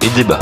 et 0.00 0.08
débat. 0.16 0.38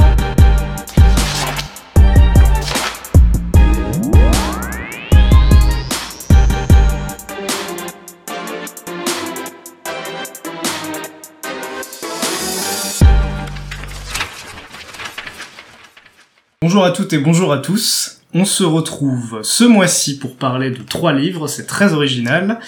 Bonjour 16.62 16.84
à 16.84 16.92
toutes 16.92 17.12
et 17.12 17.18
bonjour 17.18 17.52
à 17.52 17.58
tous. 17.58 18.20
On 18.32 18.44
se 18.44 18.62
retrouve 18.62 19.40
ce 19.42 19.64
mois-ci 19.64 20.20
pour 20.20 20.36
parler 20.36 20.70
de 20.70 20.82
trois 20.84 21.12
livres, 21.12 21.48
c'est 21.48 21.66
très 21.66 21.94
original. 21.94 22.60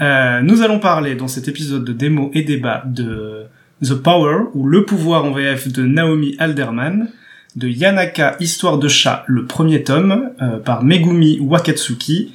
Euh, 0.00 0.40
nous 0.40 0.62
allons 0.62 0.78
parler 0.78 1.14
dans 1.14 1.28
cet 1.28 1.48
épisode 1.48 1.84
de 1.84 1.92
démo 1.92 2.30
et 2.34 2.42
débat 2.42 2.82
de 2.86 3.44
The 3.84 3.94
Power, 3.94 4.44
ou 4.54 4.66
Le 4.66 4.84
pouvoir 4.84 5.24
en 5.24 5.32
VF 5.32 5.68
de 5.68 5.82
Naomi 5.82 6.36
Alderman, 6.38 7.08
de 7.56 7.68
Yanaka 7.68 8.36
Histoire 8.40 8.78
de 8.78 8.88
chat, 8.88 9.24
le 9.26 9.46
premier 9.46 9.82
tome, 9.82 10.30
euh, 10.40 10.58
par 10.58 10.82
Megumi 10.82 11.38
Wakatsuki, 11.40 12.32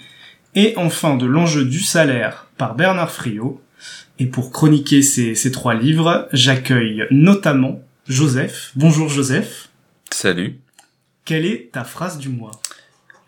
et 0.56 0.74
enfin 0.78 1.16
de 1.16 1.26
L'enjeu 1.26 1.66
du 1.66 1.80
salaire 1.80 2.48
par 2.58 2.76
Bernard 2.76 3.12
Friot. 3.12 3.62
Et 4.20 4.26
pour 4.26 4.52
chroniquer 4.52 5.02
ces, 5.02 5.36
ces 5.36 5.52
trois 5.52 5.76
livres, 5.76 6.28
j'accueille 6.34 7.06
notamment 7.12 7.82
Joseph. 8.08 8.72
Bonjour 8.76 9.10
Joseph. 9.10 9.70
Salut. 10.10 10.60
Quelle 11.26 11.46
est 11.46 11.70
ta 11.72 11.84
phrase 11.84 12.18
du 12.18 12.30
mois? 12.30 12.52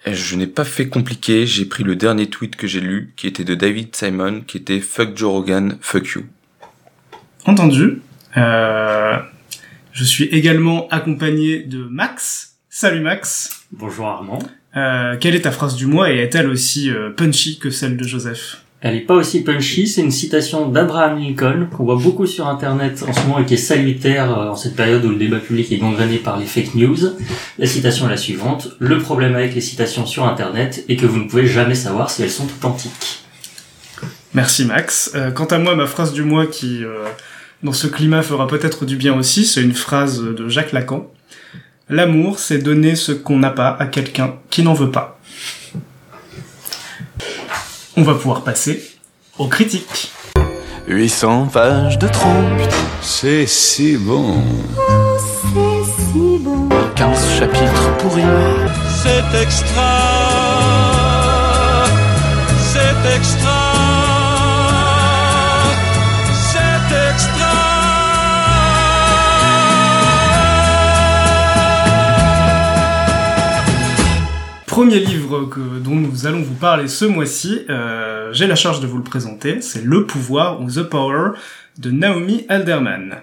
Je 0.05 0.35
n'ai 0.35 0.47
pas 0.47 0.63
fait 0.63 0.87
compliqué, 0.87 1.45
j'ai 1.45 1.65
pris 1.65 1.83
le 1.83 1.95
dernier 1.95 2.27
tweet 2.27 2.55
que 2.55 2.67
j'ai 2.67 2.79
lu, 2.79 3.13
qui 3.17 3.27
était 3.27 3.43
de 3.43 3.53
David 3.53 3.95
Simon, 3.95 4.41
qui 4.41 4.57
était 4.57 4.79
Fuck 4.79 5.17
Joe 5.17 5.31
Rogan, 5.31 5.77
fuck 5.81 6.07
you. 6.07 6.25
Entendu. 7.45 8.01
Euh, 8.37 9.17
je 9.91 10.03
suis 10.03 10.25
également 10.25 10.87
accompagné 10.89 11.63
de 11.63 11.83
Max. 11.83 12.57
Salut 12.69 13.01
Max. 13.01 13.65
Bonjour 13.71 14.07
Armand. 14.07 14.39
Euh, 14.77 15.17
quelle 15.19 15.35
est 15.35 15.41
ta 15.41 15.51
phrase 15.51 15.75
du 15.75 15.87
mois 15.87 16.11
et 16.11 16.19
est-elle 16.19 16.47
aussi 16.47 16.89
euh, 16.89 17.09
punchy 17.09 17.59
que 17.59 17.69
celle 17.69 17.97
de 17.97 18.03
Joseph? 18.03 18.63
Elle 18.81 18.95
est 18.95 19.01
pas 19.01 19.15
aussi 19.15 19.43
punchy, 19.43 19.89
c'est 19.89 19.99
une 19.99 20.11
citation 20.11 20.69
d'Abraham 20.69 21.19
Lincoln 21.19 21.67
qu'on 21.69 21.83
voit 21.83 21.97
beaucoup 21.97 22.25
sur 22.25 22.47
internet 22.47 23.03
en 23.05 23.11
ce 23.11 23.19
moment 23.21 23.39
et 23.39 23.45
qui 23.45 23.55
est 23.55 23.57
salutaire 23.57 24.31
euh, 24.31 24.49
en 24.51 24.55
cette 24.55 24.75
période 24.77 25.03
où 25.03 25.09
le 25.09 25.17
débat 25.17 25.39
public 25.39 25.69
est 25.73 25.77
gangréné 25.77 26.17
par 26.17 26.39
les 26.39 26.45
fake 26.45 26.75
news. 26.75 26.97
La 27.57 27.67
citation 27.67 28.07
est 28.07 28.11
la 28.11 28.17
suivante. 28.17 28.69
Le 28.79 28.97
problème 28.99 29.35
avec 29.35 29.53
les 29.53 29.59
citations 29.59 30.05
sur 30.05 30.25
internet 30.25 30.85
est 30.87 30.95
que 30.95 31.05
vous 31.05 31.17
ne 31.17 31.27
pouvez 31.27 31.45
jamais 31.45 31.75
savoir 31.75 32.09
si 32.09 32.23
elles 32.23 32.31
sont 32.31 32.45
authentiques. 32.45 33.25
Merci 34.33 34.63
Max. 34.63 35.11
Euh, 35.13 35.31
quant 35.31 35.45
à 35.45 35.57
moi, 35.57 35.75
ma 35.75 35.85
phrase 35.85 36.13
du 36.13 36.23
mois 36.23 36.47
qui, 36.47 36.81
euh, 36.85 37.03
dans 37.63 37.73
ce 37.73 37.87
climat, 37.87 38.21
fera 38.21 38.47
peut-être 38.47 38.85
du 38.85 38.95
bien 38.95 39.13
aussi, 39.17 39.43
c'est 39.43 39.61
une 39.61 39.73
phrase 39.73 40.23
de 40.23 40.47
Jacques 40.47 40.71
Lacan. 40.71 41.11
L'amour, 41.89 42.39
c'est 42.39 42.59
donner 42.59 42.95
ce 42.95 43.11
qu'on 43.11 43.39
n'a 43.39 43.49
pas 43.49 43.75
à 43.77 43.87
quelqu'un 43.87 44.35
qui 44.49 44.63
n'en 44.63 44.73
veut 44.73 44.91
pas. 44.91 45.19
On 47.99 48.03
va 48.03 48.13
pouvoir 48.13 48.43
passer 48.43 48.81
aux 49.37 49.47
critiques. 49.47 50.13
800 50.87 51.49
pages 51.51 51.99
de 51.99 52.07
trop, 52.07 52.29
C'est 53.01 53.45
si 53.45 53.97
bon. 53.97 54.41
15 56.95 57.29
chapitres 57.37 57.97
pourris. 57.97 58.21
C'est 59.03 59.41
extra, 59.41 59.99
c'est 62.71 63.15
extra, 63.17 63.58
Premier 74.79 75.01
livre 75.01 75.49
dont 75.83 75.95
nous 75.95 76.25
allons 76.25 76.41
vous 76.41 76.53
parler 76.53 76.87
ce 76.87 77.03
mois-ci, 77.03 77.65
euh, 77.69 78.31
j'ai 78.31 78.47
la 78.47 78.55
charge 78.55 78.79
de 78.79 78.87
vous 78.87 78.95
le 78.95 79.03
présenter, 79.03 79.59
c'est 79.59 79.83
Le 79.83 80.05
pouvoir 80.05 80.61
ou 80.61 80.71
The 80.71 80.83
Power 80.83 81.31
de 81.77 81.91
Naomi 81.91 82.45
Alderman. 82.47 83.17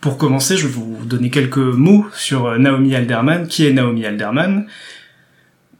Pour 0.00 0.18
commencer, 0.18 0.56
je 0.56 0.68
vais 0.68 0.72
vous 0.72 0.98
donner 1.04 1.30
quelques 1.30 1.56
mots 1.56 2.06
sur 2.14 2.46
euh, 2.46 2.58
Naomi 2.58 2.94
Alderman. 2.94 3.48
Qui 3.48 3.66
est 3.66 3.72
Naomi 3.72 4.06
Alderman? 4.06 4.66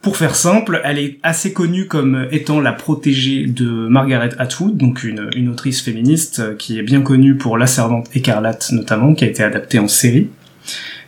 Pour 0.03 0.17
faire 0.17 0.35
simple, 0.35 0.81
elle 0.83 0.99
est 0.99 1.21
assez 1.23 1.53
connue 1.53 1.87
comme 1.87 2.27
étant 2.33 2.61
la 2.61 2.73
protégée 2.73 3.47
de 3.47 3.87
Margaret 3.87 4.31
Atwood, 4.39 4.77
donc 4.77 5.05
une, 5.05 5.31
une 5.37 5.49
autrice 5.49 5.81
féministe 5.81 6.41
euh, 6.41 6.57
qui 6.57 6.77
est 6.77 6.83
bien 6.83 7.03
connue 7.03 7.37
pour 7.37 7.57
La 7.57 7.69
Servante 7.69 8.09
écarlate 8.17 8.73
notamment, 8.73 9.15
qui 9.15 9.23
a 9.23 9.29
été 9.29 9.45
adaptée 9.45 9.79
en 9.79 9.87
série. 9.87 10.29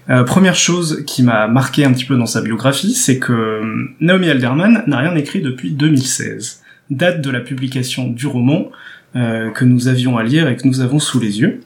Euh, 0.09 0.23
première 0.23 0.55
chose 0.55 1.03
qui 1.05 1.23
m'a 1.23 1.49
marqué 1.49 1.85
un 1.85 1.93
petit 1.93 2.05
peu 2.05 2.17
dans 2.17 2.27
sa 2.27 2.41
biographie, 2.41 2.95
c'est 2.95 3.19
que 3.19 3.33
euh, 3.33 3.89
Naomi 4.01 4.29
Alderman 4.31 4.85
n'a 4.87 4.99
rien 4.99 5.17
écrit 5.17 5.41
depuis 5.41 5.73
2016, 5.73 6.63
date 6.91 7.21
de 7.21 7.31
la 7.31 7.41
publication 7.41 8.07
du 8.07 8.27
roman 8.27 8.71
euh, 9.17 9.51
que 9.51 9.65
nous 9.65 9.89
avions 9.89 10.17
à 10.17 10.23
lire 10.23 10.49
et 10.49 10.57
que 10.57 10.67
nous 10.67 10.81
avons 10.81 10.99
sous 10.99 11.21
les 11.21 11.41
yeux. 11.41 11.61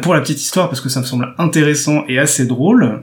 Pour 0.00 0.14
la 0.14 0.22
petite 0.22 0.40
histoire, 0.40 0.70
parce 0.70 0.80
que 0.80 0.88
ça 0.88 1.00
me 1.00 1.04
semble 1.04 1.34
intéressant 1.36 2.02
et 2.08 2.18
assez 2.18 2.46
drôle, 2.46 3.02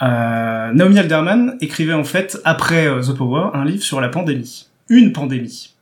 Naomi 0.00 0.98
Alderman 0.98 1.58
écrivait 1.60 1.92
en 1.92 2.04
fait, 2.04 2.40
après 2.42 2.86
The 3.02 3.12
Power, 3.14 3.50
un 3.52 3.66
livre 3.66 3.82
sur 3.82 4.00
la 4.00 4.08
pandémie. 4.08 4.66
Une 4.88 5.12
pandémie. 5.12 5.75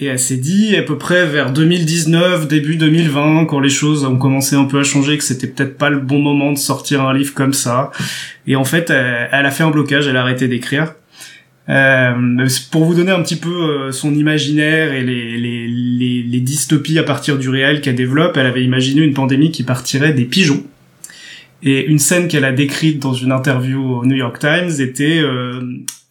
Et 0.00 0.06
elle 0.06 0.18
s'est 0.18 0.38
dit 0.38 0.76
à 0.76 0.82
peu 0.82 0.98
près 0.98 1.24
vers 1.24 1.52
2019, 1.52 2.48
début 2.48 2.76
2020, 2.76 3.46
quand 3.46 3.60
les 3.60 3.68
choses 3.68 4.04
ont 4.04 4.16
commencé 4.16 4.56
un 4.56 4.64
peu 4.64 4.80
à 4.80 4.82
changer, 4.82 5.16
que 5.16 5.22
c'était 5.22 5.46
peut-être 5.46 5.78
pas 5.78 5.88
le 5.88 6.00
bon 6.00 6.18
moment 6.18 6.52
de 6.52 6.58
sortir 6.58 7.02
un 7.02 7.14
livre 7.14 7.32
comme 7.32 7.52
ça. 7.52 7.92
Et 8.48 8.56
en 8.56 8.64
fait, 8.64 8.90
elle, 8.90 9.46
a 9.46 9.50
fait 9.52 9.62
un 9.62 9.70
blocage, 9.70 10.08
elle 10.08 10.16
a 10.16 10.22
arrêté 10.22 10.48
d'écrire. 10.48 10.94
Euh, 11.68 12.46
pour 12.72 12.84
vous 12.84 12.94
donner 12.94 13.12
un 13.12 13.22
petit 13.22 13.36
peu 13.36 13.48
euh, 13.48 13.92
son 13.92 14.12
imaginaire 14.14 14.92
et 14.92 15.02
les, 15.02 15.38
les 15.38 16.40
dystopies 16.40 16.98
à 16.98 17.04
partir 17.04 17.38
du 17.38 17.48
réel 17.48 17.80
qu'elle 17.80 17.94
développe, 17.94 18.36
elle 18.36 18.46
avait 18.46 18.64
imaginé 18.64 19.00
une 19.00 19.14
pandémie 19.14 19.50
qui 19.50 19.62
partirait 19.62 20.12
des 20.12 20.24
pigeons. 20.24 20.62
Et 21.62 21.86
une 21.86 21.98
scène 21.98 22.28
qu'elle 22.28 22.44
a 22.44 22.52
décrite 22.52 22.98
dans 22.98 23.14
une 23.14 23.32
interview 23.32 23.80
au 23.82 24.04
New 24.04 24.16
York 24.16 24.38
Times 24.38 24.70
était 24.80 25.20
euh, 25.20 25.62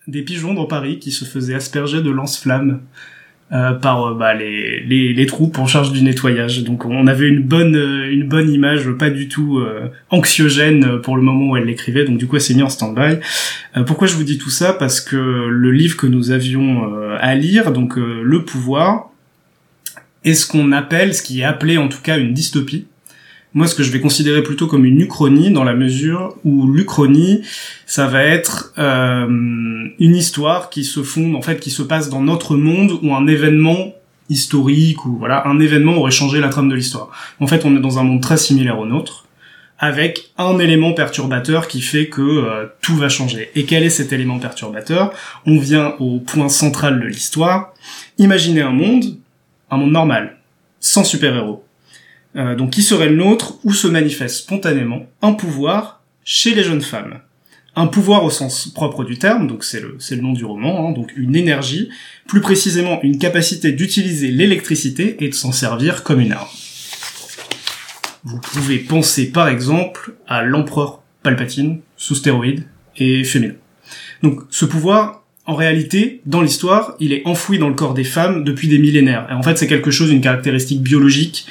des 0.07 0.23
pigeons 0.23 0.55
dans 0.55 0.65
Paris 0.65 0.97
qui 0.99 1.11
se 1.11 1.25
faisaient 1.25 1.53
asperger 1.53 2.01
de 2.01 2.09
lance-flammes 2.09 2.79
euh, 3.53 3.73
par 3.73 4.03
euh, 4.05 4.13
bah, 4.15 4.33
les, 4.33 4.79
les, 4.81 5.13
les 5.13 5.25
troupes 5.25 5.59
en 5.59 5.67
charge 5.67 5.91
du 5.91 6.01
nettoyage. 6.01 6.63
Donc 6.63 6.85
on 6.85 7.07
avait 7.07 7.27
une 7.27 7.41
bonne 7.41 7.75
euh, 7.75 8.11
une 8.11 8.27
bonne 8.27 8.51
image, 8.51 8.89
pas 8.91 9.09
du 9.09 9.27
tout 9.27 9.59
euh, 9.59 9.89
anxiogène 10.09 10.99
pour 11.01 11.15
le 11.15 11.21
moment 11.21 11.51
où 11.51 11.57
elle 11.57 11.65
l'écrivait. 11.65 12.05
Donc 12.05 12.17
du 12.17 12.27
coup 12.27 12.35
elle 12.35 12.41
s'est 12.41 12.61
en 12.61 12.69
stand-by. 12.69 13.19
Euh, 13.77 13.83
pourquoi 13.83 14.07
je 14.07 14.15
vous 14.15 14.23
dis 14.23 14.37
tout 14.37 14.49
ça? 14.49 14.73
Parce 14.73 15.01
que 15.01 15.15
le 15.15 15.71
livre 15.71 15.97
que 15.97 16.07
nous 16.07 16.31
avions 16.31 16.93
euh, 16.93 17.17
à 17.19 17.35
lire, 17.35 17.71
donc 17.71 17.97
euh, 17.97 18.21
Le 18.23 18.43
pouvoir, 18.43 19.09
est 20.23 20.33
ce 20.33 20.47
qu'on 20.47 20.71
appelle, 20.71 21.13
ce 21.13 21.21
qui 21.21 21.41
est 21.41 21.43
appelé 21.43 21.77
en 21.77 21.89
tout 21.89 22.01
cas 22.01 22.17
une 22.17 22.33
dystopie. 22.33 22.87
Moi, 23.53 23.67
ce 23.67 23.75
que 23.75 23.83
je 23.83 23.91
vais 23.91 23.99
considérer 23.99 24.41
plutôt 24.41 24.65
comme 24.65 24.83
une 24.83 24.99
uchronie, 24.99 25.51
dans 25.51 25.63
la 25.63 25.75
mesure 25.75 26.35
où 26.43 26.71
l'uchronie, 26.71 27.41
ça 27.85 28.07
va 28.07 28.23
être 28.23 28.73
euh, 28.79 29.27
une 29.27 30.15
histoire 30.15 30.71
qui 30.71 30.83
se 30.83 31.03
fonde, 31.03 31.35
en 31.35 31.41
fait, 31.41 31.59
qui 31.59 31.69
se 31.69 31.83
passe 31.83 32.09
dans 32.09 32.21
notre 32.21 32.55
monde 32.55 32.97
ou 33.03 33.13
un 33.13 33.27
événement 33.27 33.93
historique 34.29 35.05
ou 35.05 35.17
voilà, 35.17 35.47
un 35.47 35.59
événement 35.59 35.97
aurait 35.97 36.11
changé 36.11 36.39
la 36.39 36.49
trame 36.49 36.69
de 36.69 36.75
l'histoire. 36.75 37.09
En 37.39 37.45
fait, 37.45 37.65
on 37.65 37.75
est 37.77 37.79
dans 37.79 37.99
un 37.99 38.03
monde 38.03 38.21
très 38.21 38.37
similaire 38.37 38.79
au 38.79 38.87
nôtre, 38.87 39.25
avec 39.77 40.31
un 40.37 40.57
élément 40.59 40.93
perturbateur 40.93 41.67
qui 41.67 41.81
fait 41.81 42.07
que 42.07 42.21
euh, 42.21 42.65
tout 42.81 42.95
va 42.95 43.09
changer. 43.09 43.51
Et 43.53 43.65
quel 43.65 43.83
est 43.83 43.89
cet 43.89 44.13
élément 44.13 44.39
perturbateur? 44.39 45.13
On 45.45 45.59
vient 45.59 45.93
au 45.99 46.19
point 46.19 46.49
central 46.49 46.99
de 46.99 47.05
l'histoire. 47.05 47.73
Imaginez 48.17 48.61
un 48.61 48.71
monde, 48.71 49.17
un 49.69 49.77
monde 49.77 49.91
normal, 49.91 50.37
sans 50.79 51.03
super-héros. 51.03 51.63
Euh, 52.35 52.55
donc 52.55 52.71
qui 52.71 52.81
serait 52.81 53.09
le 53.09 53.15
nôtre 53.15 53.59
où 53.63 53.73
se 53.73 53.87
manifeste 53.87 54.37
spontanément 54.37 55.05
un 55.21 55.33
pouvoir 55.33 56.01
chez 56.23 56.55
les 56.55 56.63
jeunes 56.63 56.81
femmes. 56.81 57.19
Un 57.75 57.87
pouvoir 57.87 58.23
au 58.23 58.29
sens 58.29 58.67
propre 58.67 59.03
du 59.03 59.17
terme, 59.17 59.47
donc 59.47 59.63
c'est 59.63 59.79
le, 59.81 59.97
le 59.97 60.21
nom 60.21 60.33
du 60.33 60.45
roman, 60.45 60.87
hein, 60.87 60.91
donc 60.93 61.11
une 61.15 61.35
énergie, 61.35 61.89
plus 62.27 62.41
précisément 62.41 62.99
une 63.03 63.17
capacité 63.17 63.71
d'utiliser 63.71 64.29
l'électricité 64.29 65.17
et 65.19 65.29
de 65.29 65.33
s'en 65.33 65.51
servir 65.51 66.03
comme 66.03 66.19
une 66.19 66.31
arme. 66.31 66.49
Vous 68.23 68.39
pouvez 68.39 68.79
penser 68.79 69.31
par 69.31 69.47
exemple 69.47 70.13
à 70.27 70.43
l'empereur 70.43 71.01
Palpatine, 71.23 71.81
sous 71.97 72.15
stéroïdes 72.15 72.63
et 72.97 73.23
féminin. 73.23 73.55
Donc 74.21 74.41
ce 74.49 74.65
pouvoir, 74.65 75.23
en 75.45 75.55
réalité, 75.55 76.21
dans 76.25 76.41
l'histoire, 76.41 76.95
il 76.99 77.11
est 77.11 77.21
enfoui 77.25 77.59
dans 77.59 77.69
le 77.69 77.75
corps 77.75 77.93
des 77.93 78.03
femmes 78.03 78.43
depuis 78.43 78.67
des 78.67 78.79
millénaires. 78.79 79.27
Et 79.29 79.33
en 79.33 79.43
fait, 79.43 79.57
c'est 79.57 79.67
quelque 79.67 79.91
chose, 79.91 80.11
une 80.11 80.21
caractéristique 80.21 80.81
biologique 80.81 81.47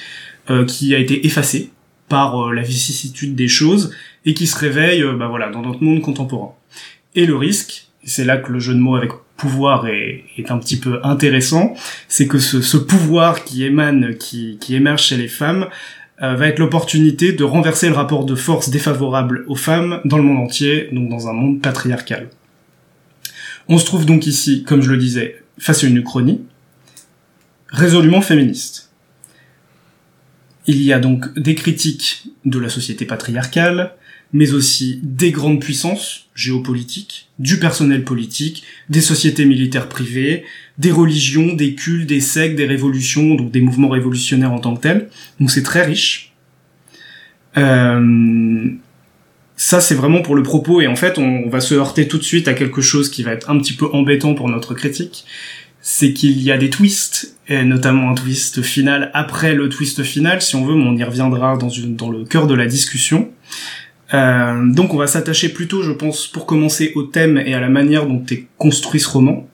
qui 0.66 0.94
a 0.94 0.98
été 0.98 1.26
effacée 1.26 1.70
par 2.12 2.38
euh, 2.38 2.52
la 2.52 2.60
vicissitude 2.60 3.34
des 3.34 3.48
choses 3.48 3.90
et 4.26 4.34
qui 4.34 4.46
se 4.46 4.58
réveille, 4.58 5.02
euh, 5.02 5.14
bah 5.14 5.28
voilà, 5.28 5.48
dans 5.48 5.62
notre 5.62 5.82
monde 5.82 6.02
contemporain. 6.02 6.52
Et 7.14 7.24
le 7.24 7.36
risque, 7.36 7.86
c'est 8.04 8.26
là 8.26 8.36
que 8.36 8.52
le 8.52 8.58
jeu 8.58 8.74
de 8.74 8.78
mots 8.78 8.96
avec 8.96 9.12
pouvoir 9.38 9.86
est, 9.86 10.24
un 10.50 10.58
petit 10.58 10.78
peu 10.78 11.00
intéressant, 11.04 11.72
c'est 12.08 12.26
que 12.26 12.38
ce, 12.38 12.76
pouvoir 12.76 13.44
qui 13.44 13.64
émane, 13.64 14.14
qui, 14.18 14.58
émerge 14.68 15.04
chez 15.04 15.16
les 15.16 15.26
femmes, 15.26 15.68
euh, 16.20 16.34
va 16.34 16.48
être 16.48 16.58
l'opportunité 16.58 17.32
de 17.32 17.44
renverser 17.44 17.88
le 17.88 17.94
rapport 17.94 18.26
de 18.26 18.34
force 18.34 18.68
défavorable 18.68 19.46
aux 19.48 19.56
femmes 19.56 20.02
dans 20.04 20.18
le 20.18 20.22
monde 20.22 20.44
entier, 20.44 20.90
donc 20.92 21.08
dans 21.08 21.28
un 21.28 21.32
monde 21.32 21.62
patriarcal. 21.62 22.28
On 23.68 23.78
se 23.78 23.86
trouve 23.86 24.04
donc 24.04 24.26
ici, 24.26 24.64
comme 24.64 24.82
je 24.82 24.90
le 24.90 24.98
disais, 24.98 25.42
face 25.58 25.82
à 25.82 25.86
une 25.86 25.96
uchronie, 25.96 26.42
résolument 27.68 28.20
féministe. 28.20 28.91
Il 30.66 30.82
y 30.82 30.92
a 30.92 30.98
donc 30.98 31.38
des 31.38 31.54
critiques 31.54 32.24
de 32.44 32.58
la 32.58 32.68
société 32.68 33.04
patriarcale, 33.04 33.94
mais 34.32 34.52
aussi 34.52 35.00
des 35.02 35.30
grandes 35.30 35.60
puissances 35.60 36.28
géopolitiques, 36.34 37.28
du 37.38 37.58
personnel 37.58 38.04
politique, 38.04 38.62
des 38.88 39.00
sociétés 39.00 39.44
militaires 39.44 39.88
privées, 39.88 40.44
des 40.78 40.90
religions, 40.90 41.52
des 41.52 41.74
cultes, 41.74 42.08
des 42.08 42.20
sectes, 42.20 42.56
des 42.56 42.66
révolutions, 42.66 43.34
donc 43.34 43.50
des 43.50 43.60
mouvements 43.60 43.90
révolutionnaires 43.90 44.52
en 44.52 44.58
tant 44.58 44.74
que 44.74 44.82
tels. 44.82 45.08
Donc 45.38 45.50
c'est 45.50 45.62
très 45.62 45.84
riche. 45.84 46.32
Euh, 47.58 48.70
ça 49.56 49.80
c'est 49.80 49.94
vraiment 49.94 50.22
pour 50.22 50.34
le 50.34 50.42
propos 50.42 50.80
et 50.80 50.86
en 50.86 50.96
fait 50.96 51.18
on 51.18 51.48
va 51.50 51.60
se 51.60 51.74
heurter 51.74 52.08
tout 52.08 52.16
de 52.16 52.22
suite 52.22 52.48
à 52.48 52.54
quelque 52.54 52.80
chose 52.80 53.10
qui 53.10 53.22
va 53.22 53.32
être 53.32 53.50
un 53.50 53.58
petit 53.58 53.74
peu 53.74 53.86
embêtant 53.92 54.34
pour 54.34 54.48
notre 54.48 54.74
critique, 54.74 55.26
c'est 55.82 56.12
qu'il 56.12 56.40
y 56.40 56.52
a 56.52 56.56
des 56.56 56.70
twists, 56.70 57.36
et 57.48 57.64
notamment 57.64 58.10
un 58.10 58.14
twist 58.14 58.62
final 58.62 59.10
après 59.14 59.54
le 59.54 59.68
twist 59.68 60.02
final, 60.04 60.40
si 60.40 60.54
on 60.54 60.64
veut, 60.64 60.76
mais 60.76 60.84
on 60.84 60.96
y 60.96 61.04
reviendra 61.04 61.56
dans, 61.56 61.68
dans 61.88 62.08
le 62.08 62.24
cœur 62.24 62.46
de 62.46 62.54
la 62.54 62.66
discussion. 62.66 63.30
Euh, 64.14 64.72
donc 64.72 64.94
on 64.94 64.96
va 64.96 65.06
s'attacher 65.06 65.48
plutôt, 65.48 65.82
je 65.82 65.90
pense, 65.90 66.28
pour 66.28 66.46
commencer 66.46 66.92
au 66.94 67.02
thème 67.02 67.36
et 67.38 67.54
à 67.54 67.60
la 67.60 67.68
manière 67.68 68.06
dont 68.06 68.24
est 68.30 68.46
construit 68.58 69.00
ce 69.00 69.08
roman. 69.08 69.48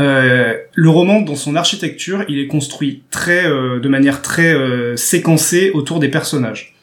Euh, 0.00 0.54
le 0.74 0.90
roman, 0.90 1.20
dans 1.20 1.36
son 1.36 1.54
architecture, 1.54 2.24
il 2.28 2.40
est 2.40 2.48
construit 2.48 3.04
très, 3.12 3.46
euh, 3.46 3.78
de 3.78 3.88
manière 3.88 4.22
très 4.22 4.56
séquencée 4.96 5.70
autour 5.72 6.00
des 6.00 6.08
personnages 6.08 6.73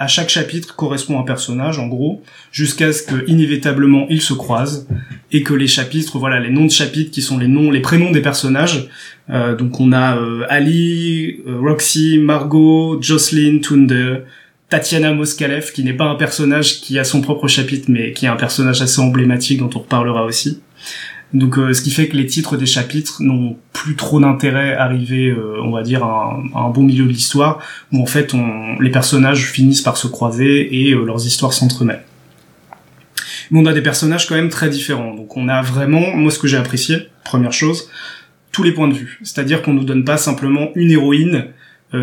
à 0.00 0.06
chaque 0.06 0.30
chapitre 0.30 0.74
correspond 0.74 1.20
un 1.20 1.24
personnage, 1.24 1.78
en 1.78 1.86
gros, 1.86 2.22
jusqu'à 2.52 2.90
ce 2.90 3.02
que 3.02 3.28
inévitablement 3.28 4.06
ils 4.08 4.22
se 4.22 4.32
croisent 4.32 4.88
et 5.30 5.42
que 5.42 5.52
les 5.52 5.66
chapitres, 5.66 6.18
voilà, 6.18 6.40
les 6.40 6.48
noms 6.48 6.64
de 6.64 6.70
chapitres 6.70 7.10
qui 7.10 7.20
sont 7.20 7.36
les 7.36 7.48
noms, 7.48 7.70
les 7.70 7.80
prénoms 7.80 8.10
des 8.10 8.22
personnages. 8.22 8.88
Euh, 9.28 9.54
donc 9.54 9.78
on 9.78 9.92
a 9.92 10.16
euh, 10.16 10.46
Ali, 10.48 11.42
euh, 11.46 11.60
Roxy, 11.60 12.16
Margot, 12.16 13.00
Jocelyn, 13.02 13.58
Tunde, 13.58 14.24
Tatiana 14.70 15.12
Moskalev, 15.12 15.70
qui 15.70 15.84
n'est 15.84 15.92
pas 15.92 16.06
un 16.06 16.14
personnage 16.14 16.80
qui 16.80 16.98
a 16.98 17.04
son 17.04 17.20
propre 17.20 17.46
chapitre, 17.46 17.90
mais 17.90 18.14
qui 18.14 18.24
est 18.24 18.30
un 18.30 18.36
personnage 18.36 18.80
assez 18.80 19.02
emblématique 19.02 19.58
dont 19.58 19.70
on 19.74 19.80
reparlera 19.80 20.24
aussi. 20.24 20.60
Donc, 21.32 21.58
euh, 21.58 21.72
ce 21.72 21.82
qui 21.82 21.90
fait 21.90 22.08
que 22.08 22.16
les 22.16 22.26
titres 22.26 22.56
des 22.56 22.66
chapitres 22.66 23.22
n'ont 23.22 23.56
plus 23.72 23.94
trop 23.94 24.18
d'intérêt 24.18 24.74
à 24.74 24.82
arriver, 24.82 25.28
euh, 25.28 25.62
on 25.62 25.70
va 25.70 25.82
dire, 25.82 26.02
à 26.02 26.34
un, 26.34 26.58
à 26.58 26.64
un, 26.64 26.70
bon 26.70 26.82
milieu 26.82 27.04
de 27.04 27.10
l'histoire, 27.10 27.60
où 27.92 28.02
en 28.02 28.06
fait, 28.06 28.34
on, 28.34 28.78
les 28.80 28.90
personnages 28.90 29.46
finissent 29.46 29.82
par 29.82 29.96
se 29.96 30.08
croiser 30.08 30.88
et 30.88 30.92
euh, 30.92 31.04
leurs 31.04 31.24
histoires 31.26 31.52
s'entremêlent. 31.52 32.02
Mais 33.50 33.60
on 33.60 33.66
a 33.66 33.72
des 33.72 33.82
personnages 33.82 34.26
quand 34.26 34.34
même 34.34 34.48
très 34.48 34.68
différents. 34.68 35.14
Donc, 35.14 35.36
on 35.36 35.48
a 35.48 35.62
vraiment, 35.62 36.16
moi, 36.16 36.32
ce 36.32 36.38
que 36.38 36.48
j'ai 36.48 36.56
apprécié, 36.56 37.08
première 37.24 37.52
chose, 37.52 37.88
tous 38.50 38.64
les 38.64 38.72
points 38.72 38.88
de 38.88 38.94
vue. 38.94 39.20
C'est-à-dire 39.22 39.62
qu'on 39.62 39.74
nous 39.74 39.84
donne 39.84 40.04
pas 40.04 40.16
simplement 40.16 40.70
une 40.74 40.90
héroïne 40.90 41.46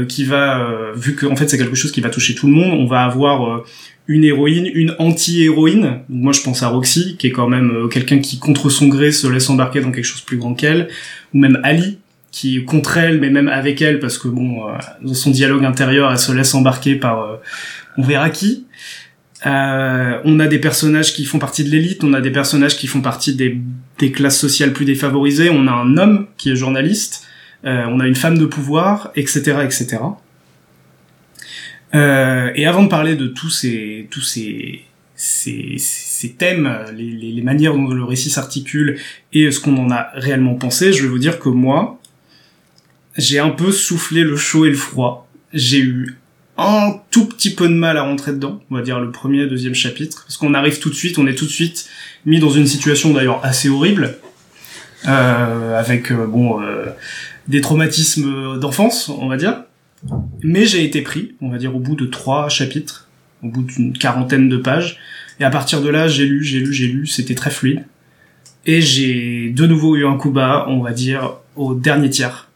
qui 0.09 0.25
va, 0.25 0.91
vu 0.95 1.15
que 1.15 1.25
en 1.25 1.35
fait 1.35 1.49
c'est 1.49 1.57
quelque 1.57 1.75
chose 1.75 1.91
qui 1.91 2.01
va 2.01 2.09
toucher 2.09 2.35
tout 2.35 2.47
le 2.47 2.53
monde, 2.53 2.73
on 2.73 2.85
va 2.85 3.03
avoir 3.03 3.63
une 4.07 4.23
héroïne, 4.23 4.69
une 4.73 4.95
anti-héroïne. 4.99 5.99
Moi, 6.09 6.31
je 6.31 6.41
pense 6.41 6.63
à 6.63 6.69
Roxy, 6.69 7.17
qui 7.17 7.27
est 7.27 7.31
quand 7.31 7.49
même 7.49 7.71
euh, 7.71 7.87
quelqu'un 7.87 8.19
qui, 8.19 8.39
contre 8.39 8.69
son 8.69 8.87
gré, 8.87 9.11
se 9.11 9.27
laisse 9.27 9.49
embarquer 9.49 9.81
dans 9.81 9.91
quelque 9.91 10.05
chose 10.05 10.21
de 10.21 10.25
plus 10.25 10.37
grand 10.37 10.53
qu'elle. 10.53 10.87
Ou 11.33 11.39
même 11.39 11.59
Ali, 11.63 11.99
qui 12.31 12.57
est 12.57 12.63
contre 12.63 12.97
elle, 12.97 13.19
mais 13.19 13.29
même 13.29 13.49
avec 13.49 13.81
elle, 13.81 13.99
parce 13.99 14.17
que 14.17 14.29
bon, 14.29 14.67
euh, 14.67 14.77
dans 15.01 15.13
son 15.13 15.31
dialogue 15.31 15.65
intérieur, 15.65 16.09
elle 16.11 16.17
se 16.17 16.31
laisse 16.31 16.55
embarquer 16.55 16.95
par 16.95 17.21
euh, 17.21 17.35
on 17.97 18.03
verra 18.03 18.29
qui. 18.29 18.65
Euh, 19.45 20.19
on 20.23 20.39
a 20.39 20.47
des 20.47 20.59
personnages 20.59 21.13
qui 21.13 21.25
font 21.25 21.37
partie 21.37 21.63
de 21.63 21.69
l'élite, 21.69 22.03
on 22.03 22.13
a 22.13 22.21
des 22.21 22.31
personnages 22.31 22.75
qui 22.75 22.87
font 22.87 23.01
partie 23.01 23.35
des, 23.35 23.59
des, 23.99 24.11
classes 24.11 24.39
sociales 24.39 24.73
plus 24.73 24.85
défavorisées, 24.85 25.49
on 25.51 25.67
a 25.67 25.71
un 25.71 25.95
homme 25.97 26.25
qui 26.37 26.49
est 26.49 26.55
journaliste, 26.55 27.26
on 27.67 27.99
a 27.99 28.07
une 28.07 28.15
femme 28.15 28.37
de 28.37 28.45
pouvoir, 28.45 29.11
etc., 29.15 29.59
etc. 29.63 29.97
Euh, 31.95 32.51
et 32.55 32.65
avant 32.65 32.83
de 32.83 32.89
parler 32.89 33.15
de 33.15 33.27
tous 33.27 33.49
ces, 33.49 34.07
ces, 35.15 36.35
thèmes, 36.37 36.77
les, 36.95 37.41
manières 37.41 37.73
dont 37.73 37.87
le 37.87 38.03
récit 38.03 38.29
s'articule 38.29 38.99
et 39.33 39.49
ce 39.51 39.59
qu'on 39.59 39.77
en 39.77 39.91
a 39.91 40.09
réellement 40.13 40.55
pensé, 40.55 40.91
je 40.91 41.03
vais 41.03 41.09
vous 41.09 41.19
dire 41.19 41.39
que 41.39 41.49
moi, 41.49 41.99
j'ai 43.17 43.39
un 43.39 43.49
peu 43.49 43.71
soufflé 43.71 44.23
le 44.23 44.35
chaud 44.35 44.65
et 44.65 44.69
le 44.69 44.75
froid. 44.75 45.27
J'ai 45.53 45.79
eu 45.79 46.17
un 46.57 46.99
tout 47.11 47.25
petit 47.25 47.53
peu 47.53 47.67
de 47.67 47.73
mal 47.73 47.97
à 47.97 48.01
rentrer 48.01 48.33
dedans, 48.33 48.61
on 48.69 48.75
va 48.75 48.81
dire 48.81 48.99
le 48.99 49.11
premier 49.11 49.45
deuxième 49.45 49.75
chapitre, 49.75 50.23
parce 50.23 50.37
qu'on 50.37 50.55
arrive 50.55 50.79
tout 50.79 50.89
de 50.89 50.95
suite, 50.95 51.19
on 51.19 51.27
est 51.27 51.35
tout 51.35 51.45
de 51.45 51.51
suite 51.51 51.87
mis 52.25 52.39
dans 52.39 52.49
une 52.49 52.65
situation 52.65 53.13
d'ailleurs 53.13 53.45
assez 53.45 53.69
horrible, 53.69 54.17
euh, 55.07 55.79
avec 55.79 56.11
euh, 56.11 56.25
bon 56.25 56.59
euh, 56.61 56.87
des 57.47 57.61
traumatismes 57.61 58.59
d'enfance, 58.59 59.09
on 59.09 59.27
va 59.27 59.37
dire. 59.37 59.63
Mais 60.43 60.65
j'ai 60.65 60.83
été 60.83 61.01
pris, 61.01 61.35
on 61.41 61.49
va 61.49 61.57
dire, 61.57 61.75
au 61.75 61.79
bout 61.79 61.95
de 61.95 62.05
trois 62.05 62.49
chapitres, 62.49 63.07
au 63.43 63.49
bout 63.49 63.63
d'une 63.63 63.97
quarantaine 63.97 64.49
de 64.49 64.57
pages. 64.57 64.99
Et 65.39 65.43
à 65.43 65.49
partir 65.49 65.81
de 65.81 65.89
là, 65.89 66.07
j'ai 66.07 66.25
lu, 66.25 66.43
j'ai 66.43 66.59
lu, 66.59 66.73
j'ai 66.73 66.87
lu, 66.87 67.07
c'était 67.07 67.35
très 67.35 67.51
fluide. 67.51 67.85
Et 68.65 68.81
j'ai 68.81 69.49
de 69.49 69.65
nouveau 69.65 69.95
eu 69.95 70.05
un 70.05 70.17
coup 70.17 70.31
bas, 70.31 70.65
on 70.67 70.81
va 70.81 70.91
dire, 70.91 71.37
au 71.55 71.73
dernier 71.73 72.09
tiers. 72.09 72.49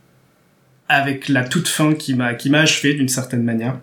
Avec 0.89 1.29
la 1.29 1.43
toute 1.43 1.67
fin 1.67 1.93
qui 1.93 2.13
m'a, 2.13 2.33
qui 2.33 2.49
m'a 2.49 2.59
achevé 2.59 2.93
d'une 2.93 3.07
certaine 3.07 3.43
manière. 3.43 3.79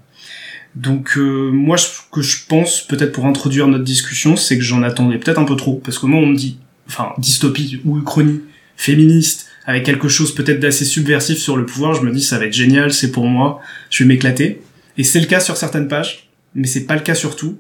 Donc 0.75 1.17
euh, 1.17 1.51
moi, 1.51 1.79
ce 1.79 2.01
que 2.13 2.21
je 2.21 2.45
pense, 2.47 2.83
peut-être 2.83 3.13
pour 3.13 3.25
introduire 3.25 3.67
notre 3.67 3.85
discussion, 3.85 4.37
c'est 4.37 4.59
que 4.59 4.65
j'en 4.65 4.83
attendais 4.83 5.19
peut-être 5.19 5.39
un 5.39 5.45
peu 5.45 5.57
trop. 5.57 5.81
Parce 5.83 5.99
que 5.99 6.07
moi, 6.07 6.21
on 6.21 6.27
me 6.27 6.37
dit, 6.37 6.59
enfin, 6.87 7.15
dystopie 7.19 7.81
ou 7.85 7.99
uchronie, 7.99 8.43
féministe, 8.77 9.48
avec 9.69 9.85
quelque 9.85 10.09
chose 10.09 10.35
peut-être 10.35 10.61
d'assez 10.61 10.87
subversif 10.87 11.37
sur 11.37 11.59
le 11.59 11.67
pouvoir, 11.67 11.93
je 11.93 12.01
me 12.01 12.11
dis 12.11 12.23
ça 12.23 12.39
va 12.39 12.47
être 12.47 12.55
génial, 12.55 12.91
c'est 12.91 13.13
pour 13.13 13.27
moi, 13.27 13.61
je 13.91 14.03
vais 14.03 14.09
m'éclater. 14.09 14.63
Et 14.97 15.05
c'est 15.05 15.21
le 15.21 15.27
cas 15.27 15.41
sur 15.41 15.59
certaines 15.59 15.89
pages, 15.89 16.31
mais 16.55 16.67
c'est 16.67 16.87
pas 16.87 16.95
le 16.95 17.03
cas 17.03 17.15
sur 17.15 17.37
tout. 17.37 17.59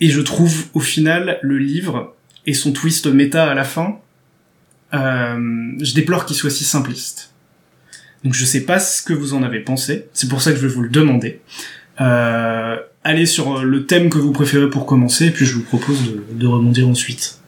Et 0.00 0.08
je 0.08 0.22
trouve 0.22 0.64
au 0.72 0.80
final 0.80 1.38
le 1.42 1.58
livre 1.58 2.16
et 2.46 2.54
son 2.54 2.72
twist 2.72 3.06
méta 3.06 3.50
à 3.50 3.54
la 3.54 3.64
fin, 3.64 3.98
euh, 4.94 5.72
je 5.78 5.92
déplore 5.92 6.24
qu'il 6.24 6.36
soit 6.36 6.48
si 6.48 6.64
simpliste. 6.64 7.34
Donc 8.24 8.32
je 8.32 8.46
sais 8.46 8.62
pas 8.62 8.80
ce 8.80 9.02
que 9.02 9.12
vous 9.12 9.34
en 9.34 9.42
avez 9.42 9.60
pensé, 9.60 10.06
c'est 10.14 10.30
pour 10.30 10.40
ça 10.40 10.52
que 10.52 10.56
je 10.56 10.66
vais 10.66 10.72
vous 10.72 10.82
le 10.82 10.88
demander. 10.88 11.42
Euh, 12.00 12.78
allez 13.04 13.26
sur 13.26 13.62
le 13.62 13.84
thème 13.84 14.08
que 14.08 14.16
vous 14.16 14.32
préférez 14.32 14.70
pour 14.70 14.86
commencer, 14.86 15.26
et 15.26 15.30
puis 15.32 15.44
je 15.44 15.54
vous 15.54 15.64
propose 15.64 16.02
de, 16.10 16.24
de 16.32 16.46
rebondir 16.46 16.88
ensuite. 16.88 17.41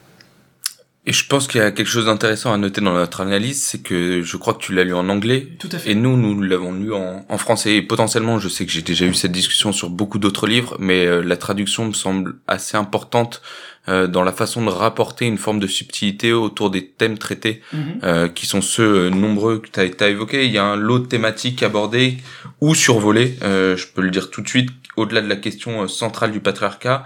Et 1.07 1.13
je 1.13 1.27
pense 1.27 1.47
qu'il 1.47 1.61
y 1.61 1.63
a 1.63 1.71
quelque 1.71 1.87
chose 1.87 2.05
d'intéressant 2.05 2.51
à 2.51 2.57
noter 2.57 2.81
dans 2.81 2.93
notre 2.93 3.21
analyse, 3.21 3.61
c'est 3.61 3.83
que 3.83 4.23
je 4.23 4.37
crois 4.37 4.55
que 4.55 4.59
tu 4.63 4.73
l'as 4.73 4.83
lu 4.83 4.95
en 4.95 5.07
anglais. 5.07 5.49
Tout 5.59 5.69
à 5.71 5.77
fait. 5.77 5.91
Et 5.91 5.95
nous, 5.95 6.17
nous 6.17 6.41
l'avons 6.41 6.73
lu 6.73 6.93
en, 6.93 7.23
en, 7.29 7.37
français. 7.37 7.75
Et 7.75 7.81
potentiellement, 7.83 8.39
je 8.39 8.49
sais 8.49 8.65
que 8.65 8.71
j'ai 8.71 8.81
déjà 8.81 9.05
eu 9.05 9.13
cette 9.13 9.31
discussion 9.31 9.71
sur 9.71 9.91
beaucoup 9.91 10.17
d'autres 10.17 10.47
livres, 10.47 10.75
mais 10.79 11.05
euh, 11.05 11.21
la 11.21 11.37
traduction 11.37 11.85
me 11.85 11.93
semble 11.93 12.37
assez 12.47 12.75
importante 12.75 13.43
euh, 13.87 14.07
dans 14.07 14.23
la 14.23 14.31
façon 14.31 14.65
de 14.65 14.71
rapporter 14.71 15.27
une 15.27 15.37
forme 15.37 15.59
de 15.59 15.67
subtilité 15.67 16.33
autour 16.33 16.71
des 16.71 16.87
thèmes 16.87 17.19
traités, 17.19 17.61
mm 17.71 17.77
-hmm. 17.77 18.03
euh, 18.03 18.27
qui 18.27 18.47
sont 18.47 18.61
ceux 18.61 19.11
nombreux 19.11 19.59
que 19.59 19.69
tu 19.69 19.79
as, 19.79 20.05
as 20.05 20.09
évoqués. 20.09 20.45
Il 20.45 20.51
y 20.51 20.57
a 20.57 20.65
un 20.65 20.75
lot 20.75 20.99
de 20.99 21.07
thématiques 21.07 21.61
abordées 21.61 22.17
ou 22.61 22.73
survolées, 22.73 23.37
je 23.81 23.85
peux 23.93 24.01
le 24.01 24.09
dire 24.09 24.31
tout 24.31 24.41
de 24.41 24.49
suite, 24.49 24.69
au-delà 24.97 25.21
de 25.21 25.29
la 25.29 25.35
question 25.35 25.87
centrale 25.87 26.31
du 26.31 26.39
patriarcat, 26.39 27.03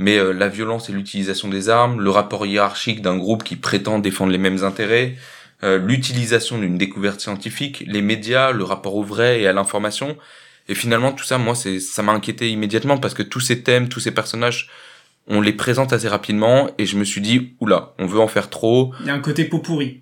mais 0.00 0.16
euh, 0.16 0.32
la 0.32 0.48
violence 0.48 0.88
et 0.88 0.92
l'utilisation 0.92 1.48
des 1.48 1.68
armes, 1.68 2.00
le 2.00 2.08
rapport 2.08 2.46
hiérarchique 2.46 3.02
d'un 3.02 3.18
groupe 3.18 3.44
qui 3.44 3.54
prétend 3.54 3.98
défendre 3.98 4.32
les 4.32 4.38
mêmes 4.38 4.64
intérêts, 4.64 5.16
euh, 5.62 5.76
l'utilisation 5.76 6.58
d'une 6.58 6.78
découverte 6.78 7.20
scientifique, 7.20 7.84
les 7.86 8.00
médias, 8.00 8.50
le 8.50 8.64
rapport 8.64 8.96
au 8.96 9.02
vrai 9.02 9.42
et 9.42 9.46
à 9.46 9.52
l'information. 9.52 10.16
Et 10.68 10.74
finalement, 10.74 11.12
tout 11.12 11.24
ça, 11.24 11.36
moi, 11.36 11.54
c'est, 11.54 11.80
ça 11.80 12.02
m'a 12.02 12.12
inquiété 12.12 12.50
immédiatement 12.50 12.96
parce 12.96 13.12
que 13.12 13.22
tous 13.22 13.40
ces 13.40 13.62
thèmes, 13.62 13.90
tous 13.90 14.00
ces 14.00 14.10
personnages, 14.10 14.70
on 15.26 15.42
les 15.42 15.52
présente 15.52 15.92
assez 15.92 16.08
rapidement 16.08 16.70
et 16.78 16.86
je 16.86 16.96
me 16.96 17.04
suis 17.04 17.20
dit, 17.20 17.54
oula, 17.60 17.92
on 17.98 18.06
veut 18.06 18.20
en 18.20 18.28
faire 18.28 18.48
trop. 18.48 18.94
Il 19.00 19.06
y 19.06 19.10
a 19.10 19.14
un 19.14 19.20
côté 19.20 19.44
pot 19.44 19.58
pourri. 19.58 20.00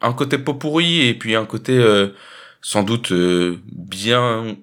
Un 0.00 0.12
côté 0.12 0.38
pot 0.38 0.54
pourri 0.54 1.08
et 1.08 1.14
puis 1.14 1.34
un 1.34 1.46
côté 1.46 1.76
euh, 1.76 2.14
sans 2.60 2.84
doute 2.84 3.10
euh, 3.10 3.60
bien... 3.72 4.56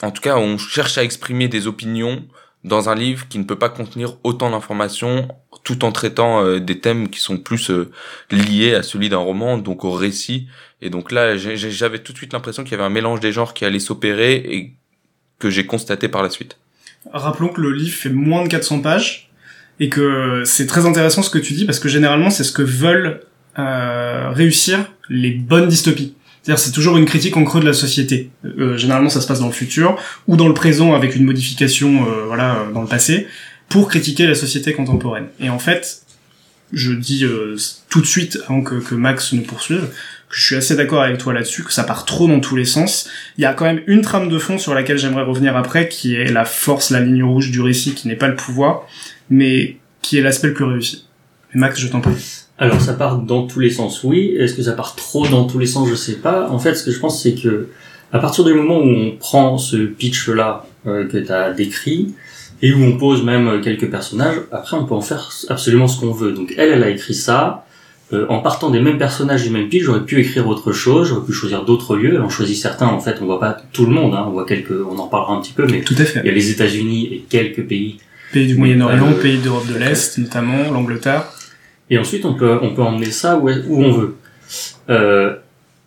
En 0.00 0.12
tout 0.12 0.22
cas, 0.22 0.36
on 0.36 0.58
cherche 0.58 0.96
à 0.96 1.02
exprimer 1.02 1.48
des 1.48 1.66
opinions 1.66 2.24
dans 2.64 2.88
un 2.88 2.94
livre 2.94 3.28
qui 3.28 3.38
ne 3.38 3.44
peut 3.44 3.58
pas 3.58 3.68
contenir 3.68 4.16
autant 4.24 4.50
d'informations 4.50 5.28
tout 5.64 5.84
en 5.84 5.92
traitant 5.92 6.44
euh, 6.44 6.60
des 6.60 6.80
thèmes 6.80 7.08
qui 7.08 7.20
sont 7.20 7.36
plus 7.36 7.70
euh, 7.70 7.90
liés 8.30 8.74
à 8.74 8.82
celui 8.82 9.08
d'un 9.08 9.18
roman, 9.18 9.58
donc 9.58 9.84
au 9.84 9.90
récit. 9.90 10.48
Et 10.80 10.90
donc 10.90 11.12
là, 11.12 11.36
j'avais 11.36 11.98
tout 11.98 12.12
de 12.12 12.18
suite 12.18 12.32
l'impression 12.32 12.62
qu'il 12.62 12.72
y 12.72 12.74
avait 12.74 12.84
un 12.84 12.90
mélange 12.90 13.20
des 13.20 13.32
genres 13.32 13.54
qui 13.54 13.64
allait 13.64 13.78
s'opérer 13.78 14.34
et 14.36 14.72
que 15.38 15.50
j'ai 15.50 15.66
constaté 15.66 16.08
par 16.08 16.22
la 16.22 16.30
suite. 16.30 16.56
Rappelons 17.12 17.48
que 17.48 17.60
le 17.60 17.72
livre 17.72 17.94
fait 17.94 18.10
moins 18.10 18.44
de 18.44 18.48
400 18.48 18.80
pages 18.80 19.30
et 19.80 19.88
que 19.88 20.42
c'est 20.44 20.66
très 20.66 20.86
intéressant 20.86 21.22
ce 21.22 21.30
que 21.30 21.38
tu 21.38 21.52
dis 21.52 21.64
parce 21.64 21.78
que 21.78 21.88
généralement 21.88 22.30
c'est 22.30 22.44
ce 22.44 22.52
que 22.52 22.62
veulent 22.62 23.20
euh, 23.58 24.30
réussir 24.30 24.92
les 25.08 25.30
bonnes 25.30 25.68
dystopies. 25.68 26.14
C'est 26.56 26.72
toujours 26.72 26.96
une 26.96 27.04
critique 27.04 27.36
en 27.36 27.44
creux 27.44 27.60
de 27.60 27.66
la 27.66 27.74
société. 27.74 28.30
Euh, 28.44 28.76
généralement 28.76 29.10
ça 29.10 29.20
se 29.20 29.26
passe 29.26 29.40
dans 29.40 29.46
le 29.46 29.52
futur 29.52 29.96
ou 30.26 30.36
dans 30.36 30.48
le 30.48 30.54
présent 30.54 30.94
avec 30.94 31.14
une 31.14 31.24
modification 31.24 32.06
euh, 32.06 32.24
voilà 32.26 32.56
euh, 32.56 32.72
dans 32.72 32.82
le 32.82 32.88
passé 32.88 33.26
pour 33.68 33.88
critiquer 33.88 34.26
la 34.26 34.34
société 34.34 34.72
contemporaine. 34.72 35.26
Et 35.40 35.50
en 35.50 35.58
fait, 35.58 36.02
je 36.72 36.92
dis 36.92 37.24
euh, 37.24 37.56
tout 37.88 38.00
de 38.00 38.06
suite 38.06 38.38
avant 38.46 38.62
que, 38.62 38.94
Max 38.94 39.32
nous 39.32 39.42
poursuive 39.42 39.88
que 40.28 40.36
je 40.36 40.44
suis 40.44 40.56
assez 40.56 40.76
d'accord 40.76 41.02
avec 41.02 41.18
toi 41.18 41.32
là-dessus, 41.32 41.64
que 41.64 41.72
ça 41.72 41.84
part 41.84 42.04
trop 42.04 42.28
dans 42.28 42.40
tous 42.40 42.54
les 42.54 42.66
sens. 42.66 43.08
Il 43.38 43.42
y 43.42 43.46
a 43.46 43.54
quand 43.54 43.64
même 43.64 43.82
une 43.86 44.02
trame 44.02 44.28
de 44.28 44.38
fond 44.38 44.58
sur 44.58 44.74
laquelle 44.74 44.98
j'aimerais 44.98 45.22
revenir 45.22 45.56
après, 45.56 45.88
qui 45.88 46.14
est 46.14 46.30
la 46.30 46.44
force, 46.44 46.90
la 46.90 47.00
ligne 47.00 47.22
rouge 47.22 47.50
du 47.50 47.62
récit, 47.62 47.94
qui 47.94 48.08
n'est 48.08 48.16
pas 48.16 48.28
le 48.28 48.36
pouvoir, 48.36 48.86
mais 49.30 49.78
qui 50.02 50.18
est 50.18 50.20
l'aspect 50.20 50.48
le 50.48 50.54
plus 50.54 50.64
réussi. 50.64 51.06
Max, 51.54 51.80
je 51.80 51.88
t'en 51.88 52.02
prie. 52.02 52.47
Alors 52.58 52.80
ça 52.80 52.94
part 52.94 53.18
dans 53.18 53.46
tous 53.46 53.60
les 53.60 53.70
sens, 53.70 54.02
oui. 54.04 54.34
Est-ce 54.38 54.54
que 54.54 54.62
ça 54.62 54.72
part 54.72 54.96
trop 54.96 55.26
dans 55.28 55.44
tous 55.46 55.58
les 55.58 55.66
sens, 55.66 55.88
je 55.88 55.94
sais 55.94 56.16
pas. 56.16 56.48
En 56.50 56.58
fait, 56.58 56.74
ce 56.74 56.84
que 56.84 56.90
je 56.90 56.98
pense, 56.98 57.22
c'est 57.22 57.34
que 57.34 57.68
à 58.12 58.18
partir 58.18 58.44
du 58.44 58.54
moment 58.54 58.78
où 58.78 58.88
on 58.88 59.12
prend 59.18 59.58
ce 59.58 59.76
pitch-là 59.76 60.64
euh, 60.86 61.06
que 61.06 61.18
tu 61.18 61.30
as 61.30 61.52
décrit 61.52 62.14
et 62.62 62.72
où 62.72 62.82
on 62.82 62.96
pose 62.96 63.22
même 63.22 63.60
quelques 63.62 63.88
personnages, 63.90 64.36
après 64.50 64.76
on 64.76 64.84
peut 64.84 64.94
en 64.94 65.00
faire 65.00 65.30
absolument 65.48 65.86
ce 65.86 66.00
qu'on 66.00 66.12
veut. 66.12 66.32
Donc 66.32 66.54
elle, 66.56 66.70
elle 66.70 66.82
a 66.82 66.90
écrit 66.90 67.14
ça. 67.14 67.64
Euh, 68.14 68.24
en 68.30 68.38
partant 68.40 68.70
des 68.70 68.80
mêmes 68.80 68.96
personnages 68.96 69.42
du 69.44 69.50
même 69.50 69.68
pitch, 69.68 69.84
j'aurais 69.84 70.04
pu 70.04 70.18
écrire 70.18 70.48
autre 70.48 70.72
chose, 70.72 71.08
j'aurais 71.08 71.26
pu 71.26 71.32
choisir 71.32 71.64
d'autres 71.66 71.94
lieux. 71.94 72.14
Elle 72.14 72.22
en 72.22 72.30
choisit 72.30 72.56
certains, 72.56 72.86
en 72.86 73.00
fait, 73.00 73.18
on 73.20 73.26
voit 73.26 73.38
pas 73.38 73.54
tout 73.72 73.84
le 73.84 73.92
monde, 73.92 74.14
hein, 74.14 74.24
on 74.26 74.30
voit 74.30 74.46
quelques, 74.46 74.72
on 74.90 74.98
en 74.98 75.08
parlera 75.08 75.34
un 75.34 75.42
petit 75.42 75.52
peu, 75.52 75.66
mais 75.66 75.82
Tout 75.82 75.94
à 75.98 76.04
fait. 76.06 76.20
il 76.24 76.26
y 76.26 76.30
a 76.30 76.32
les 76.32 76.50
États-Unis 76.50 77.08
et 77.12 77.24
quelques 77.28 77.62
pays 77.68 77.98
Pays 78.32 78.46
du 78.46 78.56
Moyen-Orient, 78.56 79.08
Euh, 79.10 79.22
pays 79.22 79.36
d'Europe 79.38 79.66
de 79.66 79.78
l'Est, 79.78 80.16
notamment 80.18 80.70
l'Angleterre. 80.72 81.24
Et 81.90 81.98
ensuite, 81.98 82.24
on 82.24 82.34
peut, 82.34 82.58
on 82.62 82.74
peut 82.74 82.82
emmener 82.82 83.10
ça 83.10 83.38
où, 83.38 83.48
où 83.48 83.82
on 83.82 83.92
veut. 83.92 84.16
Euh, 84.90 85.36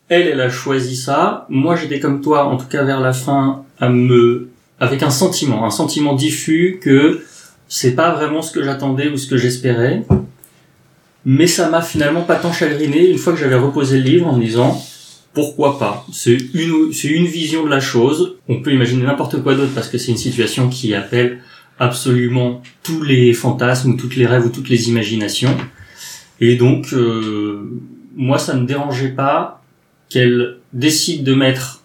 elle, 0.10 0.28
elle 0.28 0.42
a 0.42 0.50
choisi 0.50 0.96
ça. 0.96 1.46
Moi, 1.50 1.76
j'étais 1.76 2.00
comme 2.00 2.22
toi, 2.22 2.46
en 2.46 2.58
tout 2.58 2.68
cas 2.68 2.84
vers 2.84 3.00
la 3.00 3.14
fin, 3.14 3.64
à 3.80 3.90
me, 3.90 4.50
avec 4.80 5.04
un 5.04 5.10
sentiment, 5.10 5.66
un 5.66 5.70
sentiment 5.70 6.14
diffus 6.14 6.80
que 6.82 7.22
c'est 7.68 7.96
pas 7.96 8.12
vraiment 8.12 8.42
ce 8.42 8.52
que 8.52 8.64
j'attendais 8.64 9.10
ou 9.10 9.18
ce 9.18 9.28
que 9.28 9.38
j'espérais. 9.38 10.04
Mais 11.24 11.48
ça 11.48 11.70
m'a 11.70 11.82
finalement 11.82 12.24
pas 12.24 12.36
tant 12.36 12.52
chagriné 12.52 13.10
une 13.10 13.18
fois 13.18 13.32
que 13.34 13.40
j'avais 13.40 13.56
reposé 13.56 14.00
le 14.00 14.04
livre 14.04 14.28
en 14.28 14.36
me 14.36 14.44
disant, 14.44 14.82
pourquoi 15.34 15.80
pas? 15.80 16.06
C'est 16.12 16.38
une, 16.54 16.92
c'est 16.92 17.08
une 17.08 17.28
vision 17.28 17.64
de 17.64 17.70
la 17.70 17.80
chose. 17.80 18.38
On 18.50 18.62
peut 18.62 18.74
imaginer 18.74 19.04
n'importe 19.04 19.42
quoi 19.42 19.56
d'autre 19.56 19.72
parce 19.74 19.88
que 19.88 19.98
c'est 19.98 20.12
une 20.12 20.18
situation 20.18 20.68
qui 20.68 20.94
appelle 20.94 21.40
absolument 21.80 22.62
tous 22.84 23.02
les 23.02 23.34
fantasmes, 23.34 23.92
ou 23.92 23.98
toutes 23.98 24.16
les 24.16 24.26
rêves 24.26 24.46
ou 24.46 24.50
toutes 24.50 24.70
les 24.70 24.90
imaginations. 24.90 25.56
Et 26.42 26.56
donc, 26.56 26.92
euh, 26.92 27.70
moi, 28.16 28.40
ça 28.40 28.56
ne 28.56 28.66
dérangeait 28.66 29.10
pas 29.10 29.62
qu'elle 30.10 30.58
décide 30.74 31.24
de 31.24 31.34
mettre 31.36 31.84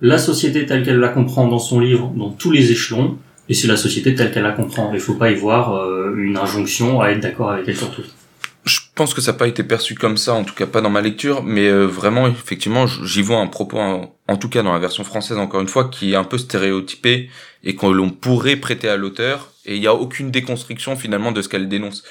la 0.00 0.16
société 0.16 0.64
telle 0.64 0.84
qu'elle 0.84 1.00
la 1.00 1.08
comprend 1.08 1.48
dans 1.48 1.58
son 1.58 1.80
livre, 1.80 2.12
dans 2.16 2.30
tous 2.30 2.52
les 2.52 2.70
échelons, 2.70 3.18
et 3.48 3.54
c'est 3.54 3.66
la 3.66 3.76
société 3.76 4.14
telle 4.14 4.32
qu'elle 4.32 4.44
la 4.44 4.52
comprend. 4.52 4.92
Il 4.94 5.00
faut 5.00 5.14
pas 5.14 5.30
y 5.30 5.34
voir 5.34 5.74
euh, 5.74 6.14
une 6.16 6.36
injonction 6.36 7.00
à 7.00 7.10
être 7.10 7.20
d'accord 7.20 7.50
avec 7.50 7.68
elle 7.68 7.76
sur 7.76 7.90
tout. 7.90 8.02
Je 8.64 8.78
pense 8.94 9.12
que 9.12 9.20
ça 9.20 9.32
n'a 9.32 9.38
pas 9.38 9.48
été 9.48 9.64
perçu 9.64 9.94
comme 9.94 10.16
ça, 10.16 10.34
en 10.34 10.44
tout 10.44 10.54
cas 10.54 10.66
pas 10.66 10.80
dans 10.80 10.90
ma 10.90 11.00
lecture, 11.00 11.42
mais 11.42 11.68
euh, 11.68 11.86
vraiment, 11.86 12.28
effectivement, 12.28 12.86
j'y 12.86 13.22
vois 13.22 13.38
un 13.38 13.48
propos, 13.48 13.78
en, 13.78 14.36
tout 14.36 14.48
cas 14.48 14.62
dans 14.62 14.72
la 14.72 14.78
version 14.78 15.02
française, 15.02 15.36
encore 15.36 15.60
une 15.60 15.68
fois, 15.68 15.88
qui 15.88 16.12
est 16.12 16.16
un 16.16 16.24
peu 16.24 16.38
stéréotypé 16.38 17.28
et 17.64 17.74
que 17.74 17.86
l'on 17.86 18.10
pourrait 18.10 18.56
prêter 18.56 18.88
à 18.88 18.96
l'auteur, 18.96 19.52
et 19.66 19.74
il 19.74 19.80
n'y 19.80 19.86
a 19.86 19.94
aucune 19.94 20.30
déconstruction 20.30 20.94
finalement 20.96 21.32
de 21.32 21.42
ce 21.42 21.48
qu'elle 21.48 21.68
dénonce. 21.68 22.04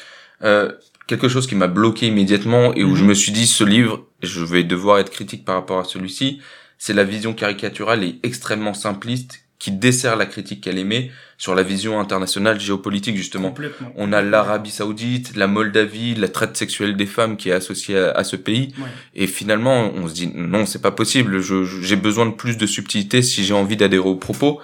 Quelque 1.10 1.28
chose 1.28 1.48
qui 1.48 1.56
m'a 1.56 1.68
bloqué 1.68 2.08
immédiatement 2.08 2.74
et 2.75 2.84
où 2.84 2.92
Mhm. 2.92 2.96
je 2.96 3.04
me 3.06 3.13
suis 3.16 3.32
dit, 3.34 3.48
ce 3.48 3.63
livre, 3.66 4.06
je 4.24 4.44
vais 4.46 4.63
devoir 4.63 5.00
être 5.00 5.10
critique 5.10 5.44
par 5.44 5.56
rapport 5.56 5.80
à 5.80 5.84
celui-ci, 5.84 6.39
c'est 6.78 6.94
la 6.94 7.04
vision 7.04 7.34
caricaturale 7.34 8.04
et 8.04 8.20
extrêmement 8.24 8.74
simpliste 8.75 9.42
qui 9.58 9.72
dessert 9.72 10.16
la 10.16 10.25
critique 10.25 10.62
qu'elle 10.62 10.78
émet 10.78 11.12
sur 11.38 11.54
la 11.56 11.63
vision 11.63 12.00
internationale 12.00 12.60
géopolitique 12.62 13.18
justement. 13.18 13.54
On 13.98 14.13
a 14.13 14.22
l'Arabie 14.22 14.70
Saoudite, 14.72 15.36
la 15.36 15.48
Moldavie, 15.48 16.16
la 16.16 16.30
traite 16.30 16.56
sexuelle 16.56 16.96
des 16.96 17.06
femmes 17.06 17.36
qui 17.36 17.50
est 17.50 17.54
associée 17.54 17.98
à, 17.98 18.12
à 18.12 18.24
ce 18.24 18.38
pays. 18.38 18.74
Ouais. 18.78 18.88
Et 19.16 19.28
finalement, 19.28 19.92
on 19.96 20.08
se 20.08 20.13
dit 20.13 20.32
non, 20.34 20.66
c'est 20.66 20.82
pas 20.82 20.92
possible. 20.92 21.42
J'ai 21.42 21.96
besoin 21.98 22.28
de 22.28 22.32
plus 22.32 22.56
de 22.56 22.66
subtilité 22.66 23.22
si 23.22 23.44
j'ai 23.44 23.54
envie 23.54 23.75
d'adhérer 23.75 24.08
aux 24.08 24.16
propos. 24.16 24.62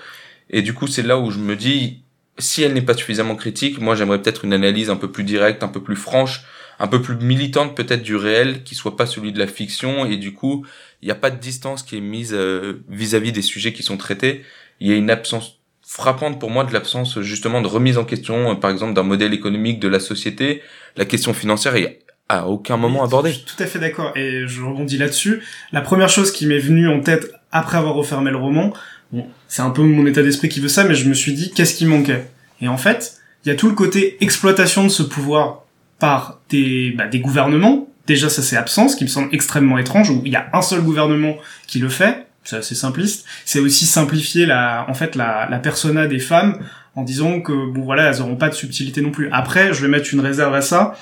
Et 0.49 0.61
du 0.61 0.73
coup, 0.73 0.87
c'est 0.87 1.01
là 1.03 1.17
où 1.19 1.29
je 1.31 1.39
me 1.39 1.55
dis, 1.57 2.03
si 2.37 2.63
elle 2.63 2.73
n'est 2.73 2.81
pas 2.81 2.95
suffisamment 2.95 3.35
critique, 3.35 3.79
moi 3.79 3.95
j'aimerais 3.95 4.21
peut-être 4.21 4.45
une 4.45 4.53
analyse 4.53 4.89
un 4.89 4.95
peu 4.95 5.11
plus 5.11 5.23
directe, 5.23 5.63
un 5.63 5.67
peu 5.67 5.81
plus 5.81 5.95
franche, 5.95 6.43
un 6.79 6.87
peu 6.87 7.01
plus 7.01 7.15
militante 7.15 7.75
peut-être 7.75 8.03
du 8.03 8.15
réel, 8.15 8.63
qui 8.63 8.75
soit 8.75 8.97
pas 8.97 9.05
celui 9.05 9.31
de 9.31 9.39
la 9.39 9.47
fiction. 9.47 10.05
Et 10.05 10.17
du 10.17 10.33
coup, 10.33 10.65
il 11.01 11.05
n'y 11.05 11.11
a 11.11 11.15
pas 11.15 11.31
de 11.31 11.39
distance 11.39 11.83
qui 11.83 11.97
est 11.97 12.01
mise 12.01 12.33
euh, 12.33 12.83
vis-à-vis 12.89 13.31
des 13.31 13.41
sujets 13.41 13.73
qui 13.73 13.83
sont 13.83 13.97
traités. 13.97 14.43
Il 14.79 14.87
y 14.87 14.91
a 14.91 14.95
une 14.95 15.09
absence 15.09 15.59
frappante 15.81 16.39
pour 16.39 16.49
moi 16.49 16.63
de 16.63 16.73
l'absence 16.73 17.21
justement 17.21 17.61
de 17.61 17.67
remise 17.67 17.97
en 17.97 18.03
question, 18.03 18.51
euh, 18.51 18.55
par 18.55 18.71
exemple, 18.71 18.93
d'un 18.93 19.03
modèle 19.03 19.33
économique 19.33 19.79
de 19.79 19.87
la 19.87 19.99
société. 19.99 20.61
La 20.97 21.05
question 21.05 21.33
financière 21.33 21.75
est 21.75 21.99
à 22.27 22.47
aucun 22.47 22.75
moment 22.75 23.03
abordée. 23.03 23.29
Je 23.29 23.35
suis 23.35 23.45
tout 23.45 23.63
à 23.63 23.67
fait 23.67 23.79
d'accord 23.79 24.11
et 24.15 24.47
je 24.47 24.61
rebondis 24.61 24.97
là-dessus. 24.97 25.43
La 25.71 25.81
première 25.81 26.09
chose 26.09 26.31
qui 26.31 26.47
m'est 26.47 26.59
venue 26.59 26.89
en 26.89 26.99
tête 26.99 27.31
après 27.55 27.77
avoir 27.77 27.95
refermé 27.95 28.31
le 28.31 28.37
roman, 28.37 28.73
bon, 29.11 29.25
c'est 29.47 29.61
un 29.61 29.69
peu 29.69 29.81
mon 29.81 30.05
état 30.05 30.21
d'esprit 30.21 30.49
qui 30.49 30.59
veut 30.59 30.67
ça, 30.67 30.83
mais 30.83 30.93
je 30.93 31.07
me 31.07 31.13
suis 31.13 31.33
dit 31.33 31.51
qu'est-ce 31.55 31.75
qui 31.75 31.85
manquait? 31.85 32.27
Et 32.61 32.67
en 32.67 32.77
fait, 32.77 33.17
il 33.43 33.49
y 33.49 33.51
a 33.51 33.55
tout 33.55 33.69
le 33.69 33.75
côté 33.75 34.17
exploitation 34.21 34.83
de 34.83 34.89
ce 34.89 35.03
pouvoir 35.03 35.63
par 35.97 36.41
des, 36.49 36.91
bah, 36.97 37.07
des 37.07 37.19
gouvernements. 37.19 37.87
Déjà, 38.07 38.29
ça 38.29 38.43
c'est 38.43 38.57
absent, 38.57 38.89
ce 38.89 38.95
qui 38.95 39.05
me 39.05 39.09
semble 39.09 39.29
extrêmement 39.31 39.77
étrange, 39.77 40.09
où 40.09 40.21
il 40.25 40.31
y 40.31 40.35
a 40.35 40.47
un 40.53 40.61
seul 40.61 40.81
gouvernement 40.81 41.37
qui 41.65 41.79
le 41.79 41.89
fait. 41.89 42.27
C'est 42.43 42.57
assez 42.57 42.75
simpliste. 42.75 43.25
C'est 43.45 43.59
aussi 43.59 43.85
simplifier 43.85 44.45
la, 44.45 44.85
en 44.87 44.93
fait, 44.93 45.15
la, 45.15 45.47
la 45.49 45.57
persona 45.57 46.05
des 46.05 46.19
femmes 46.19 46.59
en 46.95 47.03
disant 47.03 47.41
que, 47.41 47.53
bon 47.71 47.81
voilà, 47.81 48.09
elles 48.09 48.21
auront 48.21 48.35
pas 48.35 48.49
de 48.49 48.53
subtilité 48.53 49.01
non 49.01 49.11
plus. 49.11 49.29
Après, 49.31 49.73
je 49.73 49.81
vais 49.81 49.87
mettre 49.87 50.13
une 50.13 50.19
réserve 50.19 50.53
à 50.53 50.61
ça 50.61 50.95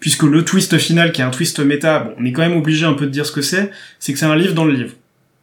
puisque 0.00 0.24
le 0.24 0.44
twist 0.44 0.76
final, 0.78 1.12
qui 1.12 1.20
est 1.20 1.24
un 1.24 1.30
twist 1.30 1.60
méta, 1.60 2.00
bon, 2.00 2.14
on 2.18 2.24
est 2.24 2.32
quand 2.32 2.42
même 2.42 2.56
obligé 2.56 2.86
un 2.86 2.94
peu 2.94 3.06
de 3.06 3.10
dire 3.10 3.26
ce 3.26 3.32
que 3.32 3.42
c'est, 3.42 3.70
c'est 3.98 4.12
que 4.12 4.18
c'est 4.18 4.26
un 4.26 4.36
livre 4.36 4.54
dans 4.54 4.64
le 4.64 4.74
livre. 4.74 4.94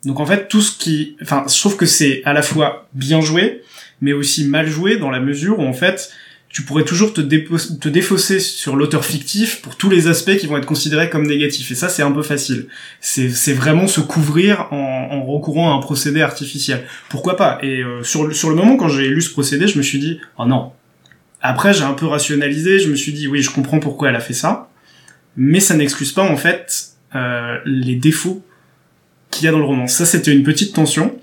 Donc 0.06 0.20
en 0.20 0.26
fait, 0.26 0.48
tout 0.48 0.62
ce 0.62 0.78
qui... 0.78 1.18
Enfin, 1.22 1.46
je 1.48 1.60
trouve 1.60 1.76
que 1.76 1.86
c'est 1.86 2.22
à 2.26 2.34
la 2.34 2.42
fois 2.42 2.88
bien 2.94 3.22
joué, 3.22 3.64
mais 4.02 4.14
aussi 4.14 4.46
mal 4.46 4.68
joué 4.68 4.98
dans 4.98 5.10
la 5.10 5.20
mesure 5.20 5.60
où 5.60 5.64
en 5.64 5.74
fait, 5.74 6.12
tu 6.50 6.62
pourrais 6.62 6.86
toujours 6.86 7.14
te, 7.14 7.20
défausser 7.22 8.40
sur 8.40 8.76
l'auteur 8.76 9.04
fictif 9.04 9.62
pour 9.62 9.76
tous 9.76 9.90
les 9.90 10.08
aspects 10.08 10.38
qui 10.38 10.48
vont 10.48 10.58
être 10.58 10.66
considérés 10.66 11.10
comme 11.10 11.28
négatifs. 11.28 11.70
Et 11.72 11.76
ça, 11.76 11.90
c'est 11.90 12.04
un 12.04 12.12
peu 12.12 12.24
facile. 12.24 12.68
C'est 13.02 13.54
vraiment 13.54 13.88
se 13.88 14.00
couvrir 14.00 14.68
en, 14.72 15.24
recourant 15.26 15.72
à 15.72 15.76
un 15.76 15.80
procédé 15.80 16.22
artificiel. 16.22 16.86
Pourquoi 17.10 17.36
pas? 17.36 17.60
Et 17.62 17.82
euh, 17.84 18.02
sur, 18.04 18.26
le- 18.26 18.34
sur 18.34 18.50
le 18.50 18.56
moment, 18.56 18.78
quand 18.78 18.88
j'ai 18.88 19.08
lu 19.10 19.22
ce 19.22 19.32
procédé, 19.32 19.68
je 19.68 19.78
me 19.78 19.84
suis 19.84 20.00
dit, 20.00 20.20
oh 20.38 20.46
non, 20.46 20.72
après, 21.42 21.74
j'ai 21.74 21.84
un 21.84 21.94
peu 21.94 22.06
rationalisé, 22.06 22.80
je 22.80 22.90
me 22.90 22.96
suis 22.96 23.14
dit, 23.14 23.28
oui, 23.28 23.42
je 23.42 23.52
comprends 23.52 23.80
pourquoi 23.80 24.10
elle 24.10 24.16
a 24.16 24.22
fait 24.22 24.34
ça, 24.34 24.70
mais 25.36 25.60
ça 25.60 25.76
n'excuse 25.76 26.12
pas, 26.12 26.24
en 26.24 26.38
fait, 26.38 26.94
euh, 27.14 27.58
les 27.66 27.96
défauts 27.96 28.44
qu'il 29.32 29.46
y 29.46 29.48
a 29.48 29.52
dans 29.52 29.60
le 29.60 29.66
roman. 29.66 29.88
Ça, 29.88 30.06
c'était 30.06 30.34
une 30.34 30.44
petite 30.44 30.74
tension. 30.74 31.18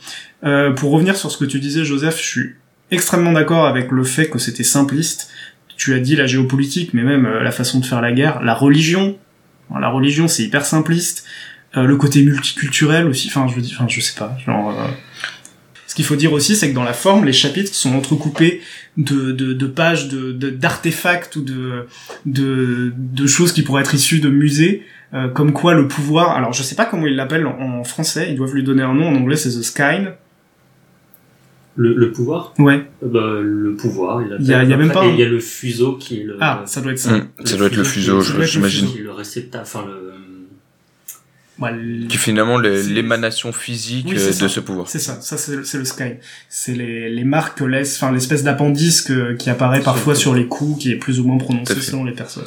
Euh, 0.45 0.73
pour 0.73 0.91
revenir 0.91 1.17
sur 1.17 1.31
ce 1.31 1.39
que 1.39 1.45
tu 1.45 1.59
disais, 1.61 1.85
Joseph, 1.85 2.19
je 2.19 2.27
suis 2.27 2.51
extrêmement 2.91 3.33
d'accord 3.33 3.67
avec 3.67 3.91
le 3.91 4.05
fait 4.05 4.29
que 4.29 4.39
c'était 4.39 4.63
simpliste. 4.65 5.31
Tu 5.77 5.95
as 5.95 5.99
dit 6.01 6.17
la 6.17 6.27
géopolitique, 6.27 6.93
mais 6.95 7.03
même 7.03 7.27
euh, 7.27 7.43
la 7.43 7.51
façon 7.51 7.81
de 7.81 7.87
faire 7.87 8.01
la 8.01 8.13
guerre, 8.13 8.43
la 8.43 8.55
religion. 8.55 9.17
La 9.81 9.89
religion, 9.89 10.29
c'est 10.29 10.43
hyper 10.45 10.65
simpliste. 10.65 11.25
Euh, 11.77 11.85
le 11.85 11.97
côté 11.97 12.23
multiculturel 12.23 13.07
aussi, 13.07 13.29
enfin, 13.29 13.47
je 13.49 13.55
veux 13.57 13.63
dire, 13.63 13.75
enfin, 13.79 13.89
je 13.89 14.01
sais 14.01 14.17
pas, 14.17 14.37
genre... 14.47 14.71
euh, 14.71 14.87
Ce 15.87 15.95
qu'il 15.97 16.05
faut 16.05 16.15
dire 16.17 16.33
aussi, 16.33 16.55
c'est 16.57 16.69
que 16.71 16.75
dans 16.75 16.85
la 16.85 16.93
forme, 16.93 17.25
les 17.25 17.33
chapitres 17.33 17.75
sont 17.75 17.95
entrecoupés 17.95 18.61
de, 18.97 19.33
de, 19.33 19.53
de 19.55 19.67
pages 19.67 20.09
de, 20.09 20.31
de- 20.33 20.51
d'artefacts 20.51 21.35
ou 21.37 21.43
de, 21.43 21.87
de 22.27 23.27
choses 23.27 23.53
qui 23.53 23.63
pourraient 23.63 23.83
être 23.83 23.95
issues 23.95 24.21
de 24.21 24.29
musées, 24.29 24.83
euh, 25.15 25.29
comme 25.29 25.53
quoi 25.53 25.75
le 25.75 25.87
pouvoir. 25.89 26.31
Alors, 26.37 26.53
je 26.53 26.63
sais 26.63 26.75
pas 26.75 26.85
comment 26.87 27.07
ils 27.07 27.15
l'appellent 27.17 27.47
en, 27.47 27.59
en 27.61 27.85
français. 27.85 28.29
Ils 28.31 28.37
doivent 28.37 28.55
lui 28.55 28.65
donner 28.65 28.83
un 28.83 28.95
nom. 28.95 29.09
En 29.09 29.15
anglais, 29.15 29.37
c'est 29.37 29.49
the 29.51 29.63
sky. 29.63 30.09
Le, 31.77 31.93
le 31.95 32.13
pouvoir 32.13 32.55
Ouais. 32.59 32.87
Euh, 33.03 33.07
bah, 33.09 33.41
Le 33.43 33.75
pouvoir, 33.75 34.23
il, 34.23 34.29
y 34.47 34.55
a- 34.55 34.63
il 34.63 34.69
y 34.71 34.73
a 34.73 34.77
même 34.77 34.93
pas 34.93 35.03
un- 35.03 35.09
Il 35.11 35.19
y 35.19 35.25
a 35.25 35.29
le 35.29 35.41
fuseau 35.41 35.95
qui 35.97 36.21
est 36.21 36.25
le... 36.25 36.37
Ah, 36.41 36.63
ça 36.67 36.81
doit 36.81 36.93
être 36.93 36.99
ça. 37.01 37.15
Hum, 37.15 37.27
ça 37.45 37.57
doit 37.57 37.67
être 37.67 37.77
le 37.77 37.83
fuseau, 37.85 38.21
j'imagine. 38.21 38.87
Qui 38.89 38.99
est 38.99 39.03
le 39.03 39.11
réceptacle, 39.13 39.65
enfin 39.67 39.85
le... 39.87 40.13
Ouais, 41.59 41.73
le- 41.73 42.07
Qui 42.07 42.15
est 42.17 42.19
finalement 42.21 42.59
l'émanation 42.59 43.53
physique 43.53 44.07
Oui, 44.09 44.15
de 44.15 44.19
ça. 44.19 44.49
ce 44.49 44.61
pouvoir. 44.61 44.89
C'est 44.89 44.99
ça, 45.01 45.21
ça 45.21 45.37
c'est, 45.37 45.65
c'est 45.65 45.79
le 45.79 45.85
sky. 45.85 46.15
C'est 46.49 46.75
les, 46.75 47.11
les 47.11 47.25
marques 47.25 47.59
que 47.59 47.65
laisse, 47.65 47.97
enfin 48.01 48.13
l'espèce 48.13 48.45
d'appendice 48.45 49.03
que, 49.03 49.33
qui 49.35 49.51
apparaît 49.51 49.81
parfois 49.83 50.15
sur 50.15 50.33
les 50.35 50.47
coups, 50.47 50.81
qui 50.81 50.93
est 50.93 50.97
plus 50.97 51.19
ou 51.21 51.25
moins 51.25 51.39
prononcé 51.39 51.75
selon 51.81 52.05
les 52.05 52.13
personnes. 52.13 52.45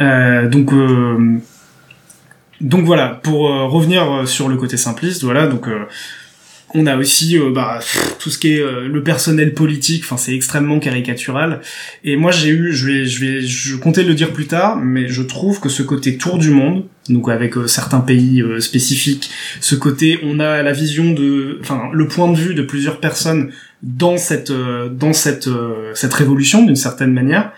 Euh, 0.00 0.48
donc 0.48 0.72
euh, 0.72 1.38
donc 2.60 2.84
voilà, 2.84 3.20
pour 3.22 3.48
euh, 3.48 3.64
revenir 3.66 4.26
sur 4.26 4.48
le 4.48 4.56
côté 4.56 4.76
simpliste, 4.76 5.22
voilà, 5.22 5.46
donc 5.46 5.68
On 6.76 6.86
a 6.86 6.96
aussi 6.96 7.38
bah, 7.54 7.78
tout 8.18 8.30
ce 8.30 8.38
qui 8.38 8.54
est 8.54 8.60
le 8.60 9.02
personnel 9.04 9.54
politique, 9.54 10.02
enfin 10.04 10.16
c'est 10.16 10.34
extrêmement 10.34 10.80
caricatural. 10.80 11.60
Et 12.02 12.16
moi 12.16 12.32
j'ai 12.32 12.48
eu, 12.48 12.72
je 12.72 12.86
vais, 12.86 13.06
je 13.06 13.20
vais, 13.20 13.42
je 13.42 13.76
comptais 13.76 14.02
le 14.02 14.14
dire 14.14 14.32
plus 14.32 14.48
tard, 14.48 14.76
mais 14.76 15.06
je 15.06 15.22
trouve 15.22 15.60
que 15.60 15.68
ce 15.68 15.84
côté 15.84 16.16
tour 16.16 16.36
du 16.36 16.50
monde, 16.50 16.84
donc 17.08 17.28
avec 17.28 17.54
certains 17.66 18.00
pays 18.00 18.42
spécifiques, 18.58 19.30
ce 19.60 19.76
côté 19.76 20.18
on 20.24 20.40
a 20.40 20.62
la 20.62 20.72
vision 20.72 21.12
de, 21.12 21.58
enfin 21.60 21.90
le 21.92 22.08
point 22.08 22.28
de 22.32 22.36
vue 22.36 22.54
de 22.54 22.62
plusieurs 22.62 22.98
personnes 22.98 23.52
dans 23.84 24.16
cette, 24.16 24.52
dans 24.90 25.12
cette, 25.12 25.48
cette 25.94 26.14
révolution 26.14 26.64
d'une 26.64 26.76
certaine 26.76 27.12
manière. 27.12 27.52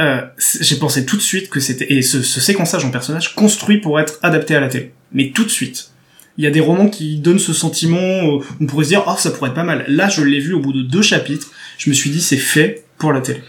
Euh, 0.00 0.22
j'ai 0.60 0.76
pensé 0.76 1.04
tout 1.04 1.16
de 1.16 1.22
suite 1.22 1.50
que 1.50 1.60
c'était 1.60 1.92
et 1.92 2.02
ce, 2.02 2.22
ce 2.22 2.40
séquençage 2.40 2.84
en 2.84 2.90
personnage 2.90 3.34
construit 3.34 3.78
pour 3.78 4.00
être 4.00 4.18
adapté 4.22 4.54
à 4.54 4.60
la 4.60 4.68
télé, 4.68 4.92
mais 5.12 5.30
tout 5.30 5.44
de 5.44 5.50
suite. 5.50 5.90
Il 6.38 6.44
y 6.44 6.46
a 6.46 6.50
des 6.50 6.60
romans 6.60 6.88
qui 6.88 7.18
donnent 7.18 7.38
ce 7.38 7.52
sentiment, 7.52 7.98
euh, 7.98 8.38
on 8.60 8.66
pourrait 8.66 8.84
se 8.84 8.90
dire, 8.90 9.04
oh, 9.06 9.14
ça 9.18 9.30
pourrait 9.30 9.50
être 9.50 9.56
pas 9.56 9.64
mal. 9.64 9.84
Là, 9.88 10.08
je 10.08 10.22
l'ai 10.22 10.40
vu 10.40 10.54
au 10.54 10.60
bout 10.60 10.72
de 10.72 10.82
deux 10.82 11.02
chapitres, 11.02 11.50
je 11.76 11.90
me 11.90 11.94
suis 11.94 12.08
dit, 12.08 12.22
c'est 12.22 12.38
fait 12.38 12.84
pour 12.96 13.12
la 13.12 13.20
télé. 13.20 13.42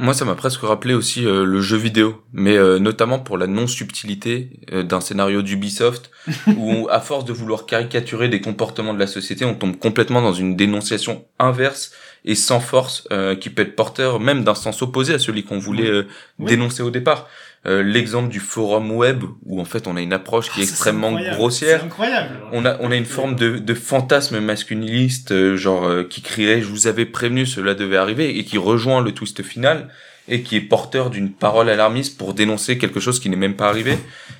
Moi, 0.00 0.14
ça 0.14 0.24
m'a 0.24 0.34
presque 0.34 0.62
rappelé 0.62 0.94
aussi 0.94 1.26
euh, 1.26 1.44
le 1.44 1.60
jeu 1.60 1.76
vidéo, 1.76 2.22
mais 2.32 2.56
euh, 2.56 2.78
notamment 2.78 3.18
pour 3.18 3.36
la 3.36 3.46
non-subtilité 3.46 4.60
euh, 4.72 4.82
d'un 4.82 5.00
scénario 5.02 5.42
d'Ubisoft, 5.42 6.10
où 6.56 6.88
à 6.90 7.00
force 7.00 7.26
de 7.26 7.34
vouloir 7.34 7.66
caricaturer 7.66 8.30
des 8.30 8.40
comportements 8.40 8.94
de 8.94 8.98
la 8.98 9.06
société, 9.06 9.44
on 9.44 9.54
tombe 9.54 9.76
complètement 9.78 10.22
dans 10.22 10.32
une 10.32 10.56
dénonciation 10.56 11.26
inverse 11.38 11.92
et 12.24 12.34
sans 12.34 12.60
force, 12.60 13.06
euh, 13.12 13.34
qui 13.34 13.50
peut 13.50 13.62
être 13.62 13.76
porteur 13.76 14.20
même 14.20 14.42
d'un 14.42 14.54
sens 14.54 14.80
opposé 14.82 15.12
à 15.14 15.18
celui 15.18 15.44
qu'on 15.44 15.58
voulait 15.58 15.90
euh, 15.90 16.06
Oui. 16.38 16.46
dénoncer 16.50 16.82
au 16.82 16.90
départ. 16.90 17.28
Euh, 17.66 17.82
L'exemple 17.82 18.30
du 18.30 18.40
forum 18.40 18.90
web, 18.90 19.22
où 19.44 19.60
en 19.60 19.66
fait 19.66 19.86
on 19.86 19.94
a 19.96 20.00
une 20.00 20.14
approche 20.14 20.50
qui 20.50 20.60
est 20.60 20.62
Ah, 20.62 20.66
ça, 20.66 20.66
c'est 20.66 20.72
extrêmement 20.72 21.12
grossière, 21.12 21.80
C'est 21.80 21.86
incroyable. 21.86 22.30
on 22.52 22.64
a 22.64 22.78
on 22.80 22.90
a 22.90 22.96
une 22.96 23.04
forme 23.04 23.34
de, 23.36 23.58
de 23.58 23.74
fantasme 23.74 24.40
masculiniste 24.40 25.32
euh, 25.32 25.56
genre 25.56 25.84
euh, 25.86 26.04
qui 26.04 26.22
crierait 26.22 26.62
je 26.62 26.66
vous 26.68 26.86
avais 26.86 27.04
prévenu 27.04 27.44
cela 27.44 27.74
devait 27.74 27.98
arriver 27.98 28.38
et 28.38 28.44
qui 28.44 28.56
rejoint 28.56 29.02
le 29.02 29.12
twist 29.12 29.42
final 29.42 29.88
et 30.30 30.42
qui 30.42 30.56
est 30.56 30.60
porteur 30.60 31.10
d'une 31.10 31.30
parole 31.30 31.68
alarmiste 31.68 32.16
pour 32.16 32.32
dénoncer 32.32 32.78
quelque 32.78 33.00
chose 33.00 33.20
qui 33.20 33.28
n'est 33.28 33.36
même 33.36 33.54
pas 33.54 33.68
arrivé. 33.68 33.98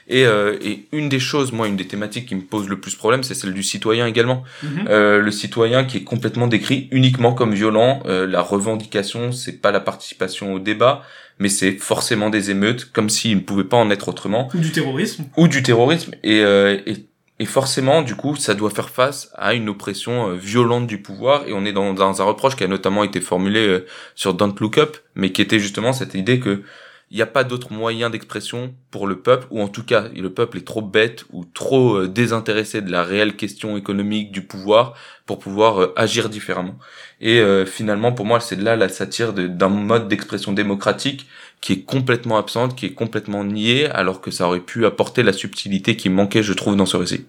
Et, 0.09 0.25
euh, 0.25 0.57
et 0.63 0.87
une 0.93 1.09
des 1.09 1.21
choses 1.21 1.53
moi 1.53 1.69
une 1.69 1.77
des 1.77 1.87
thématiques 1.87 2.27
qui 2.27 2.35
me 2.35 2.41
pose 2.41 2.69
le 2.69 2.81
plus 2.81 2.97
problème 2.97 3.23
c'est 3.23 3.35
celle 3.35 3.53
du 3.53 3.63
citoyen 3.63 4.07
également. 4.07 4.45
Mhm. 4.63 4.87
euh, 4.89 5.21
le 5.21 5.31
citoyen 5.31 5.85
qui 5.85 5.99
est 5.99 6.05
complètement 6.05 6.47
décrit 6.47 6.89
uniquement 6.91 7.33
comme 7.33 7.53
violent. 7.55 8.03
Euh, 8.07 8.27
la 8.27 8.41
revendication 8.41 9.33
c'est 9.33 9.61
pas 9.61 9.73
la 9.73 9.81
participation 9.81 10.55
au 10.55 10.59
débat 10.59 11.03
mais 11.41 11.49
c'est 11.49 11.73
forcément 11.73 12.31
des 12.31 12.51
émeutes 12.51 12.93
comme 12.93 13.09
s'il 13.09 13.37
ne 13.37 13.41
pouvait 13.41 13.65
pas 13.65 13.79
en 13.79 13.91
être 13.91 14.09
autrement. 14.09 14.49
Ou 14.55 14.59
du 14.59 14.71
terrorisme. 14.71 15.25
ou 15.37 15.49
du 15.49 15.63
terrorisme. 15.63 16.15
Et, 16.23 16.41
euh, 16.41 16.79
et, 16.87 17.07
et 17.41 17.47
forcément 17.47 18.03
du 18.03 18.15
coup 18.15 18.37
ça 18.37 18.55
doit 18.55 18.71
faire 18.71 18.91
face 18.91 19.33
à 19.35 19.55
une 19.55 19.71
oppression 19.71 20.29
euh, 20.29 20.35
violente 20.35 20.87
du 20.87 21.03
pouvoir. 21.03 21.49
Et 21.49 21.53
on 21.55 21.65
est 21.65 21.73
dans, 21.73 22.21
un 22.21 22.25
reproche 22.25 22.55
qui 22.55 22.63
a 22.63 22.69
notamment 22.69 23.03
été 23.03 23.21
formulé 23.21 23.67
euh, 23.67 23.87
sur 24.15 24.35
Don't 24.35 24.55
Look 24.61 24.79
Up 24.79 24.99
mais 25.17 25.33
qui 25.33 25.43
était 25.43 25.59
justement 25.59 25.93
cette 25.93 26.15
idée 26.15 26.39
que 26.39 26.63
il 27.11 27.17
n'y 27.17 27.23
a 27.23 27.27
pas 27.27 27.43
d'autre 27.43 27.73
moyen 27.73 28.09
d'expression 28.09 28.73
pour 28.93 29.09
le 29.09 29.19
peuple, 29.19 29.49
ou 29.51 29.61
en 29.61 29.67
tout 29.67 29.83
cas, 29.83 30.09
le 30.15 30.33
peuple 30.33 30.59
est 30.59 30.65
trop 30.65 30.81
bête 30.81 31.25
ou 31.33 31.45
trop 31.45 31.97
euh, 31.97 32.09
désintéressé 32.09 32.83
de 32.83 32.91
la 32.93 33.03
réelle 33.03 33.35
question 33.35 33.77
économique 33.77 34.31
du 34.31 34.43
pouvoir 34.43 34.95
pour 35.27 35.41
pouvoir 35.41 35.83
euh, 35.83 35.93
agir 35.97 36.29
différemment. 36.29 36.77
Et 37.21 37.41
euh, 37.41 37.67
finalement, 37.67 38.13
pour 38.13 38.27
moi, 38.27 38.39
c'est 38.39 38.61
là 38.61 38.77
la 38.77 38.89
satire 38.89 39.33
d'un 39.33 39.69
mode 39.69 40.07
d'expression 40.07 40.53
démocratique 40.53 41.27
qui 41.61 41.73
est 41.73 41.83
complètement 41.83 42.39
absente, 42.39 42.77
qui 42.77 42.87
est 42.87 42.95
complètement 42.95 43.43
nié, 43.43 43.87
alors 43.87 44.21
que 44.21 44.31
ça 44.31 44.47
aurait 44.47 44.61
pu 44.61 44.87
apporter 44.87 45.25
la 45.25 45.33
subtilité 45.33 45.97
qui 45.97 46.11
manquait, 46.11 46.45
je 46.45 46.53
trouve, 46.53 46.77
dans 46.77 46.87
ce 46.87 46.97
récit. 46.97 47.27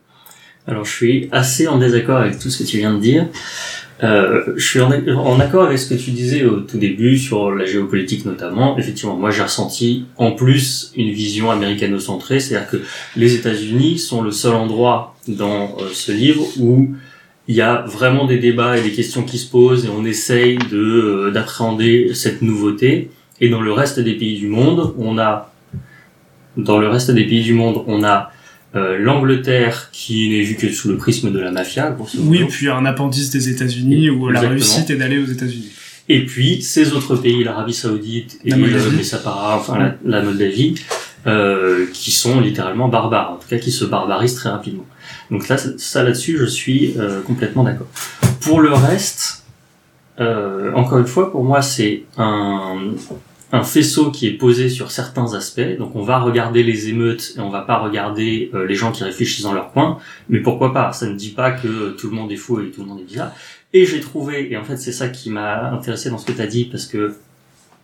Alors 0.68 0.86
je 0.86 0.92
suis 0.92 1.30
assez 1.32 1.68
en 1.68 1.80
désaccord 1.80 2.18
avec 2.18 2.40
tout 2.40 2.50
ce 2.50 2.64
que 2.64 2.68
tu 2.70 2.78
viens 2.78 2.94
de 2.94 3.00
dire. 3.00 3.28
Euh, 4.04 4.54
je 4.56 4.66
suis 4.66 4.82
en, 4.82 4.92
en 4.92 5.40
accord 5.40 5.66
avec 5.66 5.78
ce 5.78 5.88
que 5.88 5.94
tu 5.94 6.12
disais 6.12 6.44
au 6.44 6.62
tout 6.62 6.78
début 6.78 7.18
sur 7.18 7.52
la 7.52 7.66
géopolitique 7.66 8.26
notamment. 8.26 8.78
Effectivement, 8.78 9.16
moi 9.16 9.32
j'ai 9.32 9.44
ressenti 9.44 10.06
en 10.18 10.32
plus 10.32 10.92
une 10.96 11.12
vision 11.12 11.52
américano-centrée, 11.52 12.40
c'est-à-dire 12.40 12.70
que 12.70 12.78
les 13.16 13.36
États-Unis 13.36 14.00
sont 14.00 14.22
le 14.22 14.32
seul 14.32 14.54
endroit 14.54 15.16
dans 15.28 15.76
euh, 15.80 15.90
ce 15.94 16.12
livre 16.12 16.46
où 16.60 16.90
il 17.48 17.56
y 17.56 17.62
a 17.62 17.84
vraiment 17.88 18.26
des 18.26 18.38
débats 18.38 18.78
et 18.78 18.82
des 18.82 18.92
questions 18.92 19.24
qui 19.24 19.38
se 19.38 19.50
posent 19.50 19.86
et 19.86 19.90
on 19.90 20.06
essaye 20.06 20.58
de 20.58 20.78
euh, 20.78 21.32
d'appréhender 21.32 22.12
cette 22.14 22.42
nouveauté. 22.42 23.10
Et 23.40 23.50
dans 23.50 23.62
le 23.62 23.72
reste 23.72 24.00
des 24.00 24.14
pays 24.14 24.38
du 24.38 24.48
monde, 24.48 24.94
on 24.98 25.18
a 25.18 25.52
dans 26.58 26.78
le 26.78 26.88
reste 26.88 27.12
des 27.12 27.26
pays 27.26 27.44
du 27.44 27.54
monde, 27.54 27.84
on 27.88 28.04
a 28.04 28.32
euh, 28.76 28.98
l'Angleterre 28.98 29.90
qui 29.92 30.30
n'est 30.30 30.44
vue 30.44 30.56
que 30.56 30.70
sous 30.72 30.88
le 30.88 30.98
prisme 30.98 31.32
de 31.32 31.40
la 31.40 31.52
mafia. 31.52 31.96
Oui, 32.20 32.46
puis 32.50 32.70
un 32.70 32.86
appendice 32.86 33.30
des 33.30 33.50
États-Unis 33.50 34.10
où 34.10 34.30
la 34.30 34.42
réussite 34.42 34.90
est 34.90 34.96
d'aller 34.96 35.20
aux 35.20 35.26
États-Unis. 35.26 35.72
Et 36.10 36.26
puis 36.26 36.62
ces 36.62 36.94
autres 36.94 37.16
pays, 37.16 37.44
l'Arabie 37.44 37.74
Saoudite 37.74 38.40
et 38.44 38.50
La 38.50 38.58
Moldavie. 38.58 38.98
les 38.98 39.04
Sapara, 39.04 39.58
enfin 39.58 39.78
la, 39.78 39.96
la 40.04 40.22
Moldavie, 40.22 40.76
euh, 41.28 41.86
qui 41.94 42.12
sont 42.12 42.42
littéralement 42.42 42.88
barbares, 42.88 43.34
en 43.34 43.36
tout 43.36 43.48
cas 43.48 43.60
qui 43.60 43.72
se 43.72 43.86
barbarisent 43.86 44.36
très 44.36 44.50
rapidement. 44.50 44.86
Donc 45.30 45.48
là, 45.48 45.58
ça 45.58 46.04
là-dessus, 46.04 46.38
je 46.38 46.46
suis 46.46 46.96
euh, 46.98 47.22
complètement 47.22 47.64
d'accord. 47.64 47.88
Pour 48.42 48.60
le 48.60 48.74
reste, 48.74 49.44
euh, 50.20 50.74
encore 50.74 50.98
une 50.98 51.08
fois, 51.08 51.32
pour 51.32 51.44
moi, 51.44 51.62
c'est 51.62 52.04
un, 52.18 52.94
un 53.52 53.64
faisceau 53.64 54.12
qui 54.12 54.28
est 54.28 54.34
posé 54.34 54.70
sur 54.70 54.92
certains 54.92 55.34
aspects. 55.34 55.78
Donc 55.78 55.96
on 55.96 56.04
va 56.04 56.20
regarder 56.20 56.64
les 56.64 56.90
émeutes 56.90 57.34
et 57.36 57.40
on 57.40 57.50
va 57.50 57.62
pas 57.62 57.78
regarder 57.78 58.50
euh, 58.54 58.66
les 58.66 58.76
gens 58.76 58.92
qui 58.92 59.04
réfléchissent 59.04 59.44
dans 59.44 59.54
leur 59.54 59.72
coin. 59.72 59.98
Mais 60.30 60.40
pourquoi 60.40 60.74
pas? 60.74 60.94
Ça 60.94 61.08
ne 61.08 61.16
dit 61.16 61.32
pas 61.32 61.52
que 61.52 61.92
tout 61.92 62.10
le 62.10 62.16
monde 62.16 62.32
est 62.32 62.38
fou 62.38 62.60
et 62.62 62.72
tout 62.72 62.82
le 62.82 62.88
monde 62.88 63.00
est 63.02 63.06
bizarre. 63.06 63.34
Et 63.74 63.86
j'ai 63.86 64.00
trouvé, 64.00 64.52
et 64.52 64.58
en 64.58 64.64
fait 64.64 64.78
c'est 64.78 64.92
ça 64.92 65.10
qui 65.10 65.30
m'a 65.30 65.72
intéressé 65.72 66.10
dans 66.10 66.18
ce 66.18 66.26
que 66.26 66.34
tu 66.34 66.48
dit, 66.48 66.66
parce 66.66 66.86
que 66.86 67.16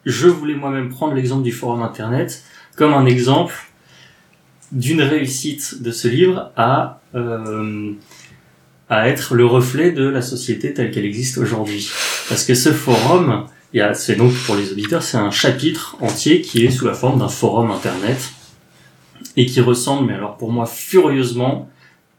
je 0.05 0.27
voulais 0.27 0.55
moi-même 0.55 0.89
prendre 0.89 1.13
l'exemple 1.13 1.43
du 1.43 1.51
forum 1.51 1.81
internet 1.81 2.43
comme 2.75 2.93
un 2.93 3.05
exemple 3.05 3.55
d'une 4.71 5.01
réussite 5.01 5.81
de 5.81 5.91
ce 5.91 6.07
livre 6.07 6.51
à 6.57 7.01
euh, 7.15 7.93
à 8.89 9.09
être 9.09 9.35
le 9.35 9.45
reflet 9.45 9.91
de 9.91 10.07
la 10.07 10.21
société 10.21 10.73
telle 10.73 10.91
qu'elle 10.91 11.05
existe 11.05 11.37
aujourd'hui. 11.37 11.89
Parce 12.29 12.45
que 12.45 12.53
ce 12.53 12.71
forum, 12.71 13.45
c'est 13.93 14.15
donc 14.15 14.33
pour 14.45 14.55
les 14.55 14.71
auditeurs, 14.71 15.03
c'est 15.03 15.17
un 15.17 15.31
chapitre 15.31 15.97
entier 16.01 16.41
qui 16.41 16.65
est 16.65 16.71
sous 16.71 16.85
la 16.85 16.93
forme 16.93 17.19
d'un 17.19 17.27
forum 17.29 17.71
internet 17.71 18.17
et 19.35 19.45
qui 19.45 19.61
ressemble, 19.61 20.07
mais 20.07 20.13
alors 20.13 20.37
pour 20.37 20.51
moi 20.51 20.65
furieusement, 20.65 21.69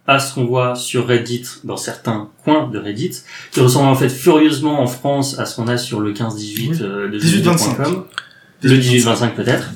à 0.07 0.19
ce 0.19 0.35
qu'on 0.35 0.47
voit 0.47 0.75
sur 0.75 1.07
Reddit 1.07 1.45
dans 1.65 1.77
certains 1.77 2.31
coins 2.43 2.67
de 2.69 2.79
Reddit, 2.79 3.13
qui 3.53 3.61
ressemble 3.61 3.89
en 3.89 3.95
fait 3.95 4.09
furieusement 4.09 4.81
en 4.81 4.87
France 4.87 5.39
à 5.39 5.45
ce 5.45 5.57
qu'on 5.57 5.69
a 5.69 5.77
sur 5.77 6.01
le 6.01 6.13
15-18 6.15 6.69
Oui. 6.71 6.79
euh, 6.81 7.09
de 7.11 7.19
18-25. 7.19 7.21
jeuxvideo.com. 7.21 8.05
le 8.63 8.77
18-25 8.79 9.35
peut-être. 9.35 9.71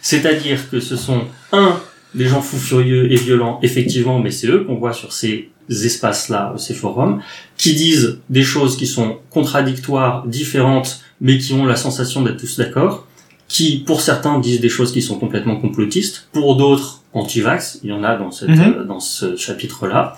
C'est-à-dire 0.00 0.70
que 0.70 0.78
ce 0.80 0.96
sont, 0.96 1.22
un, 1.52 1.80
des 2.14 2.26
gens 2.28 2.40
fous 2.40 2.58
furieux 2.58 3.10
et 3.10 3.16
violents, 3.16 3.58
effectivement, 3.62 4.20
mais 4.20 4.30
c'est 4.30 4.46
eux 4.46 4.62
qu'on 4.64 4.76
voit 4.76 4.92
sur 4.92 5.12
ces 5.12 5.50
espaces-là, 5.68 6.54
ces 6.58 6.74
forums, 6.74 7.20
qui 7.56 7.74
disent 7.74 8.18
des 8.30 8.42
choses 8.42 8.76
qui 8.76 8.86
sont 8.86 9.18
contradictoires, 9.30 10.26
différentes, 10.26 11.00
mais 11.20 11.38
qui 11.38 11.52
ont 11.54 11.64
la 11.66 11.76
sensation 11.76 12.22
d'être 12.22 12.38
tous 12.38 12.58
d'accord, 12.58 13.06
qui, 13.48 13.78
pour 13.86 14.00
certains, 14.00 14.38
disent 14.40 14.60
des 14.60 14.68
choses 14.68 14.92
qui 14.92 15.02
sont 15.02 15.18
complètement 15.18 15.56
complotistes, 15.56 16.28
pour 16.32 16.56
d'autres, 16.56 17.02
anti-vax, 17.12 17.80
il 17.84 17.90
y 17.90 17.92
en 17.92 18.02
a 18.02 18.16
dans, 18.16 18.30
cette, 18.32 18.48
Mhm. 18.48 18.74
euh, 18.78 18.84
dans 18.84 19.00
ce 19.00 19.36
chapitre-là. 19.36 20.16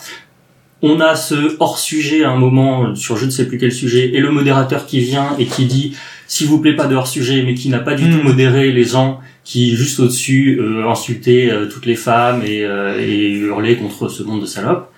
On 0.82 1.00
a 1.00 1.16
ce 1.16 1.56
hors-sujet 1.59 2.24
à 2.24 2.30
un 2.30 2.37
moment, 2.37 2.94
sur 2.94 3.16
je 3.16 3.24
ne 3.26 3.30
sais 3.30 3.46
plus 3.46 3.59
quel 3.59 3.72
sujet, 3.72 4.14
et 4.14 4.20
le 4.20 4.30
modérateur 4.30 4.87
qui 4.87 5.00
vient 5.00 5.30
et 5.38 5.46
qui 5.46 5.64
dit 5.66 5.94
s'il 6.26 6.48
vous 6.48 6.61
plaît 6.61 6.74
pas 6.76 6.87
de 6.87 6.94
hors-sujet, 6.94 7.42
mais 7.44 7.54
qui 7.54 7.68
n'a 7.68 7.78
pas 7.78 7.94
du 7.94 8.04
Mhm. 8.04 8.18
tout 8.18 8.22
modéré 8.24 8.72
les 8.72 8.85
gens 8.85 9.20
qui, 9.44 9.76
juste 9.76 10.00
au-dessus, 10.00 10.59
euh, 10.61 10.88
insultaient 10.88 11.48
euh, 11.50 11.66
toutes 11.66 11.87
les 11.87 11.94
femmes 11.94 12.42
et, 12.44 12.64
euh, 12.64 12.98
et 13.00 13.30
hurlaient 13.30 13.76
contre 13.76 14.09
ce 14.09 14.22
monde 14.22 14.40
de 14.40 14.46
salopes. 14.46 14.90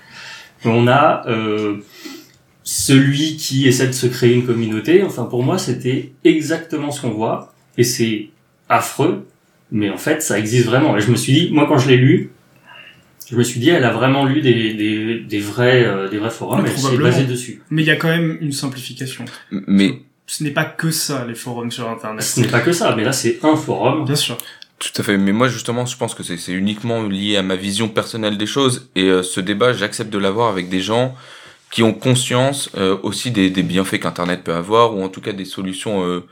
On 0.64 0.88
a 0.88 1.24
euh, 1.28 1.76
celui 2.64 3.36
qui 3.36 3.66
essaie 3.68 3.86
de 3.86 3.92
se 3.92 4.06
créer 4.06 4.34
une 4.34 4.46
communauté. 4.46 5.02
Enfin, 5.02 5.24
pour 5.24 5.42
moi, 5.42 5.58
c'était 5.58 6.12
exactement 6.24 6.90
ce 6.90 7.00
qu'on 7.00 7.10
voit. 7.10 7.52
Et 7.76 7.84
c'est 7.84 8.28
affreux, 8.68 9.26
mais 9.70 9.88
en 9.90 9.96
fait, 9.96 10.22
ça 10.22 10.38
existe 10.38 10.66
vraiment. 10.66 10.96
Et 10.96 11.00
je 11.00 11.10
me 11.10 11.16
suis 11.16 11.32
dit, 11.32 11.50
moi, 11.52 11.66
quand 11.68 11.78
je 11.78 11.88
l'ai 11.88 11.96
lu, 11.96 12.30
je 13.30 13.36
me 13.36 13.42
suis 13.42 13.60
dit, 13.60 13.70
elle 13.70 13.84
a 13.84 13.92
vraiment 13.92 14.24
lu 14.24 14.40
des, 14.40 14.74
des, 14.74 15.20
des 15.20 15.38
vrais, 15.40 15.84
euh, 15.84 16.08
des 16.08 16.18
vrais 16.18 16.30
forums, 16.30 16.60
Ouais, 16.60 16.68
et 16.68 16.70
elle 16.72 16.76
s'est 16.76 16.82
probablement. 16.82 17.10
basée 17.10 17.24
dessus. 17.24 17.62
Mais 17.70 17.82
il 17.82 17.86
y 17.86 17.90
a 17.90 17.96
quand 17.96 18.08
même 18.08 18.38
une 18.40 18.52
simplification. 18.52 19.24
Mais 19.50 20.00
Ce 20.26 20.42
n'est 20.42 20.50
pas 20.50 20.64
que 20.64 20.90
ça, 20.90 21.24
les 21.26 21.34
forums 21.34 21.70
sur 21.70 21.88
Internet. 21.88 22.22
Ce 22.22 22.40
n'est 22.40 22.48
pas 22.48 22.60
que 22.60 22.72
ça, 22.72 22.94
mais 22.96 23.04
là, 23.04 23.12
c'est 23.12 23.38
un 23.44 23.54
forum. 23.56 24.04
Bien 24.04 24.16
sûr. 24.16 24.36
Tout 24.78 24.92
à 24.96 25.02
fait. 25.02 25.18
Mais 25.18 25.32
moi, 25.32 25.48
justement, 25.48 25.86
je 25.86 25.96
pense 25.96 26.14
que 26.14 26.22
c'est 26.22 26.52
uniquement 26.52 27.02
lié 27.02 27.36
à 27.36 27.42
ma 27.42 27.56
vision 27.56 27.88
personnelle 27.88 28.38
des 28.38 28.46
choses. 28.46 28.88
Et 28.94 29.04
euh, 29.04 29.22
ce 29.22 29.40
débat, 29.40 29.72
j'accepte 29.72 30.10
de 30.10 30.18
l'avoir 30.18 30.48
avec 30.48 30.68
des 30.68 30.80
gens 30.80 31.16
qui 31.70 31.82
ont 31.82 31.92
conscience 31.92 32.70
euh, 32.76 32.96
aussi 33.02 33.30
des, 33.30 33.50
des 33.50 33.62
bienfaits 33.62 34.00
qu'Internet 34.00 34.44
peut 34.44 34.54
avoir, 34.54 34.96
ou 34.96 35.02
en 35.02 35.08
tout 35.08 35.20
cas 35.20 35.32
des 35.32 35.44
solutions 35.44 36.04
euh, 36.04 36.24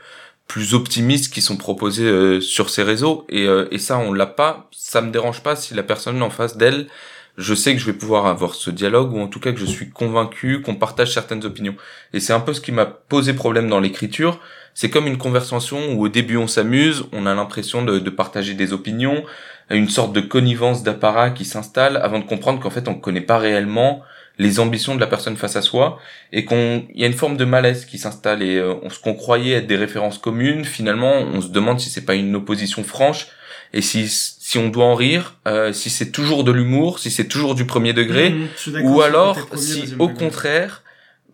plus 0.47 0.73
optimistes 0.73 1.31
qui 1.33 1.41
sont 1.41 1.57
proposées 1.57 2.05
euh, 2.05 2.39
sur 2.41 2.69
ces 2.69 2.83
réseaux. 2.83 3.25
Et, 3.29 3.47
et 3.71 3.79
ça, 3.79 3.97
on 3.97 4.13
l'a 4.13 4.25
pas. 4.25 4.69
Ça 4.71 5.01
me 5.01 5.11
dérange 5.11 5.43
pas 5.43 5.55
si 5.55 5.73
la 5.73 5.83
personne 5.83 6.21
en 6.21 6.29
face 6.29 6.57
d'elle 6.57 6.87
je 7.37 7.53
sais 7.53 7.73
que 7.73 7.79
je 7.79 7.85
vais 7.85 7.93
pouvoir 7.93 8.25
avoir 8.25 8.55
ce 8.55 8.71
dialogue 8.71 9.13
ou 9.13 9.19
en 9.19 9.27
tout 9.27 9.39
cas 9.39 9.51
que 9.51 9.59
je 9.59 9.65
suis 9.65 9.91
convaincu 9.91 10.61
qu'on 10.61 10.75
partage 10.75 11.13
certaines 11.13 11.45
opinions. 11.45 11.75
Et 12.13 12.19
c'est 12.19 12.33
un 12.33 12.39
peu 12.39 12.53
ce 12.53 12.61
qui 12.61 12.71
m'a 12.71 12.85
posé 12.85 13.33
problème 13.33 13.69
dans 13.69 13.79
l'écriture. 13.79 14.39
C'est 14.79 14.91
comme 14.91 15.07
une 15.07 15.17
conversation 15.17 15.93
où 15.93 16.03
au 16.05 16.07
début 16.07 16.37
on 16.37 16.45
s'amuse, 16.45 17.05
on 17.11 17.25
a 17.25 17.33
l'impression 17.33 17.83
de, 17.83 17.97
de 17.97 18.09
partager 18.11 18.53
des 18.53 18.73
opinions, 18.73 19.23
une 19.71 19.89
sorte 19.89 20.13
de 20.13 20.21
connivence 20.21 20.83
d'apparat 20.83 21.31
qui 21.31 21.45
s'installe 21.45 21.97
avant 21.97 22.19
de 22.19 22.25
comprendre 22.25 22.59
qu'en 22.59 22.69
fait 22.69 22.87
on 22.87 22.91
ne 22.91 22.99
connaît 23.01 23.21
pas 23.21 23.39
réellement 23.39 24.03
les 24.37 24.59
ambitions 24.59 24.93
de 24.93 24.99
la 24.99 25.07
personne 25.07 25.35
face 25.35 25.55
à 25.55 25.63
soi 25.63 25.97
et 26.31 26.45
qu'on 26.45 26.83
il 26.93 27.01
y 27.01 27.03
a 27.03 27.07
une 27.07 27.13
forme 27.13 27.37
de 27.37 27.45
malaise 27.45 27.85
qui 27.85 27.97
s'installe 27.97 28.43
et 28.43 28.57
euh, 28.57 28.75
on 28.83 28.91
ce 28.91 28.99
qu'on 28.99 29.15
croyait 29.15 29.55
être 29.55 29.65
des 29.65 29.77
références 29.77 30.19
communes 30.19 30.63
finalement 30.63 31.13
on 31.33 31.41
se 31.41 31.47
demande 31.47 31.79
si 31.79 31.89
c'est 31.89 32.05
pas 32.05 32.13
une 32.13 32.35
opposition 32.35 32.83
franche 32.83 33.25
et 33.73 33.81
si 33.81 34.07
si 34.07 34.59
on 34.59 34.69
doit 34.69 34.85
en 34.85 34.93
rire 34.93 35.37
euh, 35.47 35.73
si 35.73 35.89
c'est 35.89 36.11
toujours 36.11 36.43
de 36.43 36.51
l'humour 36.51 36.99
si 36.99 37.09
c'est 37.09 37.27
toujours 37.27 37.55
du 37.55 37.65
premier 37.65 37.93
degré 37.93 38.29
Mmh, 38.29 38.47
ou 38.83 39.01
alors 39.01 39.37
si 39.55 39.95
au 39.97 40.09
contraire 40.09 40.83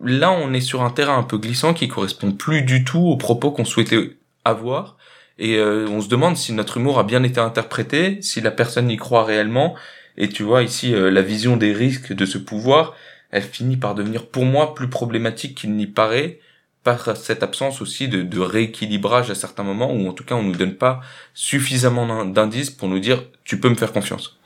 là 0.02 0.32
on 0.32 0.52
est 0.52 0.60
sur 0.60 0.82
un 0.82 0.90
terrain 0.90 1.18
un 1.18 1.22
peu 1.22 1.38
glissant 1.38 1.74
qui 1.74 1.88
correspond 1.88 2.32
plus 2.32 2.62
du 2.62 2.84
tout 2.84 3.00
aux 3.06 3.16
propos 3.16 3.50
qu'on 3.50 3.64
souhaitait 3.64 4.16
avoir. 4.44 4.96
Et 5.38 5.56
euh, 5.56 5.88
on 5.88 6.00
se 6.00 6.08
demande 6.08 6.36
si 6.36 6.52
notre 6.52 6.76
humour 6.76 6.98
a 6.98 7.02
bien 7.04 7.22
été 7.24 7.40
interprété 7.40 8.22
si 8.22 8.40
la 8.40 8.52
personne 8.52 8.90
y 8.90 8.96
croit 8.96 9.24
réellement. 9.24 9.74
Et 10.16 10.28
tu 10.28 10.44
vois 10.44 10.62
ici 10.62 10.94
euh, 10.94 11.10
la 11.10 11.22
vision 11.22 11.56
des 11.56 11.72
risques 11.72 12.12
de 12.12 12.24
ce 12.24 12.38
pouvoir 12.38 12.94
elle 13.30 13.42
finit 13.42 13.76
par 13.76 13.96
devenir 13.96 14.26
pour 14.26 14.44
moi 14.44 14.74
plus 14.76 14.88
problématique 14.88 15.56
qu'il 15.56 15.72
n'y 15.72 15.88
paraît 15.88 16.38
par 16.84 17.16
cette 17.16 17.42
absence 17.42 17.80
aussi 17.80 18.06
de, 18.06 18.22
de 18.22 18.38
rééquilibrage 18.38 19.28
à 19.30 19.34
certains 19.34 19.64
moments 19.64 19.92
où 19.92 20.06
en 20.08 20.12
tout 20.12 20.22
cas 20.22 20.36
on 20.36 20.44
nous 20.44 20.52
donne 20.52 20.74
pas 20.74 21.00
suffisamment 21.32 22.06
d'in- 22.06 22.26
d'indices 22.26 22.70
pour 22.70 22.88
nous 22.88 23.00
dire 23.00 23.24
tu 23.42 23.58
peux 23.58 23.68
me 23.68 23.74
faire 23.74 23.92
confiance 23.92 24.38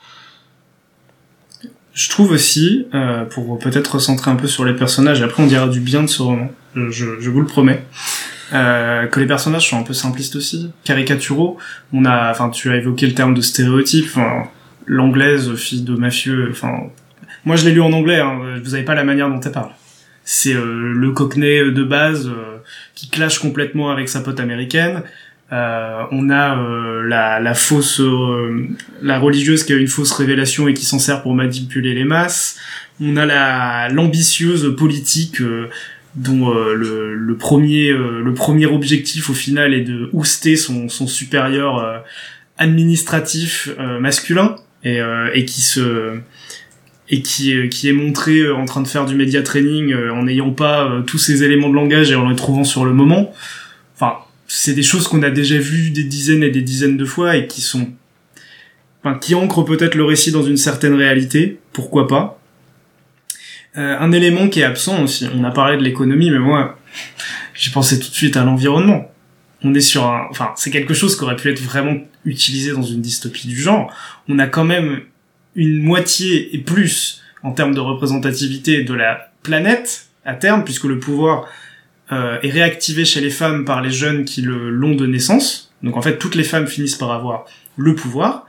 Je 1.99 2.09
trouve 2.09 2.31
aussi, 2.31 2.87
euh, 2.95 3.25
pour 3.25 3.59
peut-être 3.59 3.97
recentrer 3.97 4.31
un 4.31 4.37
peu 4.37 4.47
sur 4.47 4.65
les 4.65 4.75
personnages, 4.75 5.21
et 5.21 5.25
après 5.25 5.43
on 5.43 5.47
dira 5.47 5.67
du 5.67 5.81
bien 5.81 6.05
de 6.05 6.07
ce 6.07 6.23
roman, 6.23 6.49
je, 6.77 6.91
je, 7.19 7.29
vous 7.29 7.41
le 7.41 7.47
promets, 7.47 7.83
euh, 8.53 9.09
que 9.09 9.19
les 9.19 9.27
personnages 9.27 9.69
sont 9.69 9.81
un 9.81 9.83
peu 9.83 9.95
simplistes 9.95 10.37
aussi, 10.37 10.71
caricaturaux. 10.85 11.59
On 11.93 12.05
a, 12.05 12.31
enfin, 12.31 12.51
tu 12.51 12.71
as 12.71 12.77
évoqué 12.77 13.09
le 13.09 13.15
terme 13.15 13.35
de 13.35 13.41
stéréotype, 13.41 14.05
enfin, 14.07 14.45
l'anglaise 14.87 15.53
fille 15.57 15.83
de 15.83 15.97
mafieux, 15.97 16.47
enfin, 16.53 16.85
moi 17.45 17.57
je 17.57 17.65
l'ai 17.65 17.73
lu 17.73 17.81
en 17.81 17.93
anglais, 17.93 18.21
hein, 18.21 18.61
vous 18.63 18.75
avez 18.75 18.85
pas 18.85 18.95
la 18.95 19.03
manière 19.03 19.29
dont 19.29 19.41
elle 19.41 19.51
parle. 19.51 19.73
C'est 20.23 20.55
euh, 20.55 20.93
le 20.95 21.11
cockney 21.11 21.73
de 21.73 21.83
base 21.83 22.29
euh, 22.29 22.59
qui 22.95 23.09
clash 23.09 23.41
complètement 23.41 23.91
avec 23.91 24.09
sa 24.09 24.21
pote 24.21 24.39
américaine. 24.39 25.03
Euh, 25.51 26.03
on 26.11 26.29
a 26.29 26.59
euh, 26.59 27.09
la, 27.09 27.41
la 27.41 27.55
fausse, 27.55 28.01
euh, 28.01 28.69
la 29.01 29.19
religieuse 29.19 29.65
qui 29.65 29.73
a 29.73 29.77
une 29.77 29.89
fausse 29.89 30.13
révélation 30.13 30.69
et 30.69 30.75
qui 30.75 30.85
s'en 30.85 30.99
sert 30.99 31.23
pour 31.23 31.35
manipuler 31.35 31.95
les 31.95 32.05
masses. 32.05 32.59
On 33.01 33.17
a 33.17 33.25
la 33.25 33.89
l'ambitieuse 33.89 34.75
politique 34.77 35.41
euh, 35.41 35.71
dont 36.17 36.55
euh, 36.55 36.75
le, 36.75 37.15
le 37.15 37.37
premier 37.37 37.91
euh, 37.91 38.23
le 38.23 38.35
premier 38.35 38.67
objectif 38.67 39.31
au 39.31 39.35
final 39.35 39.73
est 39.73 39.83
de 39.83 40.11
ouster 40.13 40.57
son, 40.57 40.91
son 40.91 41.07
supérieur 41.07 42.03
administratif 42.59 43.71
masculin 44.01 44.57
et, 44.85 45.01
et 45.33 45.45
qui 45.45 45.61
se 45.61 46.19
et 47.09 47.23
qui, 47.23 47.69
qui 47.71 47.89
est 47.89 47.93
montré 47.93 48.51
en 48.51 48.65
train 48.67 48.83
de 48.83 48.89
faire 48.89 49.07
du 49.07 49.15
média 49.15 49.43
training 49.43 49.95
en 49.95 50.25
n'ayant 50.25 50.51
pas 50.51 51.03
tous 51.07 51.19
ces 51.19 51.45
éléments 51.45 51.69
de 51.71 51.75
langage 51.75 52.11
et 52.11 52.17
en 52.17 52.29
les 52.29 52.37
trouvant 52.37 52.65
sur 52.65 52.85
le 52.85 52.93
moment. 52.93 53.33
Enfin, 53.95 54.19
c'est 54.49 54.73
des 54.73 54.83
choses 54.83 55.07
qu'on 55.07 55.23
a 55.23 55.31
déjà 55.31 55.59
vues 55.59 55.91
des 55.91 56.05
dizaines 56.05 56.43
et 56.43 56.51
des 56.51 56.63
dizaines 56.63 56.97
de 56.97 57.05
fois 57.05 57.37
et 57.37 57.47
qui 57.47 57.61
sont 57.61 57.89
enfin, 59.05 59.19
qui 59.19 59.35
ancrent 59.35 59.65
peut-être 59.65 59.95
le 59.95 60.05
récit 60.05 60.33
dans 60.33 60.43
une 60.43 60.57
certaine 60.57 60.95
réalité, 60.95 61.61
pourquoi 61.73 62.09
pas? 62.09 62.41
Euh, 63.77 63.97
un 63.99 64.11
élément 64.11 64.49
qui 64.49 64.61
est 64.61 64.65
absent 64.65 65.03
aussi, 65.03 65.29
on 65.35 65.45
a 65.45 65.51
parlé 65.51 65.77
de 65.77 65.83
l'économie, 65.83 66.31
mais 66.31 66.39
moi, 66.39 66.79
j'ai 67.55 67.71
pensé 67.71 68.01
tout 68.01 68.09
de 68.09 68.15
suite 68.15 68.37
à 68.37 68.45
l'environnement. 68.45 69.13
On 69.63 69.75
est 69.75 69.81
sur 69.81 70.07
un, 70.07 70.27
enfin, 70.31 70.53
c'est 70.57 70.71
quelque 70.71 70.95
chose 70.95 71.17
qui 71.17 71.25
aurait 71.25 71.37
pu 71.37 71.51
être 71.51 71.61
vraiment 71.61 71.97
utilisé 72.25 72.73
dans 72.73 72.83
une 72.83 73.03
dystopie 73.03 73.49
du 73.49 73.61
genre. 73.61 73.93
On 74.29 74.39
a 74.39 74.47
quand 74.47 74.65
même 74.65 75.01
une 75.55 75.83
moitié 75.83 76.55
et 76.55 76.59
plus 76.59 77.23
en 77.43 77.53
termes 77.53 77.75
de 77.75 77.81
représentativité 77.81 78.83
de 78.83 78.95
la 78.95 79.31
planète 79.43 80.07
à 80.25 80.35
terme, 80.35 80.65
puisque 80.65 80.85
le 80.85 80.99
pouvoir 80.99 81.49
euh, 82.11 82.39
est 82.43 82.51
réactivé 82.51 83.05
chez 83.05 83.21
les 83.21 83.31
femmes 83.31 83.65
par 83.65 83.83
les 83.83 83.91
jeunes 83.91 84.25
qui 84.25 84.43
le 84.43 84.71
l'ont 84.71 84.95
de 84.95 85.07
naissance. 85.07 85.73
Donc 85.83 85.97
en 85.97 86.03
fait, 86.03 86.19
toutes 86.19 86.35
les 86.35 86.45
femmes 86.45 86.67
finissent 86.67 86.97
par 86.97 87.13
avoir 87.13 87.45
le 87.77 87.95
pouvoir. 87.95 88.47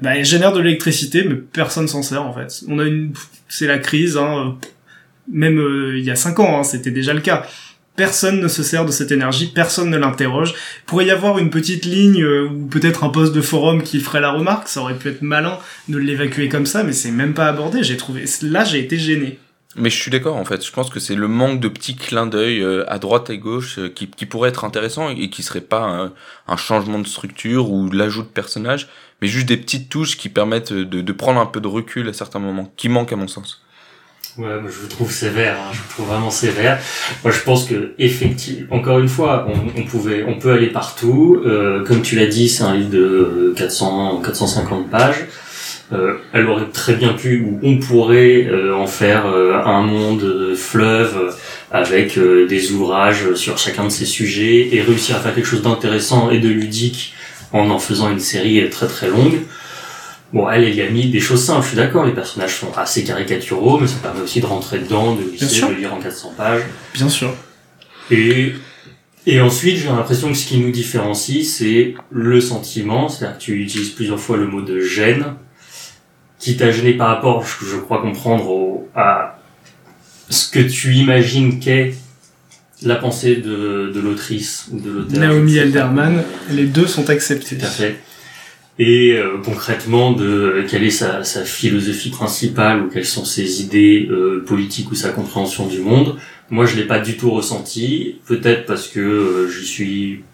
Bah, 0.00 0.16
elles 0.16 0.24
génèrent 0.24 0.52
de 0.52 0.60
l'électricité, 0.60 1.24
mais 1.24 1.36
personne 1.36 1.88
s'en 1.88 2.02
sert 2.02 2.22
en 2.22 2.32
fait. 2.32 2.64
On 2.68 2.78
a 2.78 2.84
une, 2.84 3.12
c'est 3.48 3.66
la 3.66 3.78
crise. 3.78 4.16
Hein. 4.16 4.56
Même 5.30 5.58
euh, 5.58 5.98
il 5.98 6.04
y 6.04 6.10
a 6.10 6.16
cinq 6.16 6.40
ans, 6.40 6.58
hein, 6.58 6.64
c'était 6.64 6.90
déjà 6.90 7.14
le 7.14 7.20
cas. 7.20 7.46
Personne 7.94 8.40
ne 8.40 8.48
se 8.48 8.62
sert 8.62 8.86
de 8.86 8.90
cette 8.90 9.12
énergie, 9.12 9.52
personne 9.54 9.90
ne 9.90 9.98
l'interroge. 9.98 10.54
Pourrait 10.86 11.06
y 11.06 11.10
avoir 11.10 11.38
une 11.38 11.50
petite 11.50 11.84
ligne 11.84 12.22
euh, 12.22 12.48
ou 12.48 12.66
peut-être 12.66 13.04
un 13.04 13.10
poste 13.10 13.34
de 13.34 13.42
forum 13.42 13.82
qui 13.82 14.00
ferait 14.00 14.22
la 14.22 14.30
remarque. 14.30 14.68
Ça 14.68 14.80
aurait 14.80 14.96
pu 14.96 15.08
être 15.08 15.22
malin 15.22 15.58
de 15.88 15.98
l'évacuer 15.98 16.48
comme 16.48 16.66
ça, 16.66 16.82
mais 16.82 16.92
c'est 16.92 17.10
même 17.10 17.34
pas 17.34 17.46
abordé. 17.46 17.82
J'ai 17.82 17.98
trouvé 17.98 18.24
là, 18.42 18.64
j'ai 18.64 18.80
été 18.80 18.98
gêné. 18.98 19.38
Mais 19.76 19.88
je 19.90 19.96
suis 19.96 20.10
d'accord 20.10 20.36
en 20.36 20.44
fait. 20.44 20.64
Je 20.64 20.70
pense 20.72 20.90
que 20.90 21.00
c'est 21.00 21.14
le 21.14 21.28
manque 21.28 21.60
de 21.60 21.68
petits 21.68 21.96
clins 21.96 22.26
d'œil 22.26 22.60
euh, 22.60 22.84
à 22.90 22.98
droite 22.98 23.30
et 23.30 23.38
gauche 23.38 23.78
euh, 23.78 23.88
qui, 23.88 24.08
qui 24.08 24.26
pourrait 24.26 24.50
être 24.50 24.64
intéressant 24.64 25.08
et 25.08 25.30
qui 25.30 25.42
serait 25.42 25.62
pas 25.62 25.82
un, 25.82 26.12
un 26.46 26.56
changement 26.56 26.98
de 26.98 27.06
structure 27.06 27.70
ou 27.70 27.90
l'ajout 27.90 28.22
de 28.22 28.28
personnages, 28.28 28.88
mais 29.20 29.28
juste 29.28 29.46
des 29.46 29.56
petites 29.56 29.88
touches 29.88 30.16
qui 30.18 30.28
permettent 30.28 30.72
de, 30.72 31.00
de 31.00 31.12
prendre 31.12 31.40
un 31.40 31.46
peu 31.46 31.60
de 31.60 31.68
recul 31.68 32.08
à 32.08 32.12
certains 32.12 32.38
moments, 32.38 32.72
qui 32.76 32.88
manquent 32.88 33.12
à 33.12 33.16
mon 33.16 33.28
sens. 33.28 33.62
Ouais, 34.38 34.46
je 34.66 34.82
le 34.82 34.88
trouve 34.88 35.12
sévère, 35.12 35.56
hein, 35.60 35.70
je 35.72 35.78
le 35.82 35.88
trouve 35.90 36.06
vraiment 36.06 36.30
sévère. 36.30 36.78
Moi, 37.22 37.32
je 37.32 37.40
pense 37.40 37.66
que 37.66 37.92
effectivement, 37.98 38.76
encore 38.76 38.98
une 38.98 39.08
fois, 39.08 39.46
on, 39.46 39.78
on 39.78 39.84
pouvait, 39.84 40.24
on 40.26 40.38
peut 40.38 40.52
aller 40.52 40.68
partout. 40.68 41.42
Euh, 41.44 41.84
comme 41.84 42.00
tu 42.00 42.16
l'as 42.16 42.26
dit, 42.26 42.48
c'est 42.48 42.62
un 42.62 42.74
livre 42.74 42.88
de 42.88 43.52
400, 43.58 44.22
450 44.24 44.90
pages. 44.90 45.26
Euh, 45.92 46.14
elle 46.32 46.46
aurait 46.46 46.70
très 46.72 46.94
bien 46.94 47.12
pu, 47.12 47.44
ou 47.46 47.60
on 47.62 47.78
pourrait 47.78 48.46
euh, 48.46 48.74
en 48.74 48.86
faire 48.86 49.26
euh, 49.26 49.60
un 49.62 49.82
monde 49.82 50.22
euh, 50.22 50.56
fleuve 50.56 51.16
euh, 51.18 51.30
avec 51.70 52.16
euh, 52.16 52.46
des 52.46 52.72
ouvrages 52.72 53.34
sur 53.34 53.58
chacun 53.58 53.84
de 53.84 53.90
ces 53.90 54.06
sujets 54.06 54.74
et 54.74 54.80
réussir 54.80 55.16
à 55.16 55.20
faire 55.20 55.34
quelque 55.34 55.46
chose 55.46 55.60
d'intéressant 55.62 56.30
et 56.30 56.38
de 56.38 56.48
ludique 56.48 57.12
en 57.52 57.68
en 57.68 57.78
faisant 57.78 58.10
une 58.10 58.20
série 58.20 58.68
très 58.70 58.86
très 58.86 59.08
longue. 59.10 59.40
Bon, 60.32 60.48
elle, 60.48 60.64
elle 60.64 60.74
y 60.74 60.80
a 60.80 60.88
mis 60.88 61.10
des 61.10 61.20
choses 61.20 61.44
simples, 61.44 61.62
je 61.62 61.68
suis 61.68 61.76
d'accord, 61.76 62.06
les 62.06 62.12
personnages 62.12 62.56
sont 62.56 62.72
assez 62.74 63.04
caricaturaux, 63.04 63.78
mais 63.78 63.86
ça 63.86 63.96
permet 64.02 64.22
aussi 64.22 64.40
de 64.40 64.46
rentrer 64.46 64.78
dedans, 64.78 65.14
de 65.14 65.22
lisser, 65.30 65.60
de 65.68 65.74
lire 65.74 65.92
en 65.92 65.98
400 66.00 66.32
pages. 66.38 66.62
Bien 66.94 67.10
sûr. 67.10 67.34
Et, 68.10 68.54
et 69.26 69.40
ensuite, 69.42 69.76
j'ai 69.76 69.88
l'impression 69.88 70.28
que 70.28 70.34
ce 70.38 70.46
qui 70.46 70.56
nous 70.56 70.70
différencie, 70.70 71.46
c'est 71.46 71.94
le 72.10 72.40
sentiment, 72.40 73.10
c'est-à-dire 73.10 73.36
que 73.36 73.42
tu 73.42 73.60
utilises 73.60 73.90
plusieurs 73.90 74.18
fois 74.18 74.38
le 74.38 74.46
mot 74.46 74.62
de 74.62 74.80
gêne, 74.80 75.34
qui 76.42 76.56
t'a 76.56 76.72
gêné 76.72 76.94
par 76.94 77.08
rapport, 77.08 77.46
je, 77.46 77.64
je 77.64 77.76
crois 77.76 78.02
comprendre, 78.02 78.50
au, 78.50 78.88
à 78.96 79.38
ce 80.28 80.50
que 80.50 80.58
tu 80.58 80.94
imagines 80.94 81.60
qu'est 81.60 81.94
la 82.82 82.96
pensée 82.96 83.36
de, 83.36 83.92
de 83.94 84.00
l'autrice 84.00 84.66
ou 84.72 84.80
de 84.80 84.90
l'auteur. 84.90 85.20
Naomi. 85.20 85.56
Elderman, 85.56 86.24
les 86.50 86.66
deux 86.66 86.88
sont 86.88 87.08
acceptés. 87.10 87.56
Tout 87.56 87.64
à 87.64 87.68
fait. 87.68 87.96
Et 88.80 89.12
euh, 89.12 89.38
concrètement, 89.44 90.12
de 90.12 90.64
quelle 90.68 90.82
est 90.82 90.90
sa, 90.90 91.22
sa 91.22 91.44
philosophie 91.44 92.10
principale 92.10 92.82
ou 92.82 92.88
quelles 92.88 93.06
sont 93.06 93.24
ses 93.24 93.62
idées 93.62 94.08
euh, 94.10 94.44
politiques 94.44 94.90
ou 94.90 94.96
sa 94.96 95.10
compréhension 95.10 95.68
du 95.68 95.78
monde. 95.78 96.16
Moi, 96.50 96.66
je 96.66 96.74
l'ai 96.74 96.86
pas 96.86 96.98
du 96.98 97.16
tout 97.16 97.30
ressenti. 97.30 98.16
Peut-être 98.26 98.66
parce 98.66 98.88
que 98.88 98.98
euh, 98.98 99.48
j'y 99.48 99.66
suis 99.66 100.24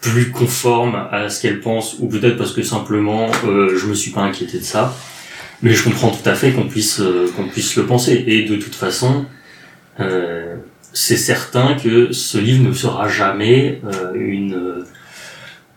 plus 0.00 0.32
conforme 0.32 0.96
à 1.12 1.28
ce 1.28 1.40
qu'elle 1.40 1.60
pense, 1.60 1.96
ou 2.00 2.08
peut-être 2.08 2.36
parce 2.36 2.52
que 2.52 2.62
simplement 2.62 3.30
euh, 3.46 3.78
je 3.78 3.86
me 3.86 3.94
suis 3.94 4.10
pas 4.10 4.22
inquiété 4.22 4.58
de 4.58 4.64
ça. 4.64 4.94
Mais 5.62 5.72
je 5.74 5.82
comprends 5.84 6.10
tout 6.10 6.28
à 6.28 6.34
fait 6.34 6.52
qu'on 6.52 6.68
puisse 6.68 7.00
euh, 7.00 7.30
qu'on 7.36 7.44
puisse 7.48 7.76
le 7.76 7.86
penser. 7.86 8.24
Et 8.26 8.42
de 8.44 8.56
toute 8.56 8.74
façon, 8.74 9.24
euh, 10.00 10.56
c'est 10.92 11.16
certain 11.16 11.74
que 11.74 12.12
ce 12.12 12.38
livre 12.38 12.62
ne 12.68 12.72
sera 12.74 13.08
jamais 13.08 13.80
euh, 13.84 14.12
une 14.14 14.54
euh, 14.54 14.84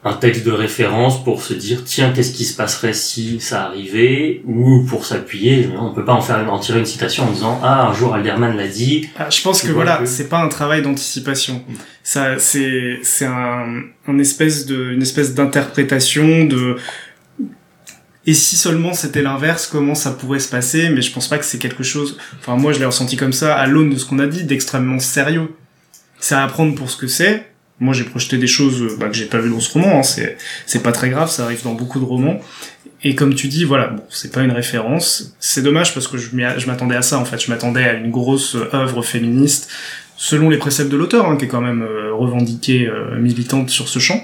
un 0.04 0.14
texte 0.14 0.46
de 0.46 0.52
référence 0.52 1.22
pour 1.24 1.42
se 1.42 1.54
dire 1.54 1.84
tiens 1.84 2.14
qu'est-ce 2.14 2.32
qui 2.32 2.46
se 2.46 2.56
passerait 2.56 2.94
si 2.94 3.40
ça 3.42 3.64
arrivait 3.66 4.42
ou 4.46 4.86
pour 4.88 5.06
s'appuyer 5.06 5.70
on 5.78 5.92
peut 5.92 6.06
pas 6.06 6.14
en 6.14 6.22
faire 6.22 6.52
en 6.54 6.60
tirer 6.60 6.80
une 6.80 6.86
citation 6.86 7.26
en 7.28 7.32
disant 7.32 7.60
ah 7.64 7.90
un 7.90 7.94
jour 7.94 8.14
Alderman 8.14 8.56
l'a 8.56 8.68
dit 8.68 9.10
Ah, 9.18 9.30
je 9.30 9.42
pense 9.42 9.64
que 9.64 9.72
voilà, 9.72 9.98
que- 9.98 10.06
c'est 10.06 10.30
pas 10.30 10.40
un 10.40 10.48
travail 10.50 10.82
d'anticipation. 10.82 11.62
Ça, 12.04 12.40
c'est, 12.40 13.00
c'est 13.04 13.26
un, 13.26 13.82
un 14.08 14.18
espèce 14.20 14.66
de, 14.66 14.92
une 14.92 15.02
espèce 15.02 15.34
d'interprétation 15.34 16.46
de. 16.46 16.78
Et 18.28 18.34
si 18.34 18.58
seulement 18.58 18.94
c'était 18.94 19.22
l'inverse, 19.22 19.68
comment 19.68 19.96
ça 19.96 20.12
pourrait 20.12 20.40
se 20.40 20.50
passer? 20.50 20.90
Mais 20.90 21.02
je 21.02 21.12
pense 21.14 21.30
pas 21.30 21.38
que 21.38 21.46
c'est 21.46 21.60
quelque 21.60 21.84
chose. 21.84 22.18
Enfin, 22.40 22.58
moi, 22.58 22.74
je 22.74 22.80
l'ai 22.80 22.86
ressenti 22.86 23.16
comme 23.16 23.34
ça, 23.34 23.56
à 23.56 23.66
l'aune 23.68 23.90
de 23.90 23.96
ce 23.98 24.06
qu'on 24.06 24.20
a 24.20 24.28
dit, 24.28 24.44
d'extrêmement 24.44 25.00
sérieux. 25.00 25.54
C'est 26.20 26.36
à 26.36 26.44
apprendre 26.44 26.76
pour 26.76 26.92
ce 26.92 26.98
que 26.98 27.08
c'est. 27.08 27.46
Moi, 27.80 27.94
j'ai 27.94 28.04
projeté 28.04 28.38
des 28.38 28.48
choses 28.48 28.82
euh, 28.82 28.98
bah, 29.00 29.08
que 29.08 29.16
j'ai 29.16 29.26
pas 29.26 29.40
vues 29.40 29.50
dans 29.50 29.60
ce 29.62 29.72
roman. 29.72 30.00
hein. 30.00 30.04
C'est, 30.04 30.38
c'est 30.66 30.84
pas 30.84 30.92
très 30.92 31.10
grave, 31.10 31.30
ça 31.30 31.46
arrive 31.46 31.64
dans 31.64 31.74
beaucoup 31.74 32.00
de 32.00 32.06
romans. 32.06 32.42
Et 33.04 33.16
comme 33.16 33.34
tu 33.34 33.48
dis, 33.48 33.64
voilà, 33.64 33.88
bon, 33.88 34.04
c'est 34.10 34.34
pas 34.34 34.42
une 34.42 34.52
référence. 34.52 35.36
C'est 35.40 35.62
dommage 35.62 35.94
parce 35.94 36.08
que 36.08 36.18
je 36.18 36.36
m'attendais 36.68 36.96
à 36.96 37.04
ça 37.04 37.20
en 37.20 37.26
fait. 37.26 37.42
Je 37.42 37.50
m'attendais 37.50 37.84
à 37.84 37.94
une 37.94 38.12
grosse 38.12 38.56
euh, 38.56 38.68
œuvre 38.74 39.04
féministe 39.04 39.70
selon 40.18 40.50
les 40.50 40.58
préceptes 40.58 40.92
de 40.92 40.98
l'auteur, 40.98 41.28
hein, 41.30 41.38
qui 41.38 41.46
est 41.46 41.48
quand 41.48 41.62
même 41.62 41.84
euh, 41.84 42.12
revendiquée 42.12 42.90
militante 43.20 43.70
sur 43.70 43.88
ce 43.88 44.00
champ. 44.00 44.22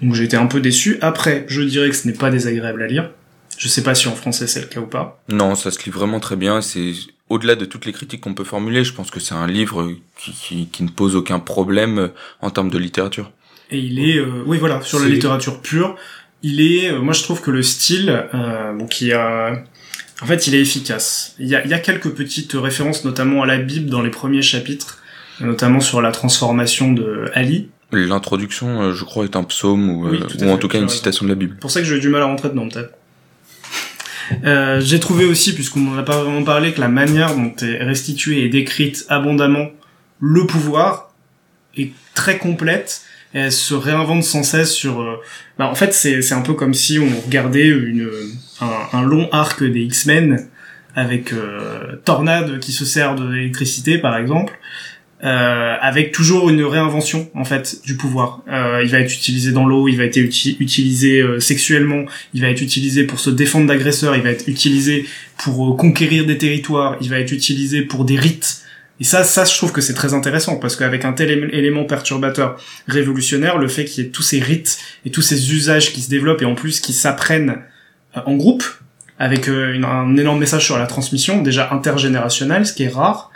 Donc 0.00 0.14
j'ai 0.14 0.24
été 0.24 0.36
un 0.38 0.46
peu 0.46 0.60
déçu. 0.60 0.96
Après, 1.02 1.44
je 1.46 1.60
dirais 1.60 1.90
que 1.90 1.94
ce 1.94 2.08
n'est 2.08 2.14
pas 2.14 2.30
désagréable 2.30 2.82
à 2.82 2.86
lire. 2.86 3.10
Je 3.58 3.68
sais 3.68 3.82
pas 3.82 3.94
si 3.94 4.08
en 4.08 4.14
français 4.14 4.46
c'est 4.46 4.60
le 4.60 4.66
cas 4.66 4.80
ou 4.80 4.86
pas. 4.86 5.22
Non, 5.28 5.54
ça 5.54 5.70
se 5.70 5.82
lit 5.84 5.90
vraiment 5.90 6.20
très 6.20 6.36
bien. 6.36 6.60
C'est 6.60 6.92
au-delà 7.28 7.54
de 7.56 7.64
toutes 7.64 7.86
les 7.86 7.92
critiques 7.92 8.20
qu'on 8.20 8.34
peut 8.34 8.44
formuler, 8.44 8.84
je 8.84 8.92
pense 8.92 9.10
que 9.10 9.20
c'est 9.20 9.34
un 9.34 9.46
livre 9.46 9.92
qui, 10.18 10.32
qui, 10.32 10.66
qui 10.68 10.82
ne 10.82 10.88
pose 10.90 11.16
aucun 11.16 11.38
problème 11.38 11.98
euh, 11.98 12.08
en 12.42 12.50
termes 12.50 12.70
de 12.70 12.78
littérature. 12.78 13.30
Et 13.70 13.78
il 13.78 13.98
est, 13.98 14.18
euh, 14.18 14.42
oui 14.46 14.58
voilà, 14.58 14.82
sur 14.82 14.98
la 15.00 15.08
littérature 15.08 15.60
pure, 15.62 15.96
il 16.42 16.60
est, 16.60 16.90
euh, 16.90 17.00
moi 17.00 17.14
je 17.14 17.22
trouve 17.22 17.40
que 17.40 17.50
le 17.50 17.62
style, 17.62 18.26
euh, 18.34 18.72
bon, 18.74 18.86
qui 18.86 19.12
a, 19.12 19.64
en 20.22 20.26
fait, 20.26 20.46
il 20.46 20.54
est 20.54 20.60
efficace. 20.60 21.34
Il 21.38 21.48
y 21.48 21.54
a, 21.56 21.64
il 21.64 21.70
y 21.70 21.74
a 21.74 21.78
quelques 21.78 22.10
petites 22.10 22.52
références, 22.52 23.04
notamment 23.04 23.42
à 23.42 23.46
la 23.46 23.58
Bible 23.58 23.90
dans 23.90 24.02
les 24.02 24.10
premiers 24.10 24.42
chapitres, 24.42 24.98
notamment 25.40 25.80
sur 25.80 26.00
la 26.02 26.12
transformation 26.12 26.92
de 26.92 27.30
Ali. 27.34 27.68
L'introduction, 27.92 28.82
euh, 28.82 28.92
je 28.92 29.04
crois, 29.04 29.24
est 29.24 29.36
un 29.36 29.44
psaume 29.44 29.88
ou, 29.88 30.08
Oui, 30.08 30.20
euh, 30.42 30.46
ou 30.46 30.50
en 30.50 30.58
tout 30.58 30.68
cas 30.68 30.78
une 30.78 30.88
citation 30.88 31.24
de 31.24 31.30
la 31.30 31.36
Bible. 31.36 31.54
C'est 31.56 31.60
pour 31.60 31.70
ça 31.70 31.80
que 31.80 31.86
j'ai 31.86 31.96
eu 31.96 32.00
du 32.00 32.08
mal 32.08 32.22
à 32.22 32.26
rentrer 32.26 32.48
dedans, 32.50 32.68
peut-être. 32.68 32.92
Euh, 34.44 34.80
j'ai 34.80 35.00
trouvé 35.00 35.24
aussi, 35.24 35.54
puisqu'on 35.54 35.80
n'en 35.80 35.98
a 35.98 36.02
pas 36.02 36.22
vraiment 36.22 36.44
parlé, 36.44 36.72
que 36.72 36.80
la 36.80 36.88
manière 36.88 37.34
dont 37.34 37.54
est 37.62 37.82
restituée 37.82 38.44
et 38.44 38.48
décrite 38.48 39.04
abondamment 39.08 39.68
le 40.20 40.46
pouvoir 40.46 41.12
est 41.76 41.92
très 42.14 42.38
complète. 42.38 43.02
Et 43.34 43.38
elle 43.38 43.52
se 43.52 43.74
réinvente 43.74 44.22
sans 44.22 44.44
cesse 44.44 44.72
sur... 44.72 45.00
euh, 45.00 45.16
Bah, 45.58 45.66
en 45.66 45.74
fait, 45.74 45.92
c'est 45.92 46.32
un 46.32 46.40
peu 46.40 46.54
comme 46.54 46.74
si 46.74 46.98
on 46.98 47.20
regardait 47.26 47.66
une, 47.66 48.08
un, 48.60 48.98
un 48.98 49.02
long 49.02 49.28
arc 49.32 49.64
des 49.64 49.82
X-Men 49.82 50.48
avec 50.94 51.32
euh, 51.32 51.96
Tornade 52.04 52.60
qui 52.60 52.70
se 52.70 52.84
sert 52.84 53.16
de 53.16 53.28
l'électricité, 53.28 53.98
par 53.98 54.16
exemple, 54.16 54.52
euh, 55.24 55.76
avec 55.80 56.12
toujours 56.12 56.50
une 56.50 56.62
réinvention 56.62 57.30
en 57.34 57.44
fait 57.44 57.80
du 57.84 57.96
pouvoir. 57.96 58.42
Euh, 58.48 58.82
il 58.84 58.90
va 58.90 59.00
être 59.00 59.12
utilisé 59.12 59.52
dans 59.52 59.64
l'eau, 59.64 59.88
il 59.88 59.96
va 59.96 60.04
être 60.04 60.18
uti- 60.18 60.56
utilisé 60.60 61.20
euh, 61.20 61.40
sexuellement, 61.40 62.04
il 62.34 62.42
va 62.42 62.48
être 62.48 62.60
utilisé 62.60 63.04
pour 63.04 63.18
se 63.18 63.30
défendre 63.30 63.66
d'agresseurs, 63.66 64.14
il 64.16 64.22
va 64.22 64.30
être 64.30 64.46
utilisé 64.48 65.06
pour 65.38 65.72
euh, 65.72 65.76
conquérir 65.76 66.26
des 66.26 66.36
territoires, 66.36 66.96
il 67.00 67.08
va 67.08 67.18
être 67.18 67.32
utilisé 67.32 67.82
pour 67.82 68.04
des 68.04 68.16
rites. 68.16 68.60
Et 69.00 69.04
ça, 69.04 69.24
ça, 69.24 69.44
je 69.44 69.56
trouve 69.56 69.72
que 69.72 69.80
c'est 69.80 69.94
très 69.94 70.14
intéressant 70.14 70.56
parce 70.56 70.76
qu'avec 70.76 71.04
un 71.04 71.14
tel 71.14 71.30
élé- 71.30 71.50
élément 71.52 71.84
perturbateur 71.84 72.60
révolutionnaire, 72.86 73.58
le 73.58 73.68
fait 73.68 73.86
qu'il 73.86 74.04
y 74.04 74.06
ait 74.06 74.10
tous 74.10 74.22
ces 74.22 74.40
rites 74.40 74.78
et 75.06 75.10
tous 75.10 75.22
ces 75.22 75.52
usages 75.52 75.92
qui 75.92 76.00
se 76.00 76.10
développent 76.10 76.42
et 76.42 76.44
en 76.44 76.54
plus 76.54 76.80
qui 76.80 76.92
s'apprennent 76.92 77.56
euh, 78.16 78.20
en 78.26 78.34
groupe 78.34 78.64
avec 79.18 79.48
un 79.48 80.16
énorme 80.16 80.40
message 80.40 80.64
sur 80.64 80.76
la 80.76 80.86
transmission, 80.86 81.40
déjà 81.40 81.72
intergénérationnelle, 81.72 82.66
ce 82.66 82.72
qui 82.72 82.82
est 82.82 82.88
rare, 82.88 83.30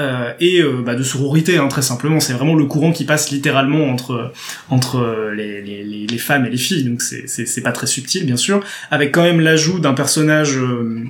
euh, 0.00 0.32
et 0.40 0.60
euh, 0.60 0.82
bah, 0.84 0.96
de 0.96 1.02
sororité, 1.02 1.58
hein, 1.58 1.68
très 1.68 1.82
simplement. 1.82 2.18
C'est 2.18 2.32
vraiment 2.32 2.54
le 2.54 2.64
courant 2.64 2.92
qui 2.92 3.04
passe 3.04 3.30
littéralement 3.30 3.88
entre 3.88 4.32
entre 4.68 4.98
euh, 4.98 5.34
les, 5.34 5.62
les, 5.62 6.18
femmes 6.18 6.46
et 6.46 6.50
les 6.50 6.56
filles, 6.56 6.84
donc 6.84 7.02
c'est 7.02 7.26
c'est 7.28 7.60
pas 7.60 7.72
très 7.72 7.86
subtil, 7.86 8.26
bien 8.26 8.36
sûr, 8.36 8.64
avec 8.90 9.12
quand 9.12 9.22
même 9.22 9.40
l'ajout 9.40 9.78
d'un 9.78 9.94
personnage. 9.94 10.56
euh, 10.56 11.04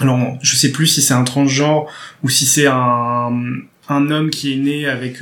alors, 0.00 0.36
je 0.42 0.56
sais 0.56 0.72
plus 0.72 0.88
si 0.88 1.02
c'est 1.02 1.14
un 1.14 1.24
transgenre 1.24 1.86
ou 2.22 2.28
si 2.28 2.46
c'est 2.46 2.66
un 2.66 3.32
un 3.88 4.10
homme 4.10 4.30
qui 4.30 4.52
est 4.52 4.56
né 4.56 4.86
avec 4.86 5.18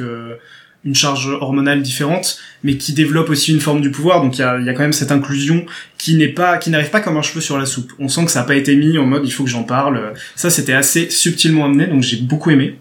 une 0.84 0.94
charge 0.94 1.28
hormonale 1.28 1.82
différente, 1.82 2.38
mais 2.64 2.76
qui 2.76 2.92
développe 2.92 3.30
aussi 3.30 3.52
une 3.52 3.60
forme 3.60 3.80
du 3.80 3.90
pouvoir. 3.90 4.22
Donc 4.22 4.38
il 4.38 4.40
y 4.40 4.44
a, 4.44 4.72
quand 4.72 4.80
même 4.82 4.92
cette 4.92 5.12
inclusion 5.12 5.64
qui 5.98 6.16
n'est 6.16 6.28
pas, 6.28 6.58
qui 6.58 6.70
n'arrive 6.70 6.90
pas 6.90 7.00
comme 7.00 7.16
un 7.16 7.22
cheveu 7.22 7.40
sur 7.40 7.58
la 7.58 7.66
soupe. 7.66 7.92
On 7.98 8.08
sent 8.08 8.24
que 8.24 8.30
ça 8.30 8.40
n'a 8.40 8.46
pas 8.46 8.56
été 8.56 8.74
mis 8.74 8.98
en 8.98 9.06
mode 9.06 9.22
il 9.24 9.30
faut 9.30 9.44
que 9.44 9.50
j'en 9.50 9.62
parle. 9.62 10.12
Ça 10.34 10.50
c'était 10.50 10.72
assez 10.72 11.08
subtilement 11.10 11.66
amené, 11.66 11.86
donc 11.86 12.02
j'ai 12.02 12.16
beaucoup 12.18 12.50
aimé. 12.50 12.78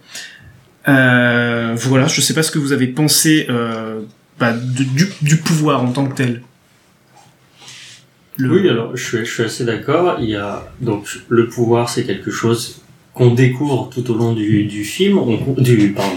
Euh, 0.88 1.76
voilà, 1.76 2.08
je 2.08 2.20
sais 2.20 2.34
pas 2.34 2.42
ce 2.42 2.50
que 2.50 2.58
vous 2.58 2.72
avez 2.72 2.88
pensé 2.88 3.46
euh, 3.48 4.00
bah, 4.40 4.52
du, 4.52 5.08
du 5.22 5.36
pouvoir 5.36 5.84
en 5.84 5.92
tant 5.92 6.06
que 6.06 6.16
tel. 6.16 6.42
Oui, 8.38 8.68
alors 8.68 8.96
je 8.96 9.04
suis, 9.04 9.18
je 9.18 9.30
suis 9.30 9.42
assez 9.44 9.64
d'accord. 9.64 10.16
Il 10.20 10.30
y 10.30 10.36
a 10.36 10.72
donc 10.80 11.06
le 11.28 11.48
pouvoir, 11.48 11.88
c'est 11.88 12.04
quelque 12.04 12.30
chose 12.30 12.80
qu'on 13.14 13.34
découvre 13.34 13.90
tout 13.92 14.10
au 14.10 14.16
long 14.16 14.32
du, 14.32 14.64
du 14.64 14.84
film. 14.84 15.20
Du 15.58 15.92
pardon. 15.92 16.16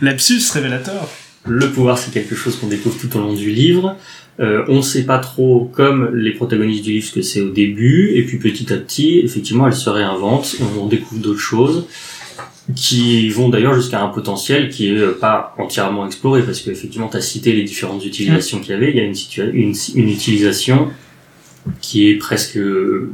Lapsus 0.00 0.42
révélateur. 0.52 1.08
Le 1.46 1.70
pouvoir, 1.70 1.96
c'est 1.98 2.12
quelque 2.12 2.34
chose 2.34 2.56
qu'on 2.56 2.66
découvre 2.66 2.98
tout 2.98 3.16
au 3.16 3.20
long 3.20 3.34
du 3.34 3.50
livre. 3.50 3.96
Euh, 4.38 4.64
on 4.68 4.82
sait 4.82 5.04
pas 5.04 5.18
trop, 5.18 5.70
comme 5.72 6.14
les 6.14 6.32
protagonistes 6.32 6.84
du 6.84 6.92
livre, 6.92 7.06
ce 7.06 7.12
que 7.12 7.22
c'est 7.22 7.40
au 7.40 7.50
début, 7.50 8.12
et 8.16 8.22
puis 8.24 8.38
petit 8.38 8.70
à 8.72 8.76
petit, 8.76 9.20
effectivement, 9.20 9.66
elles 9.66 9.74
se 9.74 9.88
réinventent, 9.88 10.56
on, 10.78 10.86
découvre 10.86 11.22
d'autres 11.22 11.40
choses, 11.40 11.86
qui 12.74 13.30
vont 13.30 13.48
d'ailleurs 13.48 13.74
jusqu'à 13.74 14.02
un 14.02 14.08
potentiel 14.08 14.68
qui 14.68 14.88
est 14.88 14.98
euh, 14.98 15.16
pas 15.18 15.54
entièrement 15.56 16.04
exploré, 16.04 16.42
parce 16.42 16.60
qu'effectivement, 16.60 17.08
tu 17.08 17.16
as 17.16 17.22
cité 17.22 17.52
les 17.52 17.62
différentes 17.62 18.04
utilisations 18.04 18.60
qu'il 18.60 18.70
y 18.70 18.74
avait, 18.74 18.90
il 18.90 18.96
y 18.96 19.00
a 19.00 19.04
une, 19.04 19.14
situa- 19.14 19.50
une, 19.52 19.74
une 19.94 20.10
utilisation 20.10 20.88
qui 21.80 22.08
est 22.08 22.16
presque, 22.16 22.58
euh, 22.58 23.10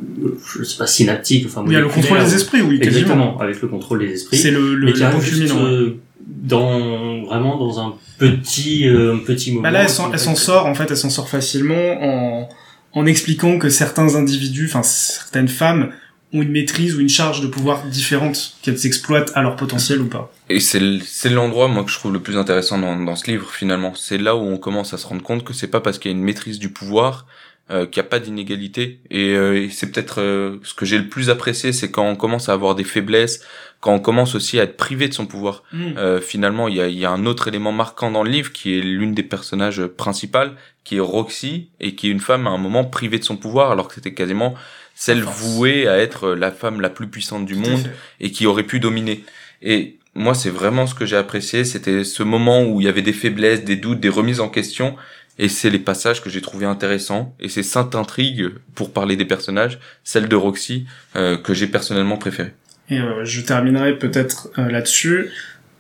je 0.59 0.65
sais 0.65 0.77
pas, 0.77 0.87
synaptique, 0.87 1.47
enfin, 1.47 1.65
Il 1.67 1.73
y 1.73 1.77
a 1.77 1.81
le 1.81 1.89
contrôle 1.89 2.19
des 2.19 2.35
esprits, 2.35 2.63
oui. 2.63 2.81
Exactement, 2.83 3.39
avec 3.39 3.63
le 3.63 3.69
contrôle 3.69 4.01
des 4.01 4.13
esprits 4.13 4.39
C'est 4.39 4.51
le, 4.51 4.75
le, 4.75 4.93
qui 4.93 5.01
le 5.01 5.99
dans 6.43 7.23
vraiment 7.25 7.57
dans 7.57 7.81
un 7.81 7.95
petit 8.19 8.87
euh, 8.87 9.15
un 9.15 9.19
petit 9.19 9.53
moment. 9.53 9.63
Bah 9.63 9.71
là, 9.71 9.85
elle 9.85 9.89
s'en, 9.89 10.13
elle 10.13 10.19
s'en 10.19 10.35
sort, 10.35 10.67
en 10.67 10.75
fait, 10.75 10.91
elle 10.91 10.97
s'en 10.97 11.09
sort 11.09 11.29
facilement 11.29 12.03
en, 12.03 12.49
en 12.93 13.07
expliquant 13.07 13.59
que 13.59 13.71
certains 13.71 14.17
individus, 14.17 14.67
enfin 14.67 14.83
certaines 14.83 15.49
femmes, 15.49 15.93
ont 16.35 16.43
une 16.43 16.51
maîtrise 16.51 16.97
ou 16.97 17.01
une 17.01 17.09
charge 17.09 17.43
de 17.43 17.47
pouvoir 17.47 17.85
différente, 17.85 18.57
qu'elles 18.63 18.87
exploitent 18.87 19.33
à 19.35 19.43
leur 19.43 19.55
potentiel 19.57 20.01
ou 20.01 20.07
pas. 20.07 20.33
Et 20.49 20.61
c'est 20.61 21.31
l'endroit, 21.31 21.69
moi, 21.69 21.85
que 21.85 21.91
je 21.91 21.97
trouve 21.99 22.13
le 22.13 22.21
plus 22.21 22.37
intéressant 22.37 22.79
dans, 22.79 22.99
dans 22.99 23.17
ce 23.17 23.31
livre, 23.31 23.51
finalement. 23.51 23.93
C'est 23.95 24.19
là 24.19 24.35
où 24.35 24.41
on 24.41 24.59
commence 24.59 24.95
à 24.95 24.99
se 24.99 25.07
rendre 25.07 25.23
compte 25.23 25.45
que 25.45 25.53
c'est 25.53 25.69
pas 25.69 25.81
parce 25.81 25.99
qu'il 25.99 26.11
y 26.11 26.15
a 26.15 26.17
une 26.17 26.25
maîtrise 26.25 26.59
du 26.59 26.71
pouvoir 26.71 27.27
euh, 27.71 27.87
qu'il 27.87 28.03
n'y 28.03 28.07
a 28.07 28.11
pas 28.11 28.19
d'inégalité. 28.19 29.01
Et, 29.11 29.35
euh, 29.35 29.63
et 29.63 29.71
c'est 29.71 29.91
peut-être 29.91 30.21
euh, 30.21 30.59
ce 30.63 30.75
que 30.75 30.85
j'ai 30.85 30.99
le 30.99 31.09
plus 31.09 31.31
apprécié, 31.31 31.73
c'est 31.73 31.91
quand 31.91 32.07
on 32.07 32.17
commence 32.17 32.49
à 32.49 32.53
avoir 32.53 32.75
des 32.75 32.85
faiblesses, 32.85 33.45
quand 33.81 33.95
on 33.95 34.01
commence 34.01 34.35
aussi 34.35 34.61
à 34.61 34.65
être 34.65 34.77
privé 34.77 35.09
de 35.09 35.15
son 35.15 35.27
pouvoir. 35.27 35.65
Euh, 35.75 36.21
finalement, 36.21 36.69
il 36.69 36.77
y 36.77 36.81
a, 36.81 36.89
y 36.89 37.05
a 37.05 37.11
un 37.11 37.27
autre 37.27 37.49
élément 37.49 37.73
marquant 37.73 38.11
dans 38.11 38.23
le 38.23 38.31
livre 38.31 38.53
qui 38.53 38.79
est 38.79 38.81
l'une 38.81 39.13
des 39.13 39.25
personnages 39.25 39.85
principales, 39.87 40.53
qui 40.85 40.97
est 40.97 41.01
Roxy, 41.01 41.69
et 41.81 41.95
qui 41.95 42.09
est 42.09 42.11
une 42.11 42.21
femme 42.21 42.47
à 42.47 42.51
un 42.51 42.59
moment 42.59 42.85
privée 42.85 43.19
de 43.19 43.25
son 43.25 43.37
pouvoir, 43.37 43.71
alors 43.73 43.89
que 43.89 43.95
c'était 43.95 44.15
quasiment 44.15 44.55
celle 44.95 45.23
vouée 45.23 45.89
à 45.89 45.99
être 45.99 46.31
la 46.31 46.53
femme 46.53 46.81
la 46.81 46.91
plus 46.91 47.09
puissante 47.09 47.47
du 47.47 47.55
monde 47.55 47.91
et 48.21 48.31
qui 48.31 48.47
aurait 48.47 48.63
pu 48.63 48.79
dominer. 48.79 49.25
Et 49.63 49.97
moi, 50.15 50.35
c'est 50.35 50.51
vraiment 50.51 50.87
ce 50.87 50.95
que 50.95 51.07
j'ai 51.07 51.17
apprécié, 51.17 51.65
c'était 51.65 52.05
ce 52.05 52.23
moment 52.23 52.65
où 52.65 52.81
il 52.81 52.85
y 52.85 52.89
avait 52.89 53.03
des 53.03 53.15
faiblesses, 53.15 53.65
des 53.65 53.77
doutes, 53.77 54.01
des 54.01 54.11
remises 54.11 54.41
en 54.41 54.49
question, 54.49 54.97
et 55.39 55.49
c'est 55.49 55.71
les 55.71 55.79
passages 55.79 56.23
que 56.23 56.31
j'ai 56.31 56.41
trouvé 56.41 56.67
intéressants, 56.67 57.35
et 57.41 57.49
c'est 57.49 57.63
cette 57.63 57.95
intrigue, 57.95 58.51
pour 58.75 58.93
parler 58.93 59.17
des 59.17 59.25
personnages, 59.25 59.79
celle 60.05 60.29
de 60.29 60.37
Roxy, 60.37 60.87
euh, 61.17 61.37
que 61.37 61.55
j'ai 61.55 61.67
personnellement 61.67 62.19
préférée. 62.19 62.53
Et 62.91 62.99
euh, 62.99 63.25
je 63.25 63.41
terminerai 63.41 63.99
peut-être 63.99 64.51
euh, 64.59 64.71
là-dessus 64.71 65.31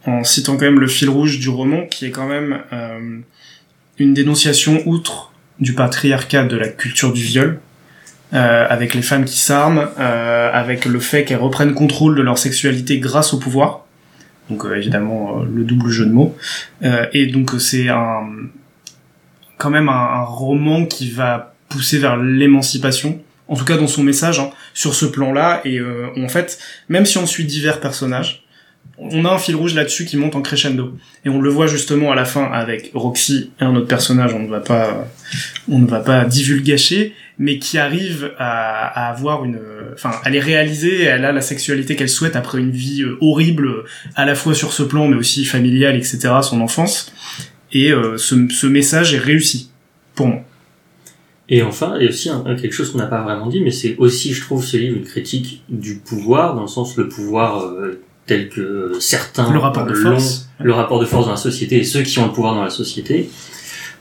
en 0.05 0.25
citant 0.25 0.57
quand 0.57 0.65
même 0.65 0.81
le 0.81 0.88
fil 0.88 1.09
rouge 1.09 1.38
du 1.38 1.49
roman, 1.49 1.87
qui 1.87 2.07
est 2.07 2.11
quand 2.11 2.27
même 2.27 2.61
euh, 2.73 3.19
une 3.99 4.15
dénonciation 4.15 4.83
outre 4.87 5.33
du 5.61 5.75
patriarcat 5.75 6.45
de 6.45 6.57
la 6.57 6.69
culture 6.69 7.12
du 7.12 7.23
viol, 7.23 7.61
euh, 8.33 8.67
avec 8.69 8.95
les 8.95 9.03
femmes 9.03 9.25
qui 9.25 9.38
s'arment, 9.38 9.88
euh, 9.99 10.51
avec 10.53 10.87
le 10.87 10.99
fait 10.99 11.25
qu'elles 11.25 11.38
reprennent 11.38 11.75
contrôle 11.75 12.17
de 12.17 12.23
leur 12.23 12.38
sexualité 12.38 12.99
grâce 12.99 13.35
au 13.35 13.38
pouvoir. 13.38 13.87
Donc 14.51 14.65
évidemment 14.75 15.43
le 15.43 15.62
double 15.62 15.91
jeu 15.91 16.05
de 16.05 16.11
mots. 16.11 16.37
Et 17.12 17.27
donc 17.27 17.53
c'est 17.61 17.88
un 17.88 18.27
quand 19.62 19.70
même 19.70 19.88
un, 19.88 20.25
roman 20.25 20.87
qui 20.87 21.11
va 21.11 21.55
pousser 21.68 21.98
vers 21.98 22.16
l'émancipation, 22.16 23.20
en 23.46 23.55
tout 23.55 23.64
cas 23.64 23.77
dans 23.77 23.87
son 23.87 24.03
message, 24.03 24.40
hein, 24.40 24.51
sur 24.75 24.92
ce 24.92 25.07
plan-là. 25.07 25.61
Et 25.64 25.79
euh, 25.79 26.09
en 26.18 26.29
fait, 26.29 26.59
même 26.88 27.07
si 27.07 27.16
on 27.16 27.27
suit 27.27 27.44
divers 27.44 27.79
personnages, 27.79 28.42
on 28.98 29.25
a 29.25 29.31
un 29.31 29.38
fil 29.38 29.55
rouge 29.55 29.75
là-dessus 29.75 30.05
qui 30.05 30.16
monte 30.16 30.35
en 30.35 30.42
crescendo. 30.42 30.98
Et 31.25 31.29
on 31.29 31.40
le 31.40 31.48
voit 31.48 31.68
justement 31.68 32.11
à 32.11 32.16
la 32.16 32.25
fin 32.25 32.44
avec 32.44 32.90
Roxy 32.92 33.53
et 33.61 33.64
un 33.64 33.75
autre 33.77 33.87
personnage, 33.87 34.35
on 34.35 34.40
ne 34.40 34.48
va 34.48 34.59
pas, 34.59 35.07
on 35.68 35.79
ne 35.79 35.87
va 35.87 36.01
pas 36.01 36.27
mais 37.38 37.59
qui 37.59 37.79
arrive 37.79 38.33
à, 38.38 39.09
avoir 39.11 39.44
une, 39.44 39.61
enfin, 39.94 40.12
elle 40.25 40.37
est 40.37 40.40
réalisée, 40.40 41.05
elle 41.05 41.25
a 41.25 41.33
la 41.33 41.40
sexualité 41.40 41.96
qu'elle 41.96 42.09
souhaite 42.09 42.37
après 42.37 42.59
une 42.59 42.72
vie 42.72 43.03
euh, 43.03 43.16
horrible, 43.20 43.85
à 44.16 44.25
la 44.25 44.35
fois 44.35 44.55
sur 44.55 44.72
ce 44.72 44.83
plan, 44.83 45.07
mais 45.09 45.16
aussi 45.16 45.44
familial, 45.44 45.96
etc., 45.96 46.18
son 46.42 46.61
enfance. 46.61 47.12
Et 47.73 47.91
euh, 47.93 48.17
ce, 48.19 48.35
ce 48.51 48.67
message 48.67 49.15
est 49.15 49.19
réussi, 49.19 49.71
pour 50.15 50.27
moi. 50.29 50.41
Et 51.49 51.63
enfin, 51.63 51.95
il 51.99 52.05
y 52.05 52.07
a 52.07 52.11
aussi 52.11 52.29
un- 52.31 52.55
quelque 52.57 52.73
chose 52.73 52.93
qu'on 52.93 52.99
n'a 52.99 53.07
pas 53.07 53.23
vraiment 53.23 53.47
dit, 53.49 53.61
mais 53.61 53.71
c'est 53.71 53.97
aussi, 53.99 54.33
je 54.33 54.41
trouve, 54.43 54.65
ce 54.65 54.77
livre 54.77 54.97
une 54.97 55.05
critique 55.05 55.63
du 55.69 55.97
pouvoir, 55.97 56.55
dans 56.55 56.63
le 56.63 56.69
sens 56.69 56.97
le 56.97 57.09
pouvoir 57.09 57.65
euh, 57.65 58.01
tel 58.27 58.49
que 58.49 58.93
certains 59.01 59.53
Le 59.53 59.59
rapport 59.59 59.85
de 59.87 59.95
force. 59.95 60.49
le 60.61 60.73
rapport 60.73 61.01
de 61.01 61.05
force 61.07 61.27
dans 61.27 61.33
la 61.33 61.37
société 61.37 61.79
et 61.79 61.85
ceux 61.85 62.03
qui 62.03 62.19
ont 62.21 62.27
le 62.27 62.33
pouvoir 62.33 62.55
dans 62.55 62.63
la 62.65 62.71
société. 62.71 63.29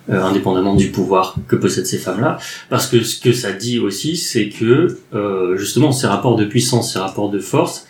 euh, 0.09 0.19
indépendamment 0.23 0.75
du 0.75 0.87
pouvoir 0.87 1.35
que 1.47 1.55
possèdent 1.55 1.85
ces 1.85 1.99
femmes-là. 1.99 2.39
Parce 2.69 2.87
que 2.87 3.03
ce 3.03 3.19
que 3.19 3.31
ça 3.33 3.51
dit 3.53 3.77
aussi, 3.77 4.17
c'est 4.17 4.49
que 4.49 4.97
euh, 5.13 5.55
justement 5.57 5.91
ces 5.91 6.07
rapports 6.07 6.35
de 6.35 6.43
puissance, 6.45 6.93
ces 6.93 6.97
rapports 6.99 7.29
de 7.29 7.37
force 7.39 7.85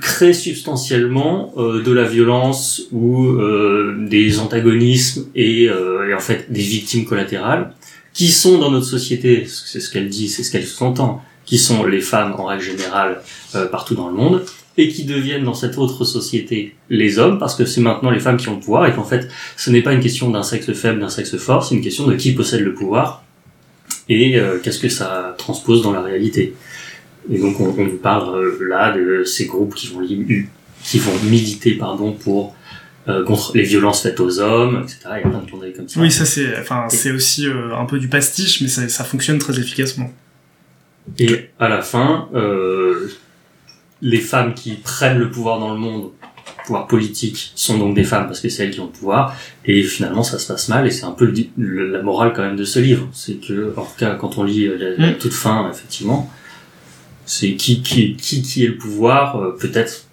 créent 0.00 0.32
substantiellement 0.32 1.52
euh, 1.56 1.82
de 1.82 1.92
la 1.92 2.04
violence 2.04 2.82
ou 2.92 3.26
euh, 3.26 3.96
des 4.08 4.38
antagonismes 4.38 5.26
et, 5.34 5.68
euh, 5.68 6.08
et 6.08 6.14
en 6.14 6.20
fait 6.20 6.50
des 6.50 6.62
victimes 6.62 7.04
collatérales 7.04 7.72
qui 8.16 8.28
sont 8.28 8.56
dans 8.56 8.70
notre 8.70 8.86
société, 8.86 9.46
c'est 9.46 9.78
ce 9.78 9.90
qu'elle 9.90 10.08
dit, 10.08 10.28
c'est 10.28 10.42
ce 10.42 10.50
qu'elle 10.50 10.64
sous-entend, 10.64 11.22
qui 11.44 11.58
sont 11.58 11.84
les 11.84 12.00
femmes 12.00 12.34
en 12.38 12.46
règle 12.46 12.62
générale 12.62 13.20
euh, 13.54 13.66
partout 13.66 13.94
dans 13.94 14.08
le 14.08 14.14
monde, 14.14 14.42
et 14.78 14.88
qui 14.88 15.04
deviennent 15.04 15.44
dans 15.44 15.54
cette 15.54 15.76
autre 15.76 16.04
société 16.04 16.74
les 16.88 17.18
hommes, 17.18 17.38
parce 17.38 17.54
que 17.54 17.66
c'est 17.66 17.82
maintenant 17.82 18.10
les 18.10 18.20
femmes 18.20 18.38
qui 18.38 18.48
ont 18.48 18.54
le 18.54 18.60
pouvoir, 18.60 18.86
et 18.86 18.94
qu'en 18.94 19.04
fait 19.04 19.28
ce 19.58 19.68
n'est 19.68 19.82
pas 19.82 19.92
une 19.92 20.00
question 20.00 20.30
d'un 20.30 20.42
sexe 20.42 20.72
faible, 20.72 20.98
d'un 20.98 21.10
sexe 21.10 21.36
fort, 21.36 21.62
c'est 21.62 21.74
une 21.74 21.82
question 21.82 22.06
de 22.06 22.14
qui 22.14 22.32
possède 22.32 22.62
le 22.62 22.72
pouvoir, 22.72 23.22
et 24.08 24.38
euh, 24.38 24.60
qu'est-ce 24.62 24.78
que 24.78 24.88
ça 24.88 25.34
transpose 25.36 25.82
dans 25.82 25.92
la 25.92 26.00
réalité. 26.00 26.54
Et 27.30 27.38
donc 27.38 27.58
on, 27.60 27.74
on 27.78 27.88
parle 27.96 28.36
euh, 28.36 28.58
là 28.68 28.92
de 28.96 29.24
ces 29.24 29.46
groupes 29.46 29.74
qui 29.74 29.88
vont, 29.88 30.00
qui 30.82 30.98
vont 30.98 31.12
militer 31.24 31.74
pardon, 31.74 32.12
pour 32.12 32.54
euh, 33.08 33.24
contre 33.24 33.52
les 33.56 33.62
violences 33.62 34.02
faites 34.02 34.18
aux 34.20 34.38
hommes, 34.40 34.82
etc. 34.84 34.98
Il 35.04 35.22
y 35.22 35.24
a 35.24 35.28
plein 35.28 35.40
de 35.40 35.46
tournées 35.46 35.72
comme 35.72 35.88
ça. 35.88 36.00
Oui, 36.00 36.10
ça 36.10 36.24
c'est, 36.24 36.58
enfin, 36.60 36.86
c'est 36.88 37.10
aussi 37.12 37.46
euh, 37.46 37.74
un 37.76 37.84
peu 37.86 37.98
du 37.98 38.08
pastiche, 38.08 38.60
mais 38.62 38.68
ça, 38.68 38.88
ça 38.88 39.04
fonctionne 39.04 39.38
très 39.38 39.58
efficacement. 39.58 40.10
Et 41.18 41.50
à 41.60 41.68
la 41.68 41.82
fin, 41.82 42.28
euh, 42.34 43.08
les 44.02 44.18
femmes 44.20 44.54
qui 44.54 44.72
prennent 44.74 45.18
le 45.18 45.30
pouvoir 45.30 45.60
dans 45.60 45.72
le 45.72 45.78
monde, 45.78 46.10
le 46.58 46.64
pouvoir 46.66 46.86
politique, 46.88 47.52
sont 47.54 47.78
donc 47.78 47.94
des 47.94 48.02
femmes 48.02 48.26
parce 48.26 48.40
que 48.40 48.48
c'est 48.48 48.64
elles 48.64 48.70
qui 48.72 48.80
ont 48.80 48.86
le 48.86 48.90
pouvoir. 48.92 49.36
Et 49.64 49.82
finalement, 49.84 50.24
ça 50.24 50.38
se 50.40 50.46
passe 50.48 50.68
mal. 50.68 50.84
Et 50.86 50.90
c'est 50.90 51.04
un 51.04 51.12
peu 51.12 51.26
le 51.26 51.32
di- 51.32 51.50
le- 51.56 51.90
la 51.92 52.02
morale 52.02 52.32
quand 52.34 52.42
même 52.42 52.56
de 52.56 52.64
ce 52.64 52.80
livre. 52.80 53.08
C'est 53.12 53.34
que, 53.34 53.72
en 53.76 53.82
tout 53.84 53.96
cas, 53.98 54.16
quand 54.16 54.36
on 54.38 54.42
lit 54.44 54.66
la, 54.66 54.90
la 54.96 55.10
Mm. 55.12 55.18
toute 55.18 55.32
fin, 55.32 55.70
effectivement, 55.70 56.28
c'est 57.26 57.54
qui 57.56 57.82
qui 57.82 58.16
qui 58.16 58.42
qui 58.42 58.64
est 58.64 58.68
le 58.68 58.78
pouvoir. 58.78 59.36
euh, 59.36 59.56
Peut-être 59.60 60.06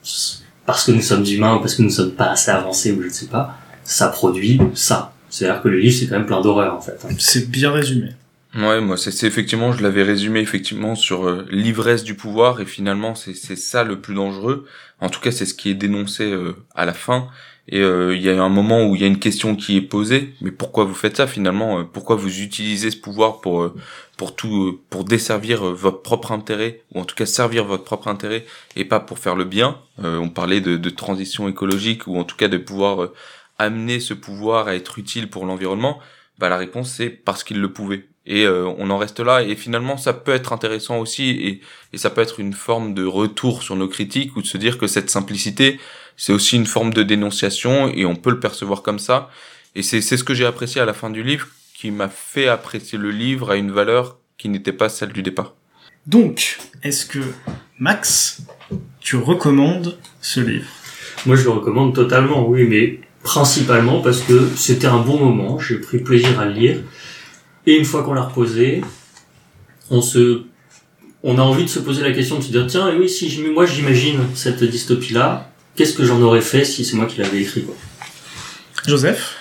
parce 0.65 0.85
que 0.85 0.91
nous 0.91 1.01
sommes 1.01 1.25
humains 1.25 1.55
ou 1.55 1.59
parce 1.59 1.75
que 1.75 1.81
nous 1.83 1.89
sommes 1.89 2.11
pas 2.13 2.31
assez 2.31 2.51
avancés 2.51 2.91
ou 2.91 3.01
je 3.01 3.07
ne 3.07 3.11
sais 3.13 3.27
pas. 3.27 3.57
Ça 3.83 4.07
produit 4.07 4.59
ça. 4.73 5.13
C'est-à-dire 5.29 5.61
que 5.61 5.67
le 5.69 5.79
livre, 5.79 5.95
c'est 5.97 6.07
quand 6.07 6.17
même 6.17 6.25
plein 6.27 6.41
d'horreur 6.41 6.73
en 6.75 6.81
fait. 6.81 6.97
hein. 7.05 7.09
C'est 7.17 7.49
bien 7.49 7.71
résumé. 7.71 8.09
Ouais, 8.55 8.79
moi 8.81 8.97
c'est 8.97 9.09
c'est 9.11 9.25
effectivement, 9.25 9.71
je 9.73 9.81
l'avais 9.81 10.03
résumé 10.03 10.39
effectivement 10.39 10.93
sur 10.95 11.27
euh, 11.27 11.45
l'ivresse 11.49 12.03
du 12.03 12.13
pouvoir 12.13 12.61
et 12.61 12.65
finalement 12.67 13.15
c'est 13.15 13.33
c'est 13.33 13.55
ça 13.55 13.83
le 13.83 13.99
plus 13.99 14.13
dangereux. 14.13 14.67
En 15.01 15.09
tout 15.09 15.19
cas, 15.19 15.31
c'est 15.31 15.45
ce 15.45 15.53
qui 15.55 15.69
est 15.69 15.73
dénoncé 15.73 16.23
euh, 16.31 16.55
à 16.75 16.85
la 16.85 16.93
fin. 16.93 17.27
Et 17.69 17.79
euh, 17.79 18.13
il 18.15 18.21
y 18.21 18.29
a 18.29 18.43
un 18.43 18.49
moment 18.49 18.85
où 18.85 18.95
il 18.95 19.01
y 19.01 19.05
a 19.05 19.07
une 19.07 19.19
question 19.19 19.55
qui 19.55 19.77
est 19.77 19.81
posée, 19.81 20.33
mais 20.41 20.51
pourquoi 20.51 20.83
vous 20.83 20.93
faites 20.93 21.15
ça 21.15 21.27
finalement? 21.27 21.79
Euh, 21.79 21.83
Pourquoi 21.83 22.17
vous 22.17 22.41
utilisez 22.41 22.91
ce 22.91 22.97
pouvoir 22.97 23.39
pour 23.39 23.61
euh, 23.61 23.73
pour 24.17 24.35
tout 24.35 24.81
pour 24.89 25.05
desservir 25.05 25.63
votre 25.63 26.01
propre 26.01 26.33
intérêt? 26.33 26.81
Ou 26.93 26.99
en 26.99 27.05
tout 27.05 27.15
cas 27.15 27.25
servir 27.25 27.63
votre 27.63 27.85
propre 27.85 28.09
intérêt 28.09 28.45
et 28.75 28.83
pas 28.83 28.99
pour 28.99 29.17
faire 29.17 29.37
le 29.37 29.45
bien? 29.45 29.77
Euh, 30.03 30.17
On 30.17 30.29
parlait 30.29 30.59
de, 30.59 30.75
de 30.75 30.89
transition 30.89 31.47
écologique 31.47 32.05
ou 32.07 32.17
en 32.17 32.25
tout 32.25 32.35
cas 32.35 32.49
de 32.49 32.57
pouvoir 32.57 33.09
amener 33.57 34.01
ce 34.01 34.13
pouvoir 34.13 34.67
à 34.67 34.75
être 34.75 34.99
utile 34.99 35.29
pour 35.29 35.45
l'environnement. 35.45 35.99
Bah 36.39 36.49
la 36.49 36.57
réponse 36.57 36.91
c'est 36.91 37.09
parce 37.09 37.45
qu'il 37.45 37.61
le 37.61 37.71
pouvait. 37.71 38.07
Et 38.25 38.45
euh, 38.45 38.65
on 38.77 38.89
en 38.89 38.97
reste 38.97 39.19
là. 39.19 39.43
Et 39.43 39.55
finalement, 39.55 39.97
ça 39.97 40.13
peut 40.13 40.33
être 40.33 40.53
intéressant 40.53 40.99
aussi, 40.99 41.29
et, 41.29 41.61
et 41.91 41.97
ça 41.97 42.09
peut 42.09 42.21
être 42.21 42.39
une 42.39 42.53
forme 42.53 42.93
de 42.93 43.05
retour 43.05 43.63
sur 43.63 43.75
nos 43.75 43.89
critiques 43.89 44.35
ou 44.37 44.41
de 44.41 44.47
se 44.47 44.57
dire 44.57 44.77
que 44.77 44.87
cette 44.87 45.09
simplicité, 45.09 45.79
c'est 46.17 46.33
aussi 46.33 46.55
une 46.55 46.65
forme 46.65 46.93
de 46.93 47.03
dénonciation, 47.03 47.89
et 47.89 48.05
on 48.05 48.15
peut 48.15 48.31
le 48.31 48.39
percevoir 48.39 48.81
comme 48.81 48.99
ça. 48.99 49.29
Et 49.75 49.81
c'est 49.83 50.01
c'est 50.01 50.17
ce 50.17 50.23
que 50.23 50.33
j'ai 50.33 50.45
apprécié 50.45 50.81
à 50.81 50.85
la 50.85 50.93
fin 50.93 51.09
du 51.09 51.23
livre, 51.23 51.47
qui 51.73 51.91
m'a 51.91 52.09
fait 52.09 52.47
apprécier 52.47 52.97
le 52.97 53.11
livre 53.11 53.51
à 53.51 53.55
une 53.55 53.71
valeur 53.71 54.17
qui 54.37 54.49
n'était 54.49 54.73
pas 54.73 54.89
celle 54.89 55.11
du 55.11 55.23
départ. 55.23 55.53
Donc, 56.05 56.59
est-ce 56.83 57.05
que 57.05 57.19
Max, 57.79 58.43
tu 58.99 59.15
recommandes 59.15 59.97
ce 60.21 60.39
livre? 60.39 60.67
Moi, 61.25 61.35
je 61.35 61.43
le 61.43 61.51
recommande 61.51 61.95
totalement, 61.95 62.47
oui, 62.47 62.65
mais 62.65 62.99
principalement 63.23 64.01
parce 64.01 64.19
que 64.21 64.49
c'était 64.55 64.87
un 64.87 64.99
bon 64.99 65.17
moment, 65.17 65.57
j'ai 65.59 65.79
pris 65.79 65.99
plaisir 65.99 66.39
à 66.39 66.45
le 66.45 66.51
lire, 66.51 66.79
et 67.65 67.77
une 67.77 67.85
fois 67.85 68.03
qu'on 68.03 68.13
l'a 68.13 68.23
reposé, 68.23 68.81
on 69.89 70.01
se, 70.01 70.43
on 71.23 71.37
a 71.37 71.41
envie 71.41 71.63
de 71.63 71.69
se 71.69 71.79
poser 71.79 72.03
la 72.03 72.11
question 72.11 72.37
de 72.37 72.43
se 72.43 72.51
dire, 72.51 72.67
tiens, 72.67 72.89
et 72.89 72.97
oui, 72.97 73.07
si 73.07 73.41
moi 73.53 73.65
j'imagine 73.65 74.19
cette 74.35 74.63
dystopie-là, 74.63 75.52
qu'est-ce 75.75 75.93
que 75.93 76.05
j'en 76.05 76.21
aurais 76.21 76.41
fait 76.41 76.65
si 76.65 76.85
c'est 76.85 76.95
moi 76.95 77.05
qui 77.05 77.19
l'avais 77.19 77.41
écrit, 77.41 77.63
quoi? 77.63 77.75
Joseph? 78.85 79.37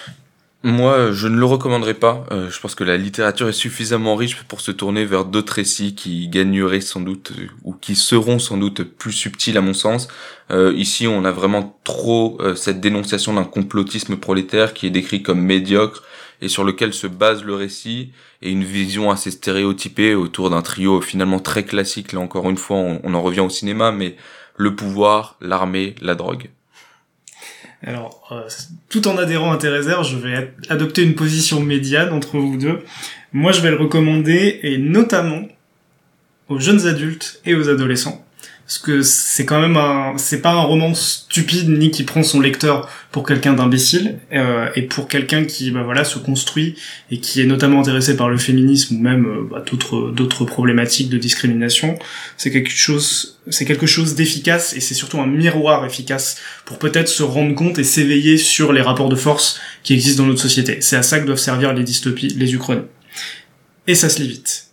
Moi, 0.64 1.10
je 1.10 1.26
ne 1.26 1.36
le 1.36 1.44
recommanderais 1.44 1.94
pas. 1.94 2.24
Euh, 2.30 2.48
je 2.48 2.60
pense 2.60 2.76
que 2.76 2.84
la 2.84 2.96
littérature 2.96 3.48
est 3.48 3.52
suffisamment 3.52 4.14
riche 4.14 4.40
pour 4.44 4.60
se 4.60 4.70
tourner 4.70 5.04
vers 5.04 5.24
d'autres 5.24 5.54
récits 5.54 5.96
qui 5.96 6.28
gagneraient 6.28 6.80
sans 6.80 7.00
doute 7.00 7.32
euh, 7.36 7.48
ou 7.64 7.72
qui 7.72 7.96
seront 7.96 8.38
sans 8.38 8.58
doute 8.58 8.84
plus 8.84 9.10
subtils 9.10 9.58
à 9.58 9.60
mon 9.60 9.74
sens. 9.74 10.06
Euh, 10.52 10.72
ici, 10.76 11.08
on 11.08 11.24
a 11.24 11.32
vraiment 11.32 11.76
trop 11.82 12.38
euh, 12.40 12.54
cette 12.54 12.80
dénonciation 12.80 13.34
d'un 13.34 13.42
complotisme 13.42 14.16
prolétaire 14.16 14.72
qui 14.72 14.86
est 14.86 14.90
décrit 14.90 15.24
comme 15.24 15.40
médiocre 15.40 16.04
et 16.40 16.46
sur 16.48 16.62
lequel 16.62 16.94
se 16.94 17.08
base 17.08 17.42
le 17.42 17.56
récit 17.56 18.12
et 18.40 18.50
une 18.50 18.62
vision 18.62 19.10
assez 19.10 19.32
stéréotypée 19.32 20.14
autour 20.14 20.50
d'un 20.50 20.62
trio 20.62 21.00
finalement 21.00 21.40
très 21.40 21.64
classique. 21.64 22.12
Là 22.12 22.20
encore 22.20 22.48
une 22.48 22.56
fois, 22.56 22.76
on, 22.76 23.00
on 23.02 23.14
en 23.14 23.22
revient 23.22 23.40
au 23.40 23.50
cinéma, 23.50 23.90
mais 23.90 24.16
le 24.62 24.74
pouvoir, 24.76 25.36
l'armée, 25.40 25.94
la 26.00 26.14
drogue. 26.14 26.48
Alors, 27.84 28.28
euh, 28.30 28.48
tout 28.88 29.08
en 29.08 29.18
adhérant 29.18 29.50
à 29.52 29.56
tes 29.58 29.68
réserves, 29.68 30.06
je 30.08 30.16
vais 30.16 30.34
ad- 30.36 30.52
adopter 30.68 31.02
une 31.02 31.16
position 31.16 31.60
médiane 31.60 32.12
entre 32.12 32.38
vous 32.38 32.56
deux. 32.56 32.78
Moi, 33.32 33.50
je 33.50 33.60
vais 33.60 33.70
le 33.70 33.76
recommander, 33.76 34.60
et 34.62 34.78
notamment 34.78 35.48
aux 36.48 36.60
jeunes 36.60 36.86
adultes 36.86 37.40
et 37.44 37.54
aux 37.56 37.68
adolescents. 37.68 38.21
Parce 38.72 38.84
que 38.84 39.02
c'est 39.02 39.44
quand 39.44 39.60
même 39.60 39.76
un, 39.76 40.14
c'est 40.16 40.40
pas 40.40 40.52
un 40.52 40.62
roman 40.62 40.94
stupide 40.94 41.68
ni 41.68 41.90
qui 41.90 42.04
prend 42.04 42.22
son 42.22 42.40
lecteur 42.40 42.88
pour 43.10 43.22
quelqu'un 43.22 43.52
d'imbécile 43.52 44.18
euh, 44.32 44.70
et 44.74 44.80
pour 44.80 45.08
quelqu'un 45.08 45.44
qui 45.44 45.70
bah 45.70 45.82
voilà 45.82 46.04
se 46.04 46.18
construit 46.18 46.76
et 47.10 47.20
qui 47.20 47.42
est 47.42 47.44
notamment 47.44 47.80
intéressé 47.80 48.16
par 48.16 48.30
le 48.30 48.38
féminisme 48.38 48.96
ou 48.96 48.98
même 48.98 49.26
euh, 49.26 49.46
bah, 49.50 49.62
d'autres 49.70 50.10
d'autres 50.10 50.46
problématiques 50.46 51.10
de 51.10 51.18
discrimination. 51.18 51.98
C'est 52.38 52.50
quelque 52.50 52.70
chose, 52.70 53.38
c'est 53.50 53.66
quelque 53.66 53.84
chose 53.84 54.14
d'efficace 54.14 54.74
et 54.74 54.80
c'est 54.80 54.94
surtout 54.94 55.20
un 55.20 55.26
miroir 55.26 55.84
efficace 55.84 56.40
pour 56.64 56.78
peut-être 56.78 57.08
se 57.08 57.22
rendre 57.22 57.54
compte 57.54 57.78
et 57.78 57.84
s'éveiller 57.84 58.38
sur 58.38 58.72
les 58.72 58.80
rapports 58.80 59.10
de 59.10 59.16
force 59.16 59.60
qui 59.82 59.92
existent 59.92 60.22
dans 60.22 60.30
notre 60.30 60.40
société. 60.40 60.80
C'est 60.80 60.96
à 60.96 61.02
ça 61.02 61.20
que 61.20 61.26
doivent 61.26 61.36
servir 61.36 61.74
les 61.74 61.84
dystopies, 61.84 62.28
les 62.38 62.54
uchronies. 62.54 62.86
Et 63.86 63.94
ça 63.94 64.08
se 64.08 64.22
lit 64.22 64.28
vite. 64.28 64.68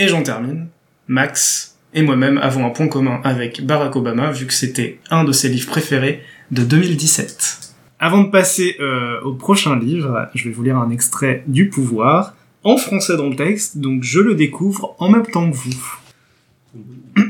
Et 0.00 0.08
j'en 0.08 0.24
termine. 0.24 0.66
Max 1.06 1.73
et 1.94 2.02
moi-même 2.02 2.38
avons 2.38 2.66
un 2.66 2.70
point 2.70 2.88
commun 2.88 3.20
avec 3.24 3.64
Barack 3.64 3.96
Obama, 3.96 4.32
vu 4.32 4.46
que 4.46 4.52
c'était 4.52 4.98
un 5.10 5.24
de 5.24 5.32
ses 5.32 5.48
livres 5.48 5.68
préférés 5.68 6.22
de 6.50 6.62
2017. 6.64 7.74
Avant 8.00 8.24
de 8.24 8.30
passer 8.30 8.76
euh, 8.80 9.20
au 9.22 9.32
prochain 9.34 9.78
livre, 9.78 10.28
je 10.34 10.44
vais 10.44 10.50
vous 10.50 10.64
lire 10.64 10.76
un 10.76 10.90
extrait 10.90 11.44
du 11.46 11.68
pouvoir, 11.68 12.34
en 12.64 12.76
français 12.76 13.16
dans 13.16 13.28
le 13.28 13.36
texte, 13.36 13.78
donc 13.78 14.02
je 14.02 14.20
le 14.20 14.34
découvre 14.34 14.96
en 14.98 15.08
même 15.08 15.26
temps 15.26 15.48
que 15.50 15.56
vous. 15.56 15.98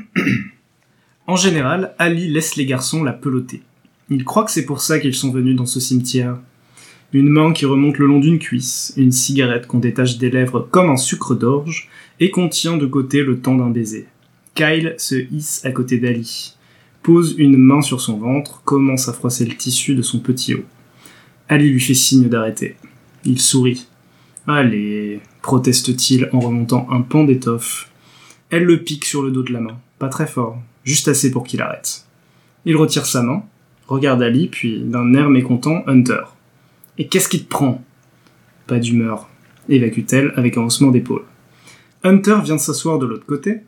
en 1.27 1.37
général, 1.37 1.95
Ali 1.99 2.29
laisse 2.31 2.57
les 2.57 2.67
garçons 2.67 3.05
la 3.05 3.13
peloter. 3.13 3.63
Il 4.11 4.25
croit 4.25 4.45
que 4.45 4.51
c'est 4.51 4.65
pour 4.65 4.81
ça 4.81 4.99
qu'ils 4.99 5.15
sont 5.15 5.31
venus 5.31 5.57
dans 5.57 5.67
ce 5.67 5.81
cimetière. 5.81 6.39
Une 7.13 7.29
main 7.29 7.53
qui 7.53 7.67
remonte 7.67 7.99
le 7.99 8.07
long 8.07 8.19
d'une 8.19 8.39
cuisse, 8.39 8.95
une 8.97 9.13
cigarette 9.13 9.67
qu'on 9.67 9.79
détache 9.79 10.19
des 10.19 10.31
lèvres 10.31 10.67
comme 10.71 10.91
un 10.91 10.97
sucre 10.97 11.35
d'orge, 11.35 11.89
et 12.21 12.31
qu'on 12.31 12.49
tient 12.49 12.77
de 12.77 12.87
côté 12.87 13.23
le 13.23 13.41
temps 13.41 13.57
d'un 13.57 13.71
baiser. 13.71 14.07
Kyle 14.55 14.95
se 14.99 15.17
hisse 15.33 15.65
à 15.65 15.73
côté 15.73 15.99
d'Ali, 15.99 16.55
pose 17.03 17.35
une 17.39 17.57
main 17.57 17.83
sur 17.83 18.01
son 18.01 18.19
ventre, 18.19 18.63
commence 18.65 19.09
à 19.09 19.13
froisser 19.13 19.45
le 19.45 19.57
tissu 19.57 19.95
de 19.95 20.03
son 20.03 20.21
petit 20.21 20.55
haut. 20.55 20.65
Ali 21.49 21.71
lui 21.71 21.81
fait 21.81 21.95
signe 21.95 22.29
d'arrêter. 22.29 22.77
Il 23.25 23.41
sourit. 23.41 23.87
Allez, 24.47 25.21
proteste-t-il 25.43 26.29
en 26.33 26.41
remontant 26.41 26.87
un 26.91 27.01
pan 27.01 27.25
d'étoffe. 27.25 27.91
Elle 28.51 28.65
le 28.65 28.83
pique 28.83 29.05
sur 29.05 29.23
le 29.23 29.31
dos 29.31 29.43
de 29.43 29.53
la 29.53 29.61
main, 29.61 29.79
pas 29.99 30.09
très 30.09 30.27
fort, 30.27 30.59
juste 30.85 31.09
assez 31.09 31.31
pour 31.31 31.45
qu'il 31.45 31.61
arrête. 31.61 32.07
Il 32.65 32.77
retire 32.77 33.07
sa 33.07 33.23
main, 33.23 33.43
regarde 33.89 34.23
Ali, 34.23 34.49
puis 34.49 34.81
d'un 34.81 35.15
air 35.15 35.29
mécontent, 35.31 35.83
Hunter. 35.87 36.23
Et 36.99 37.09
qu'est-ce 37.09 37.29
qui 37.29 37.43
te 37.43 37.49
prend? 37.49 37.83
Pas 38.67 38.79
d'humeur, 38.79 39.29
évacue-t-elle 39.69 40.33
avec 40.37 40.57
un 40.57 40.63
haussement 40.63 40.91
d'épaule. 40.91 41.25
Hunter 42.05 42.39
vient 42.45 42.59
s'asseoir 42.59 42.99
de 42.99 43.07
l'autre 43.07 43.27
côté. 43.27 43.61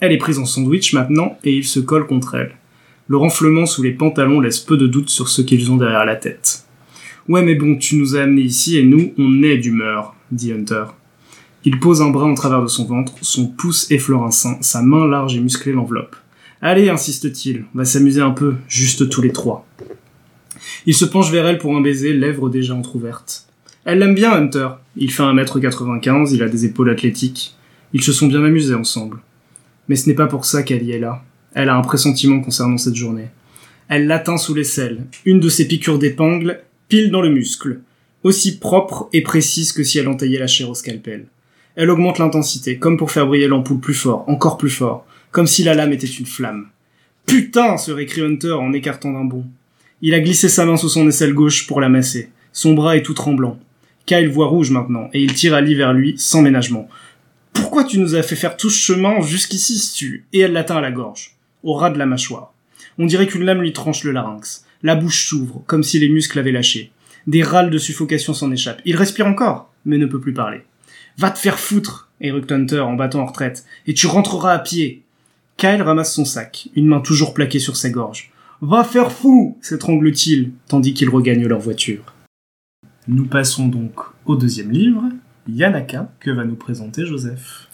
Elle 0.00 0.12
est 0.12 0.18
prise 0.18 0.38
en 0.38 0.44
sandwich 0.44 0.92
maintenant 0.92 1.38
et 1.42 1.56
il 1.56 1.64
se 1.64 1.80
colle 1.80 2.06
contre 2.06 2.36
elle. 2.36 2.52
Le 3.08 3.16
renflement 3.16 3.66
sous 3.66 3.82
les 3.82 3.92
pantalons 3.92 4.40
laisse 4.40 4.60
peu 4.60 4.76
de 4.76 4.86
doute 4.86 5.08
sur 5.08 5.28
ce 5.28 5.42
qu'ils 5.42 5.72
ont 5.72 5.76
derrière 5.76 6.04
la 6.04 6.16
tête. 6.16 6.64
Ouais 7.28 7.42
mais 7.42 7.54
bon, 7.54 7.76
tu 7.76 7.96
nous 7.96 8.16
as 8.16 8.22
amenés 8.22 8.42
ici 8.42 8.78
et 8.78 8.84
nous, 8.84 9.12
on 9.18 9.42
est 9.42 9.58
d'humeur, 9.58 10.14
dit 10.30 10.52
Hunter. 10.52 10.84
Il 11.64 11.80
pose 11.80 12.00
un 12.00 12.10
bras 12.10 12.26
en 12.26 12.34
travers 12.34 12.62
de 12.62 12.68
son 12.68 12.84
ventre, 12.84 13.12
son 13.22 13.48
pouce 13.48 13.90
effleure 13.90 14.22
un 14.22 14.30
sein, 14.30 14.56
sa 14.60 14.82
main 14.82 15.06
large 15.06 15.36
et 15.36 15.40
musclée 15.40 15.72
l'enveloppe. 15.72 16.16
Allez, 16.62 16.88
insiste-t-il, 16.88 17.64
on 17.74 17.78
va 17.78 17.84
s'amuser 17.84 18.20
un 18.20 18.30
peu, 18.30 18.54
juste 18.68 19.08
tous 19.08 19.20
les 19.20 19.32
trois. 19.32 19.66
Il 20.86 20.94
se 20.94 21.04
penche 21.04 21.30
vers 21.30 21.46
elle 21.46 21.58
pour 21.58 21.76
un 21.76 21.80
baiser, 21.80 22.12
lèvres 22.12 22.48
déjà 22.48 22.74
entr'ouvertes. 22.74 23.46
Elle 23.84 23.98
l'aime 23.98 24.14
bien, 24.14 24.32
Hunter. 24.32 24.68
Il 24.96 25.10
fait 25.10 25.22
1m95, 25.22 26.34
il 26.34 26.42
a 26.42 26.48
des 26.48 26.64
épaules 26.64 26.90
athlétiques. 26.90 27.56
Ils 27.92 28.02
se 28.02 28.12
sont 28.12 28.26
bien 28.26 28.44
amusés 28.44 28.74
ensemble. 28.74 29.18
Mais 29.88 29.96
ce 29.96 30.08
n'est 30.08 30.14
pas 30.14 30.26
pour 30.26 30.44
ça 30.44 30.62
qu'elle 30.62 30.82
y 30.82 30.92
est 30.92 30.98
là. 30.98 31.22
Elle 31.54 31.68
a 31.68 31.76
un 31.76 31.82
pressentiment 31.82 32.40
concernant 32.40 32.78
cette 32.78 32.94
journée. 32.94 33.28
Elle 33.88 34.06
l'atteint 34.06 34.36
sous 34.36 34.54
l'aisselle, 34.54 35.06
une 35.24 35.40
de 35.40 35.48
ses 35.48 35.66
piqûres 35.66 35.98
d'épingle, 35.98 36.60
pile 36.88 37.10
dans 37.10 37.22
le 37.22 37.30
muscle, 37.30 37.80
aussi 38.22 38.58
propre 38.58 39.08
et 39.12 39.22
précise 39.22 39.72
que 39.72 39.82
si 39.82 39.98
elle 39.98 40.08
entaillait 40.08 40.38
la 40.38 40.46
chair 40.46 40.68
au 40.68 40.74
scalpel. 40.74 41.26
Elle 41.74 41.90
augmente 41.90 42.18
l'intensité, 42.18 42.78
comme 42.78 42.96
pour 42.96 43.10
faire 43.10 43.26
briller 43.26 43.46
l'ampoule 43.46 43.80
plus 43.80 43.94
fort, 43.94 44.24
encore 44.28 44.58
plus 44.58 44.70
fort, 44.70 45.06
comme 45.30 45.46
si 45.46 45.62
la 45.62 45.74
lame 45.74 45.92
était 45.92 46.06
une 46.06 46.26
flamme. 46.26 46.66
Putain, 47.24 47.76
se 47.76 47.92
récrie 47.92 48.22
Hunter 48.22 48.52
en 48.52 48.72
écartant 48.72 49.12
d'un 49.12 49.24
bond. 49.24 49.44
Il 50.02 50.14
a 50.14 50.20
glissé 50.20 50.48
sa 50.48 50.64
main 50.64 50.76
sous 50.76 50.88
son 50.88 51.06
aisselle 51.08 51.34
gauche 51.34 51.66
pour 51.66 51.80
la 51.80 51.88
masser. 51.88 52.30
Son 52.52 52.74
bras 52.74 52.96
est 52.96 53.02
tout 53.02 53.14
tremblant. 53.14 53.58
Kyle 54.06 54.28
voit 54.28 54.46
rouge 54.46 54.70
maintenant, 54.70 55.10
et 55.12 55.22
il 55.22 55.34
tire 55.34 55.54
Ali 55.54 55.74
vers 55.74 55.92
lui, 55.92 56.14
sans 56.16 56.42
ménagement. 56.42 56.88
Pourquoi 57.60 57.82
tu 57.82 57.98
nous 57.98 58.14
as 58.14 58.22
fait 58.22 58.36
faire 58.36 58.56
tout 58.56 58.70
ce 58.70 58.78
chemin 58.78 59.20
jusqu'ici, 59.20 59.92
tu 59.92 60.26
Et 60.32 60.38
elle 60.40 60.52
l'atteint 60.52 60.76
à 60.76 60.80
la 60.80 60.92
gorge, 60.92 61.36
au 61.64 61.74
ras 61.74 61.90
de 61.90 61.98
la 61.98 62.06
mâchoire. 62.06 62.54
On 62.98 63.06
dirait 63.06 63.26
qu'une 63.26 63.44
lame 63.44 63.60
lui 63.60 63.72
tranche 63.72 64.04
le 64.04 64.12
larynx. 64.12 64.64
La 64.84 64.94
bouche 64.94 65.26
s'ouvre, 65.26 65.62
comme 65.66 65.82
si 65.82 65.98
les 65.98 66.08
muscles 66.08 66.38
avaient 66.38 66.52
lâché. 66.52 66.92
Des 67.26 67.42
râles 67.42 67.70
de 67.70 67.78
suffocation 67.78 68.32
s'en 68.32 68.52
échappent. 68.52 68.80
Il 68.84 68.96
respire 68.96 69.26
encore, 69.26 69.72
mais 69.84 69.98
ne 69.98 70.06
peut 70.06 70.20
plus 70.20 70.32
parler. 70.32 70.62
Va 71.16 71.30
te 71.30 71.38
faire 71.38 71.58
foutre, 71.58 72.08
Eric 72.20 72.50
Hunter 72.50 72.80
en 72.80 72.94
battant 72.94 73.22
en 73.22 73.26
retraite, 73.26 73.64
et 73.88 73.94
tu 73.94 74.06
rentreras 74.06 74.52
à 74.52 74.58
pied. 74.60 75.02
Kyle 75.56 75.82
ramasse 75.82 76.14
son 76.14 76.24
sac, 76.24 76.68
une 76.76 76.86
main 76.86 77.00
toujours 77.00 77.34
plaquée 77.34 77.58
sur 77.58 77.76
sa 77.76 77.90
gorge. 77.90 78.30
Va 78.60 78.84
faire 78.84 79.10
fou 79.10 79.58
s'étrangle-t-il, 79.60 80.52
tandis 80.68 80.94
qu'ils 80.94 81.10
regagnent 81.10 81.46
leur 81.46 81.58
voiture. 81.58 82.14
Nous 83.08 83.26
passons 83.26 83.66
donc 83.66 83.94
au 84.26 84.36
deuxième 84.36 84.70
livre, 84.70 85.02
Yanaka, 85.48 86.12
que 86.20 86.30
va 86.30 86.44
nous 86.44 86.56
présenter 86.56 87.06
Joseph? 87.06 87.68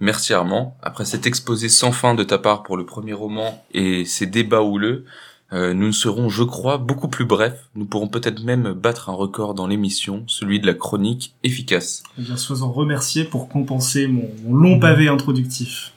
Merci 0.00 0.34
Armand. 0.34 0.76
Après 0.82 1.04
cet 1.04 1.26
exposé 1.26 1.68
sans 1.68 1.92
fin 1.92 2.14
de 2.14 2.22
ta 2.22 2.38
part 2.38 2.62
pour 2.62 2.76
le 2.76 2.84
premier 2.84 3.14
roman 3.14 3.64
et 3.72 4.04
ces 4.04 4.26
débats 4.26 4.62
houleux, 4.62 5.04
euh, 5.52 5.72
nous 5.72 5.92
serons, 5.92 6.28
je 6.28 6.42
crois, 6.42 6.76
beaucoup 6.76 7.08
plus 7.08 7.24
brefs. 7.24 7.68
Nous 7.76 7.86
pourrons 7.86 8.08
peut-être 8.08 8.42
même 8.42 8.72
battre 8.72 9.08
un 9.08 9.14
record 9.14 9.54
dans 9.54 9.66
l'émission, 9.66 10.24
celui 10.26 10.58
de 10.60 10.66
la 10.66 10.74
chronique 10.74 11.34
efficace. 11.44 12.02
Eh 12.18 12.22
bien, 12.22 12.36
sois-en 12.36 12.70
remercié 12.70 13.24
pour 13.24 13.48
compenser 13.48 14.08
mon, 14.08 14.28
mon 14.44 14.54
long 14.54 14.80
pavé 14.80 15.08
introductif. 15.08 15.92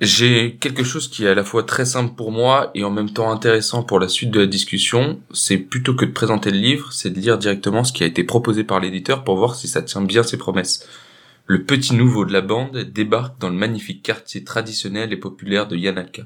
J'ai 0.00 0.56
quelque 0.58 0.82
chose 0.82 1.08
qui 1.08 1.26
est 1.26 1.28
à 1.28 1.34
la 1.34 1.44
fois 1.44 1.62
très 1.62 1.84
simple 1.84 2.14
pour 2.14 2.32
moi 2.32 2.70
et 2.74 2.84
en 2.84 2.90
même 2.90 3.10
temps 3.10 3.30
intéressant 3.30 3.82
pour 3.82 4.00
la 4.00 4.08
suite 4.08 4.30
de 4.30 4.40
la 4.40 4.46
discussion. 4.46 5.20
C'est 5.34 5.58
plutôt 5.58 5.94
que 5.94 6.06
de 6.06 6.12
présenter 6.12 6.50
le 6.50 6.56
livre, 6.56 6.90
c'est 6.90 7.10
de 7.10 7.20
lire 7.20 7.36
directement 7.36 7.84
ce 7.84 7.92
qui 7.92 8.02
a 8.02 8.06
été 8.06 8.24
proposé 8.24 8.64
par 8.64 8.80
l'éditeur 8.80 9.24
pour 9.24 9.36
voir 9.36 9.54
si 9.54 9.68
ça 9.68 9.82
tient 9.82 10.00
bien 10.00 10.22
ses 10.22 10.38
promesses. 10.38 10.88
Le 11.44 11.64
petit 11.64 11.94
nouveau 11.94 12.24
de 12.24 12.32
la 12.32 12.40
bande 12.40 12.78
débarque 12.78 13.38
dans 13.38 13.50
le 13.50 13.56
magnifique 13.56 14.02
quartier 14.02 14.42
traditionnel 14.42 15.12
et 15.12 15.18
populaire 15.18 15.68
de 15.68 15.76
Yanaka. 15.76 16.22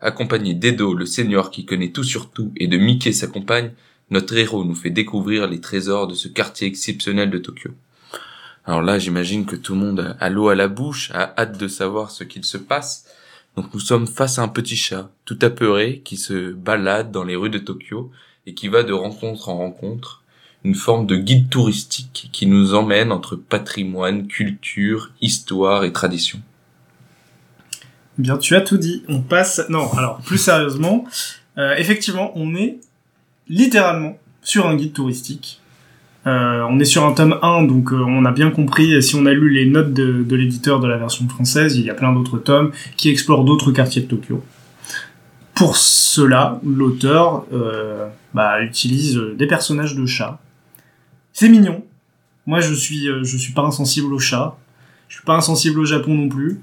Accompagné 0.00 0.54
d'Edo, 0.54 0.94
le 0.94 1.06
seigneur 1.06 1.50
qui 1.50 1.66
connaît 1.66 1.90
tout 1.90 2.04
sur 2.04 2.30
tout, 2.30 2.52
et 2.56 2.68
de 2.68 2.76
Mickey, 2.76 3.10
sa 3.10 3.26
compagne, 3.26 3.72
notre 4.10 4.36
héros 4.36 4.64
nous 4.64 4.76
fait 4.76 4.90
découvrir 4.90 5.48
les 5.48 5.60
trésors 5.60 6.06
de 6.06 6.14
ce 6.14 6.28
quartier 6.28 6.68
exceptionnel 6.68 7.30
de 7.30 7.38
Tokyo. 7.38 7.70
Alors 8.66 8.82
là, 8.82 9.00
j'imagine 9.00 9.46
que 9.46 9.56
tout 9.56 9.74
le 9.74 9.80
monde 9.80 10.16
a 10.20 10.28
l'eau 10.28 10.48
à 10.48 10.54
la 10.54 10.68
bouche, 10.68 11.10
a 11.12 11.34
hâte 11.36 11.58
de 11.58 11.66
savoir 11.66 12.12
ce 12.12 12.22
qu'il 12.22 12.44
se 12.44 12.58
passe. 12.58 13.06
Donc 13.56 13.72
nous 13.72 13.80
sommes 13.80 14.06
face 14.06 14.38
à 14.38 14.42
un 14.42 14.48
petit 14.48 14.76
chat, 14.76 15.10
tout 15.24 15.38
apeuré, 15.40 16.02
qui 16.04 16.18
se 16.18 16.52
balade 16.52 17.10
dans 17.10 17.24
les 17.24 17.36
rues 17.36 17.50
de 17.50 17.58
Tokyo 17.58 18.10
et 18.46 18.54
qui 18.54 18.68
va 18.68 18.82
de 18.82 18.92
rencontre 18.92 19.48
en 19.48 19.56
rencontre, 19.56 20.22
une 20.62 20.74
forme 20.74 21.06
de 21.06 21.16
guide 21.16 21.48
touristique 21.48 22.28
qui 22.32 22.46
nous 22.46 22.74
emmène 22.74 23.12
entre 23.12 23.34
patrimoine, 23.36 24.26
culture, 24.26 25.10
histoire 25.20 25.84
et 25.84 25.92
tradition. 25.92 26.40
Eh 28.18 28.22
Bien, 28.22 28.36
tu 28.36 28.54
as 28.56 28.60
tout 28.60 28.76
dit. 28.76 29.04
On 29.08 29.20
passe. 29.20 29.62
Non, 29.68 29.90
alors 29.94 30.18
plus 30.18 30.38
sérieusement, 30.38 31.06
euh, 31.56 31.74
effectivement, 31.76 32.32
on 32.34 32.54
est 32.54 32.78
littéralement 33.48 34.18
sur 34.42 34.66
un 34.66 34.76
guide 34.76 34.92
touristique. 34.92 35.60
Euh, 36.26 36.66
on 36.68 36.80
est 36.80 36.84
sur 36.84 37.04
un 37.04 37.12
tome 37.12 37.38
1, 37.40 37.62
donc 37.64 37.92
euh, 37.92 37.96
on 37.96 38.24
a 38.24 38.32
bien 38.32 38.50
compris, 38.50 39.00
si 39.00 39.14
on 39.14 39.26
a 39.26 39.32
lu 39.32 39.48
les 39.50 39.66
notes 39.66 39.92
de, 39.92 40.34
l'éditeur 40.34 40.80
de 40.80 40.88
la 40.88 40.96
version 40.96 41.28
française, 41.28 41.76
il 41.76 41.84
y 41.84 41.90
a 41.90 41.94
plein 41.94 42.12
d'autres 42.12 42.38
tomes 42.38 42.72
qui 42.96 43.10
explorent 43.10 43.44
d'autres 43.44 43.70
quartiers 43.70 44.02
de 44.02 44.08
Tokyo. 44.08 44.42
Pour 45.54 45.76
cela, 45.76 46.60
l'auteur 46.64 47.46
euh, 47.52 48.08
bah, 48.34 48.60
utilise 48.62 49.20
des 49.36 49.46
personnages 49.46 49.94
de 49.94 50.04
chats. 50.04 50.40
C'est 51.32 51.48
mignon. 51.48 51.84
Moi, 52.44 52.60
je 52.60 52.74
suis, 52.74 53.08
suis 53.24 53.52
pas 53.52 53.62
insensible 53.62 54.12
aux 54.12 54.18
chats. 54.18 54.56
Je 55.08 55.16
suis 55.16 55.24
pas 55.24 55.36
insensible 55.36 55.78
au 55.78 55.84
Japon 55.84 56.14
non 56.14 56.28
plus. 56.28 56.60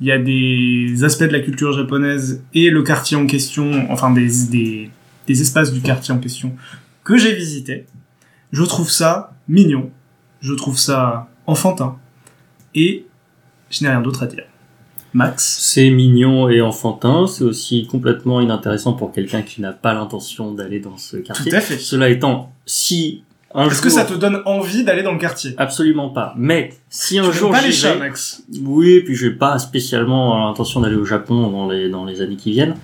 Il 0.00 0.06
y 0.06 0.12
a 0.12 0.18
des 0.18 1.04
aspects 1.04 1.24
de 1.24 1.32
la 1.32 1.40
culture 1.40 1.72
japonaise 1.72 2.42
et 2.52 2.68
le 2.68 2.82
quartier 2.82 3.16
en 3.16 3.26
question, 3.26 3.86
enfin 3.90 4.10
des, 4.10 4.28
des, 4.50 4.90
des 5.26 5.40
espaces 5.40 5.72
du 5.72 5.80
quartier 5.80 6.12
en 6.12 6.18
question 6.18 6.54
que 7.02 7.16
j'ai 7.16 7.34
visité. 7.34 7.86
Je 8.56 8.62
trouve 8.62 8.90
ça 8.90 9.34
mignon. 9.48 9.90
Je 10.40 10.54
trouve 10.54 10.78
ça 10.78 11.28
enfantin. 11.46 11.98
Et 12.74 13.04
je 13.68 13.84
n'ai 13.84 13.90
rien 13.90 14.00
d'autre 14.00 14.22
à 14.22 14.26
dire. 14.26 14.44
Max 15.12 15.58
C'est 15.60 15.90
mignon 15.90 16.48
et 16.48 16.62
enfantin, 16.62 17.26
c'est 17.26 17.44
aussi 17.44 17.86
complètement 17.86 18.40
inintéressant 18.40 18.94
pour 18.94 19.12
quelqu'un 19.12 19.42
qui 19.42 19.60
n'a 19.60 19.72
pas 19.72 19.92
l'intention 19.92 20.54
d'aller 20.54 20.80
dans 20.80 20.96
ce 20.96 21.18
quartier. 21.18 21.50
Tout 21.50 21.56
à 21.58 21.60
fait. 21.60 21.76
Cela 21.76 22.08
étant, 22.08 22.50
si 22.64 23.24
un 23.52 23.68
Est-ce 23.68 23.82
que 23.82 23.90
ça 23.90 24.06
te 24.06 24.14
donne 24.14 24.40
envie 24.46 24.84
d'aller 24.84 25.02
dans 25.02 25.12
le 25.12 25.18
quartier? 25.18 25.52
Absolument 25.58 26.08
pas. 26.08 26.32
Mais 26.38 26.72
si 26.88 27.18
un 27.18 27.28
Tu 27.28 27.36
jour 27.36 27.50
pas 27.50 27.60
les 27.60 27.72
chats, 27.72 27.96
Max? 27.96 28.42
Oui, 28.62 29.02
puis 29.04 29.16
j'ai 29.16 29.32
pas 29.32 29.58
spécialement 29.58 30.48
l'intention 30.48 30.80
d'aller 30.80 30.96
au 30.96 31.04
Japon 31.04 31.50
dans 31.50 31.68
les, 31.68 31.90
dans 31.90 32.06
les 32.06 32.22
années 32.22 32.36
qui 32.36 32.52
viennent. 32.52 32.76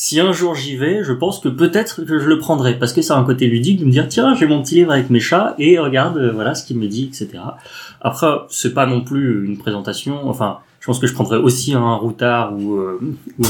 Si 0.00 0.20
un 0.20 0.30
jour 0.30 0.54
j'y 0.54 0.76
vais, 0.76 1.02
je 1.02 1.12
pense 1.12 1.40
que 1.40 1.48
peut-être 1.48 2.04
que 2.04 2.20
je 2.20 2.28
le 2.28 2.38
prendrai, 2.38 2.78
parce 2.78 2.92
que 2.92 3.02
ça 3.02 3.16
a 3.16 3.18
un 3.18 3.24
côté 3.24 3.48
ludique 3.48 3.80
de 3.80 3.84
me 3.84 3.90
dire, 3.90 4.06
tiens, 4.06 4.32
j'ai 4.36 4.46
mon 4.46 4.62
petit 4.62 4.76
livre 4.76 4.92
avec 4.92 5.10
mes 5.10 5.18
chats, 5.18 5.56
et 5.58 5.76
regarde, 5.80 6.18
euh, 6.18 6.30
voilà 6.30 6.54
ce 6.54 6.64
qu'il 6.64 6.78
me 6.78 6.86
dit, 6.86 7.06
etc. 7.06 7.42
Après, 8.00 8.28
c'est 8.48 8.74
pas 8.74 8.86
non 8.86 9.00
plus 9.00 9.44
une 9.44 9.58
présentation, 9.58 10.28
enfin, 10.28 10.60
je 10.78 10.86
pense 10.86 11.00
que 11.00 11.08
je 11.08 11.14
prendrais 11.14 11.38
aussi 11.38 11.74
un 11.74 11.96
routard 11.96 12.56
ou, 12.56 12.76
euh, 12.76 13.00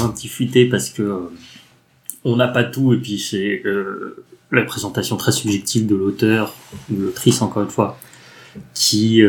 un 0.03 0.09
petit 0.09 0.26
futé, 0.26 0.64
parce 0.64 0.88
que 0.88 1.03
euh, 1.03 1.18
on 2.24 2.36
n'a 2.36 2.49
pas 2.49 2.64
tout, 2.64 2.94
et 2.94 2.96
puis 2.96 3.18
c'est 3.18 3.62
la 4.51 4.62
présentation 4.62 5.18
très 5.18 5.32
subjective 5.32 5.86
de 5.86 5.96
l'auteur, 5.96 6.55
ou 6.90 6.99
l'autrice 6.99 7.42
encore 7.42 7.62
une 7.62 7.68
fois, 7.68 7.99
qui 8.72 9.22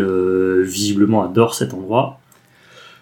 visiblement 0.64 1.24
adore 1.24 1.54
cet 1.54 1.74
endroit. 1.74 2.19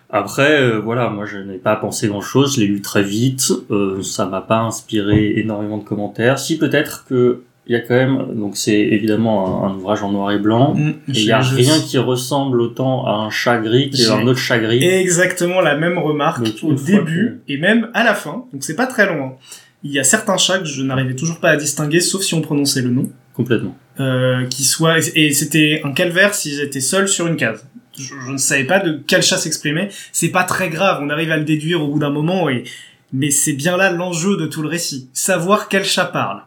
Après, 0.09 0.61
euh, 0.61 0.79
voilà, 0.79 1.09
moi 1.09 1.25
je 1.25 1.37
n'ai 1.37 1.57
pas 1.57 1.75
pensé 1.75 2.07
grand 2.07 2.21
chose, 2.21 2.55
je 2.55 2.61
l'ai 2.61 2.67
lu 2.67 2.81
très 2.81 3.03
vite, 3.03 3.51
euh, 3.71 4.01
ça 4.01 4.25
m'a 4.25 4.41
pas 4.41 4.59
inspiré 4.59 5.33
énormément 5.37 5.77
de 5.77 5.83
commentaires. 5.83 6.39
Si 6.39 6.57
peut-être 6.57 7.05
que 7.09 7.41
il 7.69 7.73
y 7.73 7.75
a 7.75 7.81
quand 7.81 7.95
même, 7.95 8.27
donc 8.39 8.55
c'est 8.55 8.79
évidemment 8.79 9.65
un, 9.65 9.69
un 9.71 9.75
ouvrage 9.75 10.01
en 10.01 10.09
noir 10.13 10.31
et 10.31 10.39
blanc, 10.39 10.73
Mm, 10.73 10.89
et 10.89 10.93
il 11.09 11.25
y 11.25 11.31
a 11.33 11.39
rien 11.41 11.77
qui 11.81 11.97
ressemble 11.97 12.61
autant 12.61 13.05
à 13.05 13.11
un 13.11 13.29
chat 13.29 13.57
gris 13.57 13.89
qu'à 13.89 14.15
un 14.15 14.25
autre 14.25 14.39
chat 14.39 14.59
gris. 14.59 14.81
Exactement 14.85 15.59
la 15.59 15.75
même 15.75 15.97
remarque 15.97 16.45
Donc, 16.45 16.55
au 16.63 16.73
début 16.73 17.41
et 17.49 17.57
même 17.57 17.89
à 17.93 18.05
la 18.05 18.13
fin, 18.13 18.45
donc 18.53 18.63
c'est 18.63 18.77
pas 18.77 18.87
très 18.87 19.05
loin. 19.13 19.33
Il 19.83 19.91
y 19.91 19.99
a 19.99 20.05
certains 20.05 20.37
chats 20.37 20.59
que 20.59 20.65
je 20.65 20.81
n'arrivais 20.81 21.15
toujours 21.15 21.41
pas 21.41 21.49
à 21.49 21.57
distinguer, 21.57 21.99
sauf 21.99 22.21
si 22.21 22.33
on 22.33 22.41
prononçait 22.41 22.81
le 22.81 22.89
nom, 22.89 23.03
Complètement. 23.33 23.75
euh, 23.99 24.45
qui 24.45 24.63
soit 24.63 24.99
et 25.15 25.31
c'était 25.33 25.81
un 25.83 25.91
calvaire 25.91 26.33
s'ils 26.33 26.61
étaient 26.61 26.79
seuls 26.79 27.09
sur 27.09 27.27
une 27.27 27.35
case. 27.35 27.67
Je, 27.97 28.13
je 28.25 28.31
ne 28.31 28.37
savais 28.37 28.63
pas 28.65 28.79
de 28.79 28.99
quel 29.07 29.21
chat 29.21 29.37
s'exprimait. 29.37 29.89
C'est 30.11 30.29
pas 30.29 30.43
très 30.43 30.69
grave, 30.69 30.99
on 31.01 31.09
arrive 31.09 31.31
à 31.31 31.37
le 31.37 31.43
déduire 31.45 31.81
au 31.83 31.87
bout 31.87 31.99
d'un 31.99 32.09
moment 32.11 32.49
et 32.49 32.63
mais 33.13 33.31
c'est 33.31 33.53
bien 33.53 33.77
là 33.77 33.91
l'enjeu 33.91 34.35
de 34.37 34.45
tout 34.47 34.61
le 34.61 34.67
récit, 34.67 35.09
savoir 35.13 35.69
quel 35.69 35.85
chat 35.85 36.05
parle. 36.05 36.41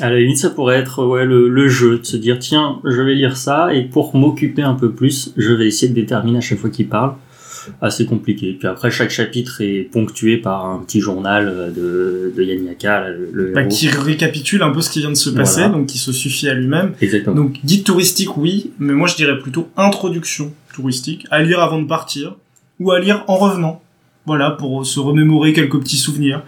À 0.00 0.10
la 0.10 0.18
limite, 0.18 0.38
ça 0.38 0.50
pourrait 0.50 0.78
être 0.78 1.04
ouais, 1.06 1.24
le, 1.24 1.48
le 1.48 1.68
jeu, 1.68 1.98
de 1.98 2.04
se 2.04 2.16
dire 2.16 2.38
tiens, 2.40 2.80
je 2.84 3.00
vais 3.00 3.14
lire 3.14 3.36
ça, 3.36 3.72
et 3.72 3.82
pour 3.84 4.16
m'occuper 4.16 4.62
un 4.62 4.74
peu 4.74 4.90
plus, 4.92 5.32
je 5.36 5.52
vais 5.52 5.66
essayer 5.68 5.88
de 5.88 5.94
déterminer 5.94 6.38
à 6.38 6.40
chaque 6.40 6.58
fois 6.58 6.70
qu'il 6.70 6.88
parle. 6.88 7.14
Assez 7.80 8.04
compliqué. 8.04 8.52
Puis 8.58 8.66
après, 8.68 8.90
chaque 8.90 9.08
chapitre 9.10 9.60
est 9.62 9.88
ponctué 9.90 10.36
par 10.36 10.66
un 10.66 10.80
petit 10.80 11.00
journal 11.00 11.48
euh, 11.48 11.70
de, 11.70 12.32
de 12.36 12.42
Yanyaka, 12.42 13.08
le, 13.10 13.30
le 13.32 13.52
Bah, 13.52 13.60
héros. 13.62 13.70
qui 13.70 13.88
récapitule 13.88 14.62
un 14.62 14.70
peu 14.70 14.82
ce 14.82 14.90
qui 14.90 14.98
vient 15.00 15.10
de 15.10 15.14
se 15.14 15.30
passer, 15.30 15.60
Voilà. 15.62 15.74
donc 15.74 15.86
qui 15.86 15.96
se 15.98 16.12
suffit 16.12 16.48
à 16.48 16.54
lui-même. 16.54 16.92
Exactement. 17.00 17.36
Donc 17.36 17.60
guide 17.64 17.84
touristique 17.84 18.36
oui, 18.36 18.72
mais 18.78 18.92
moi 18.92 19.06
je 19.08 19.16
dirais 19.16 19.38
plutôt 19.38 19.68
introduction 19.76 20.52
touristique, 20.74 21.26
à 21.30 21.42
lire 21.42 21.60
avant 21.60 21.80
de 21.80 21.86
partir, 21.86 22.36
ou 22.80 22.90
à 22.90 23.00
lire 23.00 23.24
en 23.28 23.36
revenant. 23.36 23.82
Voilà, 24.26 24.50
pour 24.50 24.86
se 24.86 25.00
remémorer 25.00 25.52
quelques 25.52 25.78
petits 25.78 25.98
souvenirs. 25.98 26.42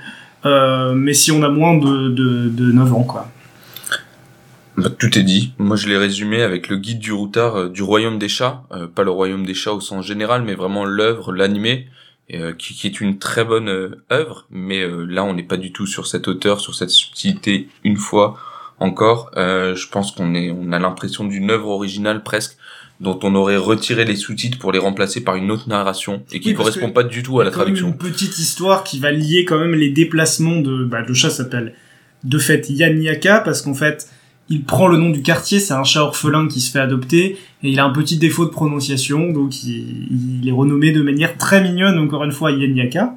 Euh, 0.44 0.94
mais 0.94 1.12
si 1.14 1.32
on 1.32 1.42
a 1.42 1.48
moins 1.48 1.76
de, 1.76 2.08
de, 2.08 2.48
de 2.48 2.72
9 2.72 2.92
ans, 2.94 3.04
quoi. 3.04 3.28
Bah, 4.76 4.90
tout 4.90 5.18
est 5.18 5.22
dit. 5.22 5.52
Moi, 5.58 5.76
je 5.76 5.88
l'ai 5.88 5.96
résumé 5.96 6.42
avec 6.42 6.68
le 6.68 6.76
guide 6.76 6.98
du 6.98 7.12
routard 7.12 7.56
euh, 7.56 7.68
du 7.68 7.82
royaume 7.82 8.18
des 8.18 8.28
chats, 8.28 8.62
Euh, 8.72 8.86
pas 8.86 9.04
le 9.04 9.10
royaume 9.10 9.46
des 9.46 9.54
chats 9.54 9.72
au 9.72 9.80
sens 9.80 10.04
général, 10.04 10.42
mais 10.42 10.54
vraiment 10.54 10.84
l'œuvre, 10.84 11.32
l'animé, 11.32 11.88
qui, 12.58 12.74
qui 12.74 12.88
est 12.88 13.00
une 13.00 13.18
très 13.18 13.44
bonne 13.44 13.68
œuvre. 14.10 14.46
Mais 14.50 14.84
là, 15.06 15.22
on 15.22 15.34
n'est 15.34 15.44
pas 15.44 15.56
du 15.56 15.70
tout 15.72 15.86
sur 15.86 16.08
cette 16.08 16.26
hauteur, 16.26 16.58
sur 16.58 16.74
cette 16.74 16.90
subtilité. 16.90 17.68
Une 17.84 17.96
fois, 17.96 18.36
encore. 18.80 19.30
Je 19.36 19.88
pense 19.88 20.10
qu'on 20.10 20.34
est, 20.34 20.50
on 20.50 20.72
a 20.72 20.80
l'impression 20.80 21.22
d'une 21.24 21.52
œuvre 21.52 21.68
originale 21.68 22.24
presque 22.24 22.56
dont 23.00 23.18
on 23.22 23.34
aurait 23.34 23.56
retiré 23.56 24.04
les 24.04 24.16
sous-titres 24.16 24.58
pour 24.58 24.72
les 24.72 24.78
remplacer 24.78 25.22
par 25.22 25.36
une 25.36 25.50
autre 25.50 25.68
narration 25.68 26.22
et 26.32 26.40
qui 26.40 26.48
Oui, 26.48 26.54
parce 26.54 26.70
correspond 26.70 26.92
pas 26.92 27.02
du 27.02 27.22
tout 27.22 27.40
à 27.40 27.44
la 27.44 27.50
traduction. 27.50 27.88
Une 27.88 27.96
petite 27.96 28.38
histoire 28.38 28.84
qui 28.84 28.98
va 28.98 29.10
lier 29.12 29.44
quand 29.44 29.58
même 29.58 29.74
les 29.74 29.90
déplacements 29.90 30.60
de. 30.60 30.84
Bah, 30.84 31.02
le 31.06 31.14
chat 31.14 31.30
s'appelle 31.30 31.74
de 32.24 32.38
fait 32.38 32.68
Yanyaka 32.68 33.40
parce 33.40 33.62
qu'en 33.62 33.74
fait 33.74 34.08
il 34.48 34.62
prend 34.62 34.86
le 34.86 34.96
nom 34.96 35.10
du 35.10 35.22
quartier, 35.22 35.58
c'est 35.58 35.74
un 35.74 35.82
chat 35.82 36.02
orphelin 36.02 36.46
qui 36.46 36.60
se 36.60 36.70
fait 36.70 36.78
adopter 36.78 37.36
et 37.62 37.68
il 37.68 37.80
a 37.80 37.84
un 37.84 37.90
petit 37.90 38.16
défaut 38.16 38.44
de 38.44 38.50
prononciation 38.50 39.32
donc 39.32 39.64
il, 39.64 40.40
il 40.40 40.48
est 40.48 40.52
renommé 40.52 40.92
de 40.92 41.02
manière 41.02 41.36
très 41.36 41.60
mignonne 41.60 41.98
encore 41.98 42.24
une 42.24 42.32
fois 42.32 42.52
Yanyaka. 42.52 43.16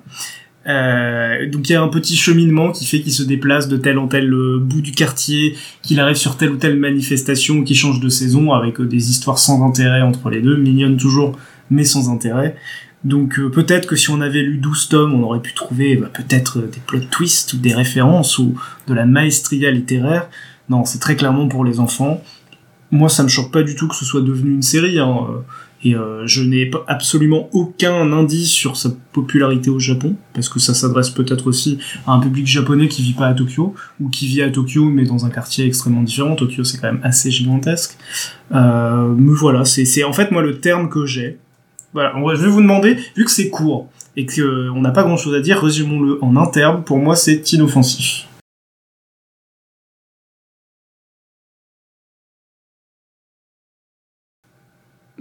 Euh, 0.67 1.49
donc 1.49 1.69
il 1.69 1.73
y 1.73 1.75
a 1.75 1.81
un 1.81 1.87
petit 1.87 2.17
cheminement 2.17 2.71
qui 2.71 2.85
fait 2.85 2.99
qu'il 2.99 3.13
se 3.13 3.23
déplace 3.23 3.69
de 3.69 3.77
tel 3.77 3.97
en 3.97 4.07
tel 4.07 4.31
euh, 4.33 4.59
bout 4.59 4.81
du 4.81 4.91
quartier, 4.91 5.55
qu'il 5.81 5.99
arrive 5.99 6.17
sur 6.17 6.37
telle 6.37 6.51
ou 6.51 6.57
telle 6.57 6.77
manifestation, 6.77 7.63
qui 7.63 7.75
change 7.75 7.99
de 7.99 8.09
saison 8.09 8.51
avec 8.51 8.79
euh, 8.79 8.85
des 8.85 9.09
histoires 9.09 9.39
sans 9.39 9.65
intérêt 9.65 10.01
entre 10.01 10.29
les 10.29 10.41
deux, 10.41 10.57
mignonnes 10.57 10.97
toujours 10.97 11.37
mais 11.71 11.83
sans 11.83 12.09
intérêt. 12.09 12.55
Donc 13.05 13.39
peut-être 13.51 13.87
que 13.87 13.95
si 13.95 14.09
on 14.09 14.19
avait 14.19 14.41
lu 14.41 14.57
12 14.57 14.89
tomes, 14.89 15.13
on 15.13 15.23
aurait 15.23 15.39
pu 15.39 15.53
trouver 15.53 15.95
bah, 15.95 16.09
peut-être 16.11 16.59
des 16.59 16.81
plot 16.85 16.99
twists 17.09 17.53
ou 17.53 17.57
des 17.57 17.73
références 17.73 18.39
ou 18.39 18.55
de 18.87 18.93
la 18.93 19.05
maestria 19.05 19.71
littéraire. 19.71 20.27
Non, 20.67 20.83
c'est 20.83 20.99
très 20.99 21.15
clairement 21.15 21.47
pour 21.47 21.63
les 21.63 21.79
enfants. 21.79 22.21
Moi, 22.91 23.07
ça 23.07 23.23
me 23.23 23.29
choque 23.29 23.53
pas 23.53 23.63
du 23.63 23.75
tout 23.75 23.87
que 23.87 23.95
ce 23.95 24.03
soit 24.03 24.21
devenu 24.21 24.51
une 24.51 24.63
série. 24.63 24.99
Hein. 24.99 25.27
Et 25.83 25.95
euh, 25.95 26.27
je 26.27 26.43
n'ai 26.43 26.69
absolument 26.87 27.49
aucun 27.53 28.11
indice 28.11 28.49
sur 28.49 28.75
sa 28.75 28.89
popularité 29.13 29.69
au 29.69 29.79
Japon, 29.79 30.15
parce 30.33 30.49
que 30.49 30.59
ça 30.59 30.73
s'adresse 30.73 31.09
peut-être 31.09 31.47
aussi 31.47 31.77
à 32.05 32.11
un 32.11 32.19
public 32.19 32.45
japonais 32.45 32.89
qui 32.89 33.01
vit 33.01 33.13
pas 33.13 33.27
à 33.27 33.33
Tokyo, 33.33 33.73
ou 34.01 34.09
qui 34.09 34.27
vit 34.27 34.41
à 34.41 34.49
Tokyo 34.49 34.85
mais 34.85 35.05
dans 35.05 35.25
un 35.25 35.29
quartier 35.29 35.65
extrêmement 35.65 36.03
différent. 36.03 36.35
Tokyo, 36.35 36.63
c'est 36.63 36.79
quand 36.79 36.91
même 36.91 37.01
assez 37.03 37.31
gigantesque. 37.31 37.97
Euh, 38.53 39.13
mais 39.17 39.33
voilà, 39.33 39.63
c'est 39.63 40.03
en 40.03 40.13
fait 40.13 40.31
moi 40.31 40.41
le 40.41 40.59
terme 40.59 40.89
que 40.89 41.05
j'ai. 41.05 41.37
Voilà, 41.93 42.15
en 42.15 42.21
vrai, 42.21 42.35
je 42.35 42.41
vais 42.41 42.49
vous 42.49 42.61
demander, 42.61 42.97
vu 43.15 43.25
que 43.25 43.31
c'est 43.31 43.49
court 43.49 43.87
et 44.15 44.25
que 44.25 44.41
euh, 44.41 44.79
n'a 44.79 44.91
pas 44.91 45.03
grand 45.03 45.17
chose 45.17 45.33
à 45.33 45.39
dire, 45.39 45.61
résumons-le 45.61 46.23
en 46.23 46.35
un 46.35 46.47
terme. 46.47 46.83
Pour 46.83 46.97
moi, 46.97 47.15
c'est 47.15 47.51
inoffensif. 47.53 48.27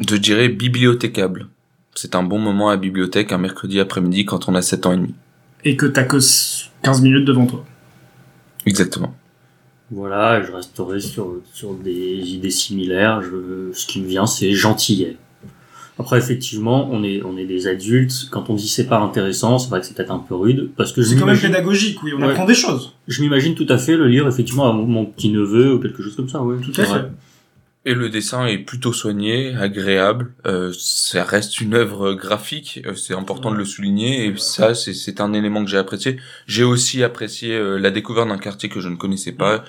Je 0.07 0.17
dirais 0.17 0.49
bibliothécable. 0.49 1.49
C'est 1.95 2.15
un 2.15 2.23
bon 2.23 2.39
moment 2.39 2.69
à 2.69 2.73
la 2.73 2.77
bibliothèque 2.77 3.33
un 3.33 3.39
mercredi 3.39 3.81
après-midi 3.81 4.25
quand 4.25 4.49
on 4.49 4.55
a 4.55 4.63
7 4.63 4.87
ans 4.87 4.93
et 4.93 4.97
demi. 4.97 5.15
Et 5.65 5.77
que 5.77 5.87
t'as 5.87 6.05
que 6.05 6.19
15 6.83 7.03
minutes 7.03 7.25
devant 7.25 7.47
toi. 7.47 7.65
Exactement. 8.67 9.15
Voilà, 9.91 10.43
je 10.43 10.53
resterai 10.53 11.01
sur, 11.01 11.37
sur 11.53 11.75
des 11.75 11.95
idées 12.35 12.51
similaires. 12.51 13.23
Je, 13.23 13.73
ce 13.73 13.87
qui 13.87 14.01
me 14.01 14.07
vient, 14.07 14.27
c'est 14.27 14.53
gentillet. 14.53 15.17
Après, 15.99 16.19
effectivement, 16.19 16.89
on 16.93 17.03
est, 17.03 17.23
on 17.25 17.37
est 17.37 17.47
des 17.47 17.67
adultes. 17.67 18.29
Quand 18.31 18.51
on 18.51 18.55
dit 18.55 18.69
c'est 18.69 18.87
pas 18.87 19.01
intéressant, 19.01 19.59
c'est 19.59 19.69
vrai 19.71 19.81
que 19.81 19.87
c'est 19.87 19.95
peut-être 19.97 20.13
un 20.13 20.21
peu 20.21 20.37
rude, 20.37 20.71
parce 20.77 20.93
que 20.93 21.03
je 21.03 21.09
C'est 21.09 21.17
quand 21.17 21.27
même 21.27 21.39
pédagogique, 21.41 22.01
oui, 22.05 22.13
on 22.17 22.23
Ouais. 22.23 22.29
apprend 22.31 22.45
des 22.45 22.55
choses. 22.55 22.95
je 23.09 23.21
m'imagine 23.23 23.57
tout 23.57 23.67
à 23.69 23.79
fait 23.79 23.97
le 23.97 24.07
lire 24.07 24.29
effectivement 24.29 24.69
à 24.71 24.73
mon, 24.73 24.87
mon 24.87 25.07
petit 25.07 25.31
neveu 25.31 25.75
ou 25.75 25.81
quelque 25.81 26.01
chose 26.03 26.15
comme 26.15 26.29
ça, 26.29 26.41
ouais. 26.43 26.57
Tout 26.63 26.81
à 26.81 26.85
vrai. 26.85 27.01
fait. 27.01 27.07
Et 27.85 27.95
le 27.95 28.11
dessin 28.11 28.45
est 28.47 28.59
plutôt 28.59 28.93
soigné, 28.93 29.55
agréable. 29.55 30.33
Euh, 30.47 30.73
ça 30.79 31.25
reste 31.25 31.61
une 31.61 31.75
œuvre 31.75 32.13
graphique, 32.15 32.81
euh, 32.87 32.95
c'est 32.95 33.15
important 33.15 33.51
de 33.51 33.57
le 33.57 33.65
souligner. 33.65 34.27
Et 34.27 34.35
ça, 34.37 34.75
c'est- 34.75 34.93
c'est 34.95 35.21
un 35.21 35.33
élément 35.33 35.65
que 35.65 35.71
j'ai 35.71 35.79
apprécié. 35.79 36.19
J'ai 36.47 36.65
aussi 36.65 37.03
apprécié 37.03 37.55
euh, 37.55 37.79
la 37.79 37.91
découverte 37.91 38.29
d'un 38.29 38.37
quartier 38.39 38.69
que 38.69 38.81
je 38.81 38.89
ne 38.89 38.97
connaissais 38.97 39.33
pas. 39.33 39.65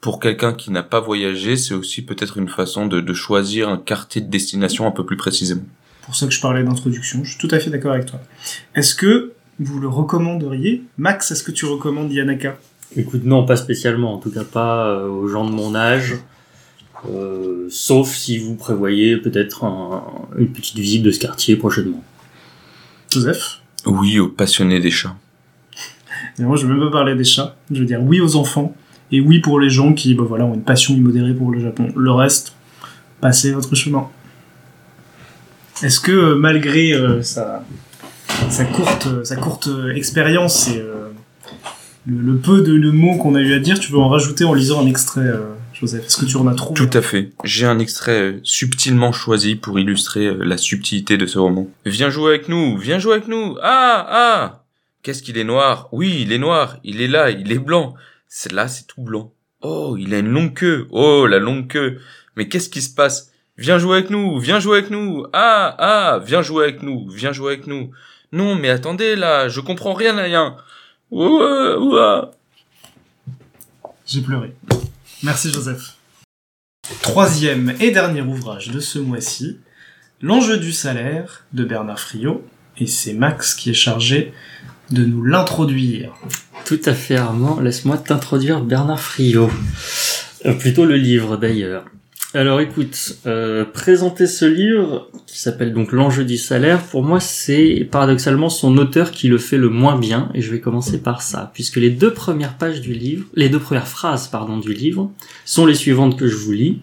Pour 0.00 0.18
quelqu'un 0.18 0.52
qui 0.52 0.70
n'a 0.72 0.82
pas 0.82 1.00
voyagé, 1.00 1.56
c'est 1.56 1.74
aussi 1.74 2.02
peut-être 2.02 2.36
une 2.36 2.48
façon 2.48 2.86
de, 2.86 3.00
de 3.00 3.14
choisir 3.14 3.68
un 3.68 3.78
quartier 3.78 4.20
de 4.20 4.28
destination 4.28 4.86
un 4.86 4.90
peu 4.90 5.06
plus 5.06 5.16
précisément. 5.16 5.62
Pour 6.02 6.16
ça 6.16 6.26
que 6.26 6.32
je 6.32 6.40
parlais 6.40 6.64
d'introduction, 6.64 7.22
je 7.22 7.30
suis 7.30 7.38
tout 7.38 7.54
à 7.54 7.60
fait 7.60 7.70
d'accord 7.70 7.92
avec 7.92 8.06
toi. 8.06 8.20
Est-ce 8.74 8.96
que 8.96 9.32
vous 9.60 9.78
le 9.78 9.86
recommanderiez? 9.88 10.82
Max, 10.98 11.30
est-ce 11.30 11.44
que 11.44 11.52
tu 11.52 11.64
recommandes 11.66 12.12
Yanaka? 12.12 12.58
Écoute, 12.96 13.22
non, 13.24 13.46
pas 13.46 13.56
spécialement. 13.56 14.12
En 14.12 14.18
tout 14.18 14.32
cas, 14.32 14.42
pas 14.44 14.88
euh, 14.88 15.06
aux 15.06 15.28
gens 15.28 15.46
de 15.48 15.52
mon 15.54 15.74
âge. 15.76 16.16
Euh, 17.10 17.66
sauf 17.70 18.14
si 18.14 18.38
vous 18.38 18.54
prévoyez 18.54 19.16
peut-être 19.16 19.64
un- 19.64 20.04
une 20.38 20.48
petite 20.52 20.78
visite 20.78 21.02
de 21.02 21.10
ce 21.10 21.18
quartier 21.18 21.56
prochainement. 21.56 22.02
Joseph 23.10 23.60
Oui, 23.86 24.18
aux 24.20 24.28
passionnés 24.28 24.78
des 24.80 24.90
chats. 24.90 25.16
Et 26.38 26.42
moi, 26.42 26.56
je 26.56 26.66
veux 26.66 26.74
même 26.74 26.84
pas 26.88 26.92
parler 26.92 27.14
des 27.16 27.24
chats. 27.24 27.56
Je 27.72 27.80
veux 27.80 27.86
dire 27.86 28.00
oui 28.02 28.20
aux 28.20 28.36
enfants 28.36 28.74
et 29.10 29.20
oui 29.20 29.40
pour 29.40 29.58
les 29.60 29.68
gens 29.68 29.92
qui, 29.92 30.14
bah 30.14 30.24
voilà, 30.26 30.44
ont 30.46 30.54
une 30.54 30.62
passion 30.62 30.94
immodérée 30.94 31.34
pour 31.34 31.50
le 31.50 31.60
Japon. 31.60 31.88
Le 31.96 32.12
reste, 32.12 32.54
passez 33.20 33.52
votre 33.52 33.74
chemin. 33.74 34.08
Est-ce 35.82 36.00
que 36.00 36.12
euh, 36.12 36.34
malgré 36.36 36.92
euh, 36.94 37.20
sa, 37.22 37.64
sa 38.48 38.64
courte, 38.64 39.24
sa 39.24 39.36
courte 39.36 39.68
expérience 39.94 40.68
et 40.68 40.78
euh, 40.78 41.08
le, 42.06 42.20
le 42.20 42.36
peu 42.38 42.62
de, 42.62 42.78
de 42.78 42.90
mots 42.90 43.16
qu'on 43.16 43.34
a 43.34 43.40
eu 43.40 43.52
à 43.54 43.58
dire, 43.58 43.78
tu 43.80 43.90
veux 43.92 43.98
en 43.98 44.08
rajouter 44.08 44.44
en 44.44 44.54
lisant 44.54 44.82
un 44.82 44.86
extrait, 44.86 45.20
euh, 45.26 45.40
Joseph 45.82 46.06
Est-ce 46.06 46.16
que 46.18 46.24
tu 46.26 46.36
en 46.36 46.46
as 46.46 46.54
trop 46.54 46.74
Tout 46.74 46.90
à 46.92 47.02
fait. 47.02 47.30
J'ai 47.42 47.66
un 47.66 47.80
extrait 47.80 48.20
euh, 48.20 48.40
subtilement 48.44 49.10
choisi 49.10 49.56
pour 49.56 49.80
illustrer 49.80 50.26
euh, 50.26 50.38
la 50.44 50.56
subtilité 50.56 51.16
de 51.16 51.26
ce 51.26 51.40
roman. 51.40 51.68
Viens 51.84 52.08
jouer 52.08 52.30
avec 52.34 52.48
nous, 52.48 52.78
viens 52.78 53.00
jouer 53.00 53.14
avec 53.14 53.26
nous. 53.26 53.56
Ah, 53.62 54.06
ah. 54.08 54.64
Qu'est-ce 55.02 55.24
qu'il 55.24 55.38
est 55.38 55.44
noir 55.44 55.88
Oui, 55.90 56.18
il 56.20 56.32
est 56.32 56.38
noir. 56.38 56.78
Il 56.84 57.00
est 57.00 57.08
là, 57.08 57.30
il 57.30 57.50
est 57.50 57.58
blanc. 57.58 57.94
C'est 58.28 58.52
là, 58.52 58.68
c'est 58.68 58.86
tout 58.86 59.02
blanc. 59.02 59.32
Oh, 59.60 59.96
il 59.98 60.14
a 60.14 60.20
une 60.20 60.28
longue 60.28 60.54
queue. 60.54 60.86
Oh, 60.90 61.26
la 61.26 61.40
longue 61.40 61.66
queue. 61.66 62.00
Mais 62.36 62.48
qu'est-ce 62.48 62.68
qui 62.68 62.80
se 62.80 62.94
passe? 62.94 63.32
Viens 63.58 63.78
jouer 63.78 63.98
avec 63.98 64.10
nous, 64.10 64.38
viens 64.38 64.60
jouer 64.60 64.78
avec 64.78 64.90
nous. 64.90 65.26
Ah, 65.32 65.74
ah, 65.78 66.20
viens 66.24 66.42
jouer 66.42 66.64
avec 66.64 66.82
nous, 66.82 67.08
viens 67.10 67.32
jouer 67.32 67.54
avec 67.54 67.66
nous. 67.66 67.90
Non, 68.30 68.54
mais 68.54 68.70
attendez 68.70 69.16
là, 69.16 69.48
je 69.48 69.60
comprends 69.60 69.92
rien 69.92 70.16
à 70.16 70.22
rien. 70.22 70.56
Ouah, 71.10 71.78
ouah. 71.78 72.30
J'ai 74.06 74.22
pleuré. 74.22 74.54
Merci 75.22 75.52
Joseph. 75.52 75.96
Troisième 77.02 77.74
et 77.80 77.92
dernier 77.92 78.22
ouvrage 78.22 78.70
de 78.70 78.80
ce 78.80 78.98
mois-ci, 78.98 79.58
L'enjeu 80.24 80.56
du 80.56 80.70
salaire 80.70 81.44
de 81.52 81.64
Bernard 81.64 81.98
Friot, 81.98 82.46
et 82.78 82.86
c'est 82.86 83.12
Max 83.12 83.56
qui 83.56 83.70
est 83.70 83.74
chargé 83.74 84.32
de 84.92 85.04
nous 85.04 85.24
l'introduire. 85.24 86.14
Tout 86.64 86.80
à 86.84 86.94
fait, 86.94 87.16
Armand. 87.16 87.58
Laisse-moi 87.58 87.98
t'introduire 87.98 88.60
Bernard 88.60 89.00
Friot. 89.00 89.50
Euh, 90.46 90.54
plutôt 90.54 90.84
le 90.84 90.94
livre, 90.94 91.36
d'ailleurs. 91.36 91.86
Alors 92.34 92.60
écoute, 92.60 93.18
euh, 93.26 93.66
présenter 93.66 94.26
ce 94.26 94.46
livre, 94.46 95.10
qui 95.26 95.38
s'appelle 95.38 95.74
donc 95.74 95.92
L'enjeu 95.92 96.24
du 96.24 96.38
salaire, 96.38 96.82
pour 96.82 97.02
moi 97.02 97.20
c'est 97.20 97.86
paradoxalement 97.90 98.48
son 98.48 98.78
auteur 98.78 99.10
qui 99.10 99.28
le 99.28 99.36
fait 99.36 99.58
le 99.58 99.68
moins 99.68 99.98
bien, 99.98 100.30
et 100.32 100.40
je 100.40 100.50
vais 100.50 100.60
commencer 100.60 101.02
par 101.02 101.20
ça, 101.20 101.50
puisque 101.52 101.76
les 101.76 101.90
deux 101.90 102.14
premières 102.14 102.56
pages 102.56 102.80
du 102.80 102.94
livre, 102.94 103.26
les 103.34 103.50
deux 103.50 103.58
premières 103.58 103.86
phrases, 103.86 104.28
pardon, 104.28 104.56
du 104.56 104.72
livre, 104.72 105.10
sont 105.44 105.66
les 105.66 105.74
suivantes 105.74 106.18
que 106.18 106.26
je 106.26 106.36
vous 106.36 106.52
lis. 106.52 106.80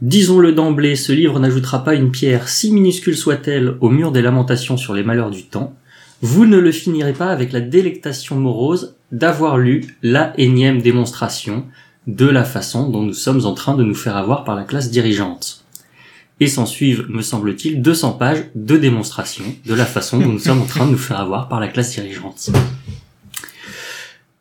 Disons-le 0.00 0.52
d'emblée, 0.52 0.96
ce 0.96 1.12
livre 1.12 1.38
n'ajoutera 1.38 1.84
pas 1.84 1.94
une 1.94 2.10
pierre, 2.10 2.48
si 2.48 2.72
minuscule 2.72 3.16
soit-elle, 3.16 3.76
au 3.82 3.90
mur 3.90 4.10
des 4.10 4.22
lamentations 4.22 4.78
sur 4.78 4.94
les 4.94 5.02
malheurs 5.02 5.30
du 5.30 5.44
temps. 5.44 5.76
Vous 6.22 6.46
ne 6.46 6.56
le 6.56 6.72
finirez 6.72 7.12
pas 7.12 7.28
avec 7.28 7.52
la 7.52 7.60
délectation 7.60 8.36
morose 8.36 8.96
d'avoir 9.12 9.58
lu 9.58 9.98
la 10.02 10.32
énième 10.40 10.80
démonstration 10.80 11.66
de 12.08 12.26
la 12.26 12.42
façon 12.42 12.88
dont 12.88 13.02
nous 13.02 13.12
sommes 13.12 13.44
en 13.44 13.52
train 13.52 13.74
de 13.74 13.84
nous 13.84 13.94
faire 13.94 14.16
avoir 14.16 14.42
par 14.42 14.56
la 14.56 14.64
classe 14.64 14.90
dirigeante. 14.90 15.62
Et 16.40 16.46
s'en 16.46 16.66
suivent, 16.66 17.06
me 17.08 17.20
semble-t-il, 17.20 17.82
200 17.82 18.12
pages 18.12 18.44
de 18.54 18.76
démonstration 18.76 19.44
de 19.66 19.74
la 19.74 19.84
façon 19.84 20.18
dont 20.18 20.32
nous 20.32 20.38
sommes 20.38 20.62
en 20.62 20.66
train 20.66 20.86
de 20.86 20.92
nous 20.92 20.98
faire 20.98 21.20
avoir 21.20 21.48
par 21.48 21.60
la 21.60 21.68
classe 21.68 21.90
dirigeante. 21.90 22.50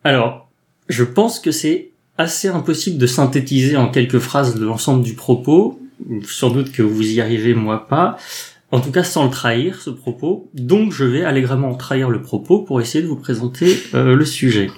Alors, 0.04 0.48
je 0.88 1.04
pense 1.04 1.40
que 1.40 1.52
c'est 1.52 1.90
assez 2.18 2.48
impossible 2.48 2.98
de 2.98 3.08
synthétiser 3.08 3.76
en 3.76 3.90
quelques 3.90 4.20
phrases 4.20 4.60
l'ensemble 4.60 5.04
du 5.04 5.14
propos. 5.14 5.80
Sans 6.26 6.52
doute 6.52 6.72
que 6.72 6.84
vous 6.84 7.12
y 7.12 7.20
arrivez, 7.20 7.54
moi 7.54 7.88
pas. 7.88 8.18
En 8.72 8.80
tout 8.80 8.92
cas, 8.92 9.04
sans 9.04 9.26
le 9.26 9.32
trahir, 9.32 9.82
ce 9.82 9.90
propos. 9.90 10.50
Donc, 10.54 10.94
je 10.94 11.04
vais 11.04 11.24
allègrement 11.24 11.76
trahir 11.76 12.10
le 12.10 12.22
propos 12.22 12.60
pour 12.60 12.80
essayer 12.80 13.04
de 13.04 13.10
vous 13.10 13.16
présenter 13.16 13.78
euh, 13.94 14.16
le 14.16 14.26
sujet. 14.26 14.70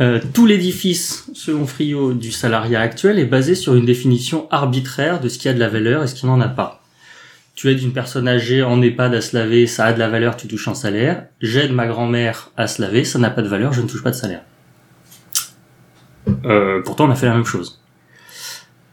Euh, 0.00 0.20
tout 0.32 0.46
l'édifice, 0.46 1.26
selon 1.34 1.66
Friot, 1.66 2.14
du 2.14 2.30
salariat 2.30 2.80
actuel 2.80 3.18
est 3.18 3.26
basé 3.26 3.54
sur 3.54 3.74
une 3.74 3.84
définition 3.84 4.46
arbitraire 4.50 5.20
de 5.20 5.28
ce 5.28 5.38
qui 5.38 5.48
a 5.48 5.52
de 5.52 5.58
la 5.58 5.68
valeur 5.68 6.02
et 6.02 6.06
ce 6.06 6.14
qui 6.14 6.26
n'en 6.26 6.40
a 6.40 6.48
pas. 6.48 6.82
Tu 7.54 7.70
aides 7.70 7.82
une 7.82 7.92
personne 7.92 8.28
âgée 8.28 8.62
en 8.62 8.80
EHPAD 8.80 9.14
à 9.14 9.20
se 9.20 9.36
laver, 9.36 9.66
ça 9.66 9.86
a 9.86 9.92
de 9.92 9.98
la 9.98 10.08
valeur, 10.08 10.36
tu 10.36 10.48
touches 10.48 10.68
un 10.68 10.74
salaire. 10.74 11.26
J'aide 11.40 11.72
ma 11.72 11.86
grand-mère 11.86 12.50
à 12.56 12.66
se 12.66 12.80
laver, 12.80 13.04
ça 13.04 13.18
n'a 13.18 13.30
pas 13.30 13.42
de 13.42 13.48
valeur, 13.48 13.72
je 13.72 13.82
ne 13.82 13.88
touche 13.88 14.02
pas 14.02 14.10
de 14.10 14.16
salaire. 14.16 14.42
Euh, 16.44 16.80
pourtant, 16.82 17.06
on 17.06 17.10
a 17.10 17.14
fait 17.14 17.26
la 17.26 17.34
même 17.34 17.44
chose. 17.44 17.80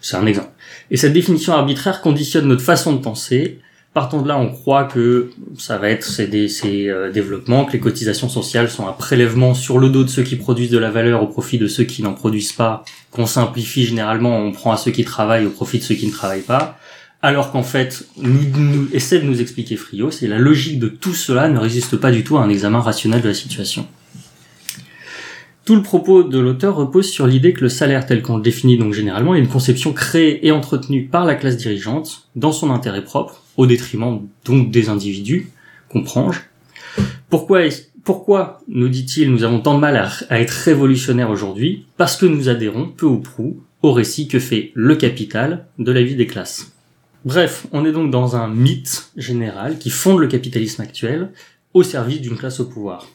C'est 0.02 0.18
un 0.18 0.26
exemple. 0.26 0.52
Et 0.92 0.98
cette 0.98 1.14
définition 1.14 1.54
arbitraire 1.54 2.02
conditionne 2.02 2.48
notre 2.48 2.64
façon 2.64 2.94
de 2.94 3.00
penser, 3.00 3.60
Partant 3.94 4.22
de 4.22 4.28
là, 4.28 4.38
on 4.38 4.50
croit 4.50 4.84
que 4.84 5.32
ça 5.58 5.80
va 5.80 5.90
être 5.90 6.04
ces, 6.06 6.30
euh, 6.88 7.12
développements, 7.12 7.66
que 7.66 7.74
les 7.74 7.80
cotisations 7.80 8.30
sociales 8.30 8.70
sont 8.70 8.88
un 8.88 8.92
prélèvement 8.92 9.56
sur 9.56 9.80
le 9.80 9.90
dos 9.90 10.04
de 10.04 10.10
ceux 10.10 10.22
qui 10.22 10.36
produisent 10.36 10.70
de 10.70 10.78
la 10.78 10.92
valeur 10.92 11.24
au 11.24 11.28
profit 11.28 11.58
de 11.58 11.68
ceux 11.68 11.86
qui 11.86 12.04
n'en 12.04 12.14
produisent 12.14 12.54
pas, 12.54 12.84
qu'on 13.10 13.26
simplifie 13.26 13.86
généralement, 13.86 14.38
on 14.38 14.52
prend 14.52 14.72
à 14.72 14.78
ceux 14.78 14.92
qui 14.92 15.04
travaillent 15.04 15.48
au 15.48 15.50
profit 15.50 15.80
de 15.80 15.84
ceux 15.84 15.96
qui 15.96 16.06
ne 16.06 16.12
travaillent 16.12 16.42
pas, 16.42 16.78
alors 17.24 17.52
qu'en 17.52 17.64
fait, 17.64 18.06
nous 18.18 18.88
essaie 18.94 19.20
de 19.20 19.26
nous 19.26 19.42
expliquer 19.42 19.76
Frio, 19.76 20.12
c'est 20.12 20.28
la 20.28 20.38
logique 20.38 20.80
de 20.80 20.88
tout 20.88 21.16
cela 21.16 21.50
ne 21.50 21.58
résiste 21.58 21.98
pas 21.98 22.12
du 22.12 22.24
tout 22.24 22.38
à 22.38 22.42
un 22.42 22.50
examen 22.50 22.80
rationnel 22.80 23.22
de 23.22 23.28
la 23.28 23.34
situation. 23.34 23.88
Tout 25.66 25.76
le 25.76 25.84
propos 25.84 26.24
de 26.24 26.40
l'auteur 26.40 26.76
repose 26.76 27.10
sur 27.10 27.28
l'idée 27.28 27.54
que 27.54 27.62
le 27.62 27.70
salaire 27.70 28.06
tel 28.06 28.22
qu'on 28.22 28.38
le 28.38 28.42
définit 28.42 28.78
donc 28.78 28.94
généralement 28.94 29.36
est 29.36 29.40
une 29.40 29.48
conception 29.48 29.94
créée 29.94 30.48
et 30.48 30.52
entretenue 30.52 31.06
par 31.06 31.26
la 31.26 31.36
classe 31.36 31.58
dirigeante 31.58 32.28
dans 32.36 32.52
son 32.52 32.72
intérêt 32.72 33.04
propre, 33.04 33.44
au 33.60 33.68
détriment 33.68 34.22
donc 34.46 34.72
des 34.72 34.88
individus, 34.88 35.50
comprends-je. 35.90 36.40
Pourquoi, 37.30 37.66
est- 37.66 37.92
pourquoi, 38.06 38.62
nous 38.70 38.88
dit-il, 38.88 39.30
nous 39.32 39.44
avons 39.44 39.60
tant 39.60 39.76
de 39.76 39.82
mal 39.82 39.98
à 40.30 40.40
être 40.40 40.52
révolutionnaires 40.52 41.30
aujourd'hui? 41.30 41.86
Parce 41.98 42.16
que 42.16 42.26
nous 42.26 42.48
adhérons, 42.48 42.88
peu 42.88 43.06
ou 43.06 43.18
prou, 43.20 43.62
au 43.82 43.92
récit 43.92 44.30
que 44.30 44.40
fait 44.40 44.72
le 44.76 44.96
capital 44.96 45.66
de 45.78 45.92
la 45.92 46.02
vie 46.02 46.16
des 46.16 46.26
classes. 46.26 46.72
Bref, 47.26 47.68
on 47.74 47.86
est 47.86 47.92
donc 47.92 48.12
dans 48.12 48.38
un 48.38 48.48
mythe 48.48 49.12
général 49.18 49.78
qui 49.78 49.90
fonde 49.90 50.20
le 50.20 50.28
capitalisme 50.28 50.82
actuel 50.82 51.32
au 51.74 51.84
service 51.84 52.22
d'une 52.22 52.38
classe 52.38 52.62
au 52.62 52.66
pouvoir 52.66 53.08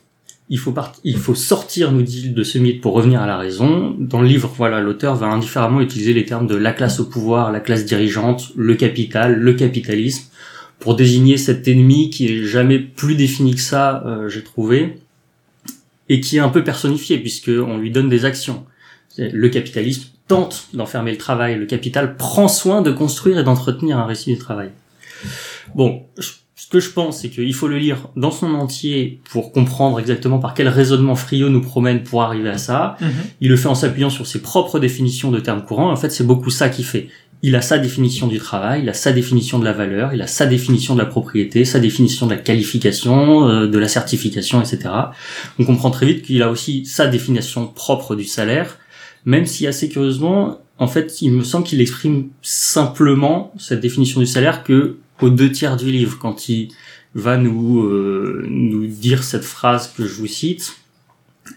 il 0.50 0.58
faut, 0.58 0.72
part- 0.72 0.92
il 1.04 1.16
faut 1.16 1.34
sortir, 1.34 1.90
nous 1.92 2.02
dit-il, 2.02 2.34
de 2.34 2.42
ce 2.42 2.58
mythe 2.58 2.80
pour 2.80 2.92
revenir 2.92 3.22
à 3.22 3.26
la 3.26 3.38
raison. 3.38 3.96
Dans 3.98 4.20
le 4.20 4.28
livre, 4.28 4.52
voilà, 4.56 4.80
l'auteur 4.80 5.14
va 5.16 5.26
indifféremment 5.26 5.80
utiliser 5.80 6.12
les 6.12 6.26
termes 6.26 6.46
de 6.46 6.56
la 6.56 6.72
classe 6.72 7.00
au 7.00 7.06
pouvoir, 7.06 7.50
la 7.50 7.60
classe 7.60 7.84
dirigeante, 7.86 8.52
le 8.54 8.74
capital, 8.74 9.38
le 9.38 9.54
capitalisme, 9.54 10.24
pour 10.80 10.96
désigner 10.96 11.38
cet 11.38 11.66
ennemi 11.66 12.10
qui 12.10 12.26
est 12.28 12.44
jamais 12.44 12.78
plus 12.78 13.14
défini 13.14 13.54
que 13.54 13.60
ça, 13.60 14.04
euh, 14.06 14.28
j'ai 14.28 14.42
trouvé, 14.42 14.98
et 16.10 16.20
qui 16.20 16.36
est 16.36 16.40
un 16.40 16.50
peu 16.50 16.62
personnifié 16.62 17.16
puisque 17.18 17.48
on 17.48 17.78
lui 17.78 17.90
donne 17.90 18.10
des 18.10 18.26
actions. 18.26 18.66
Le 19.16 19.48
capitalisme 19.48 20.10
tente 20.28 20.68
d'enfermer 20.74 21.12
le 21.12 21.18
travail, 21.18 21.56
le 21.56 21.64
capital 21.66 22.16
prend 22.16 22.48
soin 22.48 22.82
de 22.82 22.90
construire 22.90 23.38
et 23.38 23.44
d'entretenir 23.44 23.98
un 23.98 24.04
récit 24.04 24.32
du 24.32 24.38
travail. 24.38 24.70
Bon, 25.74 26.02
que 26.74 26.80
je 26.80 26.90
pense, 26.90 27.20
c'est 27.20 27.28
qu'il 27.28 27.54
faut 27.54 27.68
le 27.68 27.78
lire 27.78 28.08
dans 28.16 28.32
son 28.32 28.52
entier 28.54 29.20
pour 29.30 29.52
comprendre 29.52 30.00
exactement 30.00 30.40
par 30.40 30.54
quel 30.54 30.66
raisonnement 30.66 31.14
Friot 31.14 31.48
nous 31.48 31.60
promène 31.60 32.02
pour 32.02 32.24
arriver 32.24 32.50
à 32.50 32.58
ça. 32.58 32.96
Mhm. 33.00 33.08
Il 33.40 33.48
le 33.50 33.56
fait 33.56 33.68
en 33.68 33.76
s'appuyant 33.76 34.10
sur 34.10 34.26
ses 34.26 34.42
propres 34.42 34.80
définitions 34.80 35.30
de 35.30 35.38
termes 35.38 35.64
courants. 35.64 35.92
En 35.92 35.96
fait, 35.96 36.10
c'est 36.10 36.26
beaucoup 36.26 36.50
ça 36.50 36.68
qu'il 36.68 36.84
fait. 36.84 37.06
Il 37.42 37.54
a 37.54 37.62
sa 37.62 37.78
définition 37.78 38.26
du 38.26 38.38
travail, 38.38 38.82
il 38.82 38.88
a 38.88 38.92
sa 38.92 39.12
définition 39.12 39.60
de 39.60 39.64
la 39.64 39.72
valeur, 39.72 40.14
il 40.14 40.20
a 40.20 40.26
sa 40.26 40.46
définition 40.46 40.94
de 40.94 40.98
la 40.98 41.06
propriété, 41.06 41.64
sa 41.64 41.78
définition 41.78 42.26
de 42.26 42.32
la 42.32 42.38
qualification, 42.38 43.48
euh, 43.48 43.66
de 43.68 43.78
la 43.78 43.86
certification, 43.86 44.60
etc. 44.60 44.90
On 45.60 45.64
comprend 45.64 45.92
très 45.92 46.06
vite 46.06 46.22
qu'il 46.22 46.42
a 46.42 46.50
aussi 46.50 46.86
sa 46.86 47.06
définition 47.06 47.68
propre 47.68 48.16
du 48.16 48.24
salaire, 48.24 48.78
même 49.26 49.46
si 49.46 49.68
assez 49.68 49.88
curieusement, 49.88 50.58
en 50.78 50.88
fait, 50.88 51.22
il 51.22 51.30
me 51.30 51.44
semble 51.44 51.64
qu'il 51.64 51.80
exprime 51.80 52.30
simplement 52.42 53.52
cette 53.58 53.80
définition 53.80 54.18
du 54.18 54.26
salaire 54.26 54.64
que 54.64 54.96
aux 55.20 55.30
deux 55.30 55.50
tiers 55.50 55.76
du 55.76 55.90
livre, 55.90 56.18
quand 56.18 56.48
il 56.48 56.68
va 57.14 57.36
nous 57.36 57.82
euh, 57.84 58.44
nous 58.48 58.86
dire 58.86 59.22
cette 59.22 59.44
phrase 59.44 59.92
que 59.96 60.06
je 60.06 60.14
vous 60.14 60.26
cite. 60.26 60.76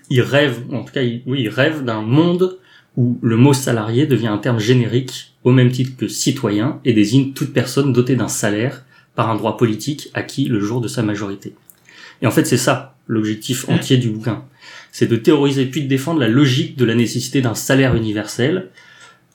Il 0.09 0.21
rêve, 0.21 0.63
en 0.71 0.83
tout 0.83 0.93
cas, 0.93 1.01
oui, 1.01 1.41
il 1.41 1.49
rêve 1.49 1.83
d'un 1.83 2.01
monde 2.01 2.57
où 2.97 3.17
le 3.21 3.37
mot 3.37 3.53
salarié 3.53 4.05
devient 4.05 4.27
un 4.27 4.37
terme 4.37 4.59
générique 4.59 5.33
au 5.43 5.51
même 5.51 5.71
titre 5.71 5.95
que 5.97 6.07
citoyen 6.07 6.79
et 6.83 6.93
désigne 6.93 7.33
toute 7.33 7.53
personne 7.53 7.93
dotée 7.93 8.15
d'un 8.15 8.27
salaire 8.27 8.83
par 9.15 9.29
un 9.29 9.35
droit 9.35 9.55
politique 9.55 10.09
acquis 10.13 10.45
le 10.45 10.59
jour 10.59 10.81
de 10.81 10.87
sa 10.87 11.03
majorité. 11.03 11.53
Et 12.21 12.27
en 12.27 12.31
fait, 12.31 12.45
c'est 12.45 12.57
ça 12.57 12.95
l'objectif 13.07 13.69
entier 13.69 13.97
du 13.97 14.09
bouquin. 14.09 14.43
C'est 14.91 15.07
de 15.07 15.15
théoriser 15.15 15.65
puis 15.65 15.83
de 15.83 15.87
défendre 15.87 16.19
la 16.19 16.27
logique 16.27 16.75
de 16.75 16.85
la 16.85 16.95
nécessité 16.95 17.41
d'un 17.41 17.55
salaire 17.55 17.95
universel 17.95 18.69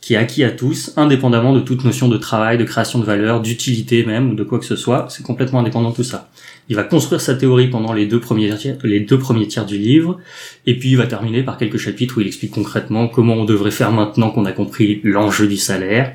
qui 0.03 0.15
est 0.15 0.17
acquis 0.17 0.43
à 0.43 0.51
tous, 0.51 0.93
indépendamment 0.97 1.55
de 1.55 1.61
toute 1.61 1.85
notion 1.85 2.09
de 2.09 2.19
travail, 2.19 2.59
de 2.59 2.65
création 2.65 2.99
de 2.99 3.05
valeur, 3.05 3.41
d'utilité 3.41 4.05
même, 4.05 4.33
ou 4.33 4.35
de 4.35 4.43
quoi 4.43 4.59
que 4.59 4.65
ce 4.65 4.75
soit. 4.75 5.07
C'est 5.09 5.23
complètement 5.23 5.61
indépendant 5.61 5.91
de 5.91 5.95
tout 5.95 6.03
ça. 6.03 6.29
Il 6.69 6.75
va 6.75 6.83
construire 6.83 7.21
sa 7.21 7.35
théorie 7.35 7.69
pendant 7.69 7.93
les 7.93 8.07
deux 8.07 8.19
premiers 8.19 8.55
tiers, 8.57 8.77
les 8.83 9.01
deux 9.01 9.19
premiers 9.19 9.47
tiers 9.47 9.65
du 9.65 9.79
livre, 9.79 10.19
et 10.67 10.77
puis 10.77 10.91
il 10.91 10.97
va 10.97 11.07
terminer 11.07 11.45
par 11.45 11.57
quelques 11.57 11.79
chapitres 11.79 12.19
où 12.19 12.21
il 12.21 12.27
explique 12.27 12.51
concrètement 12.51 13.07
comment 13.07 13.35
on 13.35 13.45
devrait 13.45 13.71
faire 13.71 13.93
maintenant 13.93 14.31
qu'on 14.31 14.45
a 14.45 14.53
compris 14.53 15.01
l'enjeu 15.05 15.47
du 15.47 15.57
salaire, 15.57 16.15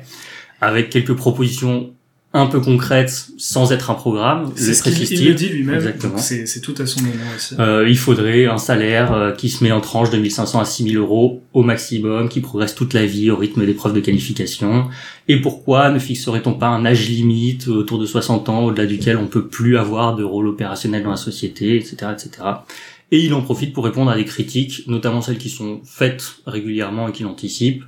avec 0.60 0.90
quelques 0.90 1.14
propositions 1.14 1.90
un 2.34 2.46
peu 2.46 2.60
concrètes 2.60 3.28
sans 3.38 3.72
être 3.72 3.90
un 3.90 3.94
programme. 3.94 4.52
C'est 4.54 4.74
ce 4.74 4.82
qu'il 4.82 5.28
le 5.28 5.34
dit 5.34 5.48
lui-même. 5.48 5.76
Exactement. 5.76 6.18
C'est 6.18 6.60
tout 6.60 6.74
à 6.78 6.86
son 6.86 7.00
aussi. 7.36 7.54
Euh, 7.58 7.88
il 7.88 7.96
faudrait 7.96 8.46
un 8.46 8.58
salaire 8.58 9.12
euh, 9.12 9.32
qui 9.32 9.48
se 9.48 9.64
met 9.64 9.72
en 9.72 9.80
tranche 9.80 10.10
de 10.10 10.18
1500 10.18 10.60
à 10.60 10.64
6000 10.66 10.98
euros 10.98 11.42
au 11.54 11.62
maximum, 11.62 12.28
qui 12.28 12.40
progresse 12.40 12.74
toute 12.74 12.92
la 12.92 13.06
vie 13.06 13.30
au 13.30 13.36
rythme 13.36 13.64
des 13.64 13.72
preuves 13.72 13.94
de 13.94 14.00
qualification. 14.00 14.88
Et 15.28 15.40
pourquoi 15.40 15.90
ne 15.90 15.98
fixerait-on 15.98 16.54
pas 16.54 16.68
un 16.68 16.84
âge 16.84 17.08
limite 17.08 17.68
autour 17.68 17.98
de 17.98 18.04
60 18.04 18.48
ans, 18.50 18.64
au-delà 18.64 18.86
duquel 18.86 19.16
on 19.16 19.26
peut 19.26 19.46
plus 19.46 19.78
avoir 19.78 20.14
de 20.14 20.22
rôle 20.22 20.48
opérationnel 20.48 21.04
dans 21.04 21.10
la 21.10 21.16
société, 21.16 21.76
etc., 21.76 22.12
etc. 22.12 22.30
Et 23.10 23.20
il 23.20 23.32
en 23.32 23.40
profite 23.40 23.72
pour 23.72 23.84
répondre 23.84 24.10
à 24.10 24.16
des 24.16 24.26
critiques, 24.26 24.82
notamment 24.86 25.22
celles 25.22 25.38
qui 25.38 25.48
sont 25.48 25.80
faites 25.84 26.34
régulièrement 26.46 27.08
et 27.08 27.12
qu'il 27.12 27.26
anticipe 27.26 27.82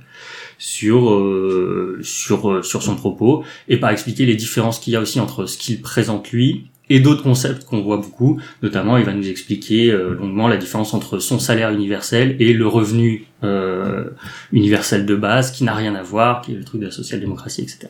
sur 0.61 1.09
euh, 1.09 1.97
sur 2.03 2.51
euh, 2.51 2.61
sur 2.61 2.83
son 2.83 2.95
propos 2.95 3.43
et 3.67 3.77
par 3.77 3.89
expliquer 3.89 4.27
les 4.27 4.35
différences 4.35 4.77
qu'il 4.77 4.93
y 4.93 4.95
a 4.95 4.99
aussi 5.01 5.19
entre 5.19 5.47
ce 5.47 5.57
qu'il 5.57 5.81
présente 5.81 6.31
lui 6.31 6.67
et 6.91 6.99
d'autres 6.99 7.23
concepts 7.23 7.63
qu'on 7.65 7.81
voit 7.81 7.97
beaucoup. 7.97 8.39
Notamment 8.61 8.97
il 8.97 9.03
va 9.03 9.13
nous 9.13 9.27
expliquer 9.27 9.89
euh, 9.89 10.13
longuement 10.13 10.47
la 10.47 10.57
différence 10.57 10.93
entre 10.93 11.17
son 11.17 11.39
salaire 11.39 11.71
universel 11.71 12.35
et 12.39 12.53
le 12.53 12.67
revenu 12.67 13.25
euh, 13.43 14.11
universel 14.51 15.07
de 15.07 15.15
base 15.15 15.51
qui 15.51 15.63
n'a 15.63 15.73
rien 15.73 15.95
à 15.95 16.03
voir 16.03 16.41
qui 16.41 16.51
est 16.51 16.57
le 16.57 16.63
truc 16.63 16.79
de 16.79 16.85
la 16.85 16.91
social-démocratie 16.91 17.63
etc 17.63 17.87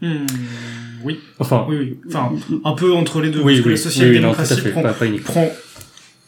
Hmm, 0.00 0.26
oui, 1.04 1.20
enfin 1.38 1.64
oui, 1.68 1.76
oui. 1.78 1.98
Enfin, 2.08 2.32
un 2.64 2.72
peu 2.72 2.92
entre 2.92 3.20
les 3.20 3.30
deux. 3.30 3.40
oui, 3.40 3.62
parce 3.62 3.84
que 3.84 4.00
oui, 4.00 4.04
la 4.04 4.10
oui, 4.10 4.16
oui, 4.16 4.20
non, 4.20 4.34
social-démocratie 4.34 4.70
prend, 4.72 4.82
pas, 4.82 4.92
pas 4.94 5.06
prend 5.24 5.52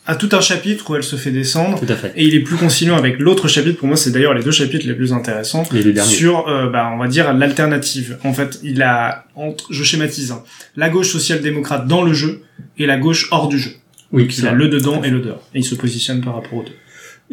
à 0.06 0.16
tout 0.16 0.28
un 0.32 0.40
chapitre 0.40 0.90
où 0.90 0.96
elle 0.96 1.02
se 1.02 1.16
fait 1.16 1.30
descendre. 1.30 1.80
tout 1.80 1.90
à 1.90 1.96
fait 1.96 2.12
Et 2.16 2.24
il 2.24 2.34
est 2.34 2.40
plus 2.40 2.56
conciliant 2.56 2.96
avec 2.96 3.18
l'autre 3.18 3.48
chapitre. 3.48 3.78
Pour 3.78 3.88
moi, 3.88 3.96
c'est 3.96 4.10
d'ailleurs 4.10 4.34
les 4.34 4.42
deux 4.42 4.50
chapitres 4.50 4.86
les 4.86 4.94
plus 4.94 5.12
intéressants. 5.12 5.64
les 5.72 5.98
sur, 6.02 6.48
euh, 6.48 6.68
bah, 6.68 6.90
on 6.92 6.98
va 6.98 7.08
dire, 7.08 7.32
l'alternative. 7.32 8.18
En 8.24 8.34
fait, 8.34 8.60
il 8.62 8.82
a, 8.82 9.26
entre, 9.34 9.72
je 9.72 9.82
schématise, 9.82 10.32
hein, 10.32 10.42
la 10.76 10.90
gauche 10.90 11.08
social-démocrate 11.08 11.86
dans 11.86 12.02
le 12.02 12.12
jeu 12.12 12.42
et 12.78 12.86
la 12.86 12.98
gauche 12.98 13.28
hors 13.30 13.48
du 13.48 13.58
jeu. 13.58 13.70
oui 14.12 14.28
Il 14.38 14.46
a 14.46 14.52
le 14.52 14.68
dedans 14.68 15.02
et 15.02 15.10
le 15.10 15.20
dehors. 15.20 15.48
Et 15.54 15.60
il 15.60 15.64
se 15.64 15.74
positionne 15.74 16.20
par 16.20 16.34
rapport 16.34 16.54
aux 16.54 16.64
deux. 16.64 16.72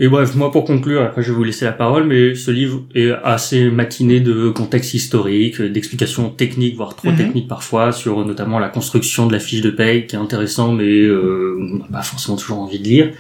Et 0.04 0.08
bref, 0.08 0.34
moi 0.34 0.52
pour 0.52 0.66
conclure, 0.66 1.04
après 1.04 1.22
je 1.22 1.30
vais 1.30 1.36
vous 1.36 1.43
laisser 1.43 1.64
la 1.64 1.74
parole, 1.74 2.06
mais 2.08 2.34
ce 2.34 2.49
livre 2.49 2.82
est 2.95 3.12
assez 3.24 3.70
matiné 3.70 4.20
de 4.20 4.49
contexte 4.49 4.95
historique, 4.95 5.62
d'explications 5.62 6.30
techniques, 6.30 6.76
voire 6.76 6.95
trop 6.95 7.12
Mhm. 7.12 7.18
techniques 7.18 7.47
parfois, 7.47 7.91
sur 7.91 8.26
notamment 8.26 8.58
la 8.58 8.70
construction 8.70 9.28
de 9.28 9.32
la 9.32 9.39
fiche 9.39 9.62
de 9.62 9.70
paye, 9.70 10.08
qui 10.08 10.16
est 10.16 10.20
intéressant, 10.20 10.72
mais 10.74 10.89
euh, 11.02 11.56
on 11.60 11.78
n'a 11.78 11.86
pas 11.86 12.02
forcément 12.02 12.36
toujours 12.36 12.58
envie 12.58 12.80
de 12.80 12.84
lire. 12.84 13.12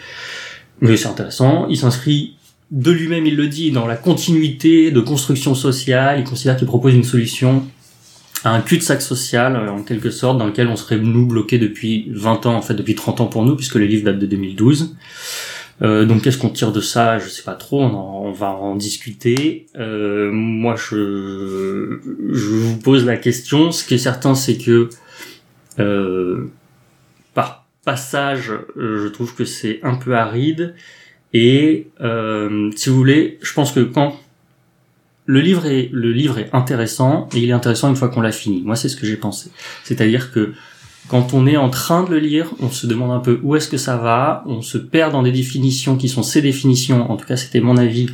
Mais 0.81 0.97
c'est 0.97 1.07
intéressant. 1.07 1.67
Il 1.69 1.77
s'inscrit 1.77 2.33
de 2.71 2.89
lui-même, 2.89 3.27
il 3.27 3.35
le 3.35 3.45
dit, 3.45 3.69
dans 3.69 3.85
la 3.85 3.95
continuité 3.95 4.89
de 4.89 5.01
construction 5.01 5.53
sociale. 5.53 6.17
Il 6.19 6.23
considère 6.23 6.57
qu'il 6.57 6.65
propose 6.65 6.95
une 6.95 7.03
solution 7.03 7.63
à 8.43 8.55
un 8.55 8.61
cul-de-sac 8.61 9.03
social, 9.03 9.55
en 9.69 9.83
quelque 9.83 10.09
sorte, 10.09 10.39
dans 10.39 10.47
lequel 10.47 10.67
on 10.67 10.75
serait 10.75 10.97
nous 10.97 11.27
bloqués 11.27 11.59
depuis 11.59 12.07
20 12.11 12.47
ans, 12.47 12.55
en 12.55 12.63
fait 12.63 12.73
depuis 12.73 12.95
30 12.95 13.21
ans 13.21 13.27
pour 13.27 13.45
nous, 13.45 13.55
puisque 13.55 13.75
le 13.75 13.85
livre 13.85 14.05
date 14.05 14.17
de 14.17 14.25
2012. 14.25 14.95
Euh, 15.81 16.05
donc 16.05 16.21
qu'est-ce 16.21 16.37
qu'on 16.37 16.49
tire 16.49 16.71
de 16.71 16.81
ça? 16.81 17.19
Je 17.19 17.27
sais 17.27 17.43
pas 17.43 17.55
trop. 17.55 17.81
On, 17.81 18.31
va 18.31 18.51
en 18.51 18.75
discuter. 18.75 19.67
Euh, 19.77 20.31
moi, 20.31 20.75
je, 20.75 21.99
vous 21.99 22.77
pose 22.77 23.05
la 23.05 23.17
question. 23.17 23.71
Ce 23.71 23.83
qui 23.83 23.95
est 23.95 23.99
certain, 23.99 24.35
c'est 24.35 24.57
que 24.57 24.89
euh, 25.79 26.51
par 27.33 27.65
passage, 27.83 28.51
je 28.77 29.07
trouve 29.07 29.35
que 29.35 29.45
c'est 29.45 29.79
un 29.83 29.95
peu 29.95 30.15
aride. 30.15 30.75
Et 31.33 31.87
si 32.75 32.89
vous 32.89 32.95
voulez, 32.95 33.39
je 33.41 33.53
pense 33.53 33.71
que 33.71 33.81
quand 33.81 34.19
le 35.25 35.39
livre 35.39 35.65
est 35.65 35.89
le 35.93 36.11
livre 36.11 36.39
est 36.39 36.49
intéressant 36.51 37.29
il 37.33 37.47
est 37.47 37.53
intéressant 37.53 37.89
une 37.89 37.95
fois 37.95 38.09
qu'on 38.09 38.21
l'a 38.21 38.31
fini. 38.31 38.61
Moi, 38.63 38.75
c'est 38.75 38.89
ce 38.89 38.97
que 38.97 39.05
j'ai 39.05 39.17
pensé. 39.17 39.49
C'est-à-dire 39.83 40.31
que 40.31 40.53
quand 41.11 41.33
on 41.33 41.45
est 41.45 41.57
en 41.57 41.69
train 41.69 42.03
de 42.05 42.09
le 42.11 42.19
lire, 42.19 42.53
on 42.61 42.69
se 42.69 42.87
demande 42.87 43.11
un 43.11 43.19
peu 43.19 43.37
où 43.43 43.57
est-ce 43.57 43.67
que 43.67 43.75
ça 43.75 43.97
va, 43.97 44.43
on 44.47 44.61
se 44.61 44.77
perd 44.77 45.11
dans 45.11 45.23
des 45.23 45.33
définitions 45.33 45.97
qui 45.97 46.07
sont 46.07 46.23
ces 46.23 46.41
définitions, 46.41 47.11
en 47.11 47.17
tout 47.17 47.25
cas 47.27 47.35
c'était 47.35 47.59
mon 47.59 47.75
avis. 47.75 48.07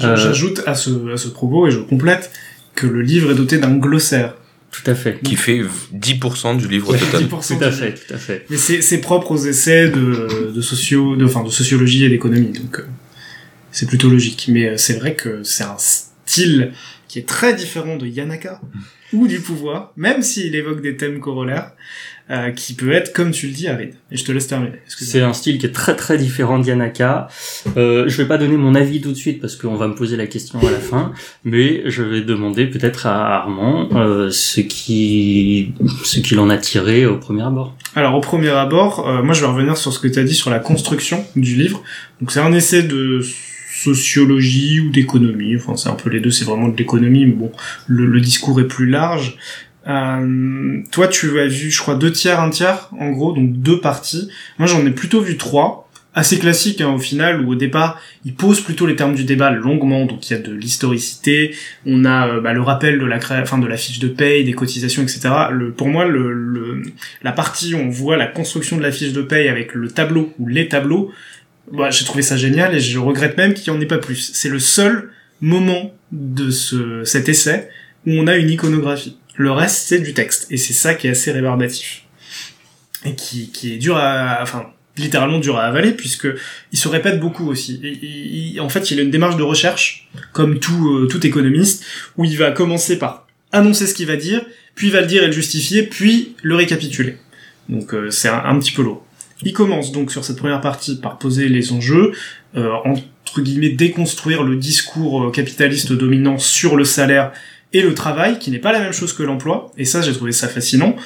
Euh, 0.00 0.16
J'ajoute 0.16 0.62
à 0.66 0.74
ce, 0.74 1.12
à 1.12 1.18
ce 1.18 1.28
propos, 1.28 1.66
et 1.68 1.70
je 1.70 1.80
complète, 1.80 2.32
que 2.74 2.86
le 2.86 3.02
livre 3.02 3.30
est 3.30 3.34
doté 3.34 3.58
d'un 3.58 3.76
glossaire. 3.76 4.34
Tout 4.72 4.90
à 4.90 4.94
fait. 4.96 5.20
qui 5.22 5.36
fait 5.36 5.60
10% 5.94 6.56
du 6.56 6.66
livre 6.66 6.96
total. 6.96 7.22
10% 7.26 7.28
Tout 7.58 7.62
à 7.64 7.68
du- 7.68 7.76
fait, 7.76 7.92
tout 7.94 8.12
à 8.14 8.16
fait. 8.16 8.44
Mais 8.50 8.56
c'est 8.56 8.82
c'est 8.82 8.98
propre 8.98 9.30
aux 9.30 9.36
essais 9.36 9.88
de, 9.88 10.50
de 10.52 10.60
socio, 10.60 11.14
de, 11.14 11.24
enfin, 11.26 11.44
de 11.44 11.50
sociologie 11.50 12.04
et 12.04 12.08
d'économie, 12.08 12.52
donc 12.58 12.80
euh, 12.80 12.86
c'est 13.70 13.86
plutôt 13.86 14.08
logique. 14.08 14.46
Mais 14.50 14.70
euh, 14.70 14.76
c'est 14.76 14.94
vrai 14.98 15.14
que 15.14 15.42
c'est 15.44 15.62
un 15.62 15.76
style 15.78 16.72
qui 17.06 17.20
est 17.20 17.28
très 17.28 17.54
différent 17.54 17.96
de 17.96 18.06
Yanaka 18.08 18.60
ou 19.12 19.28
du 19.28 19.38
pouvoir, 19.38 19.92
même 19.96 20.22
s'il 20.22 20.56
évoque 20.56 20.80
des 20.82 20.96
thèmes 20.96 21.20
corollaires, 21.20 21.70
euh, 22.30 22.50
qui 22.52 22.74
peut 22.74 22.92
être, 22.92 23.12
comme 23.12 23.32
tu 23.32 23.48
le 23.48 23.52
dis, 23.52 23.68
aride. 23.68 23.94
Et 24.10 24.16
je 24.16 24.24
te 24.24 24.32
laisse 24.32 24.46
terminer. 24.46 24.78
C'est 24.86 25.20
un 25.20 25.34
style 25.34 25.58
qui 25.58 25.66
est 25.66 25.72
très 25.72 25.94
très 25.94 26.16
différent 26.16 26.58
de 26.58 26.66
Yanaka. 26.66 27.28
Euh, 27.76 28.04
je 28.08 28.16
vais 28.16 28.26
pas 28.26 28.38
donner 28.38 28.56
mon 28.56 28.74
avis 28.74 29.00
tout 29.00 29.10
de 29.10 29.16
suite 29.16 29.40
parce 29.40 29.56
qu'on 29.56 29.76
va 29.76 29.88
me 29.88 29.94
poser 29.94 30.16
la 30.16 30.26
question 30.26 30.58
à 30.60 30.70
la 30.70 30.78
fin, 30.78 31.12
mais 31.44 31.82
je 31.84 32.02
vais 32.02 32.22
demander 32.22 32.66
peut-être 32.66 33.06
à 33.06 33.34
Armand 33.36 33.88
euh, 33.94 34.30
ce 34.30 34.60
qui 34.60 35.72
ce 36.02 36.20
qu'il 36.20 36.38
en 36.38 36.48
a 36.48 36.56
tiré 36.56 37.04
au 37.06 37.18
premier 37.18 37.42
abord. 37.42 37.76
Alors 37.94 38.14
au 38.14 38.20
premier 38.20 38.50
abord, 38.50 39.06
euh, 39.06 39.22
moi 39.22 39.34
je 39.34 39.40
vais 39.40 39.46
revenir 39.46 39.76
sur 39.76 39.92
ce 39.92 39.98
que 39.98 40.08
tu 40.08 40.18
as 40.18 40.24
dit 40.24 40.34
sur 40.34 40.50
la 40.50 40.60
construction 40.60 41.26
du 41.36 41.56
livre. 41.56 41.82
Donc 42.20 42.32
c'est 42.32 42.40
un 42.40 42.52
essai 42.52 42.82
de 42.82 43.20
sociologie 43.74 44.80
ou 44.80 44.90
d'économie, 44.90 45.56
enfin 45.56 45.76
c'est 45.76 45.90
un 45.90 45.94
peu 45.94 46.08
les 46.08 46.20
deux, 46.20 46.30
c'est 46.30 46.44
vraiment 46.44 46.68
de 46.68 46.76
l'économie, 46.76 47.26
mais 47.26 47.32
bon, 47.32 47.52
le, 47.86 48.06
le 48.06 48.20
discours 48.20 48.58
est 48.60 48.68
plus 48.68 48.88
large. 48.88 49.36
Euh, 49.86 50.80
toi 50.90 51.08
tu 51.08 51.38
as 51.40 51.46
vu, 51.46 51.70
je 51.70 51.78
crois, 51.78 51.94
deux 51.94 52.12
tiers, 52.12 52.40
un 52.40 52.50
tiers, 52.50 52.90
en 52.98 53.10
gros, 53.10 53.32
donc 53.32 53.52
deux 53.52 53.80
parties. 53.80 54.28
Moi 54.58 54.66
j'en 54.66 54.84
ai 54.86 54.90
plutôt 54.90 55.20
vu 55.20 55.36
trois, 55.36 55.90
assez 56.14 56.38
classiques 56.38 56.80
hein, 56.80 56.92
au 56.92 56.98
final, 56.98 57.44
où 57.44 57.52
au 57.52 57.54
départ 57.54 58.00
il 58.24 58.34
pose 58.34 58.60
plutôt 58.60 58.86
les 58.86 58.96
termes 58.96 59.14
du 59.14 59.24
débat 59.24 59.50
longuement, 59.50 60.06
donc 60.06 60.28
il 60.30 60.32
y 60.32 60.36
a 60.36 60.40
de 60.40 60.52
l'historicité, 60.52 61.54
on 61.86 62.04
a 62.04 62.28
euh, 62.28 62.40
bah, 62.40 62.52
le 62.52 62.62
rappel 62.62 62.98
de 62.98 63.04
la 63.04 63.18
enfin, 63.18 63.58
de 63.58 63.66
la 63.66 63.76
fiche 63.76 63.98
de 63.98 64.08
paye, 64.08 64.44
des 64.44 64.52
cotisations, 64.52 65.02
etc. 65.02 65.20
Le, 65.50 65.72
pour 65.72 65.88
moi, 65.88 66.06
le, 66.06 66.32
le, 66.32 66.82
la 67.22 67.32
partie 67.32 67.74
où 67.74 67.78
on 67.78 67.90
voit 67.90 68.16
la 68.16 68.26
construction 68.26 68.76
de 68.76 68.82
la 68.82 68.92
fiche 68.92 69.12
de 69.12 69.22
paye 69.22 69.48
avec 69.48 69.74
le 69.74 69.88
tableau 69.88 70.32
ou 70.38 70.46
les 70.46 70.68
tableaux, 70.68 71.12
bah, 71.72 71.90
j'ai 71.90 72.04
trouvé 72.04 72.22
ça 72.22 72.36
génial 72.36 72.74
et 72.74 72.80
je 72.80 72.98
regrette 72.98 73.36
même 73.36 73.54
qu'il 73.54 73.72
n'y 73.72 73.78
en 73.78 73.82
ait 73.82 73.86
pas 73.86 73.98
plus. 73.98 74.32
C'est 74.34 74.48
le 74.48 74.58
seul 74.58 75.10
moment 75.40 75.92
de 76.12 76.50
ce, 76.50 77.04
cet 77.04 77.28
essai 77.28 77.68
où 78.06 78.12
on 78.12 78.26
a 78.26 78.36
une 78.36 78.50
iconographie. 78.50 79.16
Le 79.36 79.50
reste, 79.50 79.88
c'est 79.88 80.00
du 80.00 80.14
texte. 80.14 80.46
Et 80.50 80.56
c'est 80.56 80.72
ça 80.72 80.94
qui 80.94 81.06
est 81.06 81.10
assez 81.10 81.32
rébarbatif. 81.32 82.02
Et 83.04 83.14
qui, 83.14 83.50
qui 83.50 83.74
est 83.74 83.78
dur 83.78 83.96
à, 83.96 84.38
enfin, 84.42 84.66
littéralement 84.96 85.38
dur 85.38 85.58
à 85.58 85.64
avaler 85.64 85.92
puisque 85.92 86.28
il 86.72 86.78
se 86.78 86.88
répète 86.88 87.20
beaucoup 87.20 87.48
aussi. 87.48 87.80
Et, 87.82 88.60
en 88.60 88.68
fait, 88.68 88.90
il 88.90 88.98
a 88.98 89.02
une 89.02 89.10
démarche 89.10 89.36
de 89.36 89.42
recherche, 89.42 90.08
comme 90.32 90.58
tout, 90.58 90.90
euh, 90.90 91.06
tout 91.06 91.26
économiste, 91.26 91.84
où 92.16 92.24
il 92.24 92.36
va 92.38 92.50
commencer 92.50 92.98
par 92.98 93.26
annoncer 93.52 93.86
ce 93.86 93.94
qu'il 93.94 94.06
va 94.06 94.16
dire, 94.16 94.44
puis 94.74 94.88
il 94.88 94.92
va 94.92 95.00
le 95.00 95.06
dire 95.06 95.22
et 95.22 95.26
le 95.26 95.32
justifier, 95.32 95.84
puis 95.84 96.34
le 96.42 96.56
récapituler. 96.56 97.18
Donc 97.68 97.94
euh, 97.94 98.10
c'est 98.10 98.28
un, 98.28 98.42
un 98.44 98.58
petit 98.58 98.72
peu 98.72 98.82
lourd. 98.82 99.04
Il 99.42 99.52
commence 99.52 99.92
donc 99.92 100.10
sur 100.10 100.24
cette 100.24 100.36
première 100.36 100.60
partie 100.60 100.96
par 100.96 101.18
poser 101.18 101.48
les 101.48 101.72
enjeux, 101.72 102.12
euh, 102.56 102.70
entre 102.84 103.40
guillemets 103.40 103.70
déconstruire 103.70 104.42
le 104.42 104.56
discours 104.56 105.24
euh, 105.24 105.30
capitaliste 105.30 105.92
dominant 105.92 106.38
sur 106.38 106.76
le 106.76 106.84
salaire 106.84 107.32
et 107.74 107.82
le 107.82 107.92
travail, 107.92 108.38
qui 108.38 108.50
n'est 108.50 108.58
pas 108.58 108.72
la 108.72 108.80
même 108.80 108.92
chose 108.92 109.12
que 109.12 109.22
l'emploi, 109.22 109.70
et 109.76 109.84
ça 109.84 110.00
j'ai 110.00 110.12
trouvé 110.12 110.32
ça 110.32 110.48
fascinant. 110.48 110.96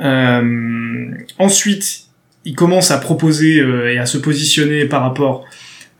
Euh, 0.00 1.10
ensuite, 1.38 2.04
il 2.46 2.54
commence 2.54 2.90
à 2.90 2.98
proposer 2.98 3.60
euh, 3.60 3.92
et 3.92 3.98
à 3.98 4.06
se 4.06 4.16
positionner 4.16 4.86
par 4.86 5.02
rapport 5.02 5.44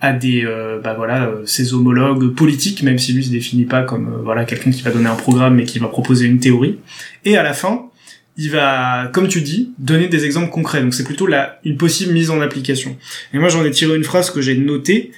à 0.00 0.12
des 0.12 0.44
euh, 0.44 0.80
bah 0.80 0.94
voilà 0.94 1.26
euh, 1.26 1.46
ses 1.46 1.72
homologues 1.72 2.34
politiques 2.34 2.82
même 2.82 2.98
si 2.98 3.12
lui 3.12 3.24
se 3.24 3.30
définit 3.30 3.64
pas 3.64 3.82
comme 3.82 4.12
euh, 4.12 4.22
voilà 4.22 4.44
quelqu'un 4.44 4.70
qui 4.70 4.82
va 4.82 4.90
donner 4.90 5.08
un 5.08 5.14
programme 5.14 5.54
mais 5.54 5.64
qui 5.64 5.78
va 5.78 5.88
proposer 5.88 6.26
une 6.26 6.38
théorie. 6.38 6.78
Et 7.24 7.36
à 7.36 7.42
la 7.42 7.54
fin 7.54 7.86
il 8.36 8.50
va 8.50 9.08
comme 9.12 9.28
tu 9.28 9.40
dis 9.40 9.72
donner 9.78 10.08
des 10.08 10.24
exemples 10.26 10.50
concrets. 10.50 10.82
Donc 10.82 10.92
c'est 10.92 11.04
plutôt 11.04 11.26
la 11.26 11.58
une 11.64 11.76
possible 11.78 12.12
mise 12.12 12.30
en 12.30 12.40
application. 12.40 12.96
Et 13.32 13.38
moi 13.38 13.48
j'en 13.48 13.64
ai 13.64 13.70
tiré 13.70 13.96
une 13.96 14.04
phrase 14.04 14.30
que 14.30 14.42
j'ai 14.42 14.56
notée. 14.56 15.12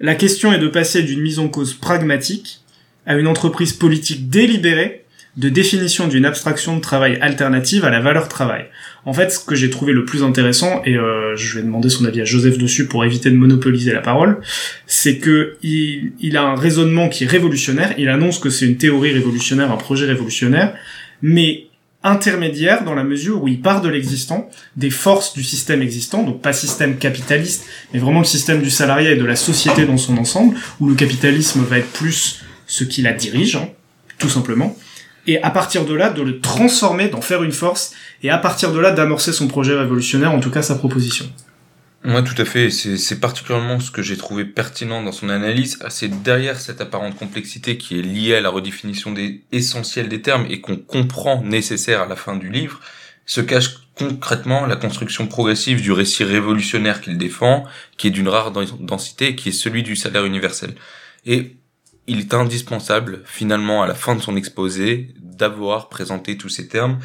La 0.00 0.16
question 0.16 0.52
est 0.52 0.58
de 0.58 0.68
passer 0.68 1.02
d'une 1.02 1.20
mise 1.20 1.38
en 1.38 1.48
cause 1.48 1.74
pragmatique 1.74 2.61
à 3.06 3.16
une 3.16 3.26
entreprise 3.26 3.72
politique 3.72 4.28
délibérée 4.28 5.02
de 5.36 5.48
définition 5.48 6.08
d'une 6.08 6.26
abstraction 6.26 6.76
de 6.76 6.82
travail 6.82 7.18
alternative 7.22 7.86
à 7.86 7.90
la 7.90 8.00
valeur 8.00 8.28
travail. 8.28 8.66
En 9.06 9.14
fait, 9.14 9.30
ce 9.30 9.38
que 9.38 9.54
j'ai 9.54 9.70
trouvé 9.70 9.94
le 9.94 10.04
plus 10.04 10.22
intéressant, 10.22 10.82
et 10.84 10.94
euh, 10.96 11.34
je 11.36 11.56
vais 11.56 11.62
demander 11.62 11.88
son 11.88 12.04
avis 12.04 12.20
à 12.20 12.24
Joseph 12.24 12.58
dessus 12.58 12.86
pour 12.86 13.04
éviter 13.04 13.30
de 13.30 13.36
monopoliser 13.36 13.92
la 13.92 14.00
parole, 14.00 14.40
c'est 14.86 15.18
que 15.18 15.56
il, 15.62 16.12
il 16.20 16.36
a 16.36 16.42
un 16.42 16.54
raisonnement 16.54 17.08
qui 17.08 17.24
est 17.24 17.26
révolutionnaire, 17.26 17.94
il 17.96 18.10
annonce 18.10 18.38
que 18.38 18.50
c'est 18.50 18.66
une 18.66 18.76
théorie 18.76 19.12
révolutionnaire, 19.12 19.72
un 19.72 19.78
projet 19.78 20.04
révolutionnaire, 20.04 20.74
mais 21.22 21.66
intermédiaire 22.04 22.84
dans 22.84 22.94
la 22.94 23.04
mesure 23.04 23.42
où 23.42 23.48
il 23.48 23.60
part 23.60 23.80
de 23.80 23.88
l'existant, 23.88 24.50
des 24.76 24.90
forces 24.90 25.32
du 25.34 25.42
système 25.42 25.82
existant, 25.82 26.24
donc 26.24 26.42
pas 26.42 26.52
système 26.52 26.98
capitaliste, 26.98 27.64
mais 27.92 28.00
vraiment 28.00 28.18
le 28.18 28.26
système 28.26 28.60
du 28.60 28.70
salarié 28.70 29.12
et 29.12 29.16
de 29.16 29.24
la 29.24 29.36
société 29.36 29.86
dans 29.86 29.96
son 29.96 30.18
ensemble, 30.18 30.56
où 30.80 30.88
le 30.88 30.94
capitalisme 30.94 31.62
va 31.62 31.78
être 31.78 31.92
plus 31.92 32.42
ce 32.72 32.84
qui 32.84 33.02
la 33.02 33.12
dirige, 33.12 33.56
hein, 33.56 33.68
tout 34.18 34.30
simplement, 34.30 34.74
et 35.26 35.42
à 35.42 35.50
partir 35.50 35.84
de 35.84 35.92
là, 35.92 36.08
de 36.08 36.22
le 36.22 36.40
transformer, 36.40 37.08
d'en 37.08 37.20
faire 37.20 37.42
une 37.42 37.52
force, 37.52 37.92
et 38.22 38.30
à 38.30 38.38
partir 38.38 38.72
de 38.72 38.78
là, 38.78 38.92
d'amorcer 38.92 39.34
son 39.34 39.46
projet 39.46 39.74
révolutionnaire, 39.74 40.32
en 40.32 40.40
tout 40.40 40.50
cas 40.50 40.62
sa 40.62 40.76
proposition. 40.76 41.30
Ouais, 42.02 42.24
tout 42.24 42.34
à 42.38 42.46
fait. 42.46 42.70
C'est 42.70 43.20
particulièrement 43.20 43.78
ce 43.78 43.90
que 43.90 44.00
j'ai 44.00 44.16
trouvé 44.16 44.46
pertinent 44.46 45.04
dans 45.04 45.12
son 45.12 45.28
analyse. 45.28 45.78
C'est 45.90 46.22
derrière 46.22 46.58
cette 46.58 46.80
apparente 46.80 47.14
complexité 47.14 47.76
qui 47.76 47.98
est 47.98 48.02
liée 48.02 48.34
à 48.34 48.40
la 48.40 48.48
redéfinition 48.48 49.12
des 49.12 49.42
essentiels 49.52 50.08
des 50.08 50.22
termes 50.22 50.46
et 50.48 50.60
qu'on 50.62 50.78
comprend 50.78 51.42
nécessaire 51.42 52.00
à 52.00 52.06
la 52.06 52.16
fin 52.16 52.34
du 52.36 52.50
livre, 52.50 52.80
se 53.26 53.42
cache 53.42 53.76
concrètement 53.94 54.66
la 54.66 54.76
construction 54.76 55.26
progressive 55.26 55.82
du 55.82 55.92
récit 55.92 56.24
révolutionnaire 56.24 57.02
qu'il 57.02 57.18
défend, 57.18 57.64
qui 57.98 58.08
est 58.08 58.10
d'une 58.10 58.28
rare 58.28 58.50
dens- 58.50 58.80
densité, 58.80 59.36
qui 59.36 59.50
est 59.50 59.52
celui 59.52 59.82
du 59.82 59.94
salaire 59.94 60.24
universel. 60.24 60.74
Et 61.26 61.54
il 62.06 62.20
est 62.20 62.34
indispensable, 62.34 63.22
finalement, 63.24 63.82
à 63.82 63.86
la 63.86 63.94
fin 63.94 64.14
de 64.14 64.20
son 64.20 64.36
exposé, 64.36 65.14
d'avoir 65.20 65.88
présenté 65.88 66.36
tous 66.36 66.48
ces 66.48 66.68
termes. 66.68 66.98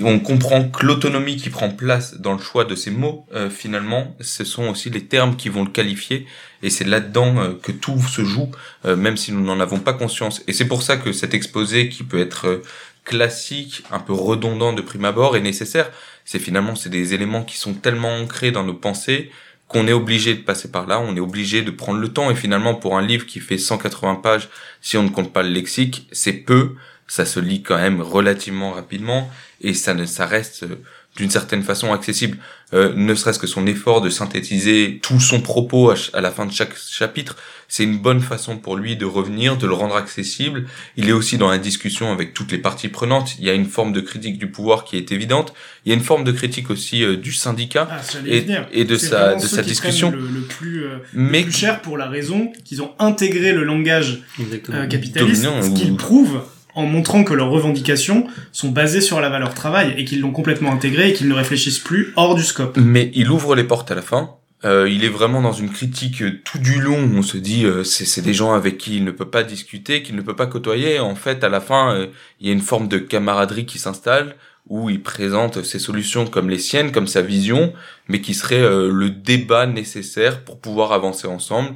On 0.00 0.20
comprend 0.20 0.68
que 0.68 0.86
l'autonomie 0.86 1.36
qui 1.36 1.50
prend 1.50 1.70
place 1.70 2.20
dans 2.20 2.34
le 2.34 2.38
choix 2.38 2.64
de 2.64 2.76
ces 2.76 2.90
mots, 2.90 3.26
euh, 3.34 3.50
finalement, 3.50 4.16
ce 4.20 4.44
sont 4.44 4.68
aussi 4.68 4.90
les 4.90 5.06
termes 5.06 5.34
qui 5.34 5.48
vont 5.48 5.64
le 5.64 5.70
qualifier, 5.70 6.26
et 6.62 6.70
c'est 6.70 6.84
là-dedans 6.84 7.38
euh, 7.38 7.54
que 7.60 7.72
tout 7.72 8.00
se 8.00 8.22
joue, 8.24 8.50
euh, 8.84 8.94
même 8.94 9.16
si 9.16 9.32
nous 9.32 9.44
n'en 9.44 9.58
avons 9.58 9.80
pas 9.80 9.94
conscience. 9.94 10.42
Et 10.46 10.52
c'est 10.52 10.68
pour 10.68 10.82
ça 10.82 10.98
que 10.98 11.12
cet 11.12 11.34
exposé, 11.34 11.88
qui 11.88 12.04
peut 12.04 12.20
être 12.20 12.62
classique, 13.04 13.82
un 13.90 13.98
peu 13.98 14.12
redondant 14.12 14.72
de 14.72 14.82
prime 14.82 15.06
abord, 15.06 15.36
est 15.36 15.40
nécessaire. 15.40 15.90
C'est 16.24 16.38
finalement 16.38 16.76
c'est 16.76 16.90
des 16.90 17.14
éléments 17.14 17.42
qui 17.42 17.56
sont 17.56 17.72
tellement 17.72 18.14
ancrés 18.14 18.50
dans 18.50 18.62
nos 18.62 18.74
pensées 18.74 19.30
qu'on 19.68 19.86
est 19.86 19.92
obligé 19.92 20.34
de 20.34 20.40
passer 20.40 20.70
par 20.70 20.86
là, 20.86 20.98
on 20.98 21.14
est 21.14 21.20
obligé 21.20 21.62
de 21.62 21.70
prendre 21.70 22.00
le 22.00 22.08
temps. 22.08 22.30
Et 22.30 22.34
finalement, 22.34 22.74
pour 22.74 22.96
un 22.96 23.06
livre 23.06 23.26
qui 23.26 23.38
fait 23.38 23.58
180 23.58 24.16
pages, 24.16 24.48
si 24.80 24.96
on 24.96 25.02
ne 25.02 25.10
compte 25.10 25.32
pas 25.32 25.42
le 25.42 25.50
lexique, 25.50 26.08
c'est 26.10 26.32
peu. 26.32 26.74
Ça 27.06 27.24
se 27.24 27.40
lit 27.40 27.62
quand 27.62 27.76
même 27.76 28.00
relativement 28.02 28.72
rapidement 28.72 29.30
et 29.60 29.74
ça 29.74 29.94
ne, 29.94 30.04
ça 30.04 30.26
reste 30.26 30.64
euh, 30.64 30.76
d'une 31.18 31.30
certaine 31.30 31.62
façon 31.62 31.92
accessible. 31.92 32.38
Euh, 32.74 32.92
ne 32.94 33.14
serait-ce 33.14 33.38
que 33.38 33.46
son 33.46 33.66
effort 33.66 34.00
de 34.00 34.08
synthétiser 34.10 35.00
tout 35.02 35.20
son 35.20 35.40
propos 35.40 35.90
à, 36.12 36.20
la 36.20 36.30
fin 36.30 36.46
de 36.46 36.52
chaque 36.52 36.76
chapitre, 36.76 37.36
c'est 37.66 37.82
une 37.82 37.98
bonne 37.98 38.20
façon 38.20 38.56
pour 38.58 38.76
lui 38.76 38.96
de 38.96 39.04
revenir, 39.04 39.56
de 39.56 39.66
le 39.66 39.72
rendre 39.72 39.96
accessible. 39.96 40.66
Il 40.96 41.08
est 41.08 41.12
aussi 41.12 41.38
dans 41.38 41.48
la 41.50 41.58
discussion 41.58 42.12
avec 42.12 42.34
toutes 42.34 42.52
les 42.52 42.58
parties 42.58 42.88
prenantes. 42.88 43.36
Il 43.38 43.44
y 43.46 43.50
a 43.50 43.54
une 43.54 43.64
forme 43.66 43.92
de 43.92 44.00
critique 44.00 44.38
du 44.38 44.48
pouvoir 44.50 44.84
qui 44.84 44.96
est 44.96 45.10
évidente. 45.12 45.54
Il 45.84 45.88
y 45.88 45.92
a 45.92 45.96
une 45.96 46.04
forme 46.04 46.24
de 46.24 46.32
critique 46.32 46.70
aussi 46.70 47.02
euh, 47.02 47.16
du 47.16 47.32
syndicat. 47.32 47.88
Ah, 47.90 48.00
Et- 48.26 48.84
de 48.84 48.96
sa- 48.96 49.34
de 49.34 49.40
sa 49.40 49.62
discussion. 49.62 50.10
Le, 50.10 50.18
le 50.18 50.40
plus, 50.42 50.84
euh, 50.84 50.98
Mais 51.14 51.38
le 51.40 51.44
plus 51.46 51.56
cher 51.56 51.80
pour 51.82 51.96
la 51.98 52.06
raison 52.08 52.52
qu'ils 52.64 52.80
ont 52.82 52.92
intégré 52.98 53.52
le 53.52 53.64
langage 53.64 54.20
euh, 54.40 54.86
capitaliste, 54.86 55.42
Dominant, 55.42 55.62
ce 55.62 55.68
ou- 55.70 55.74
qu'ils 55.74 55.96
prouvent 55.96 56.42
en 56.78 56.86
montrant 56.86 57.24
que 57.24 57.34
leurs 57.34 57.50
revendications 57.50 58.28
sont 58.52 58.68
basées 58.68 59.00
sur 59.00 59.20
la 59.20 59.28
valeur 59.28 59.52
travail 59.52 59.94
et 59.96 60.04
qu'ils 60.04 60.20
l'ont 60.20 60.30
complètement 60.30 60.72
intégré 60.72 61.10
et 61.10 61.12
qu'ils 61.12 61.28
ne 61.28 61.34
réfléchissent 61.34 61.80
plus 61.80 62.12
hors 62.14 62.36
du 62.36 62.44
scope. 62.44 62.78
Mais 62.80 63.10
il 63.14 63.30
ouvre 63.30 63.56
les 63.56 63.64
portes 63.64 63.90
à 63.90 63.96
la 63.96 64.02
fin. 64.02 64.30
Euh, 64.64 64.88
il 64.88 65.04
est 65.04 65.08
vraiment 65.08 65.42
dans 65.42 65.52
une 65.52 65.70
critique 65.70 66.22
euh, 66.22 66.40
tout 66.44 66.58
du 66.58 66.80
long. 66.80 66.98
On 67.16 67.22
se 67.22 67.36
dit, 67.36 67.64
euh, 67.64 67.82
c'est 67.82 68.22
des 68.22 68.32
gens 68.32 68.52
avec 68.52 68.78
qui 68.78 68.96
il 68.96 69.04
ne 69.04 69.10
peut 69.10 69.28
pas 69.28 69.42
discuter, 69.42 70.02
qu'il 70.02 70.14
ne 70.14 70.22
peut 70.22 70.36
pas 70.36 70.46
côtoyer. 70.46 71.00
En 71.00 71.16
fait, 71.16 71.42
à 71.42 71.48
la 71.48 71.60
fin, 71.60 71.94
euh, 71.94 72.06
il 72.40 72.46
y 72.46 72.50
a 72.50 72.52
une 72.52 72.60
forme 72.60 72.86
de 72.86 72.98
camaraderie 72.98 73.66
qui 73.66 73.78
s'installe 73.78 74.36
où 74.68 74.90
il 74.90 75.02
présente 75.02 75.62
ses 75.64 75.78
solutions 75.78 76.26
comme 76.26 76.50
les 76.50 76.58
siennes, 76.58 76.92
comme 76.92 77.06
sa 77.06 77.22
vision, 77.22 77.72
mais 78.06 78.20
qui 78.20 78.34
serait 78.34 78.60
euh, 78.60 78.90
le 78.92 79.10
débat 79.10 79.66
nécessaire 79.66 80.44
pour 80.44 80.60
pouvoir 80.60 80.92
avancer 80.92 81.26
ensemble, 81.26 81.70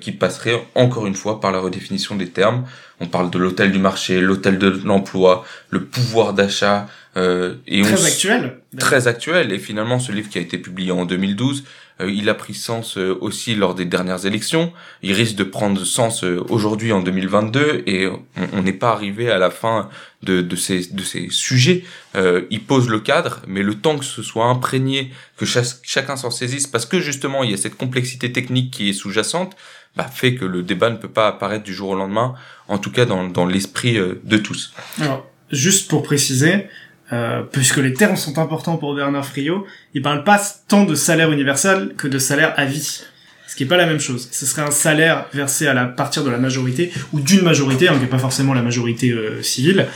qui 0.00 0.12
passerait 0.12 0.62
encore 0.74 1.06
une 1.06 1.14
fois 1.14 1.40
par 1.40 1.52
la 1.52 1.58
redéfinition 1.60 2.14
des 2.14 2.28
termes. 2.28 2.64
On 3.00 3.06
parle 3.06 3.30
de 3.30 3.38
l'hôtel 3.38 3.72
du 3.72 3.78
marché, 3.78 4.20
l'hôtel 4.20 4.58
de 4.58 4.80
l'emploi, 4.84 5.44
le 5.70 5.84
pouvoir 5.84 6.34
d'achat, 6.34 6.86
Euh, 7.16 7.56
et 7.66 7.82
on 7.82 7.84
Très 7.84 8.06
actuel. 8.06 8.58
très 8.78 9.08
actuel. 9.08 9.52
Et 9.52 9.58
finalement, 9.58 9.98
ce 9.98 10.12
livre 10.12 10.28
qui 10.28 10.38
a 10.38 10.40
été 10.40 10.58
publié 10.58 10.92
en 10.92 11.04
2012, 11.04 11.64
euh, 11.64 11.64
il 12.08 12.28
a 12.28 12.34
pris 12.34 12.54
sens 12.54 12.96
euh, 12.96 13.16
aussi 13.20 13.54
lors 13.54 13.74
des 13.74 13.84
dernières 13.84 14.24
élections. 14.26 14.72
Il 15.02 15.12
risque 15.12 15.34
de 15.36 15.44
prendre 15.44 15.84
sens 15.84 16.24
euh, 16.24 16.42
aujourd'hui 16.48 16.92
en 16.92 17.00
2022 17.02 17.82
et 17.86 18.08
on 18.52 18.62
n'est 18.62 18.72
pas 18.72 18.90
arrivé 18.92 19.30
à 19.30 19.38
la 19.38 19.50
fin 19.50 19.88
de, 20.22 20.56
ces, 20.56 20.92
de 20.92 21.02
ces 21.02 21.28
sujets. 21.30 21.84
Euh, 22.14 22.42
il 22.50 22.62
pose 22.62 22.88
le 22.88 23.00
cadre, 23.00 23.40
mais 23.46 23.62
le 23.62 23.74
temps 23.74 23.98
que 23.98 24.04
ce 24.04 24.22
soit 24.22 24.46
imprégné, 24.46 25.10
que 25.36 25.44
chac- 25.46 25.78
chacun 25.82 26.16
s'en 26.16 26.30
saisisse, 26.30 26.66
parce 26.66 26.86
que 26.86 27.00
justement, 27.00 27.42
il 27.42 27.50
y 27.50 27.54
a 27.54 27.56
cette 27.56 27.76
complexité 27.76 28.30
technique 28.32 28.70
qui 28.70 28.90
est 28.90 28.92
sous-jacente, 28.92 29.56
bah, 29.96 30.04
fait 30.04 30.34
que 30.34 30.44
le 30.44 30.62
débat 30.62 30.90
ne 30.90 30.96
peut 30.96 31.08
pas 31.08 31.26
apparaître 31.28 31.64
du 31.64 31.74
jour 31.74 31.90
au 31.90 31.94
lendemain, 31.96 32.34
en 32.68 32.78
tout 32.78 32.92
cas 32.92 33.06
dans, 33.06 33.26
dans 33.26 33.46
l'esprit 33.46 33.96
euh, 33.98 34.20
de 34.24 34.36
tous. 34.36 34.72
Alors, 35.00 35.26
juste 35.50 35.88
pour 35.90 36.02
préciser, 36.02 36.66
euh, 37.12 37.42
puisque 37.42 37.78
les 37.78 37.92
termes 37.92 38.16
sont 38.16 38.38
importants 38.38 38.76
pour 38.76 38.94
Bernard 38.94 39.26
Friot, 39.26 39.66
il 39.94 40.02
parle 40.02 40.24
pas 40.24 40.40
tant 40.68 40.84
de 40.84 40.94
salaire 40.94 41.32
universel 41.32 41.94
que 41.96 42.08
de 42.08 42.18
salaire 42.18 42.54
à 42.56 42.64
vie. 42.64 43.02
Ce 43.50 43.56
qui 43.56 43.64
est 43.64 43.66
pas 43.66 43.76
la 43.76 43.86
même 43.86 43.98
chose. 43.98 44.28
Ce 44.30 44.46
serait 44.46 44.62
un 44.62 44.70
salaire 44.70 45.26
versé 45.34 45.66
à 45.66 45.74
la 45.74 45.86
partir 45.86 46.22
de 46.22 46.30
la 46.30 46.38
majorité, 46.38 46.92
ou 47.12 47.18
d'une 47.18 47.42
majorité, 47.42 47.88
hein, 47.88 47.94
qui 47.94 48.00
n'est 48.00 48.06
pas 48.06 48.18
forcément 48.18 48.54
la 48.54 48.62
majorité 48.62 49.10
euh, 49.10 49.42
civile, 49.42 49.86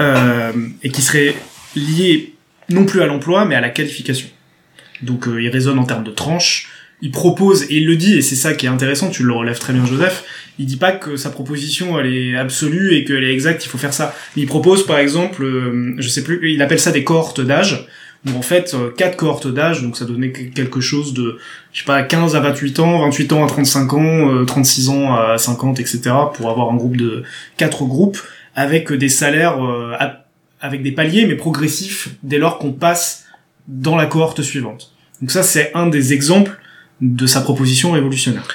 euh, 0.00 0.52
et 0.82 0.90
qui 0.90 1.00
serait 1.00 1.34
lié 1.74 2.34
non 2.68 2.84
plus 2.84 3.00
à 3.00 3.06
l'emploi, 3.06 3.46
mais 3.46 3.54
à 3.54 3.62
la 3.62 3.70
qualification. 3.70 4.28
Donc 5.02 5.26
euh, 5.26 5.42
il 5.42 5.48
raisonne 5.48 5.78
en 5.78 5.84
termes 5.84 6.04
de 6.04 6.10
tranches, 6.10 6.68
il 7.00 7.10
propose, 7.10 7.62
et 7.64 7.76
il 7.76 7.86
le 7.86 7.96
dit, 7.96 8.18
et 8.18 8.22
c'est 8.22 8.36
ça 8.36 8.52
qui 8.52 8.66
est 8.66 8.68
intéressant, 8.68 9.08
tu 9.08 9.22
le 9.22 9.32
relèves 9.32 9.58
très 9.58 9.72
bien 9.72 9.86
Joseph, 9.86 10.24
il 10.60 10.66
dit 10.66 10.76
pas 10.76 10.92
que 10.92 11.16
sa 11.16 11.30
proposition 11.30 11.98
elle 11.98 12.12
est 12.14 12.36
absolue 12.36 12.94
et 12.94 13.04
qu'elle 13.04 13.24
est 13.24 13.32
exacte, 13.32 13.64
il 13.64 13.68
faut 13.68 13.78
faire 13.78 13.94
ça. 13.94 14.14
Il 14.36 14.46
propose 14.46 14.86
par 14.86 14.98
exemple, 14.98 15.42
euh, 15.42 15.94
je 15.96 16.08
sais 16.08 16.22
plus, 16.22 16.52
il 16.52 16.60
appelle 16.62 16.78
ça 16.78 16.92
des 16.92 17.02
cohortes 17.02 17.40
d'âge, 17.40 17.86
où 18.26 18.36
en 18.38 18.42
fait, 18.42 18.74
euh, 18.74 18.90
quatre 18.94 19.16
cohortes 19.16 19.50
d'âge, 19.52 19.82
donc 19.82 19.96
ça 19.96 20.04
donnait 20.04 20.30
que- 20.30 20.42
quelque 20.42 20.82
chose 20.82 21.14
de, 21.14 21.38
je 21.72 21.78
sais 21.78 21.86
pas, 21.86 22.02
15 22.02 22.36
à 22.36 22.40
28 22.40 22.78
ans, 22.78 23.00
28 23.00 23.32
ans 23.32 23.42
à 23.42 23.48
35 23.48 23.94
ans, 23.94 24.28
euh, 24.34 24.44
36 24.44 24.90
ans 24.90 25.14
à 25.14 25.38
50, 25.38 25.80
etc., 25.80 26.00
pour 26.34 26.50
avoir 26.50 26.70
un 26.70 26.76
groupe 26.76 26.98
de 26.98 27.22
quatre 27.56 27.84
groupes, 27.84 28.18
avec 28.54 28.92
des 28.92 29.08
salaires, 29.08 29.64
euh, 29.64 29.94
avec 30.60 30.82
des 30.82 30.92
paliers, 30.92 31.24
mais 31.24 31.36
progressifs, 31.36 32.10
dès 32.22 32.36
lors 32.36 32.58
qu'on 32.58 32.72
passe 32.72 33.24
dans 33.66 33.96
la 33.96 34.04
cohorte 34.04 34.42
suivante. 34.42 34.92
Donc 35.22 35.30
ça, 35.30 35.42
c'est 35.42 35.70
un 35.74 35.86
des 35.86 36.12
exemples 36.12 36.58
de 37.00 37.26
sa 37.26 37.40
proposition 37.40 37.92
révolutionnaire. 37.92 38.46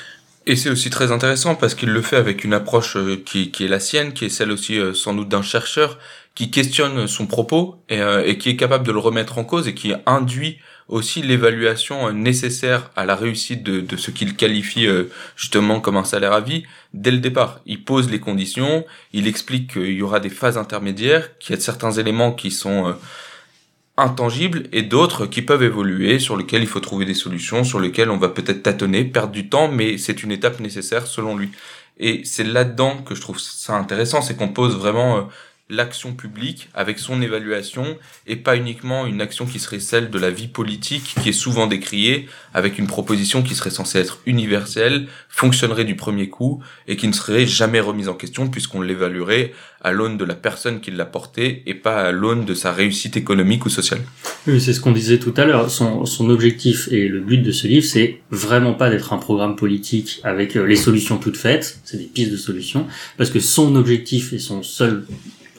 Et 0.47 0.55
c'est 0.55 0.69
aussi 0.69 0.91
très 0.91 1.11
intéressant 1.11 1.55
parce 1.55 1.73
qu'il 1.73 1.89
le 1.89 2.01
fait 2.01 2.17
avec 2.17 2.43
une 2.43 2.53
approche 2.53 2.97
euh, 2.97 3.15
qui, 3.25 3.51
est 3.59 3.67
la 3.67 3.79
sienne, 3.79 4.13
qui 4.13 4.25
est 4.25 4.29
celle 4.29 4.51
aussi 4.51 4.77
euh, 4.77 4.93
sans 4.93 5.13
doute 5.13 5.27
d'un 5.27 5.41
chercheur 5.41 5.97
qui 6.35 6.51
questionne 6.51 7.07
son 7.07 7.25
propos 7.25 7.81
et, 7.89 7.99
euh, 7.99 8.23
et 8.23 8.37
qui 8.37 8.49
est 8.49 8.55
capable 8.55 8.85
de 8.85 8.91
le 8.91 8.99
remettre 8.99 9.39
en 9.39 9.43
cause 9.43 9.67
et 9.67 9.73
qui 9.73 9.93
induit 10.05 10.59
aussi 10.87 11.23
l'évaluation 11.23 12.11
nécessaire 12.11 12.91
à 12.95 13.05
la 13.05 13.15
réussite 13.15 13.63
de, 13.63 13.79
de 13.79 13.97
ce 13.97 14.11
qu'il 14.11 14.35
qualifie 14.35 14.87
justement 15.35 15.79
comme 15.79 15.97
un 15.97 16.03
salaire 16.03 16.33
à 16.33 16.41
vie 16.41 16.63
dès 16.93 17.09
le 17.09 17.17
départ. 17.17 17.59
Il 17.65 17.83
pose 17.83 18.11
les 18.11 18.19
conditions, 18.19 18.85
il 19.11 19.27
explique 19.27 19.73
qu'il 19.73 19.93
y 19.93 20.03
aura 20.03 20.19
des 20.19 20.29
phases 20.29 20.59
intermédiaires, 20.59 21.39
qu'il 21.39 21.55
y 21.55 21.57
a 21.57 21.61
certains 21.61 21.93
éléments 21.93 22.33
qui 22.33 22.51
sont 22.51 22.95
intangibles 23.97 24.63
et 24.71 24.81
d'autres 24.81 25.25
qui 25.25 25.41
peuvent 25.41 25.63
évoluer, 25.63 26.19
sur 26.19 26.35
lesquels 26.35 26.61
il 26.61 26.67
faut 26.67 26.79
trouver 26.79 27.05
des 27.05 27.13
solutions, 27.13 27.63
sur 27.63 27.79
lesquels 27.79 28.09
on 28.09 28.17
va 28.17 28.29
peut-être 28.29 28.63
tâtonner, 28.63 29.05
perdre 29.05 29.31
du 29.31 29.49
temps, 29.49 29.69
mais 29.69 29.97
c'est 29.97 30.23
une 30.23 30.31
étape 30.31 30.59
nécessaire 30.59 31.07
selon 31.07 31.37
lui. 31.37 31.51
Et 31.97 32.21
c'est 32.25 32.43
là-dedans 32.43 32.97
que 33.03 33.15
je 33.15 33.21
trouve 33.21 33.39
ça 33.39 33.73
intéressant, 33.75 34.21
c'est 34.21 34.35
qu'on 34.35 34.49
pose 34.49 34.75
vraiment 34.75 35.17
euh, 35.17 35.21
l'action 35.69 36.13
publique 36.13 36.69
avec 36.75 36.99
son 36.99 37.23
évaluation 37.23 37.97
et 38.27 38.35
pas 38.35 38.55
uniquement 38.55 39.07
une 39.07 39.19
action 39.19 39.47
qui 39.47 39.59
serait 39.59 39.79
celle 39.79 40.11
de 40.11 40.19
la 40.19 40.29
vie 40.29 40.47
politique 40.47 41.15
qui 41.21 41.29
est 41.29 41.33
souvent 41.33 41.65
décriée 41.65 42.27
avec 42.53 42.77
une 42.77 42.85
proposition 42.85 43.41
qui 43.41 43.55
serait 43.55 43.71
censée 43.71 43.97
être 43.97 44.19
universelle, 44.27 45.07
fonctionnerait 45.27 45.85
du 45.85 45.95
premier 45.95 46.29
coup 46.29 46.61
et 46.87 46.95
qui 46.95 47.07
ne 47.07 47.13
serait 47.13 47.47
jamais 47.47 47.79
remise 47.79 48.09
en 48.09 48.13
question 48.13 48.47
puisqu'on 48.47 48.81
l'évaluerait 48.81 49.53
à 49.81 49.91
l'aune 49.91 50.17
de 50.17 50.25
la 50.25 50.35
personne 50.35 50.81
qui 50.81 50.91
l'a 50.91 51.05
portée 51.05 51.63
et 51.65 51.73
pas 51.73 52.01
à 52.01 52.11
l'aune 52.11 52.45
de 52.45 52.53
sa 52.53 52.71
réussite 52.71 53.17
économique 53.17 53.65
ou 53.65 53.69
sociale. 53.69 54.01
Oui, 54.47 54.61
c'est 54.61 54.73
ce 54.73 54.79
qu'on 54.79 54.91
disait 54.91 55.19
tout 55.19 55.33
à 55.37 55.45
l'heure. 55.45 55.71
Son, 55.71 56.05
son 56.05 56.29
objectif 56.29 56.87
et 56.91 57.07
le 57.07 57.21
but 57.21 57.39
de 57.39 57.51
ce 57.51 57.67
livre, 57.67 57.85
c'est 57.85 58.19
vraiment 58.29 58.73
pas 58.73 58.91
d'être 58.91 59.13
un 59.13 59.17
programme 59.17 59.55
politique 59.55 60.21
avec 60.23 60.55
euh, 60.55 60.65
les 60.65 60.75
solutions 60.75 61.17
toutes 61.17 61.37
faites. 61.37 61.79
C'est 61.83 61.97
des 61.97 62.05
pistes 62.05 62.31
de 62.31 62.37
solutions. 62.37 62.87
Parce 63.17 63.29
que 63.29 63.39
son 63.39 63.75
objectif 63.75 64.33
et 64.33 64.39
son 64.39 64.63
seul 64.63 65.05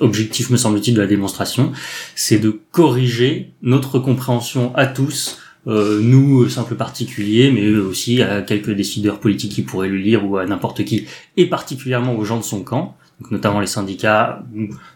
objectif, 0.00 0.50
me 0.50 0.56
semble-t-il, 0.56 0.94
de 0.94 1.00
la 1.00 1.06
démonstration, 1.06 1.72
c'est 2.14 2.38
de 2.38 2.60
corriger 2.70 3.52
notre 3.62 3.98
compréhension 3.98 4.74
à 4.74 4.86
tous, 4.86 5.38
euh, 5.66 6.00
nous, 6.00 6.48
simples 6.48 6.76
particuliers, 6.76 7.50
mais 7.50 7.64
eux 7.66 7.84
aussi 7.84 8.22
à 8.22 8.42
quelques 8.42 8.70
décideurs 8.70 9.18
politiques 9.18 9.52
qui 9.52 9.62
pourraient 9.62 9.88
le 9.88 9.96
lire 9.96 10.24
ou 10.28 10.36
à 10.36 10.46
n'importe 10.46 10.84
qui, 10.84 11.06
et 11.36 11.46
particulièrement 11.46 12.16
aux 12.16 12.24
gens 12.24 12.38
de 12.38 12.44
son 12.44 12.62
camp, 12.62 12.96
donc 13.20 13.30
notamment 13.30 13.60
les 13.60 13.66
syndicats, 13.66 14.44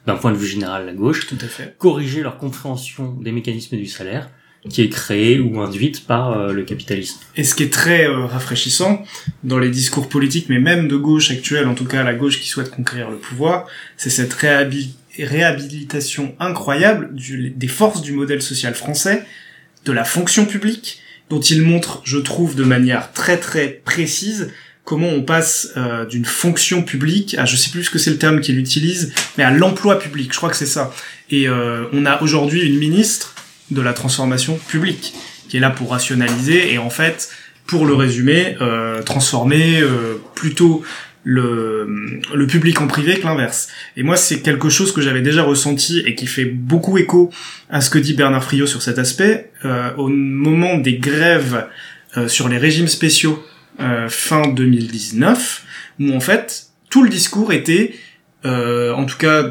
d'un 0.06 0.16
point 0.16 0.32
de 0.32 0.36
vue 0.36 0.46
général 0.46 0.86
la 0.86 0.92
gauche, 0.92 1.26
Tout 1.26 1.38
à 1.40 1.48
fait. 1.48 1.74
corriger 1.78 2.22
leur 2.22 2.38
compréhension 2.38 3.16
des 3.20 3.32
mécanismes 3.32 3.76
du 3.76 3.86
salaire 3.86 4.30
qui 4.68 4.82
est 4.82 4.90
créée 4.90 5.40
ou 5.40 5.60
induite 5.60 6.06
par 6.06 6.32
euh, 6.32 6.52
le 6.52 6.64
capitalisme. 6.64 7.18
Et 7.36 7.44
ce 7.44 7.54
qui 7.54 7.62
est 7.62 7.72
très 7.72 8.06
euh, 8.06 8.26
rafraîchissant 8.26 9.04
dans 9.42 9.58
les 9.58 9.70
discours 9.70 10.08
politiques, 10.08 10.48
mais 10.50 10.58
même 10.58 10.86
de 10.86 10.96
gauche 10.96 11.30
actuelle, 11.30 11.66
en 11.66 11.74
tout 11.74 11.86
cas 11.86 12.02
la 12.02 12.14
gauche 12.14 12.40
qui 12.40 12.48
souhaite 12.48 12.70
conquérir 12.70 13.10
le 13.10 13.16
pouvoir, 13.16 13.66
c'est 13.96 14.10
cette 14.10 14.34
réhabil- 14.34 14.90
réhabilitation 15.18 16.34
incroyable 16.38 17.10
des 17.14 17.68
forces 17.68 18.02
du 18.02 18.12
modèle 18.12 18.42
social 18.42 18.74
français, 18.74 19.24
de 19.86 19.92
la 19.92 20.04
fonction 20.04 20.44
publique, 20.44 21.00
dont 21.30 21.40
il 21.40 21.62
montre, 21.62 22.02
je 22.04 22.18
trouve, 22.18 22.54
de 22.54 22.64
manière 22.64 23.12
très 23.12 23.38
très 23.38 23.80
précise, 23.84 24.50
comment 24.84 25.08
on 25.08 25.22
passe 25.22 25.70
euh, 25.76 26.04
d'une 26.04 26.26
fonction 26.26 26.82
publique 26.82 27.34
à, 27.38 27.46
je 27.46 27.56
sais 27.56 27.70
plus 27.70 27.84
ce 27.84 27.90
que 27.90 27.98
c'est 27.98 28.10
le 28.10 28.18
terme 28.18 28.40
qu'il 28.40 28.58
utilise, 28.58 29.14
mais 29.38 29.44
à 29.44 29.50
l'emploi 29.50 29.98
public, 29.98 30.32
je 30.32 30.36
crois 30.36 30.50
que 30.50 30.56
c'est 30.56 30.66
ça. 30.66 30.92
Et 31.30 31.48
euh, 31.48 31.84
on 31.92 32.04
a 32.04 32.20
aujourd'hui 32.22 32.62
une 32.62 32.78
ministre 32.78 33.36
de 33.70 33.82
la 33.82 33.92
transformation 33.92 34.56
publique, 34.68 35.14
qui 35.48 35.56
est 35.56 35.60
là 35.60 35.70
pour 35.70 35.90
rationaliser 35.90 36.72
et 36.72 36.78
en 36.78 36.90
fait, 36.90 37.30
pour 37.66 37.86
le 37.86 37.94
résumer, 37.94 38.56
euh, 38.60 39.02
transformer 39.02 39.80
euh, 39.80 40.20
plutôt 40.34 40.82
le, 41.22 42.20
le 42.34 42.46
public 42.46 42.80
en 42.80 42.86
privé 42.86 43.18
que 43.18 43.24
l'inverse. 43.24 43.68
Et 43.96 44.02
moi, 44.02 44.16
c'est 44.16 44.40
quelque 44.40 44.70
chose 44.70 44.92
que 44.92 45.00
j'avais 45.00 45.20
déjà 45.20 45.42
ressenti 45.42 46.00
et 46.00 46.14
qui 46.14 46.26
fait 46.26 46.46
beaucoup 46.46 46.96
écho 46.98 47.30
à 47.68 47.80
ce 47.80 47.90
que 47.90 47.98
dit 47.98 48.14
Bernard 48.14 48.42
Friot 48.42 48.66
sur 48.66 48.82
cet 48.82 48.98
aspect. 48.98 49.50
Euh, 49.64 49.90
au 49.96 50.08
moment 50.08 50.78
des 50.78 50.96
grèves 50.96 51.66
euh, 52.16 52.26
sur 52.26 52.48
les 52.48 52.58
régimes 52.58 52.88
spéciaux 52.88 53.44
euh, 53.78 54.08
fin 54.08 54.48
2019, 54.48 55.64
où 56.00 56.12
en 56.12 56.20
fait, 56.20 56.66
tout 56.88 57.02
le 57.02 57.08
discours 57.08 57.52
était, 57.52 57.94
euh, 58.44 58.92
en 58.94 59.04
tout 59.04 59.16
cas 59.16 59.44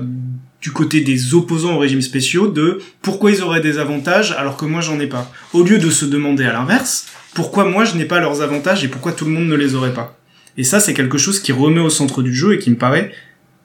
du 0.62 0.72
côté 0.72 1.02
des 1.02 1.34
opposants 1.34 1.76
aux 1.76 1.80
régimes 1.80 2.02
spéciaux, 2.02 2.48
de 2.48 2.82
pourquoi 3.02 3.32
ils 3.32 3.42
auraient 3.42 3.62
des 3.62 3.78
avantages 3.78 4.32
alors 4.34 4.58
que 4.58 4.66
moi 4.66 4.82
j'en 4.82 5.00
ai 5.00 5.08
pas. 5.08 5.32
Au 5.54 5.64
lieu 5.64 5.78
de 5.78 5.90
se 5.90 6.06
demander 6.06 6.46
à 6.46 6.54
l'inverse, 6.54 7.08
pourquoi 7.34 7.66
moi 7.66 7.86
je 7.86 7.96
n'ai 7.96 8.06
pas 8.06 8.20
leurs 8.20 8.42
avantages 8.42 8.84
et 8.84 8.88
pourquoi 8.88 9.14
tout 9.14 9.26
le 9.26 9.32
monde 9.32 9.48
ne 9.48 9.56
les 9.56 9.76
aurait 9.76 9.94
pas. 9.94 10.18
Et 10.58 10.64
ça, 10.64 10.80
c'est 10.80 10.94
quelque 10.94 11.18
chose 11.18 11.40
qui 11.40 11.54
remet 11.54 11.80
au 11.80 11.90
centre 11.90 12.22
du 12.22 12.34
jeu 12.34 12.56
et 12.56 12.60
qui 12.60 12.70
me 12.70 12.76
paraît 12.76 13.12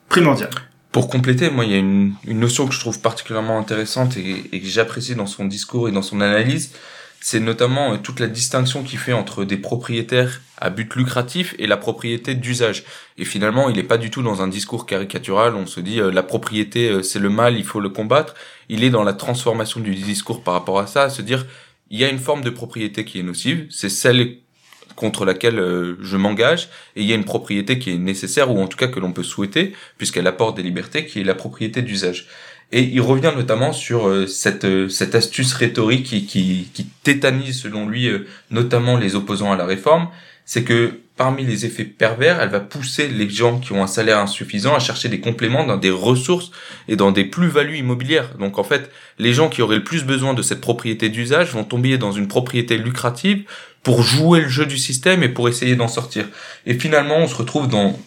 primordial. 0.07 0.49
Pour 0.91 1.09
compléter, 1.09 1.49
moi, 1.49 1.65
il 1.65 1.71
y 1.71 1.73
a 1.73 1.79
une, 1.79 2.13
notion 2.25 2.67
que 2.67 2.73
je 2.73 2.79
trouve 2.79 3.01
particulièrement 3.01 3.59
intéressante 3.59 4.15
et 4.15 4.61
que 4.61 4.67
j'apprécie 4.67 5.15
dans 5.15 5.25
son 5.25 5.43
discours 5.43 5.89
et 5.89 5.91
dans 5.91 6.01
son 6.01 6.21
analyse, 6.21 6.71
c'est 7.27 7.39
notamment 7.39 7.93
euh, 7.93 7.97
toute 7.97 8.19
la 8.19 8.27
distinction 8.27 8.83
qu'il 8.83 8.99
fait 8.99 9.11
entre 9.11 9.45
des 9.45 9.57
propriétaires 9.57 10.41
à 10.57 10.69
but 10.69 10.93
lucratif 10.93 11.55
et 11.57 11.65
la 11.65 11.75
propriété 11.75 12.35
d'usage. 12.35 12.83
Et 13.17 13.25
finalement, 13.25 13.67
il 13.67 13.77
n'est 13.77 13.81
pas 13.83 13.97
du 13.97 14.11
tout 14.11 14.21
dans 14.21 14.43
un 14.43 14.47
discours 14.47 14.85
caricatural, 14.85 15.55
on 15.55 15.65
se 15.65 15.79
dit 15.79 15.99
euh, 15.99 16.11
la 16.11 16.21
propriété 16.21 16.87
euh, 16.87 17.01
c'est 17.01 17.17
le 17.17 17.31
mal, 17.31 17.57
il 17.57 17.63
faut 17.63 17.79
le 17.79 17.89
combattre. 17.89 18.35
Il 18.69 18.83
est 18.83 18.91
dans 18.91 19.03
la 19.03 19.13
transformation 19.13 19.79
du 19.79 19.95
discours 19.95 20.43
par 20.43 20.53
rapport 20.53 20.77
à 20.77 20.85
ça, 20.85 21.01
à 21.01 21.09
se 21.09 21.23
dire 21.23 21.47
il 21.89 21.97
y 21.97 22.05
a 22.05 22.09
une 22.09 22.19
forme 22.19 22.43
de 22.43 22.51
propriété 22.51 23.05
qui 23.05 23.19
est 23.19 23.23
nocive, 23.23 23.65
c'est 23.71 23.89
celle 23.89 24.37
contre 24.95 25.25
laquelle 25.25 25.57
je 25.99 26.17
m'engage, 26.17 26.69
et 26.95 27.01
il 27.01 27.07
y 27.07 27.11
a 27.11 27.15
une 27.15 27.25
propriété 27.25 27.79
qui 27.79 27.91
est 27.91 27.97
nécessaire, 27.97 28.51
ou 28.51 28.61
en 28.61 28.67
tout 28.67 28.77
cas 28.77 28.87
que 28.87 28.99
l'on 28.99 29.11
peut 29.11 29.23
souhaiter, 29.23 29.73
puisqu'elle 29.97 30.27
apporte 30.27 30.55
des 30.55 30.63
libertés, 30.63 31.05
qui 31.05 31.19
est 31.19 31.23
la 31.23 31.35
propriété 31.35 31.81
d'usage. 31.81 32.27
Et 32.71 32.81
il 32.81 33.01
revient 33.01 33.31
notamment 33.35 33.73
sur 33.73 34.07
euh, 34.07 34.27
cette, 34.27 34.65
euh, 34.65 34.89
cette 34.89 35.15
astuce 35.15 35.53
rhétorique 35.53 36.05
qui, 36.05 36.25
qui, 36.25 36.69
qui 36.73 36.85
tétanise, 37.03 37.61
selon 37.61 37.87
lui, 37.87 38.07
euh, 38.07 38.27
notamment 38.51 38.97
les 38.97 39.15
opposants 39.15 39.51
à 39.51 39.55
la 39.55 39.65
réforme, 39.65 40.09
c'est 40.45 40.63
que 40.63 40.99
parmi 41.15 41.45
les 41.45 41.65
effets 41.65 41.85
pervers, 41.85 42.41
elle 42.41 42.49
va 42.49 42.59
pousser 42.59 43.07
les 43.07 43.29
gens 43.29 43.59
qui 43.59 43.71
ont 43.71 43.83
un 43.83 43.87
salaire 43.87 44.19
insuffisant 44.19 44.75
à 44.75 44.79
chercher 44.79 45.09
des 45.09 45.19
compléments 45.19 45.65
dans 45.65 45.77
des 45.77 45.89
ressources 45.89 46.51
et 46.87 46.95
dans 46.95 47.11
des 47.11 47.23
plus-values 47.23 47.77
immobilières. 47.77 48.35
Donc 48.37 48.57
en 48.59 48.63
fait, 48.63 48.91
les 49.17 49.33
gens 49.33 49.49
qui 49.49 49.61
auraient 49.61 49.77
le 49.77 49.83
plus 49.83 50.03
besoin 50.03 50.33
de 50.33 50.41
cette 50.41 50.61
propriété 50.61 51.09
d'usage 51.09 51.53
vont 51.53 51.63
tomber 51.63 51.97
dans 51.97 52.11
une 52.11 52.27
propriété 52.27 52.77
lucrative 52.77 53.43
pour 53.81 54.01
jouer 54.01 54.41
le 54.41 54.49
jeu 54.49 54.65
du 54.65 54.77
système 54.77 55.23
et 55.23 55.29
pour 55.29 55.47
essayer 55.47 55.75
d'en 55.75 55.87
sortir. 55.87 56.25
Et 56.65 56.73
finalement, 56.73 57.17
on 57.17 57.27
se 57.27 57.35
retrouve 57.35 57.67
dans 57.67 57.97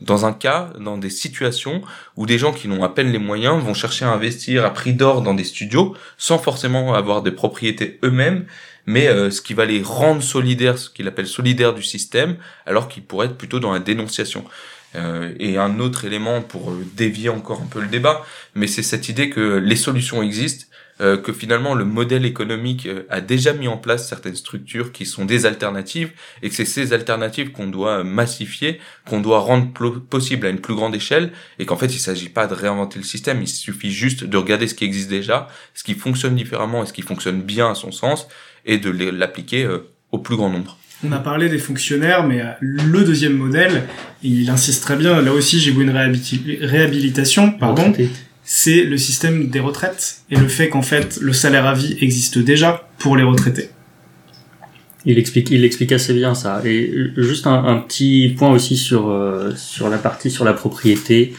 dans 0.00 0.24
un 0.26 0.32
cas, 0.32 0.70
dans 0.78 0.96
des 0.96 1.10
situations 1.10 1.82
où 2.16 2.26
des 2.26 2.38
gens 2.38 2.52
qui 2.52 2.68
n'ont 2.68 2.82
à 2.82 2.88
peine 2.88 3.12
les 3.12 3.18
moyens 3.18 3.62
vont 3.62 3.74
chercher 3.74 4.04
à 4.04 4.10
investir 4.10 4.64
à 4.64 4.70
prix 4.70 4.94
d'or 4.94 5.22
dans 5.22 5.34
des 5.34 5.44
studios 5.44 5.94
sans 6.16 6.38
forcément 6.38 6.94
avoir 6.94 7.22
des 7.22 7.32
propriétés 7.32 7.98
eux-mêmes, 8.04 8.46
mais 8.86 9.08
euh, 9.08 9.30
ce 9.30 9.42
qui 9.42 9.54
va 9.54 9.66
les 9.66 9.82
rendre 9.82 10.22
solidaires, 10.22 10.78
ce 10.78 10.90
qu'il 10.90 11.06
appelle 11.06 11.26
solidaires 11.26 11.74
du 11.74 11.82
système, 11.82 12.36
alors 12.66 12.88
qu'ils 12.88 13.02
pourraient 13.02 13.26
être 13.26 13.36
plutôt 13.36 13.60
dans 13.60 13.72
la 13.72 13.78
dénonciation. 13.78 14.44
Euh, 14.96 15.32
et 15.38 15.56
un 15.56 15.78
autre 15.78 16.04
élément 16.04 16.42
pour 16.42 16.72
euh, 16.72 16.84
dévier 16.96 17.28
encore 17.28 17.60
un 17.62 17.66
peu 17.66 17.80
le 17.80 17.86
débat, 17.86 18.24
mais 18.54 18.66
c'est 18.66 18.82
cette 18.82 19.08
idée 19.08 19.30
que 19.30 19.58
les 19.58 19.76
solutions 19.76 20.20
existent, 20.22 20.66
euh, 21.00 21.16
que 21.16 21.32
finalement 21.32 21.74
le 21.74 21.84
modèle 21.84 22.24
économique 22.24 22.86
euh, 22.86 23.04
a 23.08 23.20
déjà 23.20 23.52
mis 23.52 23.68
en 23.68 23.76
place 23.76 24.08
certaines 24.08 24.34
structures 24.34 24.92
qui 24.92 25.06
sont 25.06 25.24
des 25.24 25.46
alternatives, 25.46 26.10
et 26.42 26.48
que 26.48 26.54
c'est 26.54 26.64
ces 26.64 26.92
alternatives 26.92 27.52
qu'on 27.52 27.68
doit 27.68 28.04
massifier, 28.04 28.80
qu'on 29.08 29.20
doit 29.20 29.40
rendre 29.40 29.72
possible 30.00 30.46
à 30.46 30.50
une 30.50 30.60
plus 30.60 30.74
grande 30.74 30.94
échelle, 30.94 31.32
et 31.58 31.66
qu'en 31.66 31.76
fait 31.76 31.94
il 31.94 31.98
s'agit 31.98 32.28
pas 32.28 32.46
de 32.46 32.54
réinventer 32.54 32.98
le 32.98 33.04
système, 33.04 33.40
il 33.40 33.48
suffit 33.48 33.90
juste 33.90 34.24
de 34.24 34.36
regarder 34.36 34.68
ce 34.68 34.74
qui 34.74 34.84
existe 34.84 35.08
déjà, 35.08 35.48
ce 35.74 35.84
qui 35.84 35.94
fonctionne 35.94 36.34
différemment 36.34 36.82
et 36.82 36.86
ce 36.86 36.92
qui 36.92 37.02
fonctionne 37.02 37.42
bien 37.42 37.70
à 37.70 37.74
son 37.74 37.92
sens, 37.92 38.28
et 38.66 38.78
de 38.78 38.90
l'appliquer 38.90 39.64
euh, 39.64 39.90
au 40.12 40.18
plus 40.18 40.36
grand 40.36 40.50
nombre. 40.50 40.76
On 41.02 41.12
a 41.12 41.18
parlé 41.18 41.48
des 41.48 41.58
fonctionnaires, 41.58 42.26
mais 42.26 42.42
euh, 42.42 42.50
le 42.60 43.04
deuxième 43.04 43.32
modèle, 43.32 43.84
il 44.22 44.50
insiste 44.50 44.82
très 44.82 44.96
bien, 44.96 45.22
là 45.22 45.32
aussi 45.32 45.58
j'ai 45.60 45.70
vu 45.70 45.82
une 45.82 45.90
réhabilitation, 45.90 47.52
pardon, 47.52 47.84
Retraité. 47.84 48.10
C'est 48.52 48.82
le 48.82 48.98
système 48.98 49.48
des 49.48 49.60
retraites 49.60 50.22
et 50.28 50.34
le 50.34 50.48
fait 50.48 50.70
qu'en 50.70 50.82
fait 50.82 51.18
le 51.20 51.32
salaire 51.32 51.66
à 51.66 51.72
vie 51.72 51.96
existe 52.00 52.36
déjà 52.36 52.90
pour 52.98 53.16
les 53.16 53.22
retraités. 53.22 53.70
Il 55.04 55.20
explique, 55.20 55.50
il 55.50 55.64
explique 55.64 55.92
assez 55.92 56.12
bien 56.12 56.34
ça. 56.34 56.60
Et 56.64 56.90
euh, 56.90 57.12
juste 57.22 57.46
un, 57.46 57.64
un 57.64 57.78
petit 57.78 58.34
point 58.36 58.50
aussi 58.50 58.76
sur 58.76 59.08
euh, 59.08 59.54
sur 59.54 59.88
la 59.88 59.98
partie 59.98 60.32
sur 60.32 60.44
la 60.44 60.52
propriété 60.52 61.32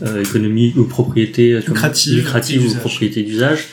euh, 0.00 0.22
économie 0.22 0.72
ou 0.78 0.84
propriété 0.84 1.52
euh, 1.52 1.60
Lucrative 1.68 2.16
lucrative 2.16 2.66
ou 2.66 2.74
propriété 2.74 3.22
d'usage. 3.22 3.66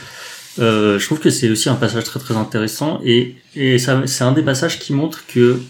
Euh, 0.60 1.00
je 1.00 1.06
trouve 1.06 1.20
que 1.20 1.30
c'est 1.30 1.50
aussi 1.50 1.70
un 1.70 1.76
passage 1.76 2.04
très 2.04 2.20
très 2.20 2.36
intéressant 2.36 3.00
et 3.06 3.36
et 3.56 3.80
ça 3.80 4.04
c'est 4.08 4.26
un 4.26 4.34
des 4.34 4.44
passages 4.44 4.78
qui 4.78 4.92
montre 4.92 5.26
que 5.28 5.62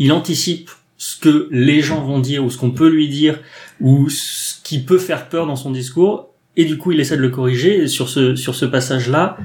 il 0.00 0.10
anticipe 0.10 0.68
ce 0.96 1.16
que 1.16 1.48
les 1.52 1.80
gens 1.80 2.04
vont 2.04 2.18
dire 2.18 2.44
ou 2.44 2.50
ce 2.50 2.58
qu'on 2.58 2.72
peut 2.72 2.88
lui 2.88 3.08
dire 3.08 3.38
ou 3.80 4.08
ce 4.08 4.54
qui 4.62 4.80
peut 4.80 4.98
faire 4.98 5.28
peur 5.28 5.46
dans 5.46 5.56
son 5.56 5.70
discours 5.70 6.28
et 6.56 6.64
du 6.64 6.78
coup 6.78 6.92
il 6.92 7.00
essaie 7.00 7.16
de 7.16 7.22
le 7.22 7.30
corriger. 7.30 7.86
Sur 7.86 8.08
ce 8.08 8.36
sur 8.36 8.54
ce 8.54 8.64
passage 8.64 9.08
là 9.08 9.36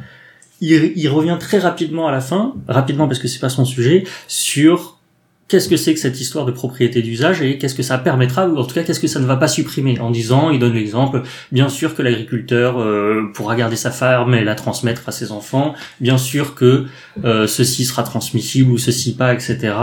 il, 0.62 0.94
il 0.96 1.08
revient 1.10 1.38
très 1.40 1.60
rapidement 1.60 2.08
à 2.08 2.12
la 2.12 2.22
fin, 2.22 2.54
rapidement 2.68 3.08
parce 3.08 3.20
que 3.20 3.28
c'est 3.28 3.40
pas 3.40 3.50
son 3.50 3.66
sujet, 3.66 4.06
sur 4.28 4.98
qu'est-ce 5.48 5.70
que 5.70 5.78
c'est 5.78 5.94
que 5.94 6.00
cette 6.00 6.20
histoire 6.20 6.46
de 6.46 6.52
propriété 6.52 7.02
d'usage 7.02 7.42
et 7.42 7.58
qu'est-ce 7.58 7.76
que 7.76 7.84
ça 7.84 7.98
permettra, 7.98 8.48
ou 8.48 8.58
en 8.58 8.64
tout 8.64 8.74
cas 8.74 8.84
qu'est-ce 8.84 9.00
que 9.00 9.08
ça 9.08 9.20
ne 9.20 9.26
va 9.26 9.36
pas 9.36 9.48
supprimer, 9.48 10.00
en 10.00 10.10
disant, 10.10 10.50
il 10.50 10.60
donne 10.60 10.74
l'exemple, 10.74 11.22
bien 11.52 11.70
sûr 11.70 11.96
que 11.96 12.02
l'agriculteur 12.02 12.80
euh, 12.80 13.30
pourra 13.34 13.56
garder 13.56 13.76
sa 13.76 13.92
ferme 13.92 14.34
et 14.34 14.44
la 14.44 14.56
transmettre 14.56 15.04
à 15.08 15.12
ses 15.12 15.32
enfants, 15.32 15.76
bien 16.00 16.18
sûr 16.18 16.56
que 16.56 16.86
euh, 17.24 17.46
ceci 17.46 17.86
sera 17.86 18.04
transmissible 18.04 18.72
ou 18.72 18.78
ceci 18.78 19.16
pas, 19.16 19.34
etc. 19.34 19.76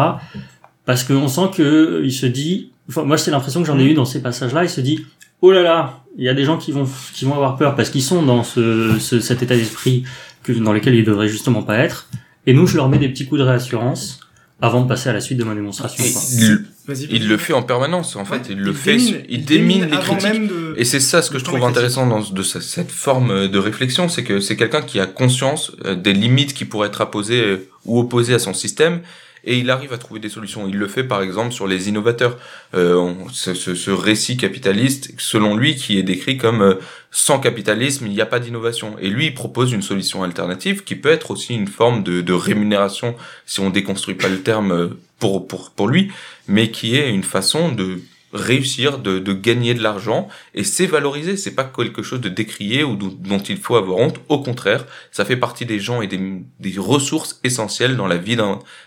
Parce 0.86 1.04
qu'on 1.04 1.28
sent 1.28 1.50
que 1.56 2.00
il 2.04 2.12
se 2.12 2.26
dit, 2.26 2.70
enfin, 2.90 3.04
moi 3.04 3.16
c'est 3.16 3.30
l'impression 3.30 3.60
que 3.62 3.66
j'en 3.66 3.78
ai 3.78 3.84
eu 3.84 3.94
dans 3.94 4.04
ces 4.04 4.20
passages-là, 4.20 4.64
il 4.64 4.68
se 4.70 4.80
dit, 4.82 5.06
oh 5.40 5.50
là 5.52 5.62
là, 5.62 6.04
il 6.18 6.24
y 6.24 6.28
a 6.28 6.34
des 6.34 6.44
gens 6.44 6.58
qui 6.58 6.72
vont 6.72 6.86
qui 7.14 7.24
vont 7.24 7.34
avoir 7.34 7.56
peur 7.56 7.74
parce 7.76 7.88
qu'ils 7.90 8.02
sont 8.02 8.22
dans 8.22 8.44
ce, 8.44 8.98
ce- 8.98 9.20
cet 9.20 9.42
état 9.42 9.56
d'esprit 9.56 10.04
que 10.42 10.52
dans 10.52 10.72
lequel 10.72 10.94
ils 10.94 11.04
devraient 11.04 11.28
justement 11.28 11.62
pas 11.62 11.78
être. 11.78 12.08
Et 12.46 12.52
nous, 12.54 12.66
je 12.66 12.76
leur 12.76 12.88
mets 12.88 12.98
des 12.98 13.08
petits 13.08 13.26
coups 13.26 13.38
de 13.40 13.44
réassurance 13.46 14.20
avant 14.62 14.82
de 14.82 14.88
passer 14.88 15.08
à 15.08 15.12
la 15.14 15.20
suite 15.20 15.38
de 15.38 15.44
ma 15.44 15.54
démonstration. 15.54 16.02
Il, 16.38 16.64
il 17.10 17.28
le 17.28 17.36
fait 17.38 17.52
en 17.52 17.62
permanence, 17.62 18.16
en 18.16 18.24
fait. 18.24 18.34
Ouais, 18.36 18.42
il 18.50 18.58
le 18.58 18.72
fait, 18.72 18.96
démine, 18.96 19.22
il 19.28 19.44
démine 19.44 19.84
les 19.84 19.96
critiques. 19.98 20.48
de... 20.48 20.74
Et 20.76 20.84
c'est 20.84 21.00
ça 21.00 21.22
ce 21.22 21.30
que 21.30 21.38
je 21.38 21.44
trouve 21.44 21.62
intéressant 21.64 22.06
dans 22.06 22.20
de 22.20 22.42
ce- 22.42 22.60
cette 22.60 22.90
forme 22.90 23.48
de 23.48 23.58
réflexion, 23.58 24.08
c'est 24.08 24.24
que 24.24 24.40
c'est 24.40 24.56
quelqu'un 24.56 24.82
qui 24.82 24.98
a 25.00 25.06
conscience 25.06 25.72
euh, 25.84 25.94
des 25.94 26.12
limites 26.12 26.52
qui 26.54 26.64
pourraient 26.64 26.88
être 26.88 27.00
apposées 27.00 27.40
euh, 27.42 27.68
ou 27.86 28.00
opposées 28.00 28.34
à 28.34 28.38
son 28.38 28.52
système, 28.54 29.00
et 29.44 29.58
il 29.58 29.70
arrive 29.70 29.92
à 29.92 29.98
trouver 29.98 30.20
des 30.20 30.28
solutions. 30.28 30.66
Il 30.68 30.76
le 30.76 30.88
fait 30.88 31.04
par 31.04 31.22
exemple 31.22 31.52
sur 31.52 31.66
les 31.66 31.88
innovateurs. 31.88 32.38
Euh, 32.74 33.12
ce, 33.32 33.54
ce- 33.54 33.74
ce 33.74 33.90
récit 33.90 34.36
capitaliste, 34.36 35.12
selon 35.18 35.56
lui, 35.56 35.76
qui 35.76 35.98
est 35.98 36.02
décrit 36.02 36.36
comme 36.36 36.62
euh, 36.62 36.74
sans 37.10 37.38
capitalisme, 37.40 38.06
il 38.06 38.12
n'y 38.12 38.20
a 38.20 38.26
pas 38.26 38.40
d'innovation. 38.40 38.96
Et 39.00 39.08
lui, 39.08 39.26
il 39.26 39.34
propose 39.34 39.72
une 39.72 39.82
solution 39.82 40.22
alternative 40.22 40.84
qui 40.84 40.94
peut 40.96 41.08
être 41.10 41.30
aussi 41.30 41.54
une 41.54 41.68
forme 41.68 42.02
de, 42.02 42.20
de 42.20 42.32
rémunération, 42.32 43.14
si 43.46 43.60
on 43.60 43.70
déconstruit 43.70 44.14
pas 44.14 44.28
le 44.28 44.42
terme 44.42 44.72
euh, 44.72 44.88
pour, 45.18 45.46
pour, 45.48 45.70
pour 45.70 45.88
lui, 45.88 46.10
mais 46.48 46.70
qui 46.70 46.96
est 46.96 47.10
une 47.10 47.24
façon 47.24 47.70
de 47.72 48.00
réussir, 48.32 48.98
de, 48.98 49.18
de 49.18 49.32
gagner 49.32 49.74
de 49.74 49.82
l'argent, 49.82 50.28
et 50.54 50.64
c'est 50.64 50.86
valorisé, 50.86 51.36
c'est 51.36 51.54
pas 51.54 51.64
quelque 51.64 52.02
chose 52.02 52.20
de 52.20 52.28
décrié 52.28 52.84
ou 52.84 52.96
dont, 52.96 53.38
il 53.38 53.56
faut 53.56 53.76
avoir 53.76 53.98
honte, 53.98 54.20
au 54.28 54.40
contraire, 54.40 54.86
ça 55.10 55.24
fait 55.24 55.36
partie 55.36 55.66
des 55.66 55.80
gens 55.80 56.00
et 56.02 56.06
des, 56.06 56.20
des 56.60 56.74
ressources 56.78 57.40
essentielles 57.42 57.96
dans 57.96 58.06
la 58.06 58.16
vie 58.16 58.36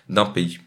d'un 0.10 0.26
pays. 0.26 0.60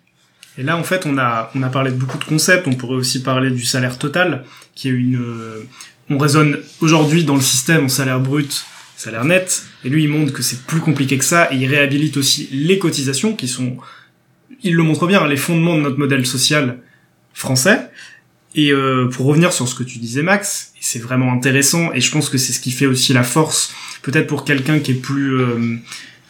Et 0.59 0.63
là, 0.63 0.77
en 0.77 0.85
fait, 0.85 1.05
on 1.07 1.19
a, 1.19 1.51
on 1.55 1.63
a 1.63 1.69
parlé 1.69 1.91
de 1.91 1.97
beaucoup 1.97 2.17
de 2.19 2.25
concepts. 2.25 2.67
On 2.67 2.75
pourrait 2.75 2.97
aussi 2.97 3.23
parler 3.23 3.51
du 3.51 3.65
salaire 3.65 3.99
total, 3.99 4.45
qui 4.75 4.89
est 4.89 4.93
une. 4.93 5.17
euh, 5.17 5.67
on 6.09 6.17
raisonne 6.17 6.59
aujourd'hui 6.81 7.25
dans 7.25 7.35
le 7.35 7.43
système 7.43 7.85
en 7.85 7.89
salaire 7.89 8.21
brut, 8.21 8.65
salaire 8.97 9.27
net. 9.27 9.65
Et 9.85 9.91
lui, 9.91 10.05
il 10.05 10.09
montre 10.09 10.33
que 10.33 10.43
c'est 10.43 10.63
plus 10.63 10.81
compliqué 10.81 11.19
que 11.19 11.25
ça. 11.25 11.53
Et 11.53 11.57
il 11.57 11.67
réhabilite 11.67 12.17
aussi 12.17 12.49
les 12.53 12.79
cotisations, 12.79 13.37
qui 13.37 13.49
sont, 13.49 13.77
il 14.63 14.75
le 14.75 14.83
montre 14.83 15.07
bien, 15.07 15.27
les 15.27 15.37
fondements 15.37 15.77
de 15.77 15.83
notre 15.83 15.99
modèle 15.99 16.25
social 16.25 16.79
français. 17.35 17.91
Et 18.57 18.73
euh, 18.73 19.07
pour 19.07 19.27
revenir 19.27 19.53
sur 19.53 19.69
ce 19.69 19.75
que 19.75 19.85
tu 19.85 19.99
disais, 19.99 20.23
Max, 20.23 20.73
c'est 20.81 20.99
vraiment 20.99 21.33
intéressant. 21.33 21.93
Et 21.93 22.01
je 22.01 22.11
pense 22.11 22.29
que 22.29 22.39
c'est 22.39 22.53
ce 22.53 22.61
qui 22.61 22.73
fait 22.73 22.87
aussi 22.87 23.13
la 23.13 23.23
force, 23.23 23.73
peut-être 24.03 24.27
pour 24.27 24.45
quelqu'un 24.45 24.81
qui 24.81 24.93
est 24.93 25.01
plus 25.01 25.39
euh, 25.39 25.77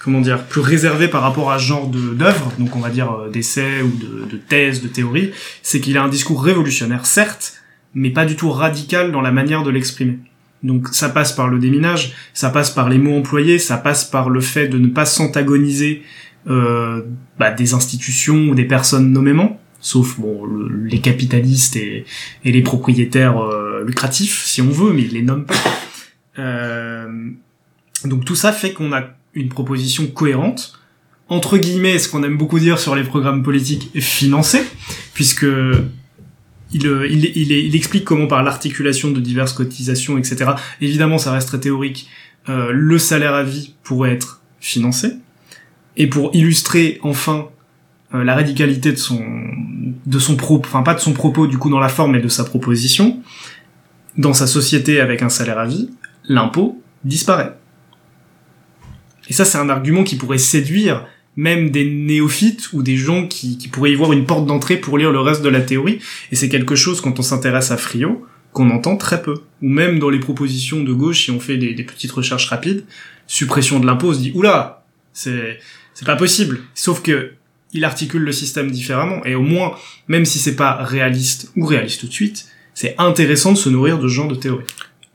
comment 0.07 0.21
dire, 0.21 0.45
plus 0.45 0.61
réservé 0.61 1.09
par 1.09 1.23
rapport 1.23 1.51
à 1.51 1.59
ce 1.59 1.65
genre 1.65 1.89
d'œuvre, 1.89 2.53
donc 2.61 2.77
on 2.77 2.81
va 2.81 2.91
dire 2.91 3.11
euh, 3.13 3.29
d'essais 3.29 3.83
ou 3.83 3.91
de, 3.97 4.31
de 4.31 4.37
thèses, 4.37 4.81
de 4.81 4.89
théories, 4.89 5.33
c'est 5.63 5.81
qu'il 5.81 5.99
a 5.99 6.03
un 6.03 6.09
discours 6.09 6.45
révolutionnaire, 6.45 7.07
certes, 7.07 7.55
mais 7.93 8.11
pas 8.11 8.25
du 8.25 8.37
tout 8.37 8.51
radical 8.51 9.11
dans 9.11 9.21
la 9.21 9.33
manière 9.33 9.65
de 9.65 9.71
l'exprimer. 9.71 10.19
Donc 10.63 10.89
ça 10.93 11.09
passe 11.09 11.33
par 11.33 11.49
le 11.49 11.59
déminage, 11.59 12.15
ça 12.35 12.51
passe 12.51 12.71
par 12.71 12.89
les 12.89 12.99
mots 12.99 13.17
employés, 13.17 13.59
ça 13.59 13.79
passe 13.79 14.05
par 14.05 14.31
le 14.31 14.41
fait 14.41 14.69
de 14.69 14.79
ne 14.79 14.87
pas 14.87 15.07
s'antagoniser 15.07 16.03
euh, 16.49 17.03
bah, 17.39 17.51
des 17.51 17.75
institutions 17.75 18.49
ou 18.49 18.55
des 18.55 18.65
personnes 18.65 19.11
nommément, 19.11 19.61
sauf 19.87 20.19
bon 20.19 20.45
le- 20.45 20.85
les 20.85 21.01
capitalistes 21.01 21.77
et, 21.77 22.05
les 22.45 22.63
propriétaires 22.63 23.39
euh, 23.39 23.85
lucratifs, 23.87 24.45
si 24.45 24.61
on 24.61 24.69
veut, 24.71 24.93
mais 24.93 25.03
il 25.03 25.13
les 25.13 25.23
nomme 25.23 25.45
pas. 25.47 25.55
Euh, 26.39 27.31
donc 28.05 28.25
tout 28.25 28.35
ça 28.35 28.53
fait 28.53 28.73
qu'on 28.73 28.93
a 28.93 29.05
une 29.35 29.49
proposition 29.49 30.07
cohérente, 30.09 30.81
entre 31.29 31.57
guillemets, 31.59 31.99
ce 31.99 32.09
qu'on 32.09 32.23
aime 32.25 32.37
beaucoup 32.37 32.59
dire 32.59 32.79
sur 32.79 32.95
les 32.97 33.05
programmes 33.05 33.43
politiques 33.43 33.91
financés, 34.01 34.63
puisque 35.15 35.47
il, 36.73 36.87
euh, 36.87 37.09
il 37.09 37.75
explique 37.77 38.05
comment 38.05 38.27
par 38.27 38.43
l'articulation 38.43 39.11
de 39.13 39.21
diverses 39.21 39.53
cotisations, 39.53 40.19
etc. 40.19 40.51
Évidemment, 40.81 41.19
ça 41.19 41.33
reste 41.33 41.49
très 41.49 41.61
théorique. 41.61 42.09
euh, 42.49 42.71
le 42.73 42.99
salaire 42.99 43.35
à 43.35 43.43
vie 43.43 43.75
pourrait 43.83 44.13
être 44.13 44.41
financé. 44.61 45.13
Et 45.97 46.07
pour 46.07 46.35
illustrer 46.35 46.99
enfin 47.03 47.49
euh, 48.15 48.25
la 48.25 48.35
radicalité 48.35 48.93
de 48.93 48.97
son 48.97 49.23
de 50.07 50.19
son 50.19 50.37
propos, 50.37 50.69
enfin 50.69 50.83
pas 50.83 50.95
de 50.95 51.01
son 51.01 51.13
propos 51.13 51.47
du 51.47 51.59
coup 51.59 51.71
dans 51.71 51.81
la 51.81 51.89
forme, 51.89 52.13
mais 52.13 52.21
de 52.21 52.29
sa 52.29 52.45
proposition, 52.45 53.21
dans 54.17 54.33
sa 54.33 54.47
société 54.47 55.01
avec 55.01 55.23
un 55.23 55.29
salaire 55.29 55.59
à 55.59 55.67
vie, 55.67 55.91
l'impôt 56.29 56.81
disparaît. 57.05 57.53
Et 59.29 59.33
ça, 59.33 59.45
c'est 59.45 59.59
un 59.59 59.69
argument 59.69 60.05
qui 60.05 60.17
pourrait 60.17 60.39
séduire 60.39 61.07
même 61.37 61.71
des 61.71 61.85
néophytes 61.85 62.73
ou 62.73 62.83
des 62.83 62.97
gens 62.97 63.27
qui, 63.27 63.59
pourraient 63.71 63.93
y 63.93 63.95
voir 63.95 64.13
une 64.13 64.25
porte 64.25 64.47
d'entrée 64.47 64.79
pour 64.79 64.97
lire 64.97 65.13
le 65.13 65.21
reste 65.21 65.43
de 65.43 65.49
la 65.49 65.61
théorie. 65.61 66.01
Et 66.33 66.37
c'est 66.37 66.49
quelque 66.49 66.75
chose, 66.77 67.01
quand 67.01 67.19
on 67.19 67.23
s'intéresse 67.23 67.71
à 67.71 67.77
Frio, 67.77 68.27
qu'on 68.53 68.71
entend 68.71 68.97
très 68.97 69.21
peu. 69.21 69.35
Ou 69.63 69.69
même 69.69 69.99
dans 69.99 70.09
les 70.09 70.21
propositions 70.21 70.83
de 70.83 70.93
gauche, 70.93 71.25
si 71.25 71.31
on 71.31 71.41
fait 71.41 71.59
des, 71.59 71.75
des 71.75 71.85
petites 71.85 72.13
recherches 72.13 72.49
rapides, 72.49 72.85
suppression 73.27 73.81
de 73.81 73.87
l'impôt, 73.87 74.11
on 74.11 74.15
se 74.15 74.21
dit, 74.21 74.33
oula, 74.35 74.85
c'est, 75.13 75.59
c'est 75.93 76.07
pas 76.07 76.17
possible. 76.17 76.61
Sauf 76.75 77.03
que, 77.03 77.33
il 77.73 77.85
articule 77.85 78.23
le 78.23 78.33
système 78.33 78.71
différemment. 78.71 79.25
Et 79.25 79.35
au 79.35 79.43
moins, 79.43 79.77
même 80.09 80.25
si 80.25 80.39
c'est 80.39 80.57
pas 80.57 80.77
réaliste 80.83 81.53
ou 81.57 81.67
réaliste 81.67 82.01
tout 82.01 82.09
de 82.09 82.13
suite, 82.13 82.47
c'est 82.75 82.95
intéressant 82.99 83.53
de 83.53 83.59
se 83.59 83.69
nourrir 83.69 83.99
de 83.99 84.09
ce 84.09 84.15
genre 84.15 84.29
de 84.29 84.35
théorie. 84.35 84.65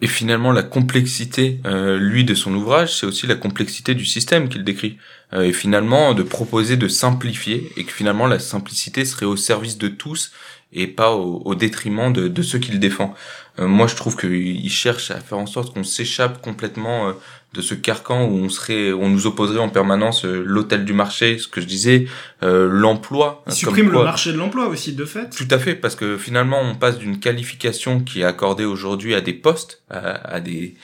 Et 0.03 0.07
finalement, 0.07 0.51
la 0.51 0.63
complexité, 0.63 1.59
euh, 1.65 1.99
lui, 1.99 2.23
de 2.23 2.33
son 2.33 2.55
ouvrage, 2.55 2.97
c'est 2.97 3.05
aussi 3.05 3.27
la 3.27 3.35
complexité 3.35 3.93
du 3.93 4.05
système 4.05 4.49
qu'il 4.49 4.63
décrit. 4.63 4.97
Euh, 5.33 5.43
et 5.43 5.53
finalement, 5.53 6.15
de 6.15 6.23
proposer 6.23 6.75
de 6.75 6.87
simplifier, 6.87 7.71
et 7.77 7.83
que 7.83 7.91
finalement, 7.91 8.25
la 8.25 8.39
simplicité 8.39 9.05
serait 9.05 9.27
au 9.27 9.35
service 9.35 9.77
de 9.77 9.87
tous, 9.87 10.31
et 10.73 10.87
pas 10.87 11.11
au, 11.11 11.43
au 11.45 11.53
détriment 11.53 12.11
de, 12.11 12.27
de 12.27 12.41
ceux 12.41 12.57
qu'il 12.57 12.79
défend. 12.79 13.13
Euh, 13.59 13.67
moi, 13.67 13.87
je 13.87 13.95
trouve 13.95 14.17
qu'il 14.17 14.69
cherche 14.71 15.11
à 15.11 15.19
faire 15.19 15.37
en 15.37 15.45
sorte 15.45 15.73
qu'on 15.73 15.83
s'échappe 15.83 16.41
complètement 16.41 17.09
euh, 17.09 17.13
de 17.53 17.61
ce 17.61 17.73
carcan 17.73 18.25
où 18.27 18.35
on 18.37 18.47
serait, 18.49 18.93
on 18.93 19.09
nous 19.09 19.27
opposerait 19.27 19.59
en 19.59 19.67
permanence 19.69 20.23
euh, 20.23 20.41
l'hôtel 20.45 20.85
du 20.85 20.93
marché, 20.93 21.37
ce 21.37 21.47
que 21.49 21.59
je 21.59 21.65
disais, 21.65 22.05
euh, 22.43 22.69
l'emploi. 22.71 23.43
Supprime 23.49 23.91
le 23.91 24.03
marché 24.03 24.31
de 24.31 24.37
l'emploi 24.37 24.67
aussi, 24.67 24.93
de 24.93 25.03
fait. 25.05 25.29
Tout 25.35 25.47
à 25.51 25.59
fait, 25.59 25.75
parce 25.75 25.95
que 25.95 26.17
finalement, 26.17 26.61
on 26.61 26.75
passe 26.75 26.97
d'une 26.97 27.19
qualification 27.19 27.99
qui 27.99 28.21
est 28.21 28.25
accordée 28.25 28.63
aujourd'hui 28.65 29.13
à 29.15 29.21
des 29.21 29.33
postes, 29.33 29.81
à, 29.89 29.97
à 30.35 30.39
des, 30.39 30.75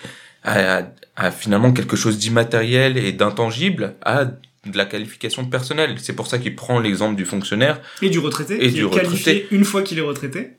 à, 0.44 0.80
à- 0.80 0.84
à 1.16 1.32
finalement 1.32 1.72
quelque 1.74 1.96
chose 1.96 2.18
d'immatériel 2.20 2.98
et 2.98 3.12
d'intangible, 3.12 3.96
à 4.04 4.26
de 4.26 4.78
la 4.78 4.86
qualification 4.86 5.46
personnelle. 5.46 5.96
C'est 5.98 6.14
pour 6.16 6.28
ça 6.28 6.38
qu'il 6.38 6.54
prend 6.56 6.80
l'exemple 6.80 7.16
du 7.16 7.24
fonctionnaire. 7.26 7.80
Et 8.02 8.10
du 8.10 8.20
retraité, 8.20 8.56
Et 8.64 8.68
qui 8.68 8.74
du 8.76 8.86
est 8.86 8.90
qualifié 8.90 9.34
retraité. 9.34 9.48
une 9.56 9.64
fois 9.64 9.82
qu'il 9.84 9.98
est 9.98 10.02
retraité. 10.02 10.52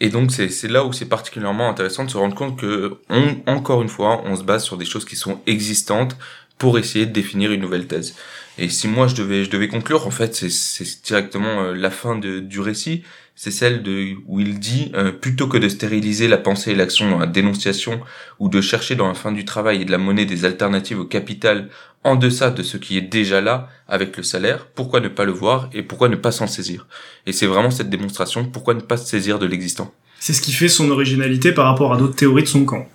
Et 0.00 0.08
donc, 0.08 0.30
c'est 0.32 0.68
là 0.68 0.84
où 0.84 0.92
c'est 0.92 1.08
particulièrement 1.08 1.68
intéressant 1.68 2.04
de 2.04 2.10
se 2.10 2.16
rendre 2.16 2.34
compte 2.34 2.58
que, 2.58 2.96
on, 3.10 3.36
encore 3.46 3.82
une 3.82 3.88
fois, 3.88 4.22
on 4.24 4.34
se 4.36 4.42
base 4.42 4.64
sur 4.64 4.78
des 4.78 4.86
choses 4.86 5.04
qui 5.04 5.16
sont 5.16 5.40
existantes 5.46 6.16
pour 6.58 6.78
essayer 6.78 7.06
de 7.06 7.12
définir 7.12 7.52
une 7.52 7.60
nouvelle 7.60 7.86
thèse. 7.86 8.14
Et 8.58 8.68
si 8.68 8.88
moi 8.88 9.06
je 9.08 9.14
devais, 9.14 9.44
je 9.44 9.50
devais 9.50 9.68
conclure, 9.68 10.06
en 10.06 10.10
fait, 10.10 10.34
c'est- 10.34 11.04
directement 11.06 11.62
euh, 11.62 11.74
la 11.74 11.90
fin 11.90 12.16
du 12.18 12.60
récit. 12.60 13.02
C'est 13.34 13.50
celle 13.50 13.82
de 13.82 14.16
où 14.26 14.40
il 14.40 14.58
dit 14.58 14.92
euh, 14.94 15.12
plutôt 15.12 15.48
que 15.48 15.56
de 15.56 15.68
stériliser 15.68 16.28
la 16.28 16.36
pensée 16.36 16.72
et 16.72 16.74
l'action 16.74 17.10
dans 17.10 17.18
la 17.18 17.26
dénonciation 17.26 18.00
ou 18.38 18.50
de 18.50 18.60
chercher 18.60 18.96
dans 18.96 19.08
la 19.08 19.14
fin 19.14 19.32
du 19.32 19.46
travail 19.46 19.80
et 19.80 19.84
de 19.86 19.90
la 19.90 19.96
monnaie 19.98 20.26
des 20.26 20.44
alternatives 20.44 21.00
au 21.00 21.06
capital 21.06 21.70
en 22.04 22.16
deçà 22.16 22.50
de 22.50 22.62
ce 22.62 22.76
qui 22.78 22.96
est 22.96 23.02
déjà 23.02 23.40
là 23.40 23.68
avec 23.88 24.16
le 24.16 24.22
salaire, 24.22 24.66
pourquoi 24.74 25.00
ne 25.00 25.08
pas 25.08 25.24
le 25.24 25.32
voir 25.32 25.68
et 25.74 25.82
pourquoi 25.82 26.08
ne 26.08 26.16
pas 26.16 26.32
s'en 26.32 26.46
saisir? 26.46 26.86
Et 27.26 27.32
c'est 27.32 27.46
vraiment 27.46 27.70
cette 27.70 27.90
démonstration, 27.90 28.44
pourquoi 28.44 28.74
ne 28.74 28.80
pas 28.80 28.96
se 28.96 29.06
saisir 29.06 29.38
de 29.38 29.46
l'existant? 29.46 29.92
C'est 30.18 30.32
ce 30.32 30.40
qui 30.40 30.52
fait 30.52 30.68
son 30.68 30.90
originalité 30.90 31.52
par 31.52 31.66
rapport 31.66 31.92
à 31.92 31.96
d'autres 31.96 32.16
théories 32.16 32.42
de 32.42 32.48
son 32.48 32.64
camp. 32.64 32.86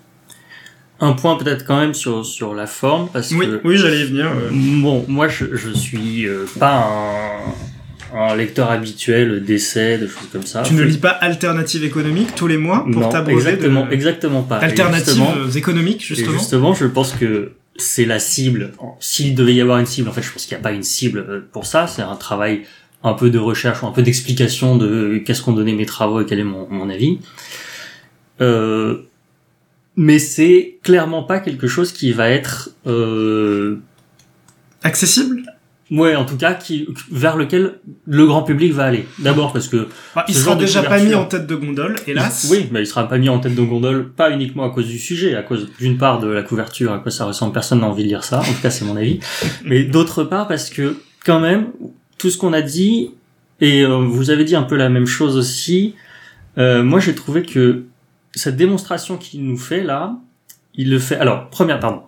Un 1.02 1.12
point 1.14 1.36
peut-être 1.38 1.66
quand 1.66 1.78
même 1.80 1.94
sur, 1.94 2.26
sur 2.26 2.54
la 2.56 2.68
forme, 2.68 3.10
parce 3.12 3.32
Oui, 3.32 3.46
que... 3.48 3.62
oui, 3.66 3.78
j'allais 3.78 4.00
y 4.02 4.06
venir. 4.06 4.28
euh. 4.28 4.50
Bon, 4.82 5.06
moi 5.08 5.28
je, 5.28 5.46
je 5.56 5.70
suis 5.72 6.26
euh, 6.26 6.46
pas 6.58 6.88
un, 8.14 8.18
un 8.18 8.36
lecteur 8.36 8.72
habituel 8.72 9.44
d'essais, 9.44 9.98
de 9.98 10.08
choses 10.08 10.30
comme 10.32 10.46
ça. 10.46 10.62
Tu 10.64 10.74
ne 10.74 10.84
lis 10.84 10.98
pas 10.98 11.10
Alternative 11.10 11.84
économique 11.84 12.34
tous 12.36 12.48
les 12.48 12.58
mois 12.58 12.86
pour 12.92 13.10
t'abreuver 13.10 13.36
exactement, 13.38 13.86
de... 13.86 13.92
exactement 13.92 14.42
pas. 14.44 14.58
Alternatives 14.60 15.08
justement- 15.16 15.50
économiques, 15.54 16.02
Et 16.02 16.06
justement. 16.16 16.32
justement, 16.38 16.74
je 16.74 16.86
pense 16.86 17.12
que 17.12 17.52
c'est 17.78 18.06
la 18.06 18.20
cible. 18.20 18.74
S'il 19.00 19.36
devait 19.36 19.54
y 19.54 19.62
avoir 19.62 19.80
une 19.80 19.86
cible, 19.86 20.10
en 20.10 20.12
fait, 20.12 20.22
je 20.22 20.32
pense 20.32 20.46
qu'il 20.46 20.56
n'y 20.56 20.62
a 20.62 20.64
pas 20.64 20.72
une 20.72 20.84
cible 20.84 21.20
euh, 21.20 21.42
pour 21.52 21.66
ça. 21.66 21.88
C'est 21.88 22.02
un 22.02 22.16
travail 22.16 22.64
un 23.04 23.14
peu 23.14 23.30
de 23.30 23.38
recherche 23.38 23.84
un 23.84 23.92
peu 23.92 24.02
d'explication 24.02 24.78
de 24.78 25.22
qu'est-ce 25.24 25.44
qu'ont 25.44 25.54
donné 25.54 25.74
mes 25.74 25.86
travaux 25.86 26.22
et 26.22 26.26
quel 26.26 26.40
est 26.40 26.44
mon, 26.44 26.68
mon 26.70 26.90
avis. 26.90 27.20
Euh, 28.42 29.04
mais 29.96 30.20
c'est 30.20 30.80
clairement 30.84 31.24
pas 31.24 31.40
quelque 31.40 31.68
chose 31.68 31.92
qui 31.92 32.12
va 32.12 32.30
être, 32.30 32.72
euh, 32.88 33.80
Accessible? 34.84 35.42
Ouais, 35.92 36.16
en 36.16 36.26
tout 36.26 36.38
cas, 36.38 36.54
qui 36.54 36.88
vers 37.12 37.38
lequel 37.38 37.80
le 38.06 38.26
grand 38.26 38.44
public 38.44 38.74
va 38.74 38.86
aller. 38.86 39.08
D'abord 39.20 39.54
parce 39.54 39.68
que 39.68 39.88
Bah, 40.16 40.26
Il 40.28 40.36
sera 40.36 40.56
déjà 40.56 40.84
pas 40.84 41.00
mis 41.00 41.14
en 41.16 41.26
tête 41.26 41.48
de 41.48 41.56
gondole, 41.56 41.96
hélas. 42.08 42.48
Oui, 42.50 42.68
mais 42.72 42.82
il 42.82 42.88
sera 42.88 43.08
pas 43.08 43.18
mis 43.18 43.30
en 43.30 43.40
tête 43.40 43.56
de 43.56 43.62
gondole, 43.62 44.10
pas 44.10 44.32
uniquement 44.32 44.64
à 44.64 44.70
cause 44.70 44.88
du 44.88 45.00
sujet, 45.00 45.36
à 45.36 45.44
cause 45.44 45.70
d'une 45.80 45.98
part 45.98 46.20
de 46.20 46.28
la 46.28 46.44
couverture, 46.44 46.94
à 46.94 47.00
quoi 47.00 47.12
ça 47.12 47.26
ressemble, 47.26 47.54
personne 47.54 47.82
n'a 47.82 47.88
envie 47.88 48.04
de 48.04 48.10
lire 48.10 48.24
ça, 48.24 48.40
en 48.40 48.44
tout 48.44 48.62
cas 48.62 48.70
c'est 48.70 48.86
mon 48.86 48.96
avis, 48.96 49.20
mais 49.66 49.84
d'autre 49.84 50.24
part 50.24 50.48
parce 50.48 50.70
que 50.70 50.98
quand 51.26 51.40
même, 51.40 51.68
tout 52.18 52.30
ce 52.30 52.38
qu'on 52.38 52.54
a 52.54 52.62
dit, 52.62 53.12
et 53.62 53.84
euh, 53.84 53.98
vous 53.98 54.30
avez 54.30 54.44
dit 54.44 54.56
un 54.56 54.64
peu 54.64 54.76
la 54.76 54.90
même 54.90 55.08
chose 55.08 55.38
aussi, 55.38 55.96
euh, 56.58 56.84
moi 56.84 57.00
j'ai 57.00 57.16
trouvé 57.16 57.44
que 57.44 57.84
cette 58.34 58.58
démonstration 58.58 59.18
qu'il 59.18 59.46
nous 59.46 59.58
fait 59.58 59.84
là, 59.84 60.18
il 60.76 60.90
le 60.90 61.00
fait... 61.00 61.16
Alors, 61.16 61.50
première, 61.50 61.80
pardon. 61.80 62.02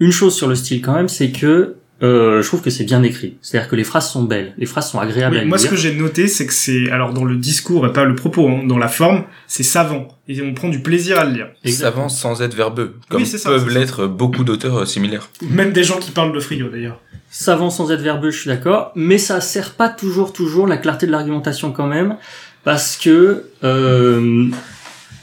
Une 0.00 0.12
chose 0.12 0.34
sur 0.34 0.48
le 0.48 0.54
style 0.54 0.82
quand 0.82 0.94
même, 0.94 1.08
c'est 1.08 1.30
que 1.30 1.76
euh, 2.02 2.42
je 2.42 2.46
trouve 2.46 2.60
que 2.60 2.68
c'est 2.68 2.84
bien 2.84 3.02
écrit. 3.02 3.38
C'est-à-dire 3.40 3.70
que 3.70 3.76
les 3.76 3.84
phrases 3.84 4.10
sont 4.10 4.22
belles, 4.22 4.52
les 4.58 4.66
phrases 4.66 4.90
sont 4.90 4.98
agréables 5.00 5.36
Oui, 5.36 5.42
à 5.42 5.44
moi, 5.46 5.56
ce 5.56 5.62
lire. 5.64 5.70
que 5.70 5.76
j'ai 5.78 5.94
noté, 5.94 6.28
c'est 6.28 6.46
que 6.46 6.52
c'est, 6.52 6.90
alors 6.90 7.14
dans 7.14 7.24
le 7.24 7.36
discours 7.36 7.86
et 7.86 7.92
pas 7.92 8.04
le 8.04 8.14
propos, 8.14 8.46
hein, 8.48 8.64
dans 8.66 8.76
la 8.76 8.88
forme, 8.88 9.24
c'est 9.46 9.62
savant. 9.62 10.08
Et 10.28 10.42
on 10.42 10.52
prend 10.52 10.68
du 10.68 10.80
plaisir 10.80 11.18
à 11.18 11.24
le 11.24 11.32
lire. 11.32 11.46
Exactement. 11.64 12.08
savant 12.10 12.36
sans 12.36 12.42
être 12.42 12.54
verbeux, 12.54 12.96
comme 13.08 13.22
Oui, 13.22 13.26
ça, 13.26 13.48
peuvent 13.48 13.70
l'être 13.70 14.06
beaucoup 14.06 14.44
d'auteurs 14.44 14.80
euh, 14.82 14.84
similaires. 14.84 15.30
Même 15.40 15.72
des 15.72 15.84
gens 15.84 15.98
qui 15.98 16.10
parlent 16.10 16.34
de 16.34 16.40
Frio, 16.40 16.68
d'ailleurs. 16.68 17.00
savant 17.30 17.70
sans 17.70 17.90
être 17.90 18.02
verbeux, 18.02 18.30
je 18.30 18.40
suis 18.40 18.48
d'accord, 18.48 18.92
mais 18.94 19.16
ça 19.16 19.40
sert 19.40 19.72
pas 19.72 19.88
toujours 19.88 20.34
toujours 20.34 20.66
la 20.66 20.76
clarté 20.76 21.06
de 21.06 21.12
l'argumentation 21.12 21.72
quand 21.72 21.86
même, 21.86 22.16
parce 22.62 22.98
que 22.98 23.44
euh, 23.64 24.48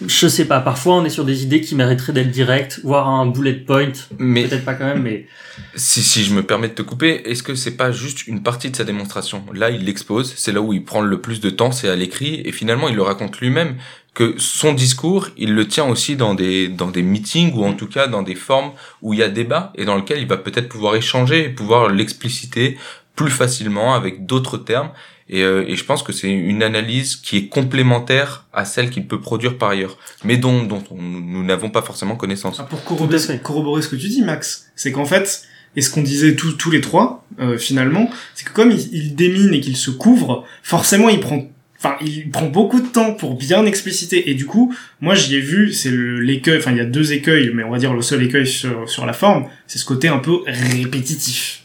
je 0.06 0.28
sais 0.28 0.46
pas, 0.46 0.60
parfois 0.60 0.96
on 0.96 1.06
est 1.06 1.10
sur 1.10 1.26
des 1.26 1.44
idées 1.44 1.62
qui 1.62 1.76
mériteraient 1.76 2.14
d'être 2.14 2.32
directes, 2.32 2.82
voire 2.84 3.08
un 3.08 3.26
bullet 3.26 3.54
point, 3.54 3.92
Mais 4.18 4.48
peut-être 4.48 4.66
pas 4.66 4.74
quand 4.74 4.86
même, 4.86 5.04
mais 5.04 5.28
si, 5.76 6.02
si 6.02 6.24
je 6.24 6.34
me 6.34 6.44
permets 6.44 6.70
de 6.70 6.74
te 6.74 6.82
couper, 6.82 7.22
est-ce 7.26 7.44
que 7.44 7.56
c'est 7.56 7.78
pas 7.78 7.92
juste 7.92 8.28
une 8.28 8.44
partie 8.44 8.70
de 8.70 8.76
sa 8.76 8.84
démonstration? 8.84 9.44
Là, 9.54 9.70
il 9.70 9.86
l'expose, 9.86 10.34
c'est 10.36 10.52
là 10.52 10.62
où 10.62 10.74
il 10.74 10.84
prend 10.84 11.02
le 11.02 11.22
plus 11.22 11.40
de 11.40 11.50
temps, 11.50 11.72
c'est 11.72 11.90
à 11.90 11.96
l'écrit, 11.96 12.42
et 12.46 12.52
finalement, 12.52 12.90
il 12.90 12.96
le 12.96 13.04
raconte 13.04 13.40
lui-même 13.40 13.78
que 14.14 14.36
son 14.38 14.74
discours, 14.74 15.30
il 15.38 15.54
le 15.54 15.68
tient 15.68 15.86
aussi 15.86 16.16
dans 16.16 16.36
des 16.36 16.68
dans 16.68 16.92
des 16.92 17.02
meetings 17.02 17.54
ou 17.56 17.66
en 17.66 17.74
tout 17.74 17.88
cas 17.88 18.08
dans 18.08 18.22
des 18.22 18.36
formes 18.36 18.72
où 19.02 19.14
il 19.14 19.20
y 19.20 19.24
a 19.24 19.30
débat 19.30 19.74
et 19.76 19.86
dans 19.86 19.96
lequel 19.96 20.20
il 20.20 20.28
va 20.28 20.38
peut-être 20.38 20.70
pouvoir 20.70 20.96
échanger 20.96 21.46
et 21.46 21.50
pouvoir 21.50 21.90
l'expliciter 21.90 22.78
plus 23.16 23.32
facilement 23.32 23.96
avec 23.96 24.26
d'autres 24.26 24.58
termes. 24.58 24.92
Et, 25.34 25.42
euh, 25.42 25.66
et 25.68 25.76
je 25.76 25.84
pense 25.84 26.04
que 26.04 26.14
c'est 26.14 26.30
une 26.30 26.62
analyse 26.62 27.16
qui 27.16 27.38
est 27.38 27.48
complémentaire 27.48 28.46
à 28.54 28.66
celle 28.66 28.92
qu'il 28.92 29.08
peut 29.08 29.20
produire 29.20 29.58
par 29.58 29.70
ailleurs, 29.70 29.98
mais 30.24 30.38
dont, 30.38 30.64
dont 30.64 30.84
on- 30.92 31.02
nous 31.02 31.44
n'avons 31.44 31.70
pas 31.72 31.82
forcément 31.82 32.16
connaissance. 32.16 32.58
Ah, 32.60 32.64
pour 32.70 32.84
corroborer, 32.84 33.18
corroborer 33.42 33.82
ce 33.82 33.88
que 33.88 33.96
tu 33.96 34.08
dis, 34.10 34.22
Max, 34.22 34.68
c'est 34.76 34.92
qu'en 34.92 35.06
fait, 35.06 35.42
et 35.76 35.82
ce 35.82 35.90
qu'on 35.90 36.04
disait 36.04 36.36
tous 36.36 36.54
tous 36.54 36.70
les 36.70 36.82
trois, 36.82 37.26
euh, 37.40 37.58
finalement, 37.58 38.10
c'est 38.36 38.46
que 38.48 38.54
comme 38.54 38.70
il, 38.72 38.88
il 38.94 39.16
démine 39.16 39.54
et 39.56 39.60
qu'il 39.60 39.76
se 39.76 39.90
couvre, 39.90 40.46
forcément, 40.62 41.10
il 41.10 41.20
prend, 41.20 41.42
enfin, 41.80 41.96
il 42.06 42.30
prend 42.30 42.46
beaucoup 42.46 42.80
de 42.80 42.86
temps 42.88 43.16
pour 43.16 43.36
bien 43.36 43.66
expliciter. 43.66 44.30
Et 44.30 44.36
du 44.36 44.46
coup, 44.46 44.76
moi, 45.02 45.16
j'y 45.16 45.36
ai 45.38 45.42
vu, 45.42 45.74
c'est 45.74 45.90
l'écueil, 45.92 46.60
enfin, 46.60 46.72
il 46.74 46.78
y 46.78 46.82
a 46.82 46.86
deux 46.86 47.12
écueils, 47.12 47.50
mais 47.56 47.64
on 47.64 47.72
va 47.72 47.80
dire 47.80 47.96
le 47.96 48.04
seul 48.04 48.22
écueil 48.22 48.46
sur, 48.46 48.88
sur 48.88 49.08
la 49.08 49.14
forme, 49.14 49.48
c'est 49.66 49.80
ce 49.80 49.86
côté 49.86 50.10
un 50.10 50.20
peu 50.20 50.42
répétitif. 50.46 51.63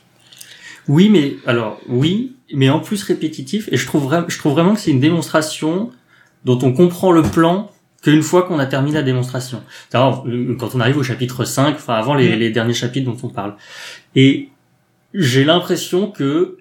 Oui, 0.88 1.08
mais 1.10 1.36
alors 1.46 1.80
oui, 1.88 2.34
mais 2.54 2.70
en 2.70 2.80
plus 2.80 3.02
répétitif, 3.02 3.68
et 3.70 3.76
je 3.76 3.86
trouve 3.86 4.04
vraiment, 4.04 4.26
je 4.28 4.38
trouve 4.38 4.52
vraiment 4.52 4.74
que 4.74 4.80
c'est 4.80 4.90
une 4.90 5.00
démonstration 5.00 5.90
dont 6.44 6.58
on 6.62 6.72
comprend 6.72 7.12
le 7.12 7.22
plan 7.22 7.70
qu'une 8.02 8.22
fois 8.22 8.42
qu'on 8.44 8.58
a 8.58 8.66
terminé 8.66 8.96
la 8.96 9.02
démonstration. 9.02 9.62
Euh, 9.94 10.54
quand 10.58 10.74
on 10.74 10.80
arrive 10.80 10.98
au 10.98 11.02
chapitre 11.02 11.44
5, 11.44 11.74
enfin 11.74 11.94
avant 11.94 12.14
les, 12.14 12.36
les 12.36 12.50
derniers 12.50 12.74
chapitres 12.74 13.10
dont 13.10 13.18
on 13.22 13.28
parle. 13.28 13.54
Et 14.14 14.48
j'ai 15.14 15.44
l'impression 15.44 16.10
que 16.10 16.58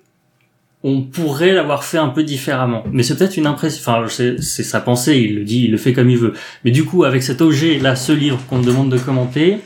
on 0.83 1.01
pourrait 1.01 1.53
l'avoir 1.53 1.83
fait 1.83 1.97
un 1.97 2.09
peu 2.09 2.23
différemment. 2.23 2.83
Mais 2.91 3.03
c'est 3.03 3.17
peut-être 3.17 3.37
une 3.37 3.47
impression, 3.47 3.81
enfin 3.81 4.07
c'est 4.07 4.41
c'est 4.41 4.63
sa 4.63 4.79
pensée, 4.79 5.17
il 5.17 5.35
le 5.35 5.43
dit, 5.43 5.65
il 5.65 5.71
le 5.71 5.77
fait 5.77 5.93
comme 5.93 6.09
il 6.09 6.17
veut. 6.17 6.33
Mais 6.63 6.71
du 6.71 6.85
coup, 6.85 7.03
avec 7.03 7.23
cet 7.23 7.41
objet 7.41 7.79
là, 7.79 7.95
ce 7.95 8.11
livre 8.11 8.39
qu'on 8.49 8.59
me 8.59 8.63
demande 8.63 8.91
de 8.91 8.97
commenter, 8.97 9.57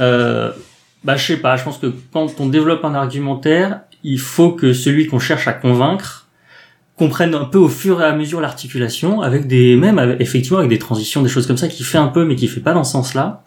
euh, 0.00 0.52
bah 1.04 1.16
je 1.16 1.24
sais 1.26 1.36
pas, 1.36 1.56
je 1.56 1.64
pense 1.64 1.78
que 1.78 1.92
quand 2.12 2.28
on 2.40 2.46
développe 2.46 2.84
un 2.84 2.94
argumentaire, 2.94 3.80
il 4.04 4.18
faut 4.18 4.52
que 4.52 4.72
celui 4.72 5.06
qu'on 5.06 5.18
cherche 5.18 5.46
à 5.48 5.52
convaincre 5.52 6.26
comprenne 6.96 7.34
un 7.34 7.44
peu 7.44 7.58
au 7.58 7.68
fur 7.68 8.00
et 8.00 8.04
à 8.04 8.12
mesure 8.14 8.40
l'articulation, 8.40 9.20
avec 9.22 9.46
des 9.46 9.76
même 9.76 9.98
avec- 9.98 10.20
effectivement 10.20 10.58
avec 10.58 10.70
des 10.70 10.78
transitions, 10.80 11.22
des 11.22 11.28
choses 11.28 11.46
comme 11.46 11.56
ça 11.56 11.68
qui 11.68 11.84
fait 11.84 11.98
un 11.98 12.08
peu 12.08 12.24
mais 12.24 12.34
qui 12.34 12.48
fait 12.48 12.60
pas 12.60 12.72
dans 12.72 12.82
ce 12.84 12.92
sens-là. 12.92 13.44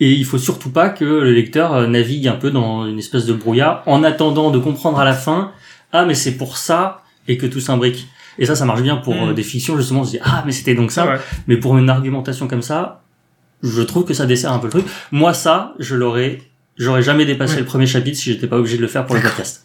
Et 0.00 0.10
il 0.12 0.24
faut 0.24 0.38
surtout 0.38 0.70
pas 0.70 0.88
que 0.88 1.04
le 1.04 1.32
lecteur 1.32 1.74
euh, 1.74 1.86
navigue 1.86 2.26
un 2.28 2.34
peu 2.36 2.50
dans 2.50 2.86
une 2.86 2.98
espèce 2.98 3.24
de 3.26 3.32
brouillard 3.32 3.82
en 3.86 4.02
attendant 4.02 4.50
de 4.50 4.58
comprendre 4.58 4.98
à 4.98 5.04
la 5.04 5.12
fin 5.12 5.52
ah 5.92 6.04
mais 6.04 6.14
c'est 6.14 6.36
pour 6.36 6.56
ça 6.58 7.02
et 7.28 7.36
que 7.38 7.46
tout 7.46 7.60
s'imbrique. 7.60 8.08
Et 8.38 8.46
ça 8.46 8.54
ça 8.54 8.64
marche 8.64 8.82
bien 8.82 8.96
pour 8.96 9.14
Mm. 9.14 9.28
euh, 9.30 9.32
des 9.32 9.42
fictions 9.42 9.76
justement, 9.78 10.00
on 10.00 10.04
se 10.04 10.10
dit 10.12 10.18
ah 10.22 10.42
mais 10.46 10.52
c'était 10.52 10.74
donc 10.74 10.90
ça. 10.90 11.06
ouais. 11.06 11.18
Mais 11.48 11.56
pour 11.56 11.78
une 11.78 11.88
argumentation 11.90 12.46
comme 12.48 12.62
ça, 12.62 13.02
je 13.62 13.82
trouve 13.82 14.04
que 14.04 14.14
ça 14.14 14.26
dessert 14.26 14.52
un 14.52 14.58
peu 14.58 14.66
le 14.66 14.70
truc. 14.70 14.86
Moi, 15.12 15.34
ça, 15.34 15.74
je 15.78 15.94
l'aurais, 15.94 16.40
j'aurais 16.82 17.02
jamais 17.02 17.24
dépassé 17.26 17.54
Ouais. 17.54 17.60
le 17.60 17.66
premier 17.66 17.86
chapitre 17.86 18.16
si 18.18 18.32
j'étais 18.32 18.46
pas 18.46 18.58
obligé 18.58 18.76
de 18.76 18.82
le 18.82 18.88
faire 18.88 19.06
pour 19.06 19.14
le 19.16 19.22
podcast. 19.22 19.64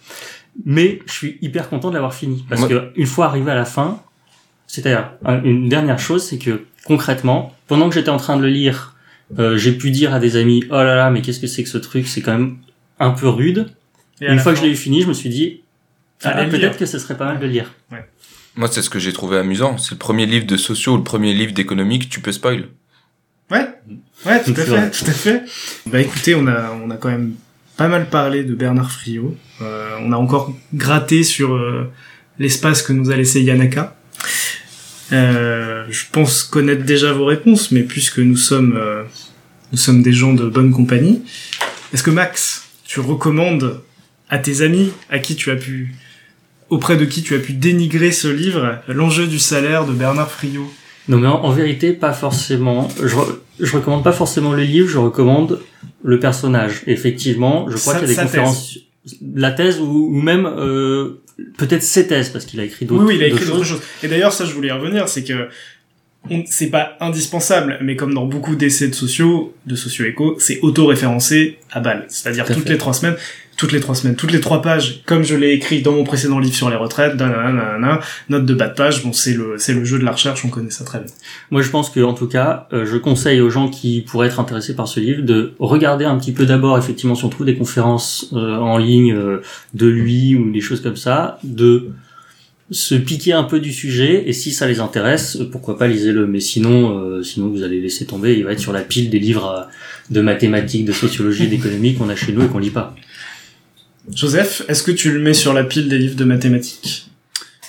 Mais 0.66 1.00
je 1.06 1.12
suis 1.14 1.38
hyper 1.42 1.70
content 1.70 1.90
de 1.90 1.94
l'avoir 1.96 2.14
fini 2.14 2.46
parce 2.50 2.62
Moi- 2.62 2.70
que 2.70 2.92
une 2.96 3.06
fois 3.08 3.26
arrivé 3.26 3.52
à 3.52 3.56
la 3.56 3.66
fin, 3.66 4.02
c'est-à-dire 4.68 5.12
un- 5.26 5.44
une 5.44 5.68
dernière 5.70 6.00
chose, 6.00 6.24
c'est 6.26 6.38
que 6.38 6.66
concrètement, 6.86 7.54
pendant 7.68 7.90
que 7.90 7.96
j'étais 7.96 8.10
en 8.10 8.18
train 8.18 8.38
de 8.38 8.42
le 8.44 8.50
lire, 8.50 8.96
euh, 9.40 9.58
j'ai 9.58 9.72
pu 9.74 9.92
dire 9.92 10.14
à 10.14 10.20
des 10.20 10.36
amis, 10.38 10.64
oh 10.70 10.76
là 10.76 10.96
là, 10.96 11.10
mais 11.10 11.22
qu'est-ce 11.22 11.40
que 11.40 11.48
c'est 11.48 11.64
que 11.64 11.70
ce 11.70 11.78
truc? 11.78 12.08
C'est 12.08 12.22
quand 12.22 12.34
même 12.38 12.58
un 13.00 13.12
peu 13.12 13.28
rude. 13.28 13.68
Et 14.22 14.28
une 14.32 14.40
fois 14.40 14.54
que 14.54 14.60
je 14.60 14.64
l'ai 14.64 14.72
eu 14.72 14.76
fini, 14.78 15.02
je 15.02 15.08
me 15.08 15.14
suis 15.14 15.30
dit, 15.30 15.62
ah, 16.24 16.46
peut-être 16.46 16.78
que 16.78 16.86
ce 16.86 17.00
serait 17.00 17.18
pas 17.18 17.26
mal 17.26 17.40
de 17.40 17.46
le 17.46 17.52
lire. 17.52 17.74
Moi, 18.56 18.70
c'est 18.72 18.82
ce 18.82 18.90
que 18.90 19.00
j'ai 19.00 19.12
trouvé 19.12 19.38
amusant. 19.38 19.78
C'est 19.78 19.92
le 19.92 19.98
premier 19.98 20.26
livre 20.26 20.46
de 20.46 20.56
sociaux 20.56 20.94
ou 20.94 20.98
le 20.98 21.04
premier 21.04 21.34
livre 21.34 21.52
d'économique, 21.54 22.08
tu 22.08 22.22
peux 22.22 22.32
spoil. 22.32 22.70
Ouais, 23.52 23.68
ouais, 24.26 24.44
tout 24.44 24.54
à 24.58 24.64
fait, 24.64 24.92
tout 24.92 25.10
à 25.10 25.14
fait. 25.14 25.44
Bah 25.88 26.02
écoutez, 26.02 26.36
on 26.36 26.48
a, 26.48 26.72
on 26.84 26.90
a 26.90 26.98
quand 26.98 27.10
même 27.10 27.34
pas 27.78 27.88
mal 27.88 28.10
parlé 28.10 28.44
de 28.44 28.54
Bernard 28.56 28.92
Friot. 28.92 29.36
Euh, 29.62 29.98
on 30.02 30.12
a 30.12 30.18
encore 30.18 30.54
gratté 30.74 31.24
sur 31.24 31.56
euh, 31.56 31.92
l'espace 32.40 32.82
que 32.82 32.94
nous 32.94 33.12
a 33.12 33.16
laissé 33.16 33.42
Yanaka. 33.42 33.96
Euh, 35.12 35.86
je 35.90 36.04
pense 36.12 36.44
connaître 36.44 36.84
déjà 36.84 37.14
vos 37.14 37.26
réponses, 37.26 37.72
mais 37.72 37.84
puisque 37.84 38.20
nous 38.20 38.38
sommes, 38.38 38.76
euh, 38.78 39.04
nous 39.72 39.78
sommes 39.78 40.02
des 40.02 40.14
gens 40.14 40.34
de 40.34 40.48
bonne 40.48 40.72
compagnie, 40.72 41.22
est-ce 41.94 42.04
que 42.04 42.12
Max, 42.12 42.68
tu 42.86 43.00
recommandes 43.00 43.82
à 44.30 44.38
tes 44.40 44.62
amis 44.62 44.92
à 45.10 45.20
qui 45.20 45.36
tu 45.36 45.52
as 45.52 45.56
pu, 45.56 45.94
auprès 46.70 46.98
de 46.98 47.06
qui 47.06 47.22
tu 47.22 47.36
as 47.36 47.40
pu 47.40 47.54
dénigrer 47.54 48.12
ce 48.12 48.28
livre, 48.28 48.80
L'enjeu 48.88 49.28
du 49.28 49.40
salaire 49.40 49.86
de 49.86 49.94
Bernard 49.94 50.32
Friot? 50.32 50.72
Non, 51.08 51.18
mais 51.18 51.28
en, 51.28 51.44
en 51.44 51.52
vérité, 51.52 51.94
pas 51.94 52.14
forcément. 52.14 52.88
Je, 52.98 53.16
re- 53.16 53.36
je 53.60 53.76
recommande 53.76 54.04
pas 54.04 54.12
forcément 54.12 54.54
le 54.54 54.64
livre, 54.64 54.88
je 54.90 54.98
recommande 54.98 55.60
le 56.04 56.20
personnage. 56.20 56.82
Effectivement, 56.88 57.70
je 57.70 57.78
crois 57.78 57.96
qu'il 57.96 58.08
y 58.10 58.12
a 58.12 58.16
des 58.16 58.22
conférences, 58.22 58.78
la 59.36 59.52
thèse 59.52 59.80
ou, 59.80 59.86
ou 60.12 60.22
même 60.22 60.46
euh, 60.46 61.22
peut-être 61.58 61.84
ses 61.84 62.08
thèses 62.08 62.30
parce 62.30 62.46
qu'il 62.46 62.60
a 62.60 62.64
écrit 62.64 62.86
d'autres. 62.86 63.04
Oui, 63.04 63.10
oui, 63.10 63.16
il 63.18 63.24
a 63.24 63.28
écrit 63.28 63.46
d'autres 63.46 63.64
choses. 63.64 63.82
Et 64.04 64.08
d'ailleurs, 64.08 64.34
ça, 64.34 64.46
je 64.46 64.54
voulais 64.54 64.70
y 64.70 64.72
revenir, 64.72 65.08
c'est 65.08 65.24
que 65.24 65.48
c'est 66.48 66.72
pas 66.72 66.98
indispensable, 67.02 67.78
mais 67.84 67.96
comme 67.96 68.16
dans 68.16 68.26
beaucoup 68.26 68.56
d'essais 68.56 68.88
de 68.88 68.96
sociaux, 68.96 69.54
de 69.68 69.76
socio-éco, 69.76 70.38
c'est 70.40 70.60
auto-référencé 70.64 71.60
à 71.72 71.80
balle. 71.82 72.06
C'est-à-dire 72.10 72.46
toutes 72.46 72.64
fait. 72.64 72.70
les 72.72 72.78
trois 72.80 72.94
semaines, 72.94 73.16
toutes 73.58 73.72
les 73.72 73.80
trois 73.80 73.96
semaines, 73.96 74.16
toutes 74.16 74.32
les 74.32 74.42
trois 74.42 74.62
pages, 74.62 75.02
comme 75.06 75.24
je 75.24 75.36
l'ai 75.36 75.52
écrit 75.52 75.82
dans 75.82 75.94
mon 75.94 76.04
précédent 76.04 76.40
livre 76.40 76.56
sur 76.56 76.70
les 76.70 76.76
retraites, 76.76 77.16
nanana, 77.16 78.00
note 78.30 78.46
de 78.46 78.54
bas 78.54 78.68
de 78.68 78.74
page, 78.74 79.04
bon, 79.04 79.14
c'est 79.14 79.34
le, 79.34 79.56
c'est 79.58 79.74
le 79.74 79.86
jeu 79.86 79.98
de 79.98 80.04
la 80.04 80.12
recherche, 80.12 80.44
on 80.46 80.50
connaît 80.50 80.70
ça 80.70 80.84
très 80.84 81.00
bien. 81.00 81.08
Moi, 81.52 81.62
je 81.62 81.70
pense 81.70 81.90
que, 81.90 82.02
en 82.02 82.14
tout 82.14 82.28
cas, 82.28 82.68
euh, 82.74 82.86
je 82.86 82.98
conseille 82.98 83.40
aux 83.42 83.50
gens 83.50 83.70
qui 83.70 84.02
pourraient 84.02 84.28
être 84.28 84.40
intéressés 84.40 84.76
par 84.76 84.88
ce 84.88 85.00
livre 85.00 85.24
de 85.24 85.54
regarder 85.60 86.06
un 86.06 86.18
petit 86.18 86.34
peu 86.34 86.46
d'abord, 86.46 86.78
effectivement, 86.78 87.16
si 87.16 87.24
on 87.24 87.30
trouve 87.30 87.46
des 87.46 87.56
conférences 87.56 88.30
euh, 88.34 88.58
en 88.58 88.78
ligne 88.78 89.14
euh, 89.14 89.42
de 89.74 89.88
lui 89.88 90.36
ou 90.36 90.52
des 90.52 90.62
choses 90.62 90.82
comme 90.82 90.98
ça, 90.98 91.40
de 91.44 91.90
se 92.72 92.96
piquer 92.96 93.34
un 93.34 93.44
peu 93.44 93.60
du 93.60 93.72
sujet 93.72 94.24
et 94.28 94.34
si 94.34 94.52
ça 94.52 94.68
les 94.68 94.80
intéresse, 94.80 95.38
pourquoi 95.52 95.78
pas 95.78 95.88
lisez-le. 95.88 96.26
Mais 96.26 96.40
sinon, 96.40 96.98
euh, 96.98 97.22
sinon 97.22 97.50
vous 97.50 97.64
allez 97.64 97.80
laisser 97.80 98.06
tomber. 98.06 98.36
Il 98.36 98.44
va 98.44 98.54
être 98.54 98.60
sur 98.60 98.74
la 98.74 98.82
pile 98.82 99.10
des 99.10 99.20
livres 99.20 99.68
de 100.10 100.22
mathématiques, 100.22 100.84
de 100.84 100.92
sociologie, 100.92 101.48
d'économie 101.48 101.94
qu'on 101.94 102.10
a 102.10 102.16
chez 102.16 102.32
nous 102.32 102.44
et 102.44 102.48
qu'on 102.48 102.60
lit 102.60 102.72
pas. 102.72 102.96
Joseph, 104.14 104.64
est-ce 104.68 104.84
que 104.84 104.92
tu 104.92 105.12
le 105.12 105.20
mets 105.20 105.34
sur 105.34 105.54
la 105.54 105.64
pile 105.64 105.90
des 105.90 105.98
livres 105.98 106.16
de 106.16 106.26
mathématiques? 106.26 107.08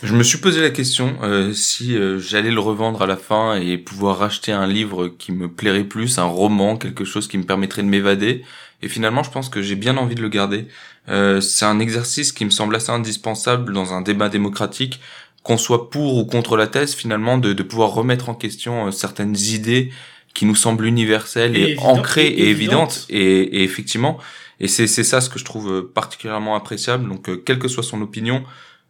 Je 0.03 0.13
me 0.15 0.23
suis 0.23 0.39
posé 0.39 0.61
la 0.61 0.69
question 0.71 1.17
euh, 1.23 1.53
si 1.55 1.97
euh, 1.97 2.19
j'allais 2.19 2.51
le 2.51 2.61
revendre 2.61 3.01
à 3.01 3.07
la 3.07 3.17
fin 3.17 3.57
et 3.59 3.79
pouvoir 3.79 4.19
racheter 4.19 4.53
un 4.53 4.67
livre 4.67 5.09
qui 5.09 5.33
me 5.33 5.49
plairait 5.49 5.85
plus, 5.85 6.19
un 6.19 6.25
roman, 6.25 6.77
quelque 6.77 7.05
chose 7.07 7.29
qui 7.29 7.39
me 7.39 7.45
permettrait 7.45 7.83
de 7.83 7.89
m'évader. 7.89 8.45
Et 8.83 8.89
finalement, 8.89 9.23
je 9.23 9.31
pense 9.31 9.49
que 9.49 9.63
j'ai 9.63 9.75
bien 9.75 9.97
envie 9.97 10.15
de 10.15 10.21
le 10.21 10.29
garder. 10.29 10.67
Euh, 11.09 11.41
c'est 11.41 11.65
un 11.65 11.79
exercice 11.81 12.33
qui 12.33 12.45
me 12.45 12.51
semble 12.51 12.77
assez 12.77 12.91
indispensable 12.91 13.73
dans 13.73 13.95
un 13.95 14.03
débat 14.03 14.29
démocratique, 14.29 15.01
qu'on 15.43 15.57
soit 15.57 15.89
pour 15.89 16.17
ou 16.19 16.27
contre 16.27 16.59
la 16.59 16.67
thèse, 16.67 16.95
finalement, 16.95 17.39
de, 17.39 17.55
de 17.55 17.63
pouvoir 17.63 17.91
remettre 17.95 18.29
en 18.29 18.35
question 18.35 18.89
euh, 18.89 18.91
certaines 18.91 19.37
idées 19.37 19.91
qui 20.35 20.45
nous 20.45 20.57
semblent 20.57 20.85
universelles 20.85 21.57
Et 21.57 21.61
et, 21.61 21.71
évident- 21.73 21.83
ancrées 21.85 22.27
et 22.27 22.41
et 22.43 22.49
évidentes. 22.51 23.07
évidentes. 23.09 23.27
Et, 23.53 23.61
et 23.61 23.63
effectivement, 23.63 24.19
et 24.61 24.69
c'est 24.69 24.87
c'est 24.87 25.05
ça 25.05 25.21
ce 25.21 25.29
que 25.31 25.39
je 25.39 25.45
trouve 25.45 25.71
euh, 25.71 25.93
particulièrement 25.95 26.57
appréciable. 26.57 27.09
Donc, 27.09 27.29
euh, 27.29 27.37
quelle 27.45 27.59
que 27.59 27.69
soit 27.69 27.83
son 27.83 28.01
opinion, 28.03 28.45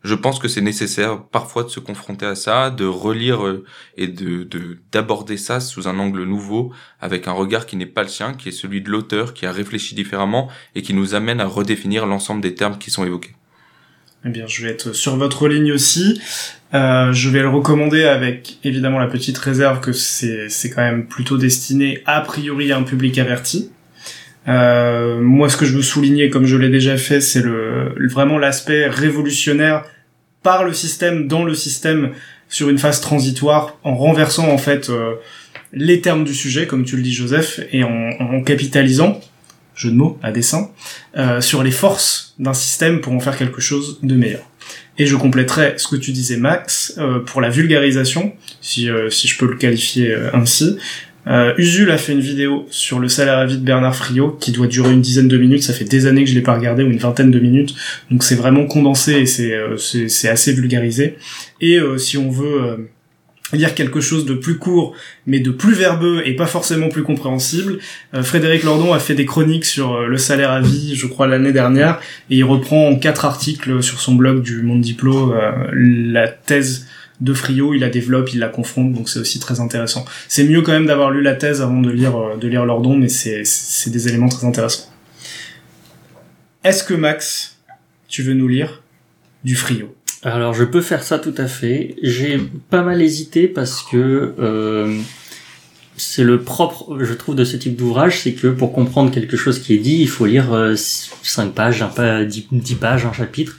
je 0.05 0.15
pense 0.15 0.39
que 0.39 0.47
c'est 0.49 0.61
nécessaire 0.61 1.23
parfois 1.25 1.65
de 1.65 1.69
se 1.69 1.81
confronter 1.81 2.27
à 2.27 2.35
ça, 2.37 2.71
de 2.71 2.85
relire 2.87 3.45
euh, 3.47 3.65
et 3.97 4.07
de 4.09 4.45
de- 4.45 4.79
d'aborder 4.93 5.37
ça 5.37 5.59
sous 5.61 5.89
un 5.89 5.99
angle 5.99 6.25
nouveau, 6.25 6.73
avec 7.01 7.27
un 7.29 7.33
regard 7.33 7.67
qui 7.67 7.77
n'est 7.77 7.87
pas 7.87 8.03
le 8.03 8.09
sien, 8.09 8.35
qui 8.35 8.49
est 8.51 8.53
celui 8.53 8.81
de 8.83 8.91
l'auteur, 8.91 9.35
qui 9.35 9.47
a 9.47 9.53
réfléchi 9.53 9.95
différemment 9.95 10.49
et 10.75 10.83
qui 10.83 10.95
nous 10.95 11.15
amène 11.15 11.41
à 11.41 11.47
redéfinir 11.47 12.07
l'ensemble 12.07 12.41
des 12.41 12.55
termes 12.55 12.79
qui 12.79 12.91
sont 12.91 13.05
évoqués. 13.05 13.35
Eh 14.25 14.29
bien, 14.31 14.47
je 14.47 14.63
vais 14.63 14.71
être 14.71 14.93
sur 14.93 15.17
votre 15.17 15.47
ligne 15.49 15.73
aussi. 15.73 16.21
Euh, 16.75 17.13
je 17.13 17.31
vais 17.31 17.43
le 17.43 17.49
recommander 17.49 18.05
avec 18.05 18.59
évidemment 18.65 18.99
la 18.99 19.07
petite 19.07 19.39
réserve 19.39 19.81
que 19.81 19.93
c'est 19.93 20.71
quand 20.71 20.83
même 20.83 21.07
plutôt 21.07 21.39
destiné 21.39 22.03
a 22.07 22.21
priori 22.23 22.73
à 22.73 22.79
un 22.79 22.83
public 22.83 23.19
averti. 23.19 23.71
Euh, 24.49 25.21
moi, 25.21 25.49
ce 25.49 25.57
que 25.57 25.65
je 25.65 25.75
veux 25.75 25.83
souligner, 25.83 26.31
comme 26.31 26.47
je 26.47 26.57
l'ai 26.57 26.69
déjà 26.69 26.97
fait, 26.97 27.21
c'est 27.21 27.43
le 27.43 27.95
vraiment 28.09 28.39
l'aspect 28.39 28.87
révolutionnaire 28.87 29.85
par 30.43 30.65
le 30.65 30.73
système, 30.73 31.27
dans 31.27 31.45
le 31.45 31.55
système, 31.55 32.13
sur 32.49 32.69
une 32.69 32.79
phase 32.79 33.01
transitoire, 33.01 33.79
en 33.83 33.97
renversant 33.97 34.49
en 34.49 34.59
fait 34.59 34.89
euh, 34.89 35.15
les 35.73 36.01
termes 36.01 36.25
du 36.25 36.35
sujet, 36.35 36.67
comme 36.67 36.85
tu 36.85 36.97
le 36.97 37.03
dis 37.03 37.13
Joseph, 37.13 37.61
et 37.73 37.83
en, 37.83 38.11
en 38.21 38.43
capitalisant, 38.43 39.21
jeu 39.75 39.91
de 39.91 39.97
mots 39.97 40.19
à 40.23 40.31
dessein, 40.31 40.71
euh, 41.17 41.41
sur 41.41 41.63
les 41.63 41.73
forces 41.73 42.35
d'un 42.39 42.55
système 42.55 43.01
pour 43.01 43.13
en 43.13 43.21
faire 43.21 43.37
quelque 43.37 43.61
chose 43.61 43.99
de 44.03 44.15
meilleur. 44.15 44.49
Et 44.99 45.07
je 45.07 45.17
compléterai 45.17 45.75
ce 45.77 45.89
que 45.89 45.97
tu 45.97 46.13
disais 46.13 46.37
Max 46.37 46.95
euh, 46.99 47.21
pour 47.21 47.41
la 47.41 47.51
vulgarisation, 47.51 48.33
si, 48.61 48.89
euh, 48.89 49.11
si 49.11 49.29
je 49.29 49.37
peux 49.37 49.47
le 49.47 49.57
qualifier 49.57 50.11
euh, 50.11 50.31
ainsi. 50.33 50.79
Euh, 51.29 51.55
Usul 51.59 51.91
a 51.91 51.99
fait 51.99 52.13
une 52.13 52.21
vidéo 52.21 52.67
sur 52.71 53.01
le 53.01 53.09
salaire 53.09 53.39
à 53.39 53.47
vie 53.47 53.59
de 53.59 53.65
Bernard 53.65 53.97
Friot 53.97 54.37
qui 54.41 54.53
doit 54.53 54.69
durer 54.69 54.93
une 54.93 55.01
dizaine 55.01 55.29
de 55.29 55.37
minutes. 55.37 55.63
Ça 55.63 55.73
fait 55.73 55.85
des 55.85 56.07
années 56.07 56.25
que 56.25 56.31
je 56.31 56.35
l'ai 56.35 56.43
pas 56.43 56.55
regardé 56.55 56.85
ou 56.85 56.87
une 56.87 56.99
vingtaine 56.99 57.31
de 57.31 57.41
minutes, 57.41 57.75
donc 58.11 58.23
c'est 58.23 58.37
vraiment 58.37 58.67
condensé 58.67 59.15
et 59.15 59.27
c'est 59.27 59.53
euh, 59.53 59.77
assez 60.31 60.53
vulgarisé. 60.53 61.17
Et 61.61 61.79
euh, 61.79 61.99
si 61.99 62.17
on 62.17 62.31
veut 62.31 62.63
euh, 62.63 62.77
lire 63.53 63.75
quelque 63.75 64.01
chose 64.01 64.25
de 64.25 64.35
plus 64.35 64.57
court 64.59 64.95
mais 65.27 65.41
de 65.41 65.51
plus 65.51 65.75
verbeux 65.75 66.23
et 66.25 66.37
pas 66.37 66.47
forcément 66.47 66.89
plus 66.89 67.03
compréhensible, 67.03 67.79
Frédéric 68.23 68.63
Lordon 68.63 68.93
a 68.93 69.01
fait 69.01 69.15
des 69.15 69.27
chroniques 69.27 69.65
sur 69.65 70.03
le 70.03 70.19
salaire 70.19 70.51
à 70.51 70.61
vie, 70.61 70.95
je 70.95 71.07
crois 71.07 71.27
l'année 71.27 71.53
dernière, 71.53 72.01
et 72.31 72.37
il 72.37 72.45
reprend 72.45 72.89
en 72.89 72.97
quatre 72.97 73.25
articles 73.25 73.83
sur 73.83 74.01
son 74.01 74.15
blog 74.15 74.43
du 74.43 74.63
Monde 74.63 74.81
Diplo 74.81 75.33
la 75.73 76.29
thèse 76.29 76.87
de 77.21 77.33
Friot, 77.33 77.75
il 77.75 77.81
la 77.81 77.89
développe, 77.89 78.33
il 78.33 78.41
la 78.41 78.49
confronte, 78.49 78.93
donc 78.93 79.09
c'est 79.09 79.19
aussi 79.19 79.39
très 79.39 79.61
intéressant. 79.61 80.05
C'est 80.29 80.45
mieux 80.45 80.63
quand 80.63 80.73
même 80.73 80.87
d'avoir 80.87 81.11
lu 81.11 81.23
la 81.23 81.35
thèse 81.35 81.63
avant 81.63 81.81
de 81.81 81.91
lire 81.91 82.17
euh, 82.17 82.37
de 82.37 82.49
lire 82.49 82.65
Lordon, 82.65 82.97
mais 82.97 83.09
c'est 83.09 83.45
c'est 83.45 83.91
des 83.91 84.09
éléments 84.09 84.29
très 84.29 84.47
intéressants. 84.47 84.91
Est-ce 86.65 86.85
que 86.85 86.95
Max, 86.95 87.59
tu 88.09 88.23
veux 88.23 88.35
nous 88.35 88.49
lire 88.49 88.83
du 89.45 89.55
Friot? 89.55 89.95
Alors 90.23 90.55
je 90.55 90.65
peux 90.65 90.81
faire 90.81 91.03
ça 91.03 91.19
tout 91.19 91.35
à 91.39 91.47
fait. 91.47 91.97
J'ai 92.03 92.41
pas 92.71 92.83
mal 92.83 93.01
hésité 93.01 93.47
parce 93.47 93.83
que 93.83 94.35
euh, 94.39 94.99
c'est 95.97 96.25
le 96.25 96.43
propre, 96.43 96.99
je 97.01 97.15
trouve, 97.15 97.35
de 97.35 97.45
ce 97.45 97.57
type 97.57 97.77
d'ouvrage, 97.77 98.21
c'est 98.23 98.33
que 98.33 98.49
pour 98.49 98.73
comprendre 98.73 99.11
quelque 99.11 99.37
chose 99.37 99.61
qui 99.61 99.75
est 99.75 99.79
dit, 99.79 99.99
il 100.01 100.09
faut 100.09 100.27
lire 100.27 100.53
euh, 100.53 100.75
5 100.77 101.53
pages, 101.53 101.83
un 101.83 101.89
pas 101.89 102.25
10, 102.25 102.49
10 102.53 102.75
pages, 102.75 103.07
un 103.07 103.13
chapitre. 103.13 103.59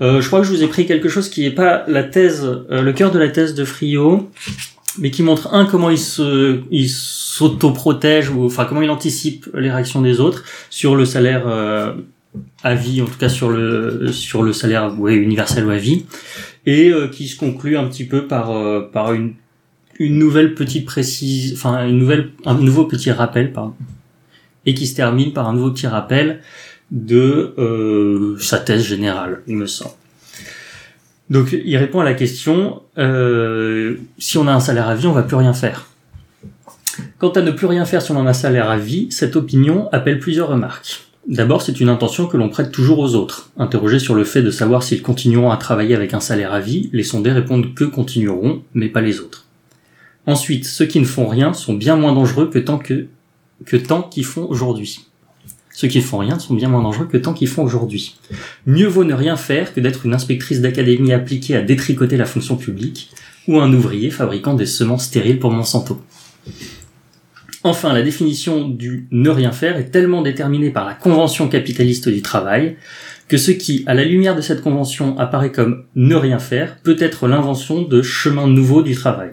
Euh, 0.00 0.20
je 0.20 0.26
crois 0.26 0.40
que 0.40 0.46
je 0.46 0.52
vous 0.52 0.62
ai 0.62 0.68
pris 0.68 0.86
quelque 0.86 1.08
chose 1.08 1.28
qui 1.28 1.42
n'est 1.42 1.50
pas 1.50 1.84
la 1.88 2.04
thèse, 2.04 2.44
euh, 2.44 2.82
le 2.82 2.92
cœur 2.92 3.10
de 3.10 3.18
la 3.18 3.28
thèse 3.28 3.54
de 3.54 3.64
Friot, 3.64 4.30
mais 4.98 5.10
qui 5.10 5.22
montre 5.22 5.54
un 5.54 5.64
comment 5.64 5.90
il 5.90 5.98
se, 5.98 6.60
il 6.70 6.88
s'auto-protège 6.88 8.30
ou 8.30 8.44
enfin 8.44 8.64
comment 8.64 8.82
il 8.82 8.90
anticipe 8.90 9.48
les 9.54 9.70
réactions 9.70 10.02
des 10.02 10.20
autres 10.20 10.44
sur 10.70 10.96
le 10.96 11.04
salaire 11.04 11.44
euh, 11.46 11.94
à 12.62 12.74
vie, 12.74 13.00
en 13.02 13.06
tout 13.06 13.18
cas 13.18 13.28
sur 13.28 13.48
le 13.48 14.12
sur 14.12 14.42
le 14.42 14.52
salaire 14.52 14.98
ouais, 14.98 15.14
universel 15.14 15.64
ou 15.64 15.70
à 15.70 15.76
vie, 15.76 16.04
et 16.66 16.90
euh, 16.90 17.08
qui 17.08 17.28
se 17.28 17.36
conclut 17.36 17.76
un 17.76 17.86
petit 17.86 18.04
peu 18.04 18.26
par 18.26 18.50
euh, 18.50 18.80
par 18.80 19.12
une 19.12 19.34
une 19.98 20.18
nouvelle 20.18 20.54
petite 20.54 20.84
précise, 20.84 21.54
enfin 21.54 21.86
une 21.86 21.98
nouvelle 21.98 22.30
un 22.44 22.54
nouveau 22.54 22.84
petit 22.84 23.10
rappel 23.10 23.52
pardon, 23.52 23.74
et 24.66 24.74
qui 24.74 24.86
se 24.86 24.94
termine 24.94 25.32
par 25.32 25.48
un 25.48 25.54
nouveau 25.54 25.70
petit 25.70 25.86
rappel 25.86 26.40
de 26.90 27.54
euh, 27.58 28.38
sa 28.38 28.58
thèse 28.58 28.82
générale, 28.82 29.42
il 29.46 29.56
me 29.56 29.66
semble. 29.66 29.94
Donc 31.30 31.52
il 31.52 31.76
répond 31.76 32.00
à 32.00 32.04
la 32.04 32.14
question 32.14 32.82
euh, 32.96 33.96
si 34.18 34.38
on 34.38 34.46
a 34.46 34.52
un 34.52 34.60
salaire 34.60 34.88
à 34.88 34.94
vie, 34.94 35.06
on 35.06 35.12
va 35.12 35.22
plus 35.22 35.36
rien 35.36 35.52
faire. 35.52 35.88
Quant 37.18 37.30
à 37.30 37.42
ne 37.42 37.50
plus 37.50 37.66
rien 37.66 37.84
faire 37.84 38.00
si 38.00 38.10
on 38.12 38.26
a 38.26 38.30
un 38.30 38.32
salaire 38.32 38.70
à 38.70 38.78
vie, 38.78 39.08
cette 39.10 39.36
opinion 39.36 39.88
appelle 39.92 40.18
plusieurs 40.18 40.48
remarques. 40.48 41.08
D'abord, 41.26 41.60
c'est 41.60 41.80
une 41.80 41.90
intention 41.90 42.26
que 42.26 42.38
l'on 42.38 42.48
prête 42.48 42.72
toujours 42.72 42.98
aux 43.00 43.14
autres. 43.14 43.50
Interrogés 43.58 43.98
sur 43.98 44.14
le 44.14 44.24
fait 44.24 44.40
de 44.40 44.50
savoir 44.50 44.82
s'ils 44.82 45.02
continueront 45.02 45.50
à 45.50 45.58
travailler 45.58 45.94
avec 45.94 46.14
un 46.14 46.20
salaire 46.20 46.54
à 46.54 46.60
vie, 46.60 46.88
les 46.94 47.02
sondés 47.02 47.32
répondent 47.32 47.74
que 47.74 47.84
continueront, 47.84 48.62
mais 48.72 48.88
pas 48.88 49.02
les 49.02 49.20
autres. 49.20 49.44
Ensuite, 50.26 50.64
ceux 50.64 50.86
qui 50.86 51.00
ne 51.00 51.04
font 51.04 51.26
rien 51.26 51.52
sont 51.52 51.74
bien 51.74 51.96
moins 51.96 52.14
dangereux 52.14 52.48
que 52.48 52.58
tant 52.58 52.78
que, 52.78 53.08
que 53.66 53.76
tant 53.76 54.02
qu'ils 54.02 54.24
font 54.24 54.46
aujourd'hui. 54.48 55.00
Ceux 55.78 55.86
qui 55.86 55.98
ne 55.98 56.02
font 56.02 56.18
rien 56.18 56.40
sont 56.40 56.54
bien 56.54 56.68
moins 56.68 56.82
dangereux 56.82 57.06
que 57.06 57.16
tant 57.16 57.32
qu'ils 57.32 57.46
font 57.46 57.62
aujourd'hui. 57.62 58.16
Mieux 58.66 58.88
vaut 58.88 59.04
ne 59.04 59.14
rien 59.14 59.36
faire 59.36 59.72
que 59.72 59.78
d'être 59.78 60.06
une 60.06 60.12
inspectrice 60.12 60.60
d'académie 60.60 61.12
appliquée 61.12 61.54
à 61.54 61.62
détricoter 61.62 62.16
la 62.16 62.24
fonction 62.24 62.56
publique, 62.56 63.12
ou 63.46 63.60
un 63.60 63.72
ouvrier 63.72 64.10
fabriquant 64.10 64.54
des 64.54 64.66
semences 64.66 65.04
stériles 65.04 65.38
pour 65.38 65.52
Monsanto. 65.52 66.02
Enfin, 67.62 67.92
la 67.92 68.02
définition 68.02 68.68
du 68.68 69.06
ne 69.12 69.30
rien 69.30 69.52
faire 69.52 69.76
est 69.76 69.92
tellement 69.92 70.22
déterminée 70.22 70.70
par 70.70 70.84
la 70.84 70.94
convention 70.94 71.46
capitaliste 71.48 72.08
du 72.08 72.22
travail 72.22 72.76
que 73.28 73.36
ce 73.36 73.52
qui, 73.52 73.84
à 73.86 73.94
la 73.94 74.02
lumière 74.02 74.34
de 74.34 74.40
cette 74.40 74.62
convention, 74.62 75.16
apparaît 75.16 75.52
comme 75.52 75.84
ne 75.94 76.16
rien 76.16 76.40
faire 76.40 76.78
peut 76.82 76.96
être 76.98 77.28
l'invention 77.28 77.82
de 77.82 78.02
chemins 78.02 78.48
nouveaux 78.48 78.82
du 78.82 78.96
travail. 78.96 79.30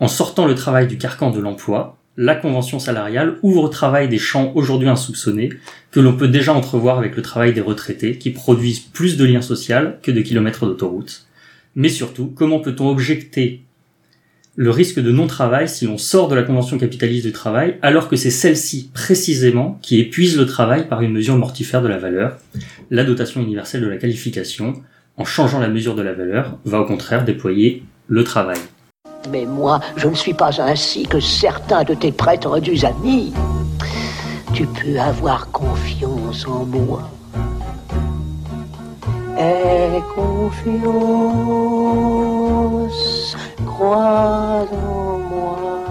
En 0.00 0.08
sortant 0.08 0.44
le 0.44 0.54
travail 0.54 0.86
du 0.86 0.98
carcan 0.98 1.30
de 1.30 1.40
l'emploi, 1.40 2.01
la 2.16 2.34
convention 2.34 2.78
salariale 2.78 3.36
ouvre 3.42 3.62
au 3.62 3.68
travail 3.68 4.08
des 4.08 4.18
champs 4.18 4.52
aujourd'hui 4.54 4.88
insoupçonnés 4.88 5.50
que 5.90 6.00
l'on 6.00 6.16
peut 6.16 6.28
déjà 6.28 6.52
entrevoir 6.52 6.98
avec 6.98 7.16
le 7.16 7.22
travail 7.22 7.52
des 7.52 7.60
retraités 7.60 8.18
qui 8.18 8.30
produisent 8.30 8.80
plus 8.80 9.16
de 9.16 9.24
liens 9.24 9.40
sociaux 9.40 9.92
que 10.02 10.10
de 10.10 10.20
kilomètres 10.20 10.66
d'autoroute. 10.66 11.26
Mais 11.74 11.88
surtout, 11.88 12.26
comment 12.26 12.60
peut-on 12.60 12.88
objecter 12.88 13.62
le 14.54 14.70
risque 14.70 15.00
de 15.00 15.10
non-travail 15.10 15.68
si 15.68 15.86
l'on 15.86 15.96
sort 15.96 16.28
de 16.28 16.34
la 16.34 16.42
convention 16.42 16.76
capitaliste 16.76 17.24
du 17.24 17.32
travail, 17.32 17.78
alors 17.80 18.08
que 18.08 18.16
c'est 18.16 18.30
celle-ci 18.30 18.90
précisément 18.92 19.78
qui 19.80 19.98
épuise 19.98 20.36
le 20.36 20.44
travail 20.44 20.88
par 20.88 21.00
une 21.00 21.12
mesure 21.12 21.38
mortifère 21.38 21.80
de 21.80 21.88
la 21.88 21.96
valeur, 21.96 22.36
la 22.90 23.04
dotation 23.04 23.40
universelle 23.40 23.80
de 23.80 23.86
la 23.86 23.96
qualification, 23.96 24.74
en 25.16 25.24
changeant 25.24 25.60
la 25.60 25.68
mesure 25.68 25.94
de 25.94 26.02
la 26.02 26.12
valeur, 26.12 26.58
va 26.66 26.80
au 26.80 26.84
contraire 26.84 27.24
déployer 27.24 27.82
le 28.08 28.24
travail. 28.24 28.58
Mais 29.30 29.44
moi, 29.44 29.80
je 29.96 30.08
ne 30.08 30.14
suis 30.14 30.34
pas 30.34 30.60
ainsi 30.60 31.04
que 31.06 31.20
certains 31.20 31.84
de 31.84 31.94
tes 31.94 32.12
prétendus 32.12 32.84
amis. 32.84 33.32
Tu 34.52 34.66
peux 34.66 34.98
avoir 34.98 35.50
confiance 35.50 36.46
en 36.46 36.64
moi. 36.66 37.02
Aie 39.38 40.02
confiance, 40.14 40.92
crois 43.66 44.66
en 44.70 45.18
moi, 45.18 45.81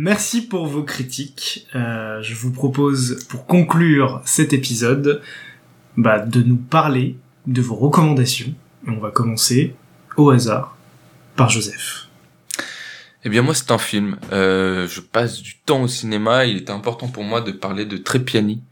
Merci 0.00 0.42
pour 0.42 0.68
vos 0.68 0.84
critiques. 0.84 1.66
Euh, 1.74 2.22
je 2.22 2.36
vous 2.36 2.52
propose, 2.52 3.26
pour 3.28 3.46
conclure 3.46 4.22
cet 4.24 4.52
épisode, 4.52 5.20
bah, 5.96 6.20
de 6.20 6.40
nous 6.40 6.56
parler 6.56 7.16
de 7.48 7.60
vos 7.60 7.74
recommandations. 7.74 8.54
Et 8.86 8.90
on 8.90 9.00
va 9.00 9.10
commencer 9.10 9.74
au 10.16 10.30
hasard 10.30 10.76
par 11.34 11.50
Joseph. 11.50 12.06
Eh 13.24 13.28
bien 13.28 13.42
moi 13.42 13.54
c'est 13.54 13.72
un 13.72 13.78
film. 13.78 14.18
Euh, 14.30 14.86
je 14.86 15.00
passe 15.00 15.42
du 15.42 15.56
temps 15.66 15.82
au 15.82 15.88
cinéma. 15.88 16.44
Il 16.44 16.58
était 16.58 16.70
important 16.70 17.08
pour 17.08 17.24
moi 17.24 17.40
de 17.40 17.50
parler 17.50 17.84
de 17.84 17.96
Trepiani, 17.96 18.62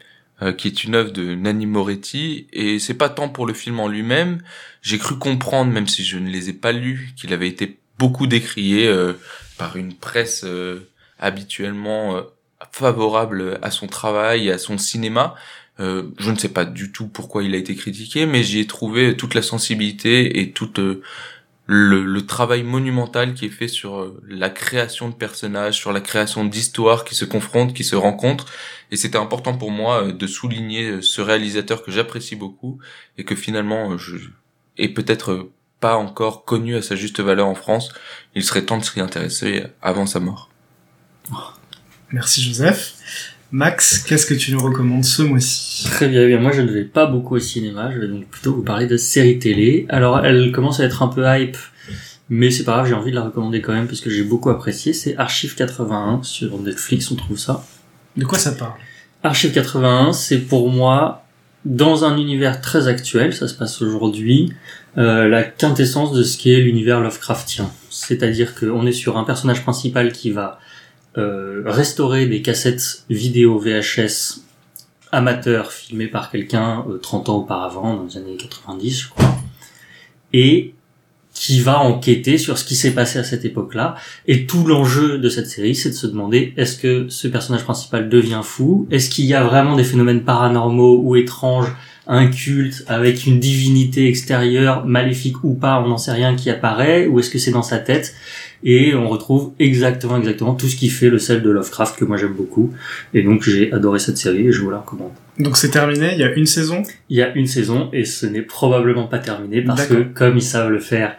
euh, 0.43 0.53
qui 0.53 0.69
est 0.69 0.85
une 0.85 0.95
œuvre 0.95 1.11
de 1.11 1.35
Nanni 1.35 1.67
Moretti. 1.67 2.47
Et 2.53 2.79
c'est 2.79 2.95
pas 2.95 3.09
tant 3.09 3.29
pour 3.29 3.47
le 3.47 3.53
film 3.53 3.81
en 3.81 3.89
lui-même. 3.89 4.43
J'ai 4.81 4.99
cru 4.99 5.19
comprendre, 5.19 5.73
même 5.73 5.89
si 5.89 6.05
je 6.05 6.19
ne 6.19 6.31
les 6.31 6.51
ai 6.51 6.53
pas 6.53 6.71
lus, 6.71 7.15
qu'il 7.17 7.33
avait 7.33 7.49
été 7.49 7.81
beaucoup 7.99 8.29
décrié 8.29 8.87
euh, 8.87 9.15
par 9.59 9.77
une 9.77 9.93
presse 9.93 10.45
euh, 10.45 10.89
habituellement 11.19 12.17
euh, 12.17 12.23
favorable 12.73 13.59
à 13.63 13.71
son 13.71 13.87
travail 13.87 14.51
à 14.51 14.59
son 14.59 14.79
cinéma. 14.79 15.35
Euh, 15.79 16.11
je 16.19 16.31
ne 16.31 16.37
sais 16.37 16.49
pas 16.49 16.65
du 16.65 16.91
tout 16.91 17.07
pourquoi 17.07 17.43
il 17.45 17.55
a 17.55 17.59
été 17.59 17.75
critiqué, 17.75 18.27
mais 18.27 18.43
j'y 18.43 18.61
ai 18.61 18.67
trouvé 18.67 19.17
toute 19.17 19.35
la 19.35 19.43
sensibilité 19.43 20.41
et 20.41 20.53
toute 20.53 20.79
euh, 20.79 21.03
le, 21.67 22.05
le 22.05 22.27
travail 22.27 22.63
monumental 22.63 23.35
qui 23.35 23.47
est 23.47 23.51
fait 23.51 23.69
sur 23.69 23.99
euh, 23.99 24.23
la 24.27 24.49
création 24.49 25.11
de 25.11 25.15
personnages, 25.15 25.77
sur 25.77 25.93
la 25.93 26.01
création 26.01 26.45
d'histoires 26.45 27.05
qui 27.05 27.15
se 27.15 27.25
confrontent, 27.27 27.75
qui 27.75 27.85
se 27.85 27.97
rencontrent. 27.97 28.47
Et 28.91 28.97
c'était 28.97 29.19
important 29.19 29.57
pour 29.59 29.71
moi 29.71 30.13
de 30.13 30.27
souligner 30.27 31.03
ce 31.03 31.21
réalisateur 31.21 31.83
que 31.83 31.91
j'apprécie 31.91 32.37
beaucoup 32.37 32.79
et 33.19 33.25
que 33.25 33.35
finalement 33.35 33.99
je 33.99 34.17
est 34.79 34.89
peut-être 34.89 35.51
pas 35.81 35.97
encore 35.97 36.45
connu 36.45 36.77
à 36.77 36.83
sa 36.83 36.97
juste 36.97 37.21
valeur 37.21 37.49
en 37.49 37.55
France. 37.55 37.93
Il 38.35 38.45
serait 38.45 38.65
temps 38.65 38.79
de 38.79 38.85
s'y 38.85 39.01
intéresser 39.01 39.65
avant 39.83 40.07
sa 40.07 40.21
mort. 40.21 40.51
Merci 42.13 42.43
Joseph. 42.43 42.95
Max, 43.53 43.99
qu'est-ce 43.99 44.27
que 44.27 44.35
tu 44.35 44.53
nous 44.53 44.61
recommandes 44.61 45.05
ce 45.05 45.23
mois-ci? 45.23 45.85
Très 45.85 46.09
bien, 46.09 46.27
bien, 46.27 46.41
moi 46.41 46.53
je 46.53 46.63
ne 46.63 46.71
vais 46.71 46.85
pas 46.85 47.07
beaucoup 47.07 47.37
au 47.37 47.39
cinéma, 47.39 47.93
je 47.93 48.01
vais 48.01 48.09
donc 48.09 48.27
plutôt 48.27 48.55
vous 48.55 48.63
parler 48.63 48.87
de 48.87 48.97
séries 48.97 49.39
télé. 49.39 49.87
Alors 49.89 50.25
elle 50.25 50.51
commence 50.53 50.81
à 50.81 50.85
être 50.85 51.03
un 51.03 51.09
peu 51.09 51.25
hype, 51.27 51.57
mais 52.29 52.51
c'est 52.51 52.65
pas 52.65 52.73
grave, 52.73 52.89
j'ai 52.89 52.95
envie 52.95 53.11
de 53.11 53.17
la 53.17 53.23
recommander 53.23 53.61
quand 53.61 53.73
même 53.73 53.87
parce 53.87 54.01
que 54.01 54.11
j'ai 54.11 54.25
beaucoup 54.25 54.51
apprécié. 54.51 54.93
C'est 54.93 55.17
Archive 55.17 55.55
81 55.55 56.23
sur 56.23 56.59
Netflix, 56.61 57.11
on 57.11 57.15
trouve 57.17 57.39
ça. 57.39 57.65
De 58.17 58.25
quoi 58.25 58.39
ça 58.39 58.53
parle? 58.53 58.75
Archive 59.23 59.53
81, 59.53 60.13
c'est 60.13 60.39
pour 60.39 60.69
moi, 60.71 61.25
dans 61.65 62.05
un 62.05 62.19
univers 62.19 62.61
très 62.61 62.89
actuel, 62.89 63.33
ça 63.35 63.49
se 63.49 63.55
passe 63.55 63.81
aujourd'hui, 63.81 64.53
euh, 64.99 65.29
la 65.29 65.43
quintessence 65.43 66.13
de 66.13 66.23
ce 66.23 66.37
qu'est 66.39 66.61
l'univers 66.61 67.01
Lovecraftien. 67.01 67.71
C'est-à-dire 67.91 68.55
qu'on 68.55 68.87
est 68.87 68.93
sur 68.93 69.19
un 69.19 69.25
personnage 69.25 69.63
principal 69.63 70.13
qui 70.13 70.31
va 70.31 70.59
euh, 71.19 71.63
restaurer 71.67 72.27
des 72.27 72.43
cassettes 72.43 73.05
vidéo 73.09 73.59
VHS 73.59 74.43
amateurs 75.13 75.73
filmées 75.73 76.09
par 76.09 76.31
quelqu'un 76.31 76.85
euh, 76.89 76.99
30 76.99 77.29
ans 77.29 77.37
auparavant, 77.39 77.97
dans 77.97 78.05
les 78.05 78.17
années 78.17 78.37
90 78.37 79.01
je 79.01 79.09
crois, 79.09 79.37
et 80.33 80.75
qui 81.33 81.61
va 81.61 81.81
enquêter 81.81 82.39
sur 82.39 82.57
ce 82.57 82.65
qui 82.65 82.75
s'est 82.75 82.93
passé 82.93 83.19
à 83.19 83.25
cette 83.25 83.45
époque-là. 83.45 83.97
Et 84.27 84.47
tout 84.47 84.67
l'enjeu 84.67 85.19
de 85.19 85.29
cette 85.29 85.47
série, 85.47 85.75
c'est 85.75 85.91
de 85.91 85.95
se 85.95 86.07
demander 86.07 86.55
est-ce 86.57 86.79
que 86.79 87.09
ce 87.11 87.29
personnage 87.29 87.63
principal 87.63 88.09
devient 88.09 88.41
fou? 88.43 88.89
Est-ce 88.91 89.11
qu'il 89.11 89.27
y 89.27 89.35
a 89.35 89.45
vraiment 89.45 89.77
des 89.77 89.85
phénomènes 89.85 90.25
paranormaux 90.25 90.99
ou 91.03 91.15
étranges 91.15 91.75
un 92.09 92.29
culte 92.29 92.85
avec 92.87 93.27
une 93.27 93.41
divinité 93.41 94.07
extérieure, 94.09 94.87
maléfique 94.87 95.43
ou 95.43 95.55
pas, 95.55 95.81
on 95.85 95.89
n'en 95.89 95.99
sait 95.99 96.13
rien 96.13 96.37
qui 96.37 96.51
apparaît, 96.51 97.07
ou 97.07 97.19
est-ce 97.19 97.31
que 97.31 97.39
c'est 97.39 97.51
dans 97.51 97.63
sa 97.63 97.79
tête? 97.79 98.15
Et 98.65 98.95
on 98.95 99.09
retrouve 99.09 99.53
exactement, 99.59 100.17
exactement 100.17 100.55
tout 100.55 100.67
ce 100.69 100.77
qui 100.77 100.89
fait 100.89 101.11
le 101.11 101.19
sel 101.19 101.43
de 101.43 101.51
Lovecraft 101.51 101.97
que 101.99 102.05
moi 102.05 102.17
j'aime 102.17 102.33
beaucoup. 102.33 102.73
Et 103.13 103.23
donc 103.23 103.43
j'ai 103.43 103.73
adoré 103.73 103.99
cette 103.99 104.19
série 104.19 104.47
et 104.49 104.53
je 104.53 104.61
vous 104.63 104.71
la 104.71 104.79
recommande. 104.79 105.11
Donc 105.39 105.57
c'est 105.57 105.71
terminé, 105.71 106.11
il 106.15 106.19
y 106.21 106.25
a 106.25 106.33
une 106.33 106.47
saison? 106.47 106.83
Il 107.11 107.17
y 107.17 107.23
a 107.23 107.35
une 107.35 107.47
saison 107.47 107.91
et 107.93 108.05
ce 108.05 108.25
n'est 108.27 108.43
probablement 108.43 109.07
pas 109.07 109.19
terminé 109.19 109.61
parce 109.63 109.87
que 109.87 109.95
comme 110.15 110.37
ils 110.37 110.43
savent 110.43 110.71
le 110.71 110.79
faire 110.81 111.17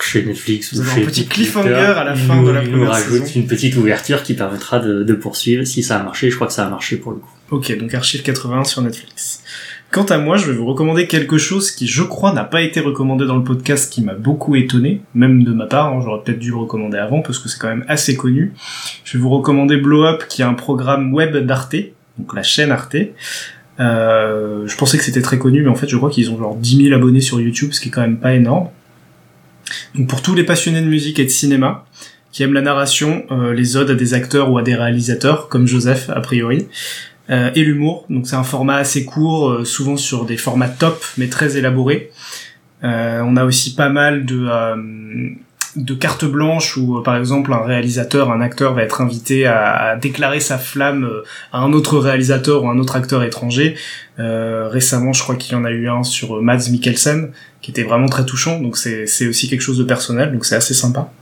chez 0.00 0.24
Netflix 0.24 0.72
ou 0.72 0.82
chez 0.82 1.02
un 1.02 1.04
petit 1.04 1.26
Twitter, 1.26 1.28
cliffhanger 1.34 1.74
à 1.74 2.04
la 2.04 2.16
fin 2.16 2.36
nous- 2.36 2.46
de 2.46 2.52
la 2.52 2.62
ils 2.62 2.70
nous 2.70 2.78
première 2.78 2.92
rajoutent 2.92 3.26
saison. 3.26 3.40
une 3.40 3.46
petite 3.46 3.76
ouverture 3.76 4.22
qui 4.22 4.32
permettra 4.34 4.78
de, 4.80 5.02
de 5.04 5.12
poursuivre 5.14 5.64
si 5.64 5.82
ça 5.82 5.98
a 6.00 6.02
marché. 6.02 6.30
Je 6.30 6.34
crois 6.36 6.46
que 6.46 6.54
ça 6.54 6.66
a 6.66 6.70
marché 6.70 6.96
pour 6.96 7.12
le 7.12 7.18
coup. 7.18 7.30
Ok, 7.50 7.76
donc 7.78 7.92
Archive 7.94 8.22
81 8.22 8.64
sur 8.64 8.80
Netflix. 8.82 9.42
Quant 9.90 10.04
à 10.04 10.18
moi, 10.18 10.36
je 10.36 10.46
vais 10.46 10.56
vous 10.56 10.66
recommander 10.66 11.08
quelque 11.08 11.36
chose 11.36 11.72
qui, 11.72 11.88
je 11.88 12.04
crois, 12.04 12.32
n'a 12.32 12.44
pas 12.44 12.62
été 12.62 12.78
recommandé 12.78 13.26
dans 13.26 13.36
le 13.36 13.42
podcast, 13.42 13.92
qui 13.92 14.02
m'a 14.02 14.14
beaucoup 14.14 14.54
étonné, 14.54 15.00
même 15.14 15.42
de 15.42 15.52
ma 15.52 15.66
part, 15.66 15.88
hein, 15.88 16.00
j'aurais 16.04 16.22
peut-être 16.22 16.38
dû 16.38 16.50
le 16.50 16.58
recommander 16.58 16.96
avant, 16.96 17.22
parce 17.22 17.40
que 17.40 17.48
c'est 17.48 17.58
quand 17.58 17.68
même 17.68 17.84
assez 17.88 18.16
connu. 18.16 18.52
Je 19.02 19.18
vais 19.18 19.22
vous 19.22 19.30
recommander 19.30 19.76
Blow 19.78 20.04
Up, 20.04 20.26
qui 20.28 20.42
est 20.42 20.44
un 20.44 20.54
programme 20.54 21.12
web 21.12 21.36
d'Arte, 21.38 21.74
donc 22.18 22.34
la 22.36 22.44
chaîne 22.44 22.70
Arte. 22.70 22.96
Euh, 23.80 24.64
je 24.68 24.76
pensais 24.76 24.96
que 24.96 25.02
c'était 25.02 25.22
très 25.22 25.40
connu, 25.40 25.62
mais 25.62 25.70
en 25.70 25.74
fait, 25.74 25.88
je 25.88 25.96
crois 25.96 26.10
qu'ils 26.10 26.30
ont 26.30 26.38
genre 26.38 26.54
10 26.54 26.84
000 26.84 26.94
abonnés 26.94 27.20
sur 27.20 27.40
YouTube, 27.40 27.72
ce 27.72 27.80
qui 27.80 27.88
est 27.88 27.90
quand 27.92 28.02
même 28.02 28.18
pas 28.18 28.34
énorme. 28.34 28.68
Donc 29.96 30.08
pour 30.08 30.22
tous 30.22 30.36
les 30.36 30.44
passionnés 30.44 30.82
de 30.82 30.86
musique 30.86 31.18
et 31.18 31.24
de 31.24 31.30
cinéma, 31.30 31.84
qui 32.30 32.44
aiment 32.44 32.52
la 32.52 32.62
narration, 32.62 33.24
euh, 33.32 33.52
les 33.52 33.76
odes 33.76 33.90
à 33.90 33.94
des 33.96 34.14
acteurs 34.14 34.52
ou 34.52 34.58
à 34.58 34.62
des 34.62 34.76
réalisateurs, 34.76 35.48
comme 35.48 35.66
Joseph, 35.66 36.10
a 36.10 36.20
priori, 36.20 36.68
euh, 37.28 37.50
et 37.54 37.62
l'humour. 37.62 38.06
Donc 38.08 38.26
c'est 38.26 38.36
un 38.36 38.44
format 38.44 38.76
assez 38.76 39.04
court, 39.04 39.50
euh, 39.50 39.64
souvent 39.64 39.96
sur 39.96 40.24
des 40.24 40.36
formats 40.36 40.68
top, 40.68 41.04
mais 41.18 41.28
très 41.28 41.56
élaborés. 41.56 42.10
Euh, 42.82 43.22
on 43.24 43.36
a 43.36 43.44
aussi 43.44 43.74
pas 43.74 43.88
mal 43.88 44.24
de 44.24 44.46
euh, 44.48 44.76
de 45.76 45.94
cartes 45.94 46.24
blanches 46.24 46.76
où, 46.76 47.00
par 47.02 47.16
exemple, 47.16 47.52
un 47.52 47.62
réalisateur, 47.62 48.32
un 48.32 48.40
acteur 48.40 48.74
va 48.74 48.82
être 48.82 49.00
invité 49.00 49.46
à, 49.46 49.96
déclarer 50.02 50.40
sa 50.40 50.58
flamme 50.58 51.08
à 51.52 51.60
un 51.60 51.72
autre 51.72 51.98
réalisateur 51.98 52.64
ou 52.64 52.68
un 52.68 52.78
autre 52.80 52.96
acteur 52.96 53.22
étranger. 53.22 53.76
Récemment, 54.18 55.12
je 55.12 55.22
crois 55.22 55.36
qu'il 55.36 55.52
y 55.52 55.54
en 55.54 55.64
a 55.64 55.70
eu 55.70 55.88
un 55.88 56.02
sur 56.02 56.42
Mads 56.42 56.70
Mikkelsen, 56.72 57.30
qui 57.62 57.70
était 57.70 57.84
vraiment 57.84 58.08
très 58.08 58.26
touchant. 58.26 58.58
Donc 58.58 58.76
c'est 58.76 59.28
aussi 59.28 59.48
quelque 59.48 59.60
chose 59.60 59.78
de 59.78 59.84
personnel, 59.84 60.32
donc 60.32 60.44
c'est 60.44 60.56
assez 60.56 60.74
sympa. 60.74 61.12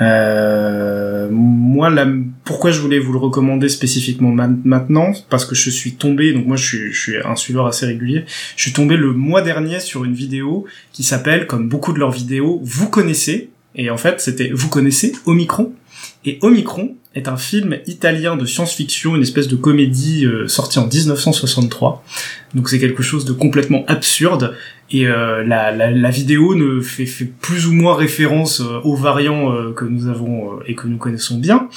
Euh, 0.00 1.28
moi, 1.30 1.90
la, 1.90 2.06
pourquoi 2.50 2.72
je 2.72 2.80
voulais 2.80 2.98
vous 2.98 3.12
le 3.12 3.18
recommander 3.20 3.68
spécifiquement 3.68 4.30
ma- 4.32 4.50
maintenant? 4.64 5.12
Parce 5.28 5.44
que 5.44 5.54
je 5.54 5.70
suis 5.70 5.92
tombé, 5.92 6.32
donc 6.32 6.46
moi 6.48 6.56
je 6.56 6.90
suis, 6.90 7.16
un 7.24 7.36
suiveur 7.36 7.68
assez 7.68 7.86
régulier, 7.86 8.24
je 8.56 8.62
suis 8.62 8.72
tombé 8.72 8.96
le 8.96 9.12
mois 9.12 9.40
dernier 9.40 9.78
sur 9.78 10.02
une 10.02 10.14
vidéo 10.14 10.66
qui 10.92 11.04
s'appelle, 11.04 11.46
comme 11.46 11.68
beaucoup 11.68 11.92
de 11.92 12.00
leurs 12.00 12.10
vidéos, 12.10 12.60
Vous 12.64 12.88
connaissez 12.88 13.50
Et 13.76 13.88
en 13.88 13.96
fait, 13.96 14.20
c'était 14.20 14.50
Vous 14.52 14.68
connaissez 14.68 15.12
Omicron 15.26 15.72
Et 16.24 16.40
Omicron 16.42 16.96
est 17.14 17.28
un 17.28 17.36
film 17.36 17.78
italien 17.86 18.36
de 18.36 18.44
science-fiction, 18.44 19.14
une 19.14 19.22
espèce 19.22 19.46
de 19.46 19.54
comédie 19.54 20.26
euh, 20.26 20.48
sortie 20.48 20.80
en 20.80 20.88
1963. 20.88 22.04
Donc 22.56 22.68
c'est 22.68 22.80
quelque 22.80 23.04
chose 23.04 23.24
de 23.24 23.32
complètement 23.32 23.84
absurde. 23.86 24.56
Et 24.92 25.06
euh, 25.06 25.44
la, 25.44 26.10
vidéo 26.10 26.56
ne 26.56 26.80
fait, 26.80 27.06
fait 27.06 27.26
plus 27.26 27.66
ou 27.66 27.72
moins 27.72 27.94
référence 27.94 28.60
euh, 28.60 28.80
aux 28.82 28.96
variants 28.96 29.52
euh, 29.52 29.72
que 29.72 29.84
nous 29.84 30.08
avons 30.08 30.54
euh, 30.54 30.64
et 30.66 30.74
que 30.74 30.88
nous 30.88 30.98
connaissons 30.98 31.38
bien. 31.38 31.68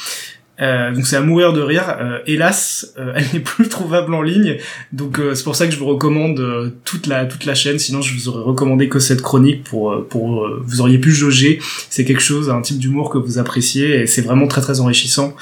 Euh, 0.62 0.94
donc 0.94 1.08
c'est 1.08 1.16
à 1.16 1.22
mourir 1.22 1.52
de 1.52 1.62
rire. 1.62 1.98
Euh, 2.00 2.20
hélas, 2.28 2.94
euh, 2.98 3.14
elle 3.16 3.26
n'est 3.34 3.40
plus 3.40 3.68
trouvable 3.70 4.14
en 4.14 4.22
ligne, 4.22 4.58
donc 4.92 5.20
euh, 5.20 5.34
c'est 5.34 5.44
pour 5.44 5.56
ça 5.56 5.66
que 5.66 5.74
je 5.74 5.80
vous 5.80 5.88
recommande 5.88 6.40
euh, 6.40 6.70
toute 6.86 7.08
la 7.08 7.26
toute 7.26 7.46
la 7.46 7.56
chaîne. 7.56 7.80
Sinon, 7.80 8.02
je 8.02 8.14
vous 8.14 8.30
aurais 8.30 8.44
recommandé 8.44 8.88
que 8.88 9.00
cette 9.00 9.22
chronique 9.22 9.64
pour 9.64 9.92
euh, 9.92 10.08
pour 10.08 10.48
vous 10.64 10.82
auriez 10.82 11.00
pu 11.00 11.12
jauger. 11.12 11.60
C'est 11.90 12.06
quelque 12.06 12.22
chose, 12.22 12.50
un 12.50 12.62
type 12.62 12.78
d'humour 12.78 13.10
que 13.10 13.18
vous 13.18 13.40
appréciez 13.40 14.02
et 14.02 14.08
c'est 14.08 14.22
vraiment 14.22 14.48
très 14.48 14.62
très 14.62 14.80
enrichissant 14.80 15.36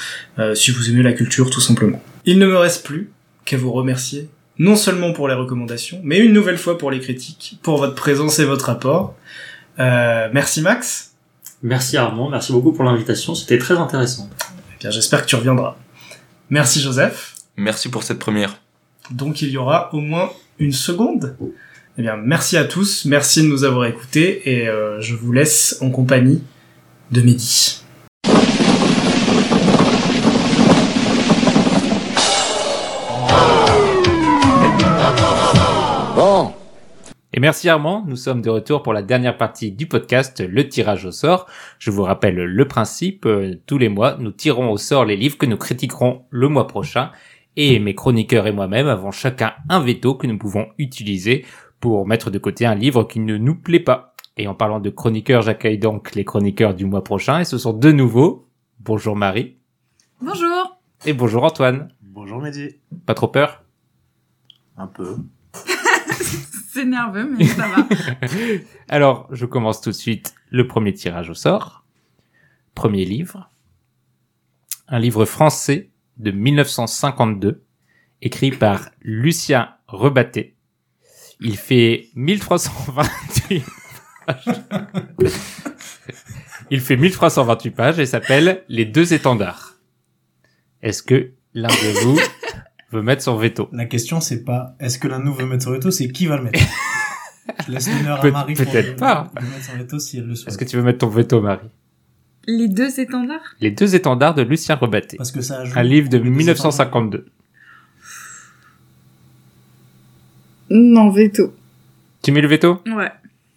si 0.56 0.72
vous 0.72 0.90
aimez 0.90 1.04
la 1.04 1.14
culture 1.14 1.50
tout 1.50 1.62
simplement. 1.62 2.02
Il 2.26 2.40
ne 2.40 2.48
me 2.48 2.58
reste 2.58 2.86
plus 2.86 3.12
qu'à 3.46 3.58
vous 3.58 3.72
remercier 3.72 4.30
non 4.60 4.76
seulement 4.76 5.12
pour 5.12 5.28
les 5.28 5.34
recommandations, 5.34 6.00
mais 6.04 6.20
une 6.20 6.34
nouvelle 6.34 6.58
fois 6.58 6.78
pour 6.78 6.92
les 6.92 7.00
critiques, 7.00 7.60
pour 7.64 7.78
votre 7.78 7.96
présence 7.96 8.40
et 8.40 8.46
votre 8.46 8.70
apport. 8.70 9.16
Merci 9.78 10.62
Max. 10.62 11.14
Merci 11.64 11.98
Armand, 11.98 12.30
merci 12.30 12.52
beaucoup 12.52 12.72
pour 12.72 12.84
l'invitation, 12.84 13.36
c'était 13.36 13.60
très 13.60 13.76
intéressant. 13.76 14.30
Bien, 14.82 14.90
j'espère 14.90 15.22
que 15.22 15.28
tu 15.28 15.36
reviendras. 15.36 15.76
Merci 16.50 16.82
Joseph. 16.82 17.36
Merci 17.56 17.88
pour 17.88 18.02
cette 18.02 18.18
première. 18.18 18.58
Donc 19.12 19.44
il 19.44 19.50
y 19.50 19.58
aura 19.58 19.94
au 19.94 20.00
moins 20.00 20.32
une 20.58 20.72
seconde. 20.72 21.38
Eh 22.00 22.02
bien, 22.02 22.18
merci 22.18 22.58
à 22.58 22.64
tous, 22.64 23.06
merci 23.06 23.44
de 23.44 23.48
nous 23.48 23.64
avoir 23.64 23.86
écoutés 23.86 24.50
et 24.50 24.68
euh, 24.68 25.00
je 25.00 25.14
vous 25.14 25.32
laisse 25.32 25.78
en 25.82 25.92
compagnie 25.92 26.42
de 27.12 27.22
Mehdi. 27.22 27.84
Et 37.34 37.40
merci 37.40 37.70
Armand, 37.70 38.04
nous 38.08 38.18
sommes 38.18 38.42
de 38.42 38.50
retour 38.50 38.84
pour 38.84 38.92
la 38.92 39.02
dernière 39.04 39.38
partie 39.38 39.72
du 39.72 39.88
podcast, 39.88 40.42
le 40.46 40.68
tirage 40.68 41.06
au 41.06 41.12
sort. 41.12 41.48
Je 41.80 41.90
vous 41.90 42.04
rappelle 42.04 42.36
le 42.36 42.68
principe, 42.68 43.26
euh, 43.26 43.56
tous 43.66 43.78
les 43.78 43.88
mois, 43.88 44.18
nous 44.20 44.32
tirons 44.32 44.70
au 44.70 44.78
sort 44.78 45.06
les 45.06 45.16
livres 45.16 45.38
que 45.38 45.46
nous 45.46 45.56
critiquerons 45.58 46.24
le 46.30 46.50
mois 46.50 46.68
prochain, 46.68 47.12
et 47.56 47.80
mes 47.80 47.96
chroniqueurs 47.96 48.48
et 48.48 48.52
moi-même 48.52 48.88
avons 48.88 49.12
chacun 49.12 49.54
un 49.70 49.80
veto 49.80 50.16
que 50.16 50.28
nous 50.28 50.38
pouvons 50.38 50.68
utiliser 50.78 51.46
pour 51.80 52.06
mettre 52.06 52.32
de 52.32 52.38
côté 52.38 52.66
un 52.66 52.76
livre 52.76 53.04
qui 53.06 53.20
ne 53.22 53.38
nous 53.38 53.56
plaît 53.56 53.80
pas. 53.80 54.14
Et 54.38 54.48
en 54.48 54.54
parlant 54.54 54.80
de 54.82 54.90
chroniqueurs, 54.90 55.42
j'accueille 55.42 55.78
donc 55.78 56.16
les 56.16 56.26
chroniqueurs 56.26 56.74
du 56.74 56.86
mois 56.86 57.04
prochain, 57.04 57.40
et 57.40 57.46
ce 57.46 57.58
sont 57.58 57.74
de 57.74 57.92
nouveau, 57.94 58.48
bonjour 58.80 59.16
Marie, 59.16 59.56
Bonjour. 60.22 60.82
et 61.06 61.14
bonjour 61.14 61.46
Antoine. 61.46 61.94
Bonjour 62.02 62.42
Mehdi. 62.42 62.76
Pas 63.06 63.14
trop 63.14 63.30
peur? 63.30 63.64
Un 64.76 64.88
peu. 64.88 65.16
C'est 66.74 66.86
nerveux, 66.86 67.30
mais 67.38 67.46
ça 67.46 67.68
va. 67.68 67.88
Alors, 68.90 69.28
je 69.32 69.46
commence 69.46 69.82
tout 69.82 69.90
de 69.90 69.96
suite 69.96 70.34
le 70.50 70.68
premier 70.68 70.94
tirage 70.94 71.30
au 71.30 71.34
sort. 71.34 71.86
Premier 72.76 73.06
livre. 73.06 73.50
Un 74.88 75.00
livre 75.00 75.26
français 75.26 75.90
de 76.18 76.32
1952, 76.32 77.64
écrit 78.22 78.52
par 78.52 78.90
Lucien 79.02 79.70
Rebatté. 79.88 80.56
Il 81.40 81.58
fait 81.58 82.10
1328 82.16 83.64
pages. 84.26 84.46
Il 86.70 86.80
fait 86.80 86.96
1328 86.96 87.72
pages 87.72 88.00
et 88.00 88.06
s'appelle 88.06 88.64
Les 88.70 88.86
deux 88.86 89.14
étendards. 89.14 89.76
Est-ce 90.82 91.04
que 91.04 91.32
l'un 91.54 91.68
de 91.68 92.00
vous 92.04 92.20
veut 92.92 93.02
mettre 93.02 93.22
son 93.24 93.36
veto 93.36 93.70
La 93.72 93.86
question, 93.86 94.20
c'est 94.22 94.44
pas 94.44 94.76
est-ce 94.80 95.00
que 95.00 95.08
l'un 95.08 95.20
de 95.20 95.26
nous 95.26 95.34
veut 95.34 95.46
mettre 95.46 95.64
son 95.64 95.72
veto, 95.72 95.92
c'est 95.92 96.10
qui 96.10 96.28
va 96.28 96.38
le 96.38 96.44
mettre? 96.44 96.60
Je 97.68 97.72
laisse 97.72 97.90
l'honneur 97.90 98.20
à 98.20 98.22
Peut- 98.22 98.32
Marie 98.32 98.54
peut-être 98.54 98.96
pas. 98.98 99.30
de 99.36 99.46
mettre 99.46 99.64
son 99.66 99.78
veto 99.78 100.00
si 100.00 100.18
elle 100.20 100.26
le 100.28 100.36
souhaite. 100.36 100.50
Est-ce 100.50 100.58
que 100.58 100.66
tu 100.66 100.78
veux 100.78 100.84
mettre 100.84 101.00
ton 101.00 101.08
veto, 101.10 101.42
Marie? 101.42 101.68
Les 102.48 102.68
deux 102.68 103.00
étendards? 103.00 103.56
Les 103.60 103.72
deux 103.72 103.94
étendards 103.96 104.34
de 104.34 104.42
Lucien 104.42 104.76
Rebatté. 104.76 105.18
Parce 105.18 105.32
que 105.32 105.42
ça 105.42 105.62
Un 105.76 105.84
livre 105.84 106.10
de 106.10 106.18
pour 106.18 106.26
les 106.26 106.32
deux 106.32 106.38
1952. 106.38 107.26
Non, 110.70 111.10
veto. 111.10 111.54
Tu 112.24 112.32
mets 112.32 112.42
le 112.42 112.48
veto? 112.48 112.82
Ouais. 112.88 113.12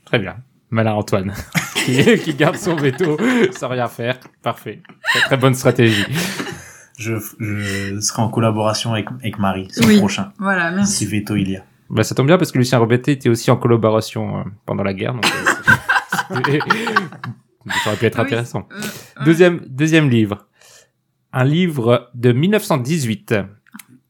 Très 0.05 0.19
bien. 0.19 0.37
Malin 0.71 0.95
Antoine, 0.95 1.33
qui, 1.77 2.19
qui 2.19 2.35
garde 2.35 2.57
son 2.57 2.75
veto 2.75 3.17
sans 3.57 3.69
rien 3.69 3.87
faire. 3.89 4.19
Parfait. 4.43 4.83
Très, 5.05 5.21
très 5.21 5.37
bonne 5.37 5.55
stratégie. 5.55 6.05
Je, 6.99 7.15
je 7.41 7.99
serai 8.01 8.23
en 8.23 8.29
collaboration 8.29 8.93
avec, 8.93 9.09
avec 9.21 9.39
Marie 9.39 9.69
sur 9.71 9.85
Oui. 9.87 9.95
le 9.95 9.99
prochain. 9.99 10.33
Voilà, 10.39 10.71
Si 10.71 10.75
merci. 10.77 11.07
veto 11.07 11.35
il 11.37 11.51
y 11.51 11.57
a. 11.57 11.65
Bah, 11.91 12.03
ça 12.05 12.15
tombe 12.15 12.27
bien 12.27 12.39
parce 12.39 12.53
que 12.53 12.59
Lucien 12.59 12.79
Rebatté 12.79 13.13
était 13.13 13.29
aussi 13.29 13.51
en 13.51 13.57
collaboration 13.57 14.39
euh, 14.39 14.43
pendant 14.67 14.83
la 14.85 14.95
guerre. 14.95 15.15
Donc, 15.15 15.25
euh, 15.27 16.59
ça 17.85 17.91
aurait 17.91 17.97
pu 17.99 18.07
être 18.07 18.19
Ah 18.19 18.23
oui. 18.23 18.27
intéressant. 18.27 18.69
Euh, 18.73 18.77
ouais. 18.81 19.25
Deuxième, 19.25 19.61
deuxième 19.69 20.09
livre. 20.11 20.47
Un 21.33 21.45
livre 21.45 22.11
de 22.15 22.33
1918, 22.33 23.35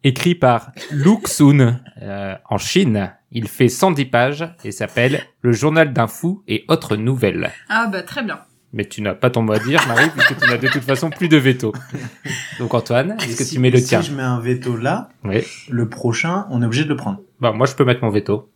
écrit 0.02 0.34
par 0.34 0.72
Lu 0.90 1.16
Xun 1.22 1.80
euh, 2.02 2.34
en 2.48 2.58
Chine. 2.58 3.12
Il 3.30 3.48
fait 3.48 3.68
110 3.68 4.04
pages 4.06 4.54
et 4.62 4.70
s'appelle 4.72 5.22
Le 5.40 5.52
journal 5.52 5.92
d'un 5.92 6.06
fou 6.06 6.42
et 6.46 6.64
autres 6.68 6.96
nouvelles. 6.96 7.50
Ah 7.68 7.88
bah 7.90 8.02
très 8.02 8.22
bien. 8.22 8.40
Mais 8.76 8.84
tu 8.84 9.00
n'as 9.02 9.14
pas 9.14 9.30
ton 9.30 9.42
mot 9.42 9.52
à 9.52 9.58
dire, 9.60 9.80
Marie, 9.86 10.10
puisque 10.10 10.36
tu 10.36 10.48
n'as 10.50 10.58
de 10.58 10.66
toute 10.68 10.82
façon 10.82 11.08
plus 11.08 11.28
de 11.28 11.36
veto. 11.36 11.72
Donc 12.58 12.74
Antoine, 12.74 13.16
est-ce 13.20 13.36
que 13.36 13.44
Si- 13.44 13.54
tu 13.54 13.60
mets 13.60 13.70
le 13.70 13.78
si 13.78 13.86
tien 13.86 14.00
je 14.02 14.12
mets 14.12 14.22
un 14.22 14.40
veto 14.40 14.76
là, 14.76 15.08
Oui. 15.22 15.44
le 15.70 15.88
prochain, 15.88 16.46
on 16.50 16.60
est 16.60 16.66
obligé 16.66 16.82
de 16.84 16.88
le 16.88 16.96
prendre. 16.96 17.20
Bah, 17.40 17.52
moi, 17.52 17.66
je 17.66 17.74
peux 17.76 17.84
mettre 17.84 18.02
mon 18.02 18.10
veto. 18.10 18.50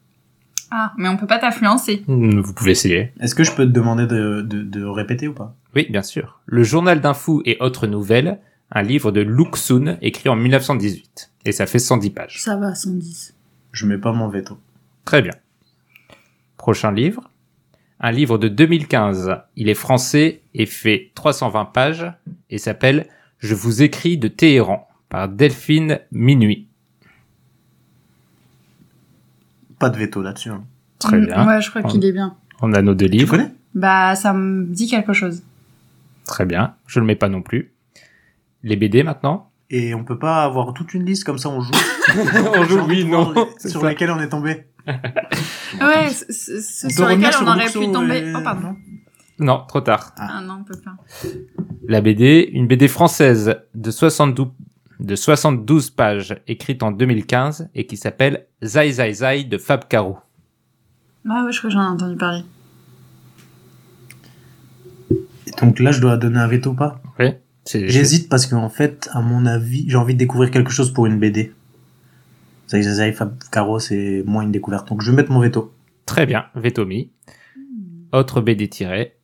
Ah, 0.73 0.93
mais 0.99 1.09
on 1.09 1.17
peut 1.17 1.27
pas 1.29 1.39
t'influencer. 1.39 2.03
Hmm, 2.09 2.41
Vous 2.41 2.53
pouvez 2.53 2.73
essayer. 2.73 3.13
Est-ce 3.21 3.35
que 3.37 3.45
je 3.45 3.53
peux 3.53 3.65
te 3.65 3.71
demander 3.71 4.07
de, 4.07 4.43
de, 4.43 4.61
de 4.63 4.85
répéter 4.85 5.29
ou 5.29 5.33
pas? 5.35 5.55
Oui, 5.77 5.87
bien 5.89 6.03
sûr. 6.03 6.41
Le 6.47 6.63
journal 6.65 7.01
d'un 7.01 7.15
fou 7.15 7.41
et 7.47 7.57
autres 7.61 7.87
nouvelles, 7.87 8.41
un 8.73 8.83
livre 8.83 9.13
de 9.13 9.21
Lu 9.23 9.45
Xun, 9.51 9.97
écrit 10.03 10.29
en 10.29 10.37
1918. 10.37 11.31
Et 11.47 11.53
ça 11.53 11.67
fait 11.67 11.79
110 11.79 12.11
pages. 12.11 12.43
Ça 12.43 12.57
va, 12.57 12.75
110. 12.75 13.35
Je 13.73 13.87
mets 13.87 13.97
pas 13.99 14.13
mon 14.13 14.29
veto. 14.29 14.59
Très 15.05 15.23
bien. 15.23 15.33
Prochain 16.57 16.91
livre. 16.93 17.31
Un 18.01 18.11
livre 18.13 18.39
de 18.39 18.49
2015. 18.49 19.37
Il 19.57 19.69
est 19.69 19.75
français 19.75 20.43
et 20.55 20.67
fait 20.67 21.11
320 21.15 21.65
pages 21.67 22.07
et 22.51 22.59
s'appelle 22.59 23.07
Je 23.39 23.55
vous 23.55 23.83
écris 23.83 24.19
de 24.19 24.29
Téhéran 24.29 24.89
par 25.09 25.29
Delphine 25.29 26.01
Minuit. 26.13 26.69
Pas 29.79 29.91
de 29.91 29.99
veto 29.99 30.23
là-dessus. 30.23 30.51
hein. 30.51 30.65
Très 30.99 31.19
Mm, 31.21 31.27
bien. 31.27 31.47
Ouais, 31.47 31.61
je 31.63 31.71
crois 31.71 31.83
qu'il 31.85 32.05
est 32.05 32.13
bien. 32.13 32.37
On 32.61 32.73
a 32.73 32.83
nos 32.83 32.95
deux 32.95 33.07
Tu 33.07 33.13
livres. 33.13 33.31
connais? 33.37 33.53
Bah, 33.75 34.15
ça 34.17 34.33
me 34.33 34.65
dit 34.67 34.89
quelque 34.89 35.13
chose. 35.13 35.43
Très 36.25 36.45
bien. 36.45 36.75
Je 36.87 36.99
le 37.01 37.07
mets 37.07 37.15
pas 37.17 37.29
non 37.29 37.43
plus. 37.43 37.73
Les 38.65 38.77
BD 38.77 39.03
maintenant? 39.05 39.48
Et 39.71 39.95
on 39.95 40.03
peut 40.05 40.19
pas 40.19 40.45
avoir 40.45 40.73
toute 40.73 40.95
une 40.95 41.05
liste 41.05 41.25
comme 41.25 41.37
ça 41.39 41.51
on 41.51 41.61
joue. 41.61 41.73
On 42.57 42.65
joue, 42.65 42.81
oui, 42.89 43.05
non. 43.05 43.33
les- 43.33 43.69
Sur 43.69 43.83
ça. 43.83 43.89
lesquels 43.91 44.11
on 44.11 44.19
est 44.21 44.29
tombé. 44.31 44.65
Ouais, 44.87 46.09
ceux 46.09 46.61
sur 46.89 47.07
lesquels 47.07 47.35
revenir 47.35 47.43
on 47.43 47.47
aurait 47.49 47.67
pu 47.67 47.93
tomber. 47.93 48.17
et- 48.19 48.33
Oh, 48.35 48.41
pardon. 48.43 48.75
Non, 49.39 49.65
trop 49.69 49.83
tard. 49.83 50.15
Ah 50.17 50.41
non, 50.43 50.61
on 50.61 50.65
peut 50.65 50.81
pas. 50.83 50.97
La 51.87 52.01
BD, 52.01 52.49
une 52.55 52.67
BD 52.67 52.89
française 52.89 53.57
de 53.75 53.91
72, 53.91 54.49
de 55.01 55.15
72 55.15 55.91
pages, 55.91 56.41
écrite 56.49 56.83
en 56.83 56.91
2015 56.91 57.69
et 57.75 57.87
qui 57.87 57.97
s'appelle 57.99 58.47
Zai 58.65 58.91
Zai 58.93 59.13
Zai 59.13 59.45
de 59.45 59.59
Fab 59.59 59.87
Caro. 59.87 60.17
Bah 61.27 61.45
ouais, 61.45 61.53
je 61.53 61.59
crois 61.59 61.69
que 61.69 61.75
j'en 61.75 61.83
ai 61.83 61.87
entendu 61.89 62.17
parler. 62.17 62.43
Et 65.47 65.51
donc 65.61 65.79
là, 65.79 65.93
je 65.93 66.01
dois 66.01 66.17
donner 66.17 66.39
un 66.39 66.49
veto 66.49 66.71
ou 66.71 66.75
pas? 66.75 67.01
Oui. 67.19 67.33
J'hésite 67.73 68.29
parce 68.29 68.47
qu'en 68.47 68.69
fait, 68.69 69.09
à 69.13 69.21
mon 69.21 69.45
avis, 69.47 69.85
j'ai 69.89 69.97
envie 69.97 70.15
de 70.15 70.19
découvrir 70.19 70.51
quelque 70.51 70.71
chose 70.71 70.93
pour 70.93 71.07
une 71.07 71.19
BD. 71.19 71.53
Zai 72.69 72.83
Zai, 72.83 73.13
Fab 73.13 73.35
Caro, 73.51 73.79
c'est 73.79 74.23
moins 74.27 74.43
une 74.43 74.53
découverte. 74.53 74.89
Donc 74.89 75.03
je 75.03 75.11
vais 75.11 75.17
mettre 75.17 75.31
mon 75.33 75.41
veto. 75.41 75.73
Très 76.07 76.27
bien, 76.27 76.47
Vetomi. 76.55 77.11
Autre 78.13 78.41
BD 78.41 78.69
tirée, 78.69 79.15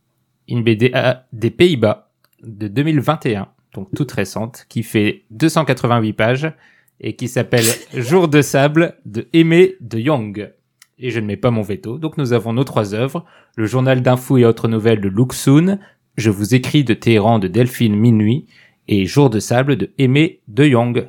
une 0.48 0.62
BD 0.62 0.90
à- 0.92 1.24
des 1.32 1.50
Pays-Bas 1.50 2.10
de 2.42 2.68
2021, 2.68 3.48
donc 3.74 3.88
toute 3.94 4.12
récente, 4.12 4.66
qui 4.68 4.82
fait 4.82 5.22
288 5.30 6.12
pages 6.12 6.52
et 7.00 7.16
qui 7.16 7.28
s'appelle 7.28 7.64
Jour 7.94 8.28
de 8.28 8.42
sable 8.42 8.96
de 9.06 9.26
Aimé 9.32 9.76
de 9.80 9.98
Young. 9.98 10.50
Et 10.98 11.10
je 11.10 11.18
ne 11.20 11.26
mets 11.26 11.36
pas 11.38 11.50
mon 11.50 11.62
veto, 11.62 11.98
donc 11.98 12.18
nous 12.18 12.32
avons 12.34 12.52
nos 12.52 12.64
trois 12.64 12.94
œuvres, 12.94 13.24
le 13.56 13.66
journal 13.66 14.00
d'infos 14.02 14.36
et 14.38 14.44
autres 14.44 14.68
nouvelles 14.68 15.00
de 15.00 15.08
Luxun, 15.08 15.78
Je 16.16 16.30
vous 16.30 16.54
écris 16.54 16.84
de 16.84 16.94
Téhéran 16.94 17.38
de 17.38 17.48
Delphine 17.48 17.96
Minuit 17.96 18.46
et 18.86 19.04
Jour 19.04 19.30
de 19.30 19.40
sable 19.40 19.76
de 19.76 19.90
Aimé 19.98 20.40
de 20.46 20.64
Young. 20.64 21.08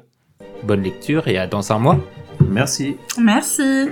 Bonne 0.63 0.81
lecture 0.81 1.27
et 1.27 1.37
à 1.37 1.45
dans 1.45 1.71
un 1.71 1.77
mois. 1.77 1.99
Merci. 2.49 2.95
Merci. 3.19 3.89